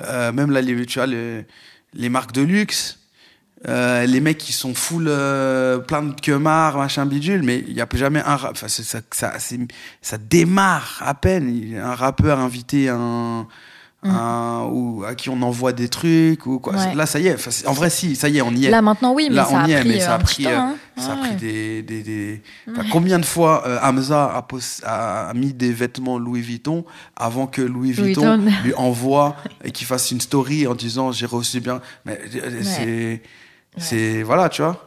euh, 0.00 0.32
Même 0.32 0.50
là, 0.50 0.62
les, 0.62 0.86
tu 0.86 0.98
vois, 0.98 1.06
les, 1.06 1.44
les 1.92 2.08
marques 2.08 2.32
de 2.32 2.40
luxe. 2.42 2.98
euh, 3.68 4.06
les 4.06 4.20
mecs 4.20 4.38
qui 4.38 4.52
sont 4.52 4.74
full 4.74 5.06
euh, 5.08 5.78
plein 5.78 6.02
de 6.02 6.18
quemards, 6.20 6.78
machin 6.78 7.04
bidule, 7.04 7.42
mais 7.42 7.64
il 7.66 7.74
n'y 7.74 7.80
a 7.82 7.86
jamais 7.94 8.20
un 8.24 8.36
rap. 8.36 8.52
Enfin, 8.52 8.68
ça, 8.68 9.00
ça, 9.10 9.32
ça 10.02 10.18
démarre 10.18 11.02
à 11.04 11.12
peine. 11.14 11.78
Un 11.82 11.94
rappeur 11.94 12.38
invité 12.38 12.88
un, 12.88 13.46
un- 14.02 14.68
ou 14.70 15.02
à 15.04 15.14
qui 15.16 15.30
on 15.30 15.42
envoie 15.42 15.72
des 15.72 15.88
trucs 15.88 16.46
ou 16.46 16.58
quoi. 16.60 16.74
Mm. 16.74 16.76
Ouais. 16.76 16.94
Là, 16.94 17.06
ça 17.06 17.18
y 17.18 17.26
est. 17.26 17.66
En 17.66 17.72
vrai, 17.72 17.90
si, 17.90 18.14
ça 18.14 18.28
y 18.28 18.38
est, 18.38 18.42
on 18.42 18.52
y 18.52 18.66
est. 18.66 18.70
Là, 18.70 18.80
maintenant, 18.82 19.12
oui, 19.14 19.26
mais 19.30 19.36
Là, 19.36 19.44
ça 19.46 19.54
on 19.54 19.58
a 19.64 19.68
y 19.68 19.72
est, 19.72 19.80
pris, 19.80 19.88
mais 19.88 20.00
ça 20.00 20.12
euh, 20.12 20.14
a 20.14 20.18
pris, 20.18 20.46
euh, 20.46 20.50
temps, 20.54 20.60
hein. 20.62 20.74
ça 20.96 21.12
a 21.12 21.14
Ouais. 21.16 21.20
pris 21.28 21.36
des, 21.36 21.82
des, 21.82 22.02
des- 22.02 22.42
enfin, 22.70 22.82
Ouais. 22.82 22.88
combien 22.92 23.18
de 23.18 23.24
fois 23.24 23.64
euh, 23.66 23.78
Hamza 23.82 24.44
a, 24.84 25.32
mis 25.34 25.52
des 25.52 25.72
vêtements 25.72 26.18
Louis 26.18 26.40
Vuitton 26.42 26.84
avant 27.16 27.46
que 27.48 27.62
Louis 27.62 27.92
Louis 27.94 28.06
Vuitton 28.08 28.38
Vuitton. 28.38 28.52
lui 28.64 28.74
envoie 28.76 29.36
et 29.64 29.72
qu'il 29.72 29.86
fasse 29.86 30.10
une 30.12 30.20
story 30.20 30.66
en 30.68 30.74
disant 30.74 31.10
j'ai 31.10 31.26
reçu 31.26 31.60
bien. 31.60 31.80
Mais 32.04 32.20
euh, 32.36 32.60
c'est, 32.62 33.22
c'est 33.76 34.22
voilà, 34.22 34.48
tu 34.48 34.62
vois. 34.62 34.82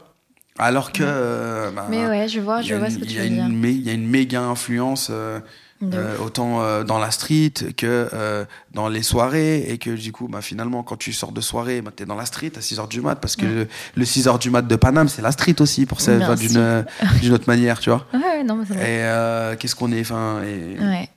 Alors 0.57 0.91
que. 0.91 1.71
bah, 1.73 1.87
Mais 1.89 2.05
ouais, 2.07 2.27
je 2.27 2.39
vois, 2.41 2.61
je 2.61 2.75
vois 2.75 2.87
une- 2.87 2.93
ce 2.93 2.99
que 2.99 3.05
tu 3.05 3.17
veux 3.17 3.25
une 3.25 3.35
dire. 3.61 3.69
Il 3.69 3.81
y 3.85 3.89
a 3.89 3.93
une 3.93 4.07
méga 4.07 4.41
influence. 4.41 5.07
euh, 5.11 5.39
euh, 5.81 6.17
autant 6.17 6.61
euh, 6.61 6.83
dans 6.83 6.99
la 6.99 7.09
street 7.09 7.53
que 7.77 8.09
euh, 8.13 8.43
dans 8.73 8.89
les 8.89 9.01
soirées 9.01 9.59
et 9.71 9.77
que 9.77 9.91
du 9.91 10.11
coup 10.11 10.27
bah, 10.27 10.41
finalement 10.41 10.83
quand 10.83 10.97
tu 10.97 11.13
sors 11.13 11.31
de 11.31 11.39
soirée 11.41 11.81
bah, 11.81 11.91
t'es 11.95 12.05
dans 12.05 12.15
la 12.15 12.25
street 12.25 12.51
à 12.57 12.59
6h 12.59 12.87
du 12.89 12.99
mat 13.01 13.15
parce 13.15 13.35
que 13.37 13.45
Ouais. 13.45 13.51
le, 13.53 13.67
le 13.95 14.03
6h 14.05 14.39
du 14.39 14.49
mat 14.49 14.61
de 14.63 14.75
Paname 14.75 15.07
c'est 15.07 15.21
la 15.21 15.31
street 15.31 15.55
aussi 15.61 15.85
pour 15.85 16.01
ça 16.01 16.17
enfin, 16.17 16.35
d'une 16.35 16.85
d'une 17.21 17.33
autre 17.33 17.45
manière 17.47 17.79
tu 17.79 17.89
vois 17.91 18.05
Ouais, 18.13 18.19
ouais, 18.19 18.43
non, 18.43 18.57
mais 18.69 18.75
et 18.75 19.57
qu'est-ce 19.57 19.75
qu'on 19.75 19.91
est 19.93 20.01
enfin 20.01 20.41
et 20.43 20.77
Ouais. 20.79 21.09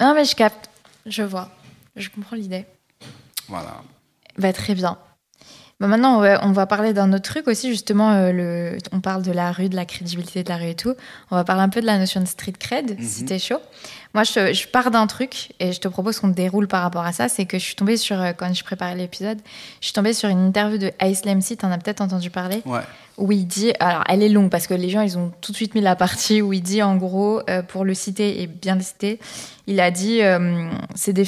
Non, 0.00 0.14
mais 0.14 0.24
je 0.24 0.34
capte. 0.34 0.70
Je 1.06 1.22
vois. 1.22 1.50
Je 1.94 2.08
comprends 2.08 2.34
l'idée. 2.36 2.64
voilà 3.48 3.76
Bah, 4.38 4.52
très 4.52 4.74
bien. 4.74 4.96
Bah, 5.80 5.86
maintenant, 5.86 6.18
on 6.18 6.20
va, 6.20 6.44
on 6.44 6.52
va 6.52 6.66
parler 6.66 6.92
d'un 6.92 7.10
autre 7.14 7.22
truc 7.30 7.48
aussi, 7.48 7.70
justement. 7.70 8.12
euh, 8.12 8.32
le, 8.32 8.78
on 8.92 9.00
parle 9.00 9.22
de 9.22 9.32
la 9.32 9.50
rue, 9.50 9.70
de 9.70 9.76
la 9.76 9.86
crédibilité 9.86 10.42
de 10.44 10.48
la 10.50 10.58
rue 10.58 10.68
et 10.68 10.74
tout. 10.74 10.94
On 11.30 11.36
va 11.36 11.44
parler 11.44 11.62
un 11.62 11.70
peu 11.70 11.80
de 11.80 11.86
la 11.86 11.98
notion 11.98 12.20
de 12.20 12.26
street 12.26 12.52
cred, 12.60 13.00
si 13.02 13.22
Mhm. 13.22 13.28
t'es 13.28 13.38
chaud. 13.38 13.58
Moi, 14.12 14.24
je, 14.24 14.52
je 14.52 14.68
pars 14.68 14.90
d'un 14.90 15.06
truc 15.06 15.52
et 15.58 15.72
je 15.72 15.80
te 15.80 15.88
propose 15.88 16.20
qu'on 16.20 16.28
déroule 16.28 16.68
par 16.68 16.82
rapport 16.82 17.04
à 17.06 17.12
ça. 17.12 17.28
C'est 17.30 17.46
que 17.46 17.58
je 17.58 17.64
suis 17.64 17.76
tombée 17.76 17.96
sur, 17.96 18.20
euh, 18.20 18.32
quand 18.36 18.52
je 18.52 18.62
préparais 18.62 18.94
l'épisode, 18.94 19.38
je 19.80 19.86
suis 19.86 19.94
tombée 19.94 20.12
sur 20.12 20.28
une 20.28 20.40
interview 20.46 20.76
de 20.78 20.92
Ice 21.02 21.24
Lemsey, 21.24 21.56
t'en 21.56 21.70
as 21.72 21.78
peut-être 21.78 22.00
entendu 22.02 22.28
parler 22.30 22.62
ouais 22.66 22.80
où 23.18 23.32
il 23.32 23.46
dit, 23.46 23.72
alors 23.80 24.02
elle 24.08 24.22
est 24.22 24.30
longue 24.30 24.48
parce 24.48 24.66
que 24.66 24.72
les 24.72 24.88
gens 24.88 25.02
ils 25.02 25.18
ont 25.18 25.30
tout 25.42 25.52
de 25.52 25.56
suite 25.56 25.74
mis 25.74 25.82
la 25.82 25.94
partie 25.94 26.40
où 26.40 26.54
il 26.54 26.62
dit 26.62 26.82
en 26.82 26.96
gros, 26.96 27.42
euh, 27.50 27.60
pour 27.60 27.84
le 27.84 27.92
citer 27.92 28.40
et 28.40 28.46
bien 28.46 28.76
le 28.76 28.80
citer, 28.80 29.20
il 29.66 29.78
a 29.80 29.90
dit, 29.90 30.22
euh, 30.22 30.70
c'est 30.94 31.12
des, 31.12 31.26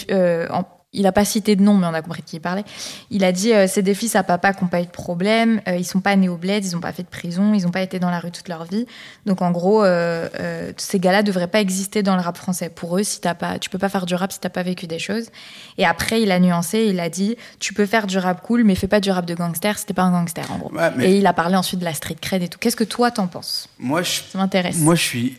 en- 0.51 0.65
il 0.95 1.07
a 1.07 1.13
pas 1.13 1.25
cité 1.25 1.57
de 1.57 1.63
nom 1.63 1.75
mais 1.79 1.87
on 1.87 1.95
a 1.95 2.03
compris 2.03 2.21
de 2.21 2.27
qui 2.27 2.37
il 2.37 2.41
parlait. 2.41 2.65
Il 3.11 3.25
a 3.25 3.33
dit, 3.33 3.53
euh, 3.55 3.67
c'est 3.67 3.81
des 3.83 3.95
fils 3.95 4.15
à 4.15 4.23
papa 4.23 4.53
qui 4.53 4.63
n'ont 4.63 4.69
pas 4.69 4.81
eu 4.83 4.87
de 4.87 4.91
problème, 4.91 5.63
euh, 5.67 5.77
ils 5.77 5.85
sont 5.87 6.01
pas 6.01 6.15
nés 6.17 6.29
au 6.29 6.37
bled, 6.37 6.65
ils 6.65 6.77
ont 6.77 6.81
pas 6.81 6.93
fait 6.93 7.03
de 7.03 7.09
prison, 7.09 7.55
ils 7.55 7.67
ont 7.67 7.71
pas 7.71 7.81
été 7.81 7.99
dans 7.99 8.11
la 8.11 8.21
rue 8.21 8.31
toute 8.31 8.49
leur 8.49 8.65
vie. 8.65 8.87
Donc 9.25 9.41
en 9.41 9.51
gros, 9.53 9.83
euh, 9.85 10.29
euh, 10.39 10.73
ces 10.77 11.01
gars-là 11.01 11.23
devraient 11.23 11.47
pas 11.49 11.61
exister 11.61 12.03
dans 12.03 12.15
le 12.15 12.21
rap 12.21 12.37
français. 12.37 12.69
Pour 12.69 12.99
eux, 12.99 13.03
si 13.05 13.21
t'as 13.21 13.35
pas, 13.35 13.59
tu 13.59 13.71
peux 13.71 13.79
pas 13.79 13.89
faire 13.89 14.05
du 14.05 14.15
rap 14.15 14.33
si 14.33 14.41
t'as 14.41 14.51
pas 14.51 14.63
vécu 14.63 14.87
des 14.87 14.99
choses. 14.99 15.31
Et 15.79 15.87
après, 15.87 16.21
il 16.21 16.31
a 16.31 16.39
nuancé, 16.39 16.85
il 16.87 17.01
a 17.01 17.09
dit, 17.09 17.37
tu 17.59 17.73
peux 17.73 17.87
faire 17.87 18.07
du 18.07 18.19
rap 18.19 18.43
cool, 18.43 18.63
mais 18.65 18.75
fais 18.75 18.89
pas 18.89 19.01
du 19.01 19.11
rap 19.11 19.25
de 19.25 19.35
gangster 19.35 19.79
si 19.79 19.87
t'es 19.87 19.95
pas 19.95 20.03
un 20.03 20.13
gangster 20.13 20.51
en 20.53 20.59
gros. 20.59 20.73
Ouais, 20.75 20.91
mais- 20.97 21.11
Et 21.13 21.17
il 21.19 21.27
a 21.27 21.33
parlé 21.33 21.57
ensuite 21.57 21.81
de 21.81 21.85
la 21.87 21.95
street 21.95 22.17
cred 22.21 22.43
et 22.43 22.49
tout. 22.49 22.59
Qu'est-ce 22.59 22.77
que 22.77 22.85
toi 22.85 23.11
t'en 23.11 23.29
penses? 23.29 23.69
Moi 23.79 24.03
je 24.03 24.21
Ça 24.31 24.37
m'intéresse. 24.39 24.77
moi 24.77 24.95
je 24.95 25.03
suis 25.03 25.39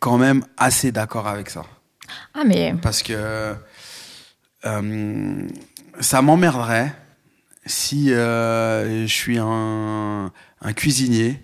quand 0.00 0.18
même 0.18 0.44
assez 0.56 0.90
d'accord 0.92 1.28
avec 1.28 1.48
ça 1.50 1.62
Ah 2.34 2.42
mais 2.44 2.74
parce 2.82 3.02
que 3.04 3.54
euh, 4.66 5.48
ça 6.00 6.22
m'emmerderait 6.22 6.92
si 7.66 8.12
euh, 8.12 9.06
je 9.06 9.12
suis 9.12 9.38
un, 9.38 10.32
un 10.62 10.72
cuisinier 10.72 11.40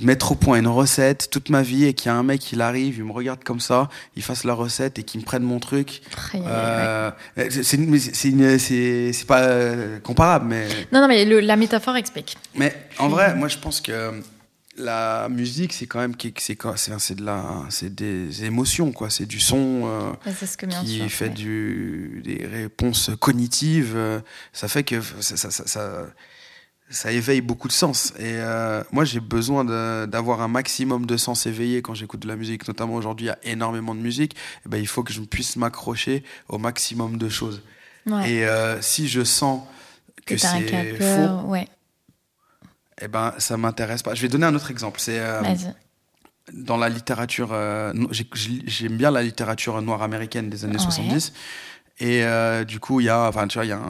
mettre 0.00 0.30
au 0.32 0.34
point 0.36 0.56
une 0.60 0.68
recette 0.68 1.30
toute 1.32 1.50
ma 1.50 1.62
vie 1.62 1.84
et 1.86 1.92
qu'il 1.94 2.06
y 2.06 2.08
a 2.10 2.14
un 2.14 2.22
mec 2.22 2.52
il 2.52 2.60
arrive 2.60 2.98
il 2.98 3.04
me 3.04 3.10
regarde 3.10 3.42
comme 3.42 3.58
ça 3.58 3.88
il 4.14 4.22
fasse 4.22 4.44
la 4.44 4.52
recette 4.54 5.00
et 5.00 5.02
qu'il 5.02 5.20
me 5.20 5.24
prenne 5.26 5.42
mon 5.42 5.58
truc 5.58 6.00
Euh, 6.36 7.10
c'est 7.36 9.26
pas 9.26 9.40
euh, 9.40 9.98
comparable 10.00 10.46
mais 10.46 10.68
non 10.92 11.00
non 11.00 11.08
mais 11.08 11.24
le- 11.24 11.40
la 11.40 11.56
métaphore 11.56 11.96
explique. 11.96 12.36
mais 12.54 12.72
en 13.00 13.08
vrai, 13.08 13.34
moi 13.34 13.48
je 13.48 13.58
pense 13.58 13.80
que 13.80 14.20
la 14.78 15.28
musique, 15.28 15.72
c'est 15.72 15.86
quand 15.86 15.98
même 16.00 16.14
c'est 16.38 16.56
quoi 16.56 16.76
C'est 16.76 16.96
c'est 16.98 17.14
de 17.16 17.24
la, 17.24 17.44
c'est 17.68 17.94
des 17.94 18.44
émotions 18.44 18.92
quoi. 18.92 19.10
C'est 19.10 19.26
du 19.26 19.40
son 19.40 19.82
euh, 19.84 20.12
ce 20.46 20.56
que 20.56 20.66
bien 20.66 20.80
qui 20.82 20.98
sûr, 20.98 21.10
fait 21.10 21.24
ouais. 21.28 21.30
du 21.34 22.22
des 22.24 22.46
réponses 22.46 23.10
cognitives. 23.20 23.94
euh, 23.96 24.20
ça 24.52 24.68
fait 24.68 24.84
que 24.84 25.00
ça, 25.20 25.36
ça, 25.36 25.50
ça, 25.50 26.06
ça- 26.90 27.12
éveille 27.12 27.40
beaucoup 27.40 27.68
de 27.68 27.72
sens. 27.72 28.12
Et 28.18 28.34
euh, 28.38 28.82
moi, 28.92 29.04
j'ai 29.04 29.20
besoin 29.20 29.64
d'avoir 30.06 30.40
un 30.40 30.48
maximum 30.48 31.04
de 31.06 31.16
sens 31.16 31.46
éveillé 31.46 31.82
quand 31.82 31.94
j'écoute 31.94 32.20
de 32.20 32.28
la 32.28 32.36
musique. 32.36 32.66
Notamment 32.66 32.94
aujourd'hui, 32.94 33.26
il 33.26 33.28
y 33.28 33.32
a 33.32 33.38
énormément 33.42 33.94
de 33.94 34.00
musique. 34.00 34.34
Et 34.64 34.68
ben, 34.68 34.78
il 34.78 34.86
faut 34.86 35.02
que 35.02 35.12
je 35.12 35.20
puisse 35.20 35.56
m'accrocher 35.56 36.24
au 36.48 36.58
maximum 36.58 37.18
de 37.18 37.28
choses. 37.28 37.62
Ouais. 38.06 38.30
Et 38.30 38.46
si 38.80 39.06
je 39.08 39.22
sens 39.22 39.62
que 40.24 40.34
un 40.34 40.38
c'est 40.38 40.66
faux, 40.98 41.46
ouais. 41.48 41.68
Eh 43.00 43.08
ben, 43.08 43.32
ça 43.38 43.56
m'intéresse 43.56 44.02
pas. 44.02 44.14
Je 44.14 44.22
vais 44.22 44.28
donner 44.28 44.46
un 44.46 44.54
autre 44.54 44.70
exemple. 44.70 45.00
C'est 45.00 45.18
euh, 45.20 45.42
dans 46.52 46.76
la 46.76 46.88
littérature. 46.88 47.50
euh, 47.52 47.92
J'aime 48.66 48.96
bien 48.96 49.10
la 49.10 49.22
littérature 49.22 49.80
noire 49.82 50.02
américaine 50.02 50.48
des 50.50 50.64
années 50.64 50.74
Ouais. 50.76 50.80
70. 50.82 51.32
Et 52.00 52.22
euh, 52.22 52.62
du 52.64 52.78
coup, 52.78 53.00
il 53.00 53.06
y 53.06 53.08
a, 53.08 53.22
enfin, 53.28 53.48
tu 53.48 53.58
vois, 53.58 53.64
il 53.64 53.70
y 53.70 53.72
a 53.72 53.80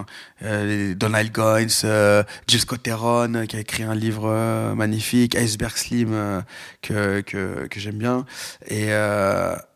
un, 0.43 0.95
Donald 0.95 1.31
Goines, 1.31 1.69
euh, 1.85 2.23
Gilles 2.47 2.61
Scotteron 2.61 3.45
qui 3.47 3.55
a 3.57 3.61
écrit 3.61 3.83
un 3.83 3.95
livre 3.95 4.73
magnifique, 4.75 5.37
Iceberg 5.37 5.77
Slim 5.77 6.43
que 6.81 7.21
que, 7.21 7.67
que 7.67 7.79
j'aime 7.81 7.99
bien. 7.99 8.25
Et, 8.67 8.87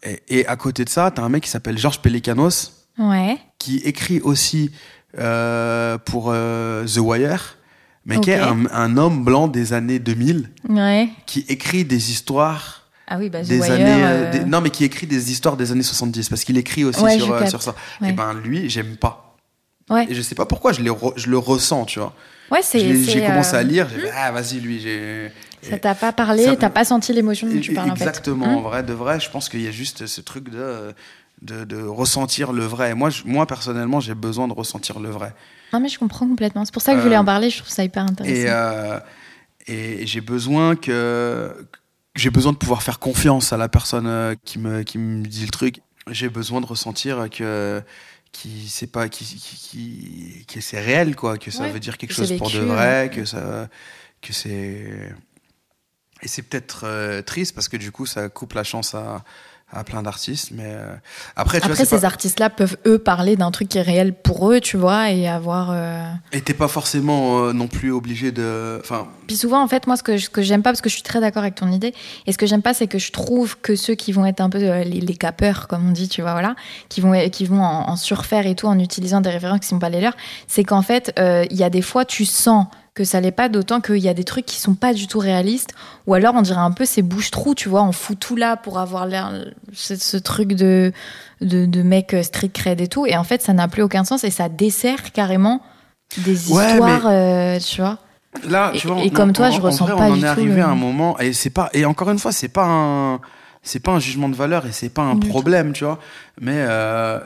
et 0.02 0.22
et 0.40 0.46
à 0.46 0.56
côté 0.56 0.84
de 0.86 0.88
ça, 0.88 1.10
t'as 1.10 1.20
un 1.22 1.28
mec 1.28 1.42
qui 1.44 1.50
s'appelle 1.50 1.76
Georges 1.76 2.00
Pelikanos 2.00 2.72
Ouais. 2.98 3.36
qui 3.58 3.76
écrit 3.84 4.20
aussi 4.20 4.70
pour 6.06 6.32
The 6.32 6.98
Wire, 6.98 7.56
mais 8.04 8.18
qui 8.20 8.30
est 8.30 8.38
un, 8.38 8.66
un 8.72 8.96
homme 8.96 9.24
blanc 9.24 9.48
des 9.48 9.72
années 9.72 9.98
2000 9.98 10.50
Ouais. 10.68 11.08
qui 11.26 11.44
écrit 11.48 11.84
des 11.84 12.10
histoires 12.10 12.82
Ah 13.06 13.16
oui, 13.18 13.28
bah, 13.30 13.42
des 13.42 13.60
Wire, 13.60 13.72
années 13.72 13.84
euh, 14.04 14.06
euh, 14.06 14.30
des- 14.32 14.44
non 14.44 14.60
mais 14.60 14.70
qui 14.70 14.84
écrit 14.84 15.06
des 15.06 15.30
histoires 15.30 15.56
des 15.56 15.70
années 15.72 15.82
70 15.82 16.28
parce 16.28 16.44
qu'il 16.44 16.56
écrit 16.58 16.84
aussi 16.84 17.00
Ouais, 17.02 17.18
sur, 17.18 17.32
euh, 17.32 17.46
sur 17.46 17.62
ça 17.62 17.74
Ouais. 18.00 18.10
et 18.10 18.12
ben 18.12 18.34
lui 18.34 18.68
j'aime 18.70 18.96
pas 18.96 19.36
Ouais. 19.90 20.06
et 20.08 20.14
je 20.14 20.22
sais 20.22 20.34
pas 20.34 20.46
pourquoi 20.46 20.72
je, 20.72 20.80
re- 20.82 21.12
je 21.16 21.28
le 21.28 21.38
ressens 21.38 21.84
tu 21.84 21.98
vois 21.98 22.14
Ouais, 22.50 22.60
c'est. 22.62 22.80
J'ai 23.04 23.24
commencé 23.24 23.54
euh, 23.54 23.60
à 23.60 23.62
lire 23.62 23.88
j'ai 23.92 24.00
fait, 24.00 24.10
ah 24.14 24.30
vas-y 24.32 24.60
lui 24.60 24.78
j'ai 24.80 25.30
Ça 25.62 25.78
t'a 25.78 25.94
pas 25.94 26.12
parlé, 26.12 26.44
Ça- 26.44 26.56
t'as 26.56 26.70
pas 26.70 26.84
senti 26.84 27.12
l'émotion 27.12 27.46
dont 27.48 27.60
tu 27.60 27.72
parles 27.72 27.90
en 27.90 27.96
fait. 27.96 28.04
exactement 28.04 28.46
Hmm 28.46 28.56
en 28.56 28.60
vrai 28.62 28.82
de 28.82 28.92
vrai 28.92 29.20
je 29.20 29.30
pense 29.30 29.48
qu'il 29.48 29.62
y 29.62 29.68
a 29.68 29.70
juste 29.70 30.06
ce 30.06 30.20
truc 30.20 30.48
de 30.50 30.92
de, 31.42 31.64
de 31.64 31.82
ressentir 31.82 32.52
le 32.52 32.64
vrai 32.64 32.94
moi 32.94 33.10
je- 33.10 33.22
moi 33.24 33.46
personnellement 33.46 34.00
j'ai 34.00 34.14
besoin 34.14 34.48
de 34.48 34.52
ressentir 34.52 35.00
le 35.00 35.08
vrai 35.10 35.32
Non, 35.72 35.80
mais 35.80 35.88
je 35.88 35.98
comprends 35.98 36.28
complètement. 36.28 36.64
C'est 36.64 36.72
pour 36.72 36.82
ça 36.82 36.92
que 36.92 36.98
je 36.98 37.02
voulais 37.04 37.16
Euh, 37.16 37.20
en 37.20 37.24
parler. 37.24 37.50
Je 37.50 37.58
trouve 37.58 37.70
ça 37.70 37.84
hyper 37.84 38.02
intéressant. 38.04 38.34
et, 38.34 38.44
euh, 38.48 38.98
et 39.66 40.06
j'ai 40.06 40.20
besoin 40.20 40.76
que 40.76 41.66
j'ai 42.14 42.30
besoin 42.30 42.52
de 42.52 42.58
pouvoir 42.58 42.82
faire 42.82 42.98
confiance 42.98 43.52
à 43.52 43.56
la 43.56 43.68
personne 43.68 44.06
euh, 44.06 44.34
qui 44.44 44.58
me 44.58 44.82
qui 44.82 44.98
me 44.98 45.24
dit 45.26 45.44
le 45.44 45.50
truc. 45.50 45.80
J'ai 46.10 46.28
besoin 46.28 46.60
de 46.60 46.66
ressentir 46.66 47.28
que 47.30 47.82
qui 48.32 48.68
c'est 48.68 48.86
pas 48.90 49.08
qui 49.08 49.24
qui, 50.46 50.60
c'est 50.60 50.80
réel 50.80 51.14
quoi, 51.16 51.38
que 51.38 51.50
ça 51.50 51.62
Ouais, 51.64 51.70
veut 51.70 51.80
dire 51.80 51.96
quelque 51.98 52.10
que 52.10 52.16
chose 52.16 52.36
pour 52.38 52.50
de 52.50 52.58
vrai, 52.58 53.04
ouais. 53.04 53.10
que 53.10 53.24
ça 53.24 53.68
que 54.20 54.32
c'est 54.32 55.12
et 56.22 56.28
c'est 56.28 56.42
peut-être 56.42 56.82
euh, 56.84 57.22
triste 57.22 57.54
parce 57.54 57.68
que 57.68 57.76
du 57.76 57.92
coup 57.92 58.06
ça 58.06 58.28
coupe 58.28 58.52
la 58.54 58.64
chance 58.64 58.94
à 58.94 59.24
à 59.72 59.84
plein 59.84 60.02
d'artistes 60.02 60.50
mais 60.52 60.66
euh, 60.66 60.94
après 61.36 61.58
tu 61.60 61.66
Après, 61.66 61.76
vois 61.76 61.84
ces 61.86 62.00
pas- 62.00 62.06
artistes-là 62.06 62.50
peuvent 62.50 62.76
eux 62.86 62.98
parler 62.98 63.36
d'un 63.36 63.50
truc 63.50 63.68
qui 63.68 63.78
est 63.78 63.82
réel 63.82 64.12
pour 64.14 64.50
eux, 64.52 64.60
tu 64.60 64.76
vois, 64.76 65.10
et 65.10 65.26
avoir. 65.28 65.70
euh, 65.72 66.04
et 66.32 66.40
t'es 66.42 66.54
pas 66.54 66.68
forcément 66.68 67.44
euh, 67.46 67.52
non 67.52 67.68
plus 67.68 67.90
obligé 67.90 68.32
de 68.32 68.78
enfin 68.82 69.08
Puis 69.26 69.36
souvent, 69.36 69.62
en 69.62 69.68
fait, 69.68 69.86
moi, 69.86 69.96
ce 69.96 70.02
que, 70.02 70.18
ce 70.18 70.28
que 70.28 70.42
j'aime 70.42 70.62
pas, 70.62 70.70
parce 70.70 70.80
que 70.82 70.88
je 70.90 70.94
suis 70.94 71.02
très 71.02 71.20
d'accord 71.20 71.42
avec 71.42 71.54
ton 71.54 71.70
idée, 71.72 71.94
et 72.26 72.32
ce 72.32 72.38
que 72.38 72.46
j'aime 72.46 72.62
pas, 72.62 72.74
c'est 72.74 72.86
que 72.86 72.98
je 72.98 73.12
trouve 73.12 73.58
que 73.60 73.76
ceux 73.76 73.94
qui 73.94 74.12
vont 74.12 74.26
être 74.26 74.40
un 74.40 74.50
peu 74.50 74.58
euh, 74.62 74.84
les, 74.84 75.00
les 75.00 75.16
capeurs, 75.16 75.68
comme 75.68 75.88
on 75.88 75.92
dit, 75.92 76.08
tu 76.08 76.22
vois, 76.22 76.32
voilà, 76.32 76.54
qui 76.88 77.00
vont, 77.00 77.12
qui 77.30 77.44
vont 77.46 77.62
en, 77.62 77.88
en 77.90 77.96
surfaire 77.96 78.46
et 78.46 78.54
tout, 78.54 78.66
en 78.66 78.78
utilisant 78.78 79.20
des 79.20 79.30
références 79.30 79.60
qui 79.60 79.68
sont 79.68 79.78
pas 79.78 79.88
les 79.90 80.00
leurs, 80.00 80.16
c'est 80.48 80.64
qu'en 80.64 80.82
fait, 80.82 81.12
il 81.18 81.56
y 81.56 81.64
a 81.64 81.70
des 81.70 81.82
fois, 81.82 82.04
tu 82.04 82.24
sens 82.24 82.66
que 82.94 83.04
ça 83.04 83.20
l'est 83.20 83.30
pas, 83.32 83.48
d'autant 83.48 83.80
qu'il 83.80 83.96
y 83.98 84.08
a 84.08 84.14
des 84.14 84.24
trucs 84.24 84.44
qui 84.44 84.60
sont 84.60 84.74
pas 84.74 84.92
du 84.92 85.06
tout 85.06 85.18
réalistes, 85.18 85.70
ou 86.06 86.12
alors 86.14 86.34
on 86.34 86.42
dirait 86.42 86.60
un 86.60 86.72
peu 86.72 86.84
ces 86.84 87.00
bouche-trous, 87.02 87.54
tu 87.54 87.68
vois, 87.70 87.82
on 87.82 87.92
fout 87.92 88.18
tout 88.18 88.36
là 88.36 88.56
pour 88.58 88.78
avoir 88.78 89.06
l'air, 89.06 89.32
ce, 89.72 89.96
ce 89.96 90.16
truc 90.18 90.48
de, 90.52 90.92
de, 91.40 91.64
de 91.64 91.82
mec 91.82 92.12
euh, 92.12 92.22
street 92.22 92.50
cred 92.52 92.80
et 92.82 92.88
tout, 92.88 93.06
et 93.06 93.16
en 93.16 93.24
fait, 93.24 93.40
ça 93.40 93.54
n'a 93.54 93.66
plus 93.68 93.82
aucun 93.82 94.04
sens, 94.04 94.24
et 94.24 94.30
ça 94.30 94.48
dessert 94.50 95.12
carrément 95.12 95.62
des 96.18 96.50
Ouais, 96.52 96.70
histoires, 96.72 97.06
euh, 97.06 97.58
tu 97.58 97.80
vois. 97.80 97.98
Là, 98.48 98.72
Et- 98.74 98.78
tu 98.78 98.86
vois, 98.88 98.98
et 99.02 99.06
on- 99.06 99.10
comme 99.10 99.32
toi, 99.32 99.46
en- 99.48 99.50
je 99.52 99.58
en 99.58 99.62
ressens 99.64 99.86
vrai, 99.86 99.96
pas 99.96 100.04
on 100.08 100.12
en 100.12 100.16
du 100.16 100.18
est 100.18 100.22
tout 100.22 100.26
arrivé 100.28 100.56
le- 100.56 100.62
à 100.62 100.68
un 100.68 100.74
moment 100.74 101.18
et 101.18 101.32
c'est 101.32 101.50
pas 101.50 101.70
et 101.74 101.84
encore 101.86 102.10
une 102.10 102.18
fois, 102.18 102.32
c'est 102.32 102.48
pas 102.48 102.64
un 102.66 103.20
c'est 103.62 103.78
pas 103.80 103.92
un 103.92 104.00
jugement 104.00 104.28
de 104.28 104.34
valeur 104.34 104.66
et 104.66 104.72
c'est 104.72 104.88
pas 104.88 105.02
un 105.02 105.14
Du 105.14 105.20
tout. 105.20 105.28
problème, 105.28 105.72
tu 105.72 105.84
vois. 105.84 105.98
Mais 106.40 106.56
euh, 106.56 107.20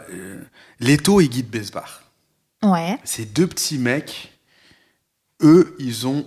Leto 0.81 1.21
et 1.21 1.29
Guy 1.29 1.43
de 1.43 1.49
Besbar, 1.49 2.03
Ouais. 2.63 2.99
ces 3.05 3.25
deux 3.25 3.47
petits 3.47 3.79
mecs, 3.79 4.36
eux, 5.43 5.75
ils 5.79 6.07
ont 6.07 6.25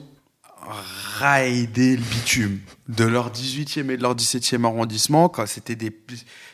raidé 1.19 1.95
le 1.98 2.03
bitume 2.03 2.60
de 2.88 3.03
leur 3.06 3.31
18e 3.31 3.90
et 3.91 3.98
de 3.98 4.02
leur 4.03 4.15
17e 4.15 4.65
arrondissement 4.65 5.30
quand 5.30 5.48
c'était 5.48 5.76
des 5.76 5.91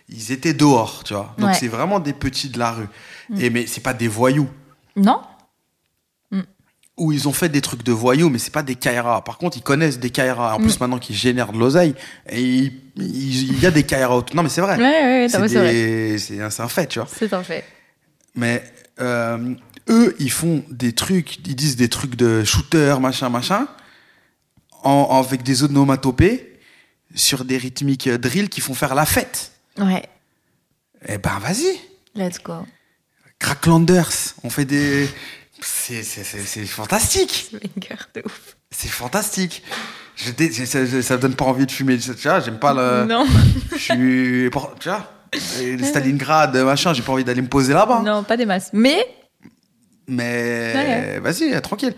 ils 0.10 0.32
étaient 0.32 0.54
dehors, 0.54 1.04
tu 1.04 1.14
vois. 1.14 1.34
Donc 1.38 1.50
Ouais. 1.50 1.54
c'est 1.56 1.68
vraiment 1.68 2.00
des 2.00 2.14
petits 2.14 2.50
de 2.50 2.60
la 2.60 2.72
rue. 2.72 2.88
Mm. 3.30 3.42
Et 3.42 3.50
mais 3.50 3.66
c'est 3.68 3.82
pas 3.82 3.94
des 3.94 4.08
voyous 4.08 4.50
Non 4.96 5.22
où 6.98 7.12
ils 7.12 7.28
ont 7.28 7.34
fait 7.34 7.50
des 7.50 7.60
trucs 7.60 7.84
de 7.84 7.92
voyous, 7.92 8.30
mais 8.30 8.38
c'est 8.40 8.54
pas 8.54 8.64
des 8.64 8.76
Kaira. 8.76 9.22
Par 9.22 9.38
contre, 9.38 9.58
ils 9.58 9.62
connaissent 9.62 10.00
des 10.00 10.12
Kaira. 10.12 10.56
En 10.56 10.60
Mm. 10.60 10.62
plus, 10.62 10.80
maintenant 10.80 10.98
qu'ils 10.98 11.18
génèrent 11.18 11.52
de 11.52 11.58
l'oseille, 11.58 11.94
et 12.30 12.72
il 12.96 13.60
y 13.60 13.66
a 13.66 13.72
des 13.72 13.84
Kaira 13.84 14.16
autour. 14.16 14.34
Non, 14.34 14.44
mais 14.44 14.48
c'est 14.48 14.62
vrai. 14.62 14.78
Ouais, 14.78 15.28
ouais, 15.28 15.28
c'est 16.18 16.36
des- 16.38 16.42
un 16.42 16.68
fait, 16.70 16.88
tu 16.88 17.00
vois. 17.00 17.08
C'est 17.12 17.34
un 17.34 17.44
fait. 17.44 17.66
Mais 18.34 18.64
euh, 19.02 19.56
eux, 19.90 20.16
ils 20.20 20.32
font 20.32 20.64
des 20.70 20.94
trucs, 20.94 21.38
ils 21.48 21.56
disent 21.56 21.76
des 21.76 21.90
trucs 21.90 22.16
de 22.16 22.44
shooter, 22.44 22.96
machin, 23.00 23.30
machin, 23.30 23.68
en, 24.84 25.08
en- 25.10 25.20
avec 25.22 25.44
des 25.44 25.64
onomatopées 25.64 26.60
sur 27.14 27.46
des 27.46 27.58
rythmiques 27.58 28.08
euh, 28.08 28.18
drill 28.18 28.50
qui 28.50 28.62
font 28.62 28.74
faire 28.74 28.96
la 28.96 29.06
fête. 29.06 29.52
Ouais. 29.78 30.04
Eh 31.08 31.18
ben, 31.18 31.38
vas-y. 31.40 31.78
Let's 32.16 32.42
go. 32.42 32.66
Cracklanders, 33.40 34.10
on 34.44 34.50
fait 34.50 34.66
des. 34.66 35.08
C'est 35.62 36.04
c'est- 36.04 36.24
c'est- 36.24 36.46
c'est 36.46 36.66
fantastique. 36.66 37.52
Banger 37.54 38.02
de 38.16 38.22
ouf. 38.26 38.56
C'est 38.72 38.88
fantastique. 38.90 39.64
Je 40.16 40.32
dé- 40.32 40.52
ça, 40.52 40.80
me 40.80 41.18
donne 41.18 41.36
pas 41.36 41.46
envie 41.46 41.66
de 41.66 41.72
fumer. 41.72 41.98
Tu 41.98 42.12
vois, 42.24 42.40
j'aime 42.40 42.60
pas 42.60 42.74
le. 42.74 43.06
Non. 43.06 43.26
Je 43.72 43.78
suis. 43.78 44.50
Tu 44.80 44.90
vois, 44.90 45.12
Stalingrad, 45.84 46.56
machin, 46.58 46.94
j'ai 46.94 47.02
pas 47.02 47.12
envie 47.12 47.24
d'aller 47.26 47.42
me 47.42 47.48
poser 47.50 47.74
là-bas. 47.74 48.02
Non, 48.04 48.24
pas 48.24 48.38
des 48.38 48.46
masses. 48.46 48.70
Mais. 48.74 49.06
Mais 50.08 50.74
Ouais. 50.76 51.20
vas-y, 51.20 51.54
euh, 51.54 51.60
tranquille. 51.62 51.94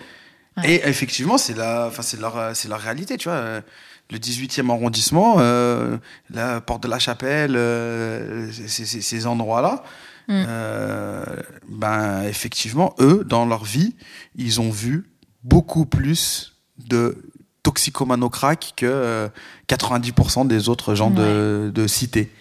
Et 0.63 0.81
effectivement, 0.87 1.37
c'est 1.37 1.55
la, 1.55 1.85
enfin, 1.87 2.01
c'est 2.01 2.19
leur, 2.19 2.35
euh, 2.37 2.51
c'est 2.55 2.67
leur 2.67 2.79
réalité, 2.79 3.17
tu 3.17 3.29
vois. 3.29 3.37
Euh, 3.37 3.61
Le 4.09 4.17
18e 4.19 4.69
arrondissement, 4.71 5.35
euh, 5.39 5.97
la 6.29 6.61
porte 6.61 6.81
de 6.83 6.87
la 6.87 6.97
Chapelle, 6.97 7.55
euh, 7.57 8.49
ces- 8.51 9.25
endroits-là, 9.27 9.83
Mm. 10.29 10.43
euh, 10.47 11.23
ben 11.67 12.23
effectivement, 12.23 12.95
eux, 12.99 13.23
dans 13.25 13.45
leur 13.45 13.65
vie, 13.65 13.95
ils 14.35 14.61
ont 14.61 14.71
vu 14.71 15.09
beaucoup 15.43 15.85
plus 15.85 16.55
de 16.87 17.17
toxicomano 17.63 18.29
crack 18.29 18.73
que 18.77 18.85
euh, 18.85 19.27
90% 19.67 20.45
des 20.47 20.69
autres 20.69 20.95
gens 20.95 21.11
de, 21.11 21.69
de 21.73 21.85
cité. 21.87 22.31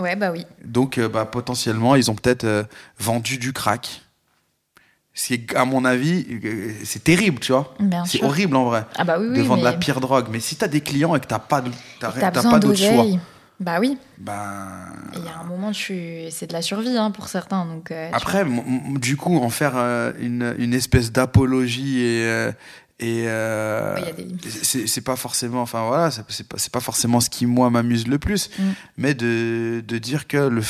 Ouais, 0.00 0.16
bah 0.16 0.32
oui. 0.32 0.44
Donc, 0.64 0.98
bah, 0.98 1.24
potentiellement, 1.26 1.94
ils 1.94 2.10
ont 2.10 2.14
peut-être 2.16 2.66
vendu 2.98 3.38
du 3.38 3.52
crack. 3.52 4.01
Ce 5.14 5.26
qui 5.26 5.34
est, 5.34 5.54
à 5.56 5.64
mon 5.66 5.84
avis, 5.84 6.26
euh, 6.44 6.72
c'est 6.84 7.04
terrible, 7.04 7.38
tu 7.38 7.52
vois. 7.52 7.74
C'est 8.06 8.22
horrible 8.22 8.56
en 8.56 8.64
vrai. 8.64 8.86
Ah 8.96 9.04
bah 9.04 9.16
oui, 9.20 9.26
oui, 9.30 9.36
de 9.38 9.42
vendre 9.42 9.62
mais- 9.62 9.70
la 9.70 9.76
pire 9.76 10.00
drogue. 10.00 10.26
Mais 10.30 10.40
si 10.40 10.56
t'as 10.56 10.68
des 10.68 10.80
clients 10.80 11.14
et 11.14 11.20
que 11.20 11.26
t'as 11.26 11.38
pas, 11.38 11.62
t'as, 12.00 12.10
pas 12.10 12.58
d'autre 12.58 12.78
choix. 12.78 13.04
Bah 13.60 13.76
oui. 13.78 13.96
Et 14.18 15.18
Il 15.18 15.24
y 15.24 15.28
a 15.28 15.38
un 15.40 15.44
moment, 15.44 15.70
tu... 15.70 16.22
c'est 16.30 16.48
de 16.48 16.52
la 16.52 16.62
survie 16.62 16.96
hein, 16.96 17.10
pour 17.12 17.28
certains. 17.28 17.64
Donc, 17.64 17.90
euh, 17.92 18.10
après, 18.12 18.44
du 18.98 19.16
coup, 19.16 19.36
en 19.38 19.50
faire 19.50 19.74
euh, 19.76 20.12
une, 20.18 20.54
une 20.58 20.74
espèce 20.74 21.12
d'apologie 21.12 22.00
et 22.00 22.24
euh, 22.24 22.50
et 23.02 23.24
euh, 23.26 23.96
Ouais, 23.96 24.14
c'est 24.62 25.00
pas 25.00 25.16
forcément, 25.16 25.60
enfin 25.62 25.86
voilà, 25.86 26.10
c'est 26.10 26.46
pas, 26.46 26.56
c'est 26.56 26.72
pas 26.72 26.80
forcément 26.80 27.20
ce 27.20 27.28
qui 27.28 27.46
moi 27.46 27.68
m'amuse 27.68 28.06
le 28.06 28.18
plus, 28.18 28.48
Mm. 28.58 28.62
mais 28.96 29.14
de, 29.14 29.82
de 29.86 29.98
dire 29.98 30.26
que 30.28 30.36
le 30.36 30.62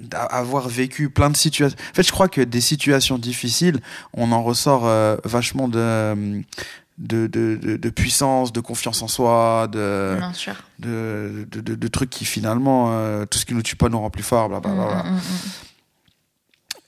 d'avoir 0.00 0.68
vécu 0.68 1.10
plein 1.10 1.28
de 1.30 1.36
situations. 1.36 1.76
En 1.90 1.94
fait, 1.94 2.02
je 2.02 2.12
crois 2.12 2.28
que 2.28 2.40
des 2.40 2.60
situations 2.62 3.18
difficiles, 3.18 3.80
on 4.14 4.32
en 4.32 4.42
ressort 4.42 4.86
euh, 4.86 5.16
vachement 5.24 5.68
de 5.68 6.42
de, 6.98 7.26
de, 7.28 7.90
puissance, 7.90 8.52
de 8.52 8.60
confiance 8.60 9.00
en 9.02 9.08
soi, 9.08 9.68
de, 9.72 10.16
Bien 10.18 10.32
sûr. 10.34 10.54
de, 10.78 11.46
de, 11.50 11.88
trucs 11.88 12.10
qui 12.10 12.26
finalement, 12.26 12.90
euh, 12.92 13.24
tout 13.24 13.38
ce 13.38 13.46
qui 13.46 13.54
nous 13.54 13.62
tue 13.62 13.74
pas 13.76 13.88
nous 13.88 13.98
rend 13.98 14.10
plus 14.10 14.22
fort, 14.22 14.48
blablabla. 14.50 15.04
Mm, 15.04 15.14
mm. 15.16 15.20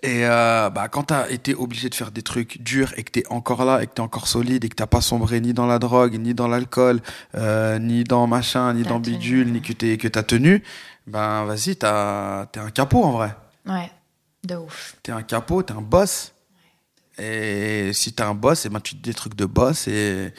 Et 0.04 0.26
euh, 0.26 0.68
bah, 0.70 0.88
quand 0.88 1.04
t'as 1.04 1.28
été 1.30 1.54
obligé 1.54 1.88
de 1.88 1.94
faire 1.94 2.10
des 2.10 2.22
trucs 2.22 2.60
durs 2.60 2.92
et 2.96 3.04
que 3.04 3.12
t'es 3.12 3.22
encore 3.30 3.64
là 3.64 3.82
et 3.82 3.86
que 3.86 3.92
t'es 3.92 4.00
encore 4.00 4.26
solide 4.26 4.64
et 4.64 4.68
que 4.68 4.74
t'as 4.74 4.88
pas 4.88 5.00
sombré 5.00 5.40
ni 5.40 5.54
dans 5.54 5.66
la 5.66 5.78
drogue, 5.78 6.18
ni 6.18 6.34
dans 6.34 6.48
l'alcool, 6.48 7.00
euh, 7.36 7.78
ni 7.78 8.02
dans 8.02 8.26
machin, 8.26 8.74
ni 8.74 8.82
dans 8.82 9.00
tenu, 9.00 9.16
bidule, 9.16 9.52
ni 9.52 9.62
que 9.62 9.72
que 9.72 10.08
t'as 10.08 10.24
tenu, 10.24 10.64
ben 11.06 11.44
vas-y, 11.44 11.76
t'as 11.76 12.46
t'es 12.46 12.58
un 12.58 12.70
capot 12.70 13.04
en 13.04 13.12
vrai. 13.12 13.36
Ouais. 13.64 13.90
De 14.42 14.56
ouf. 14.56 14.96
T'es 15.04 15.12
un 15.12 15.22
capot, 15.22 15.62
t'es 15.62 15.72
un 15.72 15.80
boss. 15.82 16.32
Et 17.18 17.92
si 17.92 18.12
t'es 18.12 18.24
un 18.24 18.34
boss, 18.34 18.66
et 18.66 18.70
ben 18.70 18.80
tu 18.80 18.96
dis 18.96 19.02
des 19.02 19.14
trucs 19.14 19.36
de 19.36 19.44
boss 19.44 19.86
et, 19.86 20.32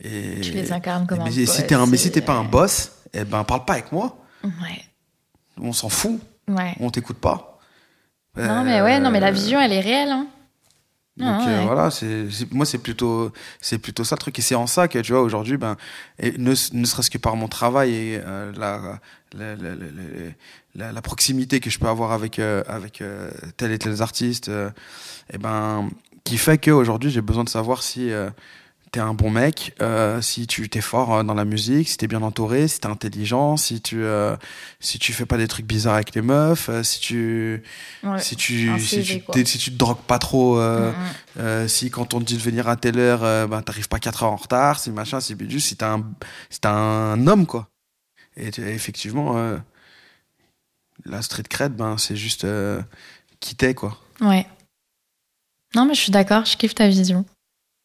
et 0.00 0.40
Tu 0.42 0.52
les 0.52 0.70
incarnes 0.70 1.06
comme 1.08 1.18
mais 1.24 1.30
un 1.30 1.32
si 1.32 1.44
boss 1.44 1.66
t'es 1.66 1.74
un, 1.74 1.86
mais 1.86 1.96
si 1.96 2.08
et- 2.08 2.12
t'es 2.12 2.20
pas 2.20 2.34
un 2.34 2.44
boss, 2.44 2.92
et 3.12 3.24
ben 3.24 3.42
parle 3.42 3.64
pas 3.64 3.72
avec 3.72 3.90
moi. 3.90 4.16
Ouais. 4.44 4.84
On 5.60 5.72
s'en 5.72 5.88
fout. 5.88 6.20
Ouais. 6.46 6.76
On 6.78 6.90
t'écoute 6.90 7.18
pas. 7.18 7.57
Non, 8.38 8.64
mais 8.64 8.80
ouais, 8.82 9.00
non, 9.00 9.10
mais 9.10 9.20
la 9.20 9.28
Euh, 9.28 9.32
vision, 9.32 9.60
elle 9.60 9.72
est 9.72 9.80
réelle. 9.80 10.10
Hein. 10.10 10.26
Donc 11.18 11.28
Ah, 11.40 11.48
euh, 11.48 11.60
voilà, 11.66 11.90
c'est 11.90 12.28
moi 12.52 12.64
c'est 12.64 12.78
plutôt 12.78 13.32
c'est 13.60 13.78
plutôt 13.78 14.04
ça 14.04 14.14
le 14.14 14.20
truc 14.20 14.38
et 14.38 14.42
c'est 14.42 14.54
en 14.54 14.68
ça 14.68 14.86
que 14.86 15.00
tu 15.00 15.10
vois 15.10 15.22
aujourd'hui 15.22 15.56
ben 15.56 15.76
et 16.20 16.30
ne, 16.38 16.50
ne 16.72 16.84
serait-ce 16.86 17.10
que 17.10 17.18
par 17.18 17.34
mon 17.34 17.48
travail 17.48 17.92
et 17.92 18.20
euh, 18.24 18.52
la, 18.56 19.00
la, 19.36 19.56
la, 20.76 20.92
la, 20.92 21.02
proximité 21.02 21.58
que 21.58 21.70
je 21.70 21.80
peux 21.80 21.88
avoir 21.88 22.12
avec 22.12 22.38
euh, 22.38 22.62
avec 22.68 23.00
euh, 23.00 23.32
tel 23.56 23.72
et 23.72 23.78
tel 23.80 24.00
artiste 24.00 24.48
euh, 24.48 24.70
et 25.32 25.38
ben 25.38 25.90
qui 26.22 26.38
fait 26.38 26.58
que 26.58 26.70
aujourd'hui 26.70 27.10
j'ai 27.10 27.20
besoin 27.20 27.42
de 27.42 27.48
savoir 27.48 27.82
si 27.82 28.12
euh, 28.12 28.30
t'es 28.90 29.00
un 29.00 29.14
bon 29.14 29.30
mec, 29.30 29.74
euh, 29.80 30.20
si 30.20 30.46
tu 30.46 30.68
t'es 30.68 30.80
fort 30.80 31.14
euh, 31.14 31.22
dans 31.22 31.34
la 31.34 31.44
musique, 31.44 31.88
si 31.88 31.96
t'es 31.96 32.06
bien 32.06 32.22
entouré, 32.22 32.68
si 32.68 32.80
t'es 32.80 32.86
intelligent, 32.86 33.56
si 33.56 33.80
tu 33.80 34.02
euh, 34.02 34.36
si 34.80 34.98
tu 34.98 35.12
fais 35.12 35.26
pas 35.26 35.36
des 35.36 35.48
trucs 35.48 35.66
bizarres 35.66 35.94
avec 35.94 36.14
les 36.14 36.22
meufs, 36.22 36.68
euh, 36.68 36.82
si 36.82 37.00
tu 37.00 37.62
Ouais, 38.02 38.20
si 38.20 38.36
tu 38.36 38.78
si 38.80 39.02
tu, 39.02 39.46
si 39.46 39.58
tu 39.58 39.70
te 39.72 39.76
drogues 39.76 40.02
pas 40.06 40.18
trop, 40.18 40.58
Mm, 40.58 40.94
mm. 41.42 41.68
si 41.68 41.90
quand 41.90 42.14
on 42.14 42.20
te 42.20 42.24
dit 42.24 42.36
de 42.36 42.42
venir 42.42 42.68
à 42.68 42.76
telle 42.76 42.98
heure, 42.98 43.48
ben 43.48 43.62
t'arrives 43.62 43.88
pas 43.88 43.98
4 43.98 44.22
heures 44.22 44.32
en 44.32 44.36
retard, 44.36 44.78
si 44.78 44.90
machin, 44.90 45.20
si 45.20 45.34
bidule, 45.34 45.60
si 45.60 45.76
t'es 45.76 45.84
un 45.84 46.04
si 46.50 46.60
t'es 46.60 46.68
un 46.68 47.26
homme 47.26 47.46
quoi. 47.46 47.68
Et 48.36 48.48
effectivement, 48.58 49.58
la 51.04 51.22
street 51.22 51.44
cred, 51.48 51.74
ben 51.74 51.98
c'est 51.98 52.16
juste 52.16 52.46
qui 53.40 53.54
t'es 53.56 53.74
quoi. 53.74 53.98
Ouais. 54.20 54.46
Non, 55.74 55.84
mais 55.84 55.94
je 55.94 56.00
suis 56.00 56.12
d'accord, 56.12 56.44
je 56.46 56.56
kiffe 56.56 56.74
ta 56.74 56.88
vision. 56.88 57.24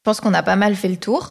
Je 0.03 0.09
pense 0.11 0.19
qu'on 0.19 0.33
a 0.33 0.43
pas 0.43 0.57
mal 0.57 0.75
fait 0.75 0.89
le 0.89 0.97
tour. 0.97 1.29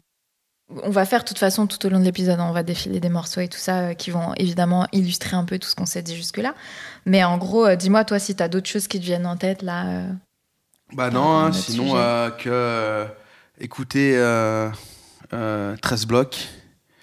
On 0.81 0.89
va 0.89 1.05
faire 1.05 1.19
de 1.21 1.27
toute 1.27 1.37
façon 1.37 1.67
tout 1.67 1.85
au 1.85 1.89
long 1.91 1.99
de 1.99 2.05
l'épisode, 2.05 2.39
on 2.39 2.51
va 2.53 2.63
défiler 2.63 2.99
des 2.99 3.09
morceaux 3.09 3.41
et 3.41 3.47
tout 3.47 3.59
ça 3.59 3.79
euh, 3.89 3.93
qui 3.93 4.09
vont 4.09 4.33
évidemment 4.37 4.87
illustrer 4.91 5.35
un 5.35 5.43
peu 5.43 5.59
tout 5.59 5.67
ce 5.69 5.75
qu'on 5.75 5.85
s'est 5.85 6.01
dit 6.01 6.15
jusque-là. 6.15 6.55
Mais 7.05 7.23
en 7.23 7.37
gros, 7.37 7.67
euh, 7.67 7.75
dis-moi 7.75 8.03
toi 8.03 8.17
si 8.17 8.33
t'as 8.35 8.47
d'autres 8.47 8.67
choses 8.67 8.87
qui 8.87 8.99
te 8.99 9.05
viennent 9.05 9.27
en 9.27 9.37
tête 9.37 9.61
là. 9.61 9.85
euh. 9.85 10.07
Bah 10.93 11.11
non, 11.11 11.37
hein, 11.37 11.51
sinon 11.51 11.95
euh, 11.95 12.31
que 12.31 12.49
euh, 12.49 13.05
écouter 13.59 14.13
euh, 14.17 14.71
euh, 15.33 15.75
13 15.79 16.07
blocs. 16.07 16.47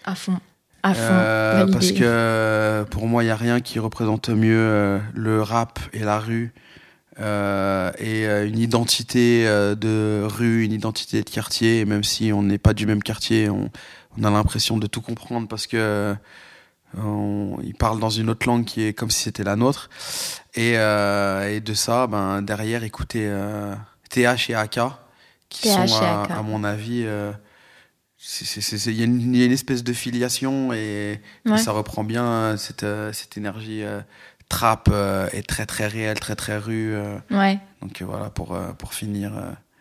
À 0.05 0.16
fond. 0.16 0.40
À 0.82 0.92
fond. 0.94 1.70
Parce 1.72 1.92
que 1.92 2.84
pour 2.90 3.06
moi, 3.06 3.22
il 3.22 3.26
n'y 3.26 3.32
a 3.32 3.36
rien 3.36 3.60
qui 3.60 3.78
représente 3.78 4.28
mieux 4.30 4.98
le 5.14 5.42
rap 5.42 5.78
et 5.92 6.01
la 6.01 6.18
rue. 6.18 6.52
Euh, 7.20 7.90
et 7.98 8.26
euh, 8.26 8.47
une 8.48 8.59
identité 8.59 9.47
euh, 9.47 9.74
de 9.74 10.22
rue, 10.26 10.64
une 10.64 10.72
identité 10.72 11.22
de 11.22 11.28
quartier, 11.30 11.80
et 11.80 11.84
même 11.84 12.02
si 12.05 12.32
on 12.32 12.42
n'est 12.42 12.59
pas 12.59 12.72
du 12.74 12.86
même 12.86 13.02
quartier, 13.02 13.48
on, 13.51 13.70
on 14.18 14.24
a 14.24 14.30
l'impression 14.30 14.78
de 14.78 14.86
tout 14.86 15.01
comprendre 15.02 15.47
parce 15.48 15.66
que 15.66 16.14
on, 16.98 17.59
ils 17.62 17.74
parlent 17.74 18.01
dans 18.01 18.10
une 18.10 18.30
autre 18.30 18.47
langue 18.47 18.64
qui 18.64 18.82
est 18.82 18.92
comme 18.94 19.10
si 19.10 19.22
c'était 19.22 19.44
la 19.44 19.55
nôtre. 19.56 19.90
Et, 20.55 20.72
et 20.72 21.60
de 21.60 21.74
ça, 21.74 22.06
ben, 22.09 22.42
derrière, 22.42 22.82
écouter 22.82 23.26
euh, 23.28 23.74
TH 24.10 24.51
et 24.51 24.55
AK, 24.55 24.80
qui 25.48 25.68
TH 25.68 25.88
sont, 25.88 26.02
à, 26.38 26.42
mon 26.42 26.64
avis, 26.64 27.05
il 28.86 28.92
y, 28.92 29.02
a 29.02 29.05
une- 29.05 29.34
il 29.34 29.38
y 29.38 29.42
a 29.42 29.47
une 29.47 29.52
espèce 29.52 29.82
de 29.84 29.92
filiation 29.92 30.72
et, 30.72 31.20
ça 31.59 31.70
reprend 31.72 32.02
bien 32.05 32.56
cette, 32.59 32.84
cette 33.12 33.36
énergie 33.36 33.82
trap 34.51 34.90
euh, 34.93 35.28
et 35.32 35.43
très 35.43 35.64
très 35.64 35.86
réelle, 35.86 36.20
très 36.20 36.36
très 36.36 36.59
rue. 36.59 36.94
euh. 36.94 37.16
Ouais. 37.31 37.59
donc 37.81 38.02
euh, 38.02 38.05
voilà, 38.05 38.28
pour, 38.28 38.59
pour 38.77 38.93
finir. 38.93 39.32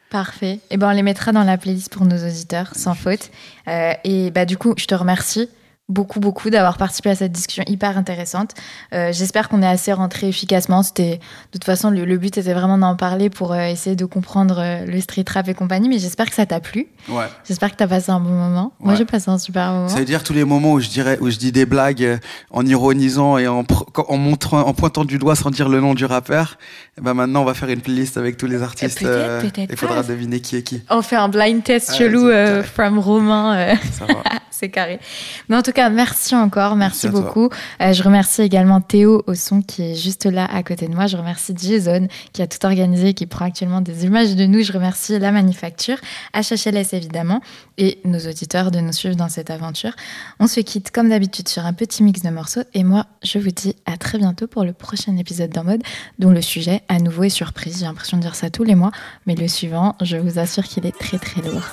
Parfait. 0.09 0.59
Et 0.71 0.77
ben 0.77 0.87
on 0.89 0.91
les 0.91 1.03
mettra 1.03 1.31
dans 1.33 1.43
la 1.43 1.57
playlist 1.57 1.91
pour 1.91 2.05
nos 2.05 2.17
auditeurs, 2.25 2.71
sans 2.75 2.95
faute. 2.95 3.29
Euh, 3.67 3.93
et 4.03 4.31
bah 4.31 4.45
du 4.45 4.57
coup, 4.57 4.73
je 4.77 4.85
te 4.85 4.95
remercie 4.95 5.49
beaucoup 5.89 6.19
beaucoup 6.19 6.49
d'avoir 6.49 6.77
participé 6.77 7.09
à 7.09 7.15
cette 7.15 7.31
discussion 7.31 7.63
hyper 7.67 7.97
intéressante. 7.97 8.51
Euh, 8.93 9.11
J'espère 9.11 9.49
qu'on 9.49 9.61
est 9.61 9.67
assez 9.67 9.91
rentré 9.91 10.27
efficacement. 10.29 10.83
C'était 10.83 11.15
de 11.17 11.19
toute 11.51 11.63
façon 11.63 11.89
le, 11.89 12.05
le 12.05 12.17
but 12.17 12.37
était 12.37 12.53
vraiment 12.53 12.77
d'en 12.77 12.95
parler 12.95 13.29
pour 13.29 13.53
euh, 13.53 13.63
essayer 13.65 13.95
de 13.95 14.05
comprendre 14.05 14.57
euh, 14.59 14.85
le 14.85 15.01
street 15.01 15.25
rap 15.33 15.47
et 15.47 15.53
compagnie. 15.53 15.89
Mais 15.89 15.99
j'espère 15.99 16.27
que 16.29 16.35
ça 16.35 16.45
t'a 16.45 16.59
plu. 16.59 16.87
Ouais. 17.09 17.25
J'espère 17.47 17.71
que 17.71 17.75
t'as 17.75 17.87
passé 17.87 18.11
un 18.11 18.19
bon 18.19 18.29
moment. 18.29 18.71
Moi 18.79 18.95
j'ai 18.95 19.05
passé 19.05 19.29
un 19.29 19.39
super 19.39 19.71
moment. 19.71 19.89
Ça 19.89 19.97
veut 19.97 20.05
dire 20.05 20.23
tous 20.23 20.33
les 20.33 20.45
moments 20.45 20.73
où 20.73 20.79
je 20.79 20.89
dirais, 20.89 21.17
où 21.21 21.29
je 21.29 21.37
dis 21.37 21.51
des 21.51 21.65
blagues 21.65 22.03
euh, 22.03 22.17
en 22.51 22.65
ironisant 22.65 23.37
et 23.37 23.47
en, 23.47 23.65
montrant, 24.11 24.61
en 24.61 24.73
pointant 24.73 25.05
du 25.05 25.17
doigt 25.17 25.35
sans 25.35 25.49
dire 25.49 25.69
le 25.69 25.81
nom 25.81 25.95
du 25.95 26.05
rappeur. 26.05 26.57
Ben 27.01 27.13
maintenant, 27.13 27.41
on 27.41 27.45
va 27.45 27.53
faire 27.55 27.69
une 27.69 27.81
playlist 27.81 28.17
avec 28.17 28.37
tous 28.37 28.45
les 28.47 28.61
artistes. 28.61 28.99
peut-être, 28.99 29.41
peut-être 29.41 29.71
Il 29.71 29.77
faudra 29.77 30.03
deviner 30.03 30.39
qui 30.39 30.55
est 30.55 30.61
qui. 30.63 30.81
On 30.89 31.01
fait 31.01 31.15
un 31.15 31.29
blind 31.29 31.63
test 31.63 31.89
Ah, 31.93 31.97
chelou 31.97 32.27
euh, 32.27 32.61
from 32.61 32.99
Romain. 32.99 33.75
Ça 33.91 34.05
va. 34.05 34.13
C'est 34.59 34.67
carré. 34.67 34.99
Mais 35.47 35.55
en 35.55 35.61
tout 35.61 35.71
cas, 35.71 35.89
merci 35.89 36.35
encore, 36.35 36.75
merci, 36.75 37.07
beaucoup. 37.07 37.49
Euh, 37.79 37.93
je 37.93 38.03
remercie 38.03 38.41
également 38.41 38.81
Théo 38.81 39.23
au 39.25 39.33
son 39.33 39.61
qui 39.61 39.83
est 39.83 39.95
juste 39.95 40.25
là 40.25 40.49
à 40.53 40.63
côté 40.63 40.89
de 40.89 40.93
moi. 40.93 41.07
Je 41.07 41.15
remercie 41.15 41.53
Jason 41.55 42.09
qui 42.33 42.41
a 42.41 42.47
tout 42.47 42.65
organisé, 42.65 43.13
qui 43.13 43.25
prend 43.25 43.45
actuellement 43.45 43.79
des 43.79 44.03
images 44.03 44.35
de 44.35 44.45
nous. 44.45 44.61
Je 44.61 44.73
remercie 44.73 45.17
la 45.17 45.31
manufacture, 45.31 45.95
HHLS 46.33 46.89
évidemment, 46.91 47.39
et 47.77 47.99
nos 48.03 48.19
auditeurs 48.19 48.69
de 48.69 48.81
nous 48.81 48.91
suivre 48.91 49.15
dans 49.15 49.29
cette 49.29 49.49
aventure. 49.49 49.93
On 50.41 50.47
se 50.47 50.59
quitte 50.59 50.91
comme 50.91 51.07
d'habitude 51.07 51.47
sur 51.47 51.65
un 51.65 51.71
petit 51.71 52.03
mix 52.03 52.21
de 52.21 52.29
morceaux 52.29 52.63
et 52.73 52.83
moi, 52.83 53.05
je 53.23 53.39
vous 53.39 53.51
dis 53.51 53.77
à 53.85 53.95
très 53.95 54.17
bientôt 54.17 54.47
pour 54.47 54.65
le 54.65 54.73
prochain 54.73 55.15
épisode 55.15 55.51
d'En 55.51 55.63
mode 55.63 55.83
dont 56.17 56.31
le 56.31 56.41
sujet 56.41 56.81
à 56.89 56.99
nouveau 56.99 57.23
est 57.23 57.29
surprise. 57.29 57.79
J'ai 57.79 57.85
l'impression 57.85 58.17
de 58.17 58.23
dire 58.23 58.35
ça 58.35 58.49
tous 58.49 58.65
les 58.65 58.75
mois, 58.75 58.91
mais 59.25 59.35
le 59.35 59.47
suivant, 59.47 59.95
je 60.01 60.17
vous 60.17 60.37
assure 60.37 60.65
qu'il 60.65 60.85
est 60.85 60.99
très 60.99 61.17
très 61.17 61.41
lourd. 61.41 61.63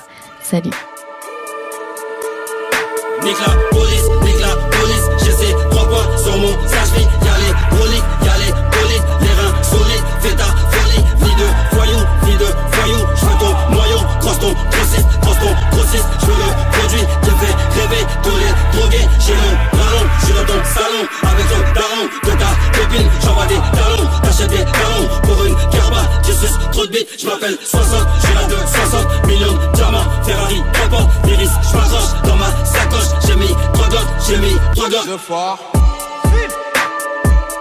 Salut. 0.41 0.71
Nique 3.27 3.39
la 3.45 3.77
police, 3.77 4.07
nique 4.23 4.39
la 4.39 4.55
police, 4.71 5.03
j'ai 5.21 5.31
ces 5.33 5.53
trois 5.69 5.85
points 5.89 6.17
sur 6.17 6.37
mon 6.37 6.47
sage 6.65 6.95
Y'a 6.95 7.35
les 7.43 7.75
broliques, 7.75 8.03
y'a 8.23 8.37
les 8.37 8.53
bolides, 8.71 9.03
les 9.19 9.33
reins 9.35 9.63
solides, 9.63 10.05
fais 10.21 10.33
ta 10.33 10.45
folie, 10.45 11.03
vie 11.19 11.35
de 11.35 11.75
voyou, 11.75 11.99
vie 12.23 12.37
de 12.37 12.45
voyou, 12.71 12.99
j'veux 13.19 13.37
ton 13.37 13.75
noyau, 13.75 13.99
crosse 14.21 14.39
ton 14.39 14.53
grossiste, 14.71 15.09
crosse 15.19 15.39
ton 15.39 15.75
grossiste, 15.75 16.07
j'veux 16.21 16.39
le 16.39 16.49
produit, 16.71 17.05
te 17.21 17.31
fait 17.35 17.55
rêver, 17.75 18.05
tous 18.23 18.37
les 18.37 18.79
drogués, 18.79 19.07
j'ai 19.19 19.35
mon 19.35 19.77
ballon, 19.77 20.03
j'suis 20.21 20.33
dans 20.33 20.45
ton 20.45 20.63
salon, 20.63 21.03
avec 21.27 21.45
ton 21.49 21.59
daron, 21.75 22.03
de 22.23 22.31
ta 22.31 22.79
copine, 22.79 23.09
j'envoie 23.25 23.45
des 23.47 23.59
talons, 23.75 23.96
trop 26.77 26.85
de 26.85 26.91
bite, 26.91 27.09
j'm'appelle 27.17 27.57
60, 27.63 28.07
j'suis 28.21 28.33
là 28.35 28.43
de 28.45 28.55
60 28.55 29.25
millions 29.25 29.53
de 29.53 29.71
diamants, 29.73 30.05
Ferrari, 30.23 30.61
n'importe, 30.61 31.09
Iris, 31.27 31.49
j'm'accroche 31.71 32.21
dans 32.23 32.35
ma 32.35 32.49
sacoche, 32.65 33.09
j'ai 33.25 33.35
mis 33.35 33.49
trois 33.73 33.89
gosses, 33.89 34.27
j'ai 34.27 34.37
mis 34.37 34.55
trois 34.75 34.87
gosses. 34.87 35.07
Le 35.07 35.17
fort. 35.17 35.57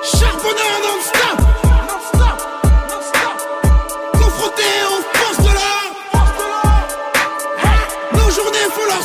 Charbonneur 0.02 0.76
non-stop 0.84 1.38
Confronté 4.12 4.68
aux 4.90 5.02
forces 5.18 5.38
de 5.38 5.52
l'ordre 5.56 5.96
Nos 8.12 8.30
journées 8.30 8.68
font 8.74 8.86
leur 8.86 9.02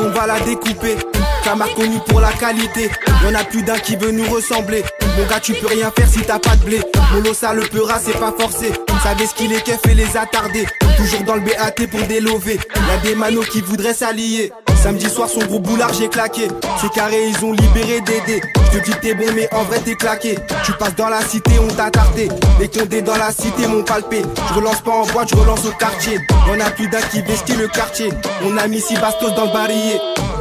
on 0.00 0.08
va 0.10 0.26
la 0.26 0.40
découper. 0.40 0.96
Camar 1.42 1.72
connu 1.74 1.98
pour 2.06 2.20
la 2.20 2.32
qualité. 2.32 2.90
Y'en 3.22 3.34
a 3.34 3.44
plus 3.44 3.62
d'un 3.62 3.78
qui 3.78 3.96
veut 3.96 4.10
nous 4.10 4.28
ressembler. 4.30 4.82
Mon 5.18 5.26
gars, 5.26 5.40
tu 5.40 5.54
peux 5.54 5.66
rien 5.66 5.90
faire 5.96 6.08
si 6.08 6.20
t'as 6.20 6.38
pas 6.38 6.56
de 6.56 6.64
blé. 6.64 6.80
Mon 7.12 7.20
lot, 7.20 7.34
ça 7.34 7.52
le 7.52 7.62
peura, 7.62 7.98
c'est 7.98 8.18
pas 8.18 8.34
forcé. 8.38 8.72
Savez 9.02 9.26
ce 9.26 9.34
qu'il 9.34 9.52
est 9.52 9.64
keuf 9.64 9.80
et 9.88 9.94
les 9.94 10.16
attardés? 10.16 10.66
Toujours 10.96 11.22
dans 11.24 11.34
le 11.34 11.42
BAT 11.42 11.86
pour 11.90 12.06
délover. 12.06 12.58
Y'a 12.88 12.96
des 13.02 13.14
manos 13.14 13.46
qui 13.48 13.60
voudraient 13.60 13.94
s'allier. 13.94 14.52
Samedi 14.84 15.08
soir, 15.08 15.30
son 15.30 15.40
gros 15.46 15.60
boulard, 15.60 15.94
j'ai 15.94 16.10
claqué. 16.10 16.46
C'est 16.78 16.92
carré, 16.92 17.16
ils 17.30 17.42
ont 17.42 17.52
libéré 17.52 18.02
Dédé. 18.02 18.42
Je 18.70 18.78
te 18.78 18.84
dis 18.84 18.92
t'es 19.00 19.14
bon, 19.14 19.24
mais 19.34 19.48
en 19.54 19.62
vrai, 19.62 19.78
t'es 19.82 19.94
claqué. 19.94 20.38
Tu 20.62 20.72
passes 20.72 20.94
dans 20.94 21.08
la 21.08 21.22
cité, 21.22 21.52
on 21.58 21.68
t'a 21.68 21.90
tardé. 21.90 22.28
Les 22.60 22.68
condés 22.68 23.00
dans 23.00 23.16
la 23.16 23.32
cité 23.32 23.66
m'ont 23.66 23.82
palpé. 23.82 24.20
Je 24.46 24.52
relance 24.52 24.82
pas 24.82 24.90
en 24.90 25.06
boîte, 25.06 25.30
je 25.30 25.36
relance 25.36 25.64
au 25.64 25.70
quartier. 25.70 26.20
Y'en 26.46 26.60
a 26.60 26.70
plus 26.70 26.86
d'un 26.88 27.00
qui 27.00 27.22
vestit 27.22 27.56
le 27.56 27.66
quartier. 27.68 28.10
On 28.44 28.58
a 28.58 28.68
mis 28.68 28.78
six 28.78 28.98
bastos 28.98 29.34
dans 29.34 29.46
le 29.46 29.52
barillet. 29.54 29.98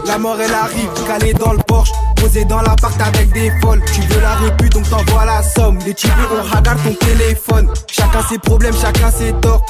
La 0.07 0.17
mort, 0.17 0.35
elle 0.41 0.53
arrive, 0.53 0.89
calée 1.07 1.33
dans 1.33 1.53
le 1.53 1.59
Porsche. 1.59 1.93
Posé 2.17 2.43
dans 2.43 2.61
l'appart 2.61 2.99
avec 2.99 3.31
des 3.31 3.49
folles. 3.61 3.81
Tu 3.93 4.01
veux 4.01 4.19
la 4.19 4.35
répu, 4.35 4.67
donc 4.67 4.89
t'envoies 4.89 5.23
la 5.23 5.41
somme. 5.41 5.79
Les 5.85 5.93
types, 5.93 6.11
on 6.29 6.43
regarde 6.43 6.83
ton 6.83 6.93
téléphone. 6.95 7.69
Chacun 7.87 8.21
ses 8.27 8.39
problèmes, 8.39 8.75
chacun 8.75 9.09
ses 9.09 9.31
torts. 9.39 9.63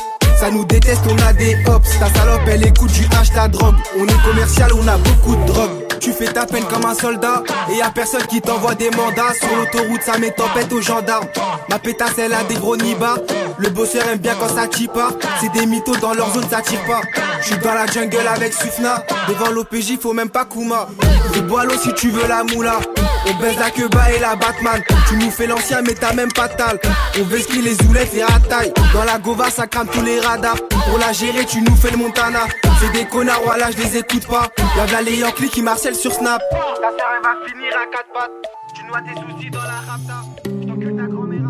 Ça 0.44 0.52
nous 0.52 0.66
déteste, 0.66 1.00
on 1.10 1.18
a 1.26 1.32
des 1.32 1.56
hops. 1.68 1.88
Ta 2.00 2.14
salope, 2.20 2.42
elle 2.48 2.68
écoute 2.68 2.92
du 2.92 3.04
H, 3.04 3.34
la 3.34 3.48
drogue. 3.48 3.78
On 3.98 4.06
est 4.06 4.24
commercial, 4.26 4.74
on 4.74 4.86
a 4.90 4.98
beaucoup 4.98 5.38
de 5.38 5.46
drogue. 5.46 5.72
Tu 6.02 6.12
fais 6.12 6.26
ta 6.26 6.46
peine 6.46 6.66
comme 6.66 6.84
un 6.84 6.94
soldat. 6.94 7.44
Et 7.72 7.78
y 7.78 7.82
a 7.82 7.90
personne 7.90 8.26
qui 8.28 8.42
t'envoie 8.42 8.76
des 8.76 8.90
mandats. 8.90 9.34
Sur 9.40 9.56
l'autoroute, 9.56 10.02
ça 10.02 10.18
met 10.18 10.32
tempête 10.32 10.74
aux 10.74 10.82
gendarmes. 10.82 11.28
Ma 11.70 11.80
pétasse, 11.80 12.18
elle 12.18 12.34
a 12.34 12.44
des 12.44 12.56
gros 12.56 12.76
nibards. 12.76 13.20
Le 13.58 13.70
bosseur 13.70 14.06
aime 14.10 14.20
bien 14.20 14.36
quand 14.38 14.50
ça 14.50 14.68
pas. 14.94 15.12
C'est 15.40 15.54
des 15.58 15.66
mythos 15.66 15.96
dans 16.02 16.14
leur 16.14 16.34
zone, 16.34 16.44
ça 16.50 16.60
tire 16.60 16.84
pas. 16.84 17.00
Je 17.42 17.56
dans 17.56 17.74
la 17.74 17.86
jungle 17.86 18.28
avec 18.28 18.54
Sufna. 18.54 19.02
Devant 19.30 19.50
l'OPJ, 19.50 19.98
faut 20.02 20.12
même 20.12 20.30
pas 20.30 20.44
Kuma. 20.44 20.90
De 21.34 21.40
boileau 21.40 21.76
si 21.82 21.94
tu 21.94 22.10
veux 22.10 22.28
la 22.28 22.44
moula. 22.44 22.80
On 23.26 23.34
baise 23.42 23.58
la 23.58 23.70
queba 23.70 24.12
et 24.12 24.20
la 24.20 24.36
Batman. 24.36 24.82
Tu 25.08 25.16
nous 25.16 25.32
fais 25.32 25.48
l'ancien, 25.48 25.82
mais 25.82 25.94
t'as 25.94 26.14
même 26.14 26.32
pas 26.32 26.50
tal. 26.50 26.80
On 27.20 27.24
vesquille 27.24 27.62
les 27.62 27.82
oulets 27.88 28.10
et 28.14 28.50
taille. 28.50 28.74
Dans 28.94 29.04
la 29.04 29.18
Gova, 29.18 29.50
ça 29.50 29.68
crame 29.68 29.88
tous 29.88 30.02
les 30.02 30.20
radars. 30.20 30.58
Pour 30.90 30.98
la 31.00 31.14
gérer, 31.14 31.46
tu 31.46 31.62
nous 31.62 31.76
fais 31.76 31.92
le 31.92 31.98
Montana. 31.98 32.42
C'est 32.82 32.92
des 32.92 33.06
connards, 33.06 33.42
voilà, 33.46 33.72
je 33.72 33.78
les 33.78 33.98
écoute 33.98 34.28
pas. 34.28 34.50
Y'a 34.76 34.86
de 34.86 34.92
la 34.92 35.02
les 35.02 35.18
Yankees 35.18 35.50
qui 35.50 35.62
marcellent 35.62 35.96
sur 35.96 36.12
Snap. 36.12 36.42
Ta 36.52 36.58
sœur, 36.58 37.10
elle 37.16 37.24
va 37.24 37.48
finir 37.48 37.72
à 37.82 37.86
quatre 37.92 38.12
pattes. 38.14 38.32
Tu 38.76 38.84
noies 38.86 39.02
tes 39.02 39.14
soucis 39.14 39.50
dans 39.50 39.62
la 39.62 39.80
rapta. 39.88 40.24
J't'encule 40.62 40.96
ta 40.98 41.04
grand-mère 41.04 41.42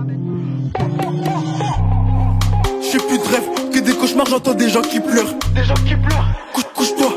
J'ai 2.82 2.98
plus 3.00 3.18
de 3.18 3.24
rêve 3.24 3.72
que 3.72 3.80
des 3.80 3.96
cauchemars, 3.96 4.28
j'entends 4.28 4.54
des 4.54 4.70
gens 4.70 4.82
qui 4.82 5.00
pleurent. 5.00 5.34
Des 5.56 5.64
gens 5.64 5.74
qui 5.74 5.96
pleurent. 5.96 6.28
Couche, 6.54 6.66
couche-toi. 6.76 7.13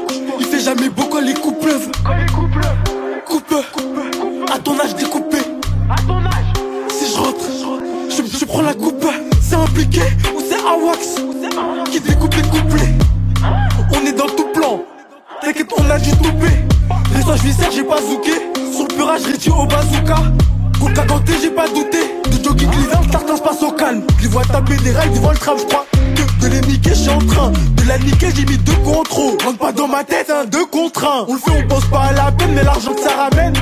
Ma 29.96 30.04
tête, 30.04 30.30
hein, 30.30 30.44
deux 30.50 30.66
contre 30.66 31.04
un. 31.04 31.24
On 31.26 31.34
le 31.34 31.38
fait, 31.38 31.64
on 31.64 31.68
pense 31.68 31.84
pas 31.86 32.02
à 32.02 32.12
la 32.12 32.30
peine, 32.30 32.50
mais 32.54 32.62
l'argent 32.62 32.92
que 32.92 33.00
ça 33.00 33.16
ramène. 33.16 33.54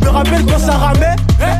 Je 0.00 0.04
me 0.04 0.10
rappelle 0.10 0.44
quand 0.46 0.58
ça 0.58 0.72
ramène. 0.72 1.16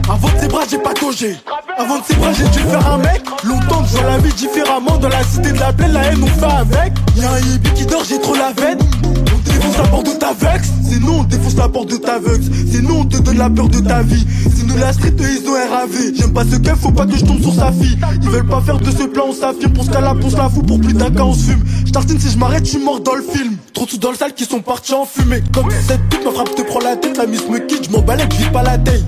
Avant 0.09 0.29
de 0.29 0.41
ses 0.41 0.49
bras, 0.49 0.63
j'ai 0.71 0.79
pas 0.79 0.95
togé. 0.95 1.37
Avant 1.77 1.99
de 1.99 2.05
ses 2.05 2.15
bras, 2.15 2.33
j'ai 2.33 2.45
dû 2.45 2.61
faire 2.61 2.93
un 2.93 2.99
mec. 2.99 3.23
Longtemps 3.43 3.83
que 3.83 3.89
je 3.89 3.97
vois 3.97 4.11
la 4.11 4.19
vie 4.19 4.33
différemment. 4.35 4.99
Dans 4.99 5.09
la 5.09 5.25
cité 5.25 5.51
de 5.51 5.59
la 5.59 5.73
plaine, 5.73 5.93
la 5.93 6.05
haine, 6.05 6.23
on 6.23 6.27
fait 6.27 6.45
avec. 6.45 6.93
Y'a 7.17 7.33
un 7.33 7.39
hippie 7.39 7.73
qui 7.75 7.87
dort, 7.87 8.05
j'ai 8.09 8.21
trop 8.21 8.37
la 8.37 8.53
veine. 8.53 8.79
On 9.05 9.51
défonce 9.51 9.79
la 9.79 9.89
porte 9.89 10.07
de 10.07 10.19
ta 10.19 10.33
vex. 10.33 10.69
C'est 10.89 11.01
nous, 11.01 11.13
on 11.13 11.25
défonce 11.25 11.57
la 11.57 11.69
porte 11.69 11.91
de 11.91 11.97
ta 11.97 12.19
vex. 12.21 12.47
C'est 12.71 12.83
nous, 12.83 12.95
on 12.95 13.05
te 13.07 13.17
donne 13.17 13.39
la 13.39 13.51
peur 13.51 13.69
de 13.69 13.81
ta 13.81 14.03
vie. 14.03 14.25
C'est 14.45 14.65
nous 14.65 14.77
la 14.77 14.93
street, 14.93 15.15
ils 15.19 15.49
ont 15.49 15.55
RAV. 15.55 16.15
J'aime 16.15 16.33
pas 16.33 16.45
ce 16.45 16.57
qu'elle, 16.57 16.77
faut 16.77 16.93
pas 16.93 17.07
que 17.07 17.17
je 17.17 17.25
tombe 17.25 17.43
sur 17.43 17.55
sa 17.55 17.73
fille. 17.73 17.99
Ils 18.23 18.31
veulent 18.31 18.47
pas 18.47 18.61
faire 18.61 18.79
de 18.79 18.91
ce 18.93 19.05
plan, 19.09 19.25
on 19.31 19.33
s'affirme. 19.33 19.73
Pour 19.73 19.85
ce 19.85 19.91
cas-là, 19.91 20.15
on 20.23 20.31
se 20.31 20.37
la 20.37 20.49
fout. 20.49 20.65
Pour 20.65 20.79
plus 20.79 20.95
d'un 20.95 21.11
cas, 21.11 21.23
on 21.23 21.35
se 21.35 21.51
fume. 21.51 21.65
J'tartine 21.95 22.19
si 22.19 22.29
je 22.29 22.39
m'arrête, 22.39 22.65
je 22.65 22.71
suis 22.71 22.79
mort 22.81 22.99
dans 22.99 23.15
le 23.15 23.23
film. 23.23 23.57
Trop 23.73 23.87
sous 23.87 23.99
dans 23.99 24.11
le 24.11 24.17
salle 24.17 24.35
qui 24.35 24.45
sont 24.45 24.61
partis 24.61 24.95
en 24.95 25.05
fumée. 25.05 25.45
Comme 25.53 25.71
cette 25.87 26.03
pute, 26.09 26.25
ma 26.25 26.33
frappe 26.33 26.53
te 26.57 26.63
prend 26.63 26.81
la 26.81 26.97
tête. 26.97 27.17
La 27.17 27.25
miss 27.25 27.49
me 27.49 27.61
quitte, 27.61 27.85
je 27.85 27.91
m'en 27.91 28.03
balais, 28.03 28.27
je 28.33 28.37
vis 28.37 28.51
pas 28.51 28.65
la 28.65 28.77
taille. 28.79 29.05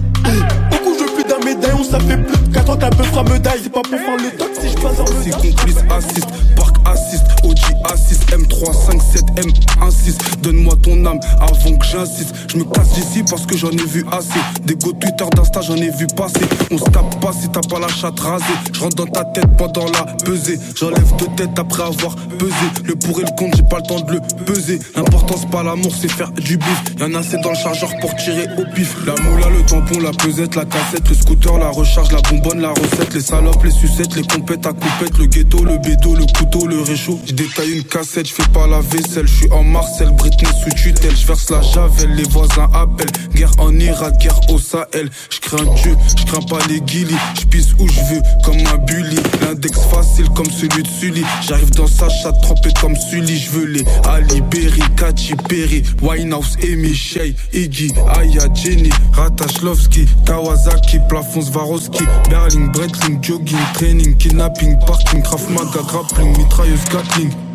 Beaucoup, 0.70 0.94
je 0.96 1.02
veux 1.02 1.10
plus 1.10 1.24
d'un 1.24 1.44
médaillon, 1.44 1.82
ça 1.82 1.98
fait 1.98 2.16
plus 2.16 2.38
de 2.38 2.54
4 2.54 2.70
ans 2.70 2.76
qu'un 2.76 2.90
peu 2.90 3.02
fera 3.02 3.24
médaille. 3.24 3.58
C'est 3.60 3.72
pas 3.72 3.82
pour 3.82 3.98
faire 3.98 4.16
le 4.16 4.38
toc 4.38 4.50
si 4.60 4.68
je 4.68 4.74
passe 4.74 5.00
en 5.00 5.06
C'est 5.20 5.30
complice 5.30 5.78
assist, 5.90 6.28
parc 6.54 6.76
assist, 6.86 7.24
OG 7.42 7.75
assist, 8.64 8.64
M3, 8.64 8.72
5, 8.72 9.02
7, 9.02 9.24
M, 9.36 9.52
1, 9.80 9.90
6. 9.90 10.18
Donne-moi 10.42 10.74
ton 10.82 11.04
âme 11.06 11.20
avant 11.40 11.76
que 11.76 11.86
j'insiste. 11.86 12.34
Je 12.48 12.58
me 12.58 12.64
casse 12.64 12.90
d'ici 12.90 13.22
parce 13.28 13.46
que 13.46 13.56
j'en 13.56 13.70
ai 13.70 13.86
vu 13.86 14.04
assez. 14.12 14.40
Des 14.64 14.74
go 14.74 14.92
Twitter 14.92 15.24
d'Insta, 15.34 15.60
j'en 15.60 15.76
ai 15.76 15.90
vu 15.90 16.06
passer. 16.16 16.46
On 16.70 16.78
se 16.78 16.84
tape 16.84 17.20
pas 17.20 17.32
si 17.32 17.48
t'as 17.48 17.60
pas 17.60 17.78
la 17.78 17.88
chatte 17.88 18.18
rasée. 18.20 18.44
Je 18.72 18.80
rentre 18.80 18.96
dans 18.96 19.06
ta 19.06 19.24
tête 19.24 19.48
pendant 19.56 19.86
la 19.86 20.04
pesée. 20.24 20.58
J'enlève 20.74 21.16
deux 21.18 21.28
têtes 21.36 21.58
après 21.58 21.82
avoir 21.82 22.14
pesé. 22.38 22.54
Le 22.84 22.94
pour 22.96 23.20
et 23.20 23.24
le 23.24 23.36
contre, 23.36 23.56
j'ai 23.56 23.62
pas 23.64 23.78
le 23.78 23.86
temps 23.86 24.00
de 24.00 24.12
le 24.12 24.20
peser. 24.44 24.78
L'important 24.94 25.36
c'est 25.38 25.50
pas 25.50 25.62
l'amour, 25.62 25.92
c'est 25.98 26.10
faire 26.10 26.30
du 26.32 26.56
bif. 26.56 26.82
Y'en 27.00 27.14
a 27.14 27.18
assez 27.18 27.38
dans 27.38 27.50
le 27.50 27.56
chargeur 27.56 27.90
pour 28.00 28.14
tirer 28.16 28.46
au 28.58 28.64
pif. 28.74 28.96
La 29.06 29.14
moula, 29.22 29.48
le 29.48 29.64
tampon, 29.66 30.00
la 30.00 30.12
pesette, 30.12 30.54
la 30.54 30.64
cassette, 30.64 31.08
le 31.08 31.14
scooter, 31.14 31.58
la 31.58 31.70
recharge, 31.70 32.12
la 32.12 32.20
bonbonne, 32.22 32.60
la 32.60 32.70
recette, 32.70 33.14
les 33.14 33.20
salopes, 33.20 33.62
les 33.64 33.70
sucettes, 33.70 34.14
les 34.14 34.22
compètes 34.22 34.66
à 34.66 34.72
coupette, 34.72 35.18
le 35.18 35.26
ghetto, 35.26 35.64
le 35.64 35.78
bédo, 35.78 36.14
le 36.14 36.26
couteau, 36.38 36.66
le 36.66 36.80
réchaud. 36.80 37.20
Je 37.26 37.32
détaille 37.32 37.76
une 37.78 37.84
cassette, 37.84 38.28
je 38.28 38.34
fais 38.34 38.45
pas 38.52 38.66
la 38.66 38.80
vaisselle, 38.80 39.26
je 39.26 39.34
suis 39.34 39.52
en 39.52 39.62
Marcel, 39.62 40.10
Britney 40.10 40.48
sous 40.62 40.70
tutelle, 40.70 41.16
je 41.16 41.26
verse 41.26 41.50
la 41.50 41.62
javel, 41.62 42.14
les 42.14 42.24
voisins 42.24 42.68
appellent. 42.74 43.06
Guerre 43.34 43.52
en 43.58 43.78
Irak, 43.78 44.18
guerre 44.18 44.40
au 44.50 44.58
Sahel. 44.58 45.10
Je 45.30 45.40
crains 45.40 45.64
Dieu, 45.82 45.96
je 46.18 46.24
crains 46.24 46.42
pas 46.42 46.58
les 46.68 46.80
guilis. 46.80 47.14
Je 47.38 47.46
pisse 47.46 47.72
où 47.78 47.88
je 47.88 48.00
veux, 48.00 48.22
comme 48.44 48.58
un 48.58 48.78
bully. 48.78 49.16
L'index 49.42 49.78
facile 49.90 50.28
comme 50.30 50.50
celui 50.50 50.82
de 50.82 50.88
Sully. 50.88 51.24
J'arrive 51.46 51.70
dans 51.70 51.86
sa 51.86 52.08
chatte 52.08 52.40
trempée 52.42 52.72
comme 52.80 52.96
Sully. 52.96 53.38
Je 53.38 53.50
veux 53.50 53.66
les 53.66 53.84
Ali 54.08 54.40
Berry, 54.42 54.82
Katy 54.96 55.34
Perry, 55.48 55.82
Winehouse, 56.02 56.56
Amy 56.62 56.94
Shea, 56.94 57.34
Iggy, 57.52 57.92
Aya, 58.08 58.48
Jenny, 58.54 58.90
Ratashlovski, 59.12 60.06
Kawasaki, 60.24 60.98
Plafond 61.08 61.42
Swarovski, 61.42 62.04
Berling, 62.28 62.72
Breitling, 62.72 63.22
jogging, 63.22 63.58
training, 63.74 64.16
kidnapping, 64.16 64.78
parking, 64.86 65.22
Krav 65.22 65.48
Maga, 65.50 65.82
grappling, 65.88 66.32
mitrailleuse, 66.36 66.84
Gatling. 66.90 67.45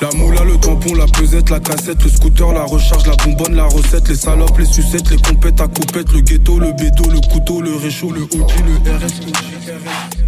La 0.00 0.10
moula, 0.12 0.44
le 0.44 0.56
tampon, 0.58 0.94
la 0.94 1.06
pesette, 1.06 1.50
la 1.50 1.58
cassette, 1.58 2.04
le 2.04 2.08
scooter, 2.08 2.52
la 2.52 2.64
recharge, 2.64 3.04
la 3.06 3.16
bonbonne, 3.16 3.56
la 3.56 3.64
recette, 3.64 4.08
les 4.08 4.14
salopes, 4.14 4.56
les 4.56 4.64
sucettes, 4.64 5.10
les 5.10 5.16
compètes 5.16 5.60
à 5.60 5.66
coupette, 5.66 6.12
le 6.12 6.20
ghetto, 6.20 6.60
le 6.60 6.72
bédo, 6.72 7.10
le 7.10 7.20
couteau, 7.32 7.60
le 7.60 7.74
réchaud, 7.74 8.12
le 8.12 8.22
OG, 8.22 8.52
le 8.64 8.96
RS. 8.96 10.27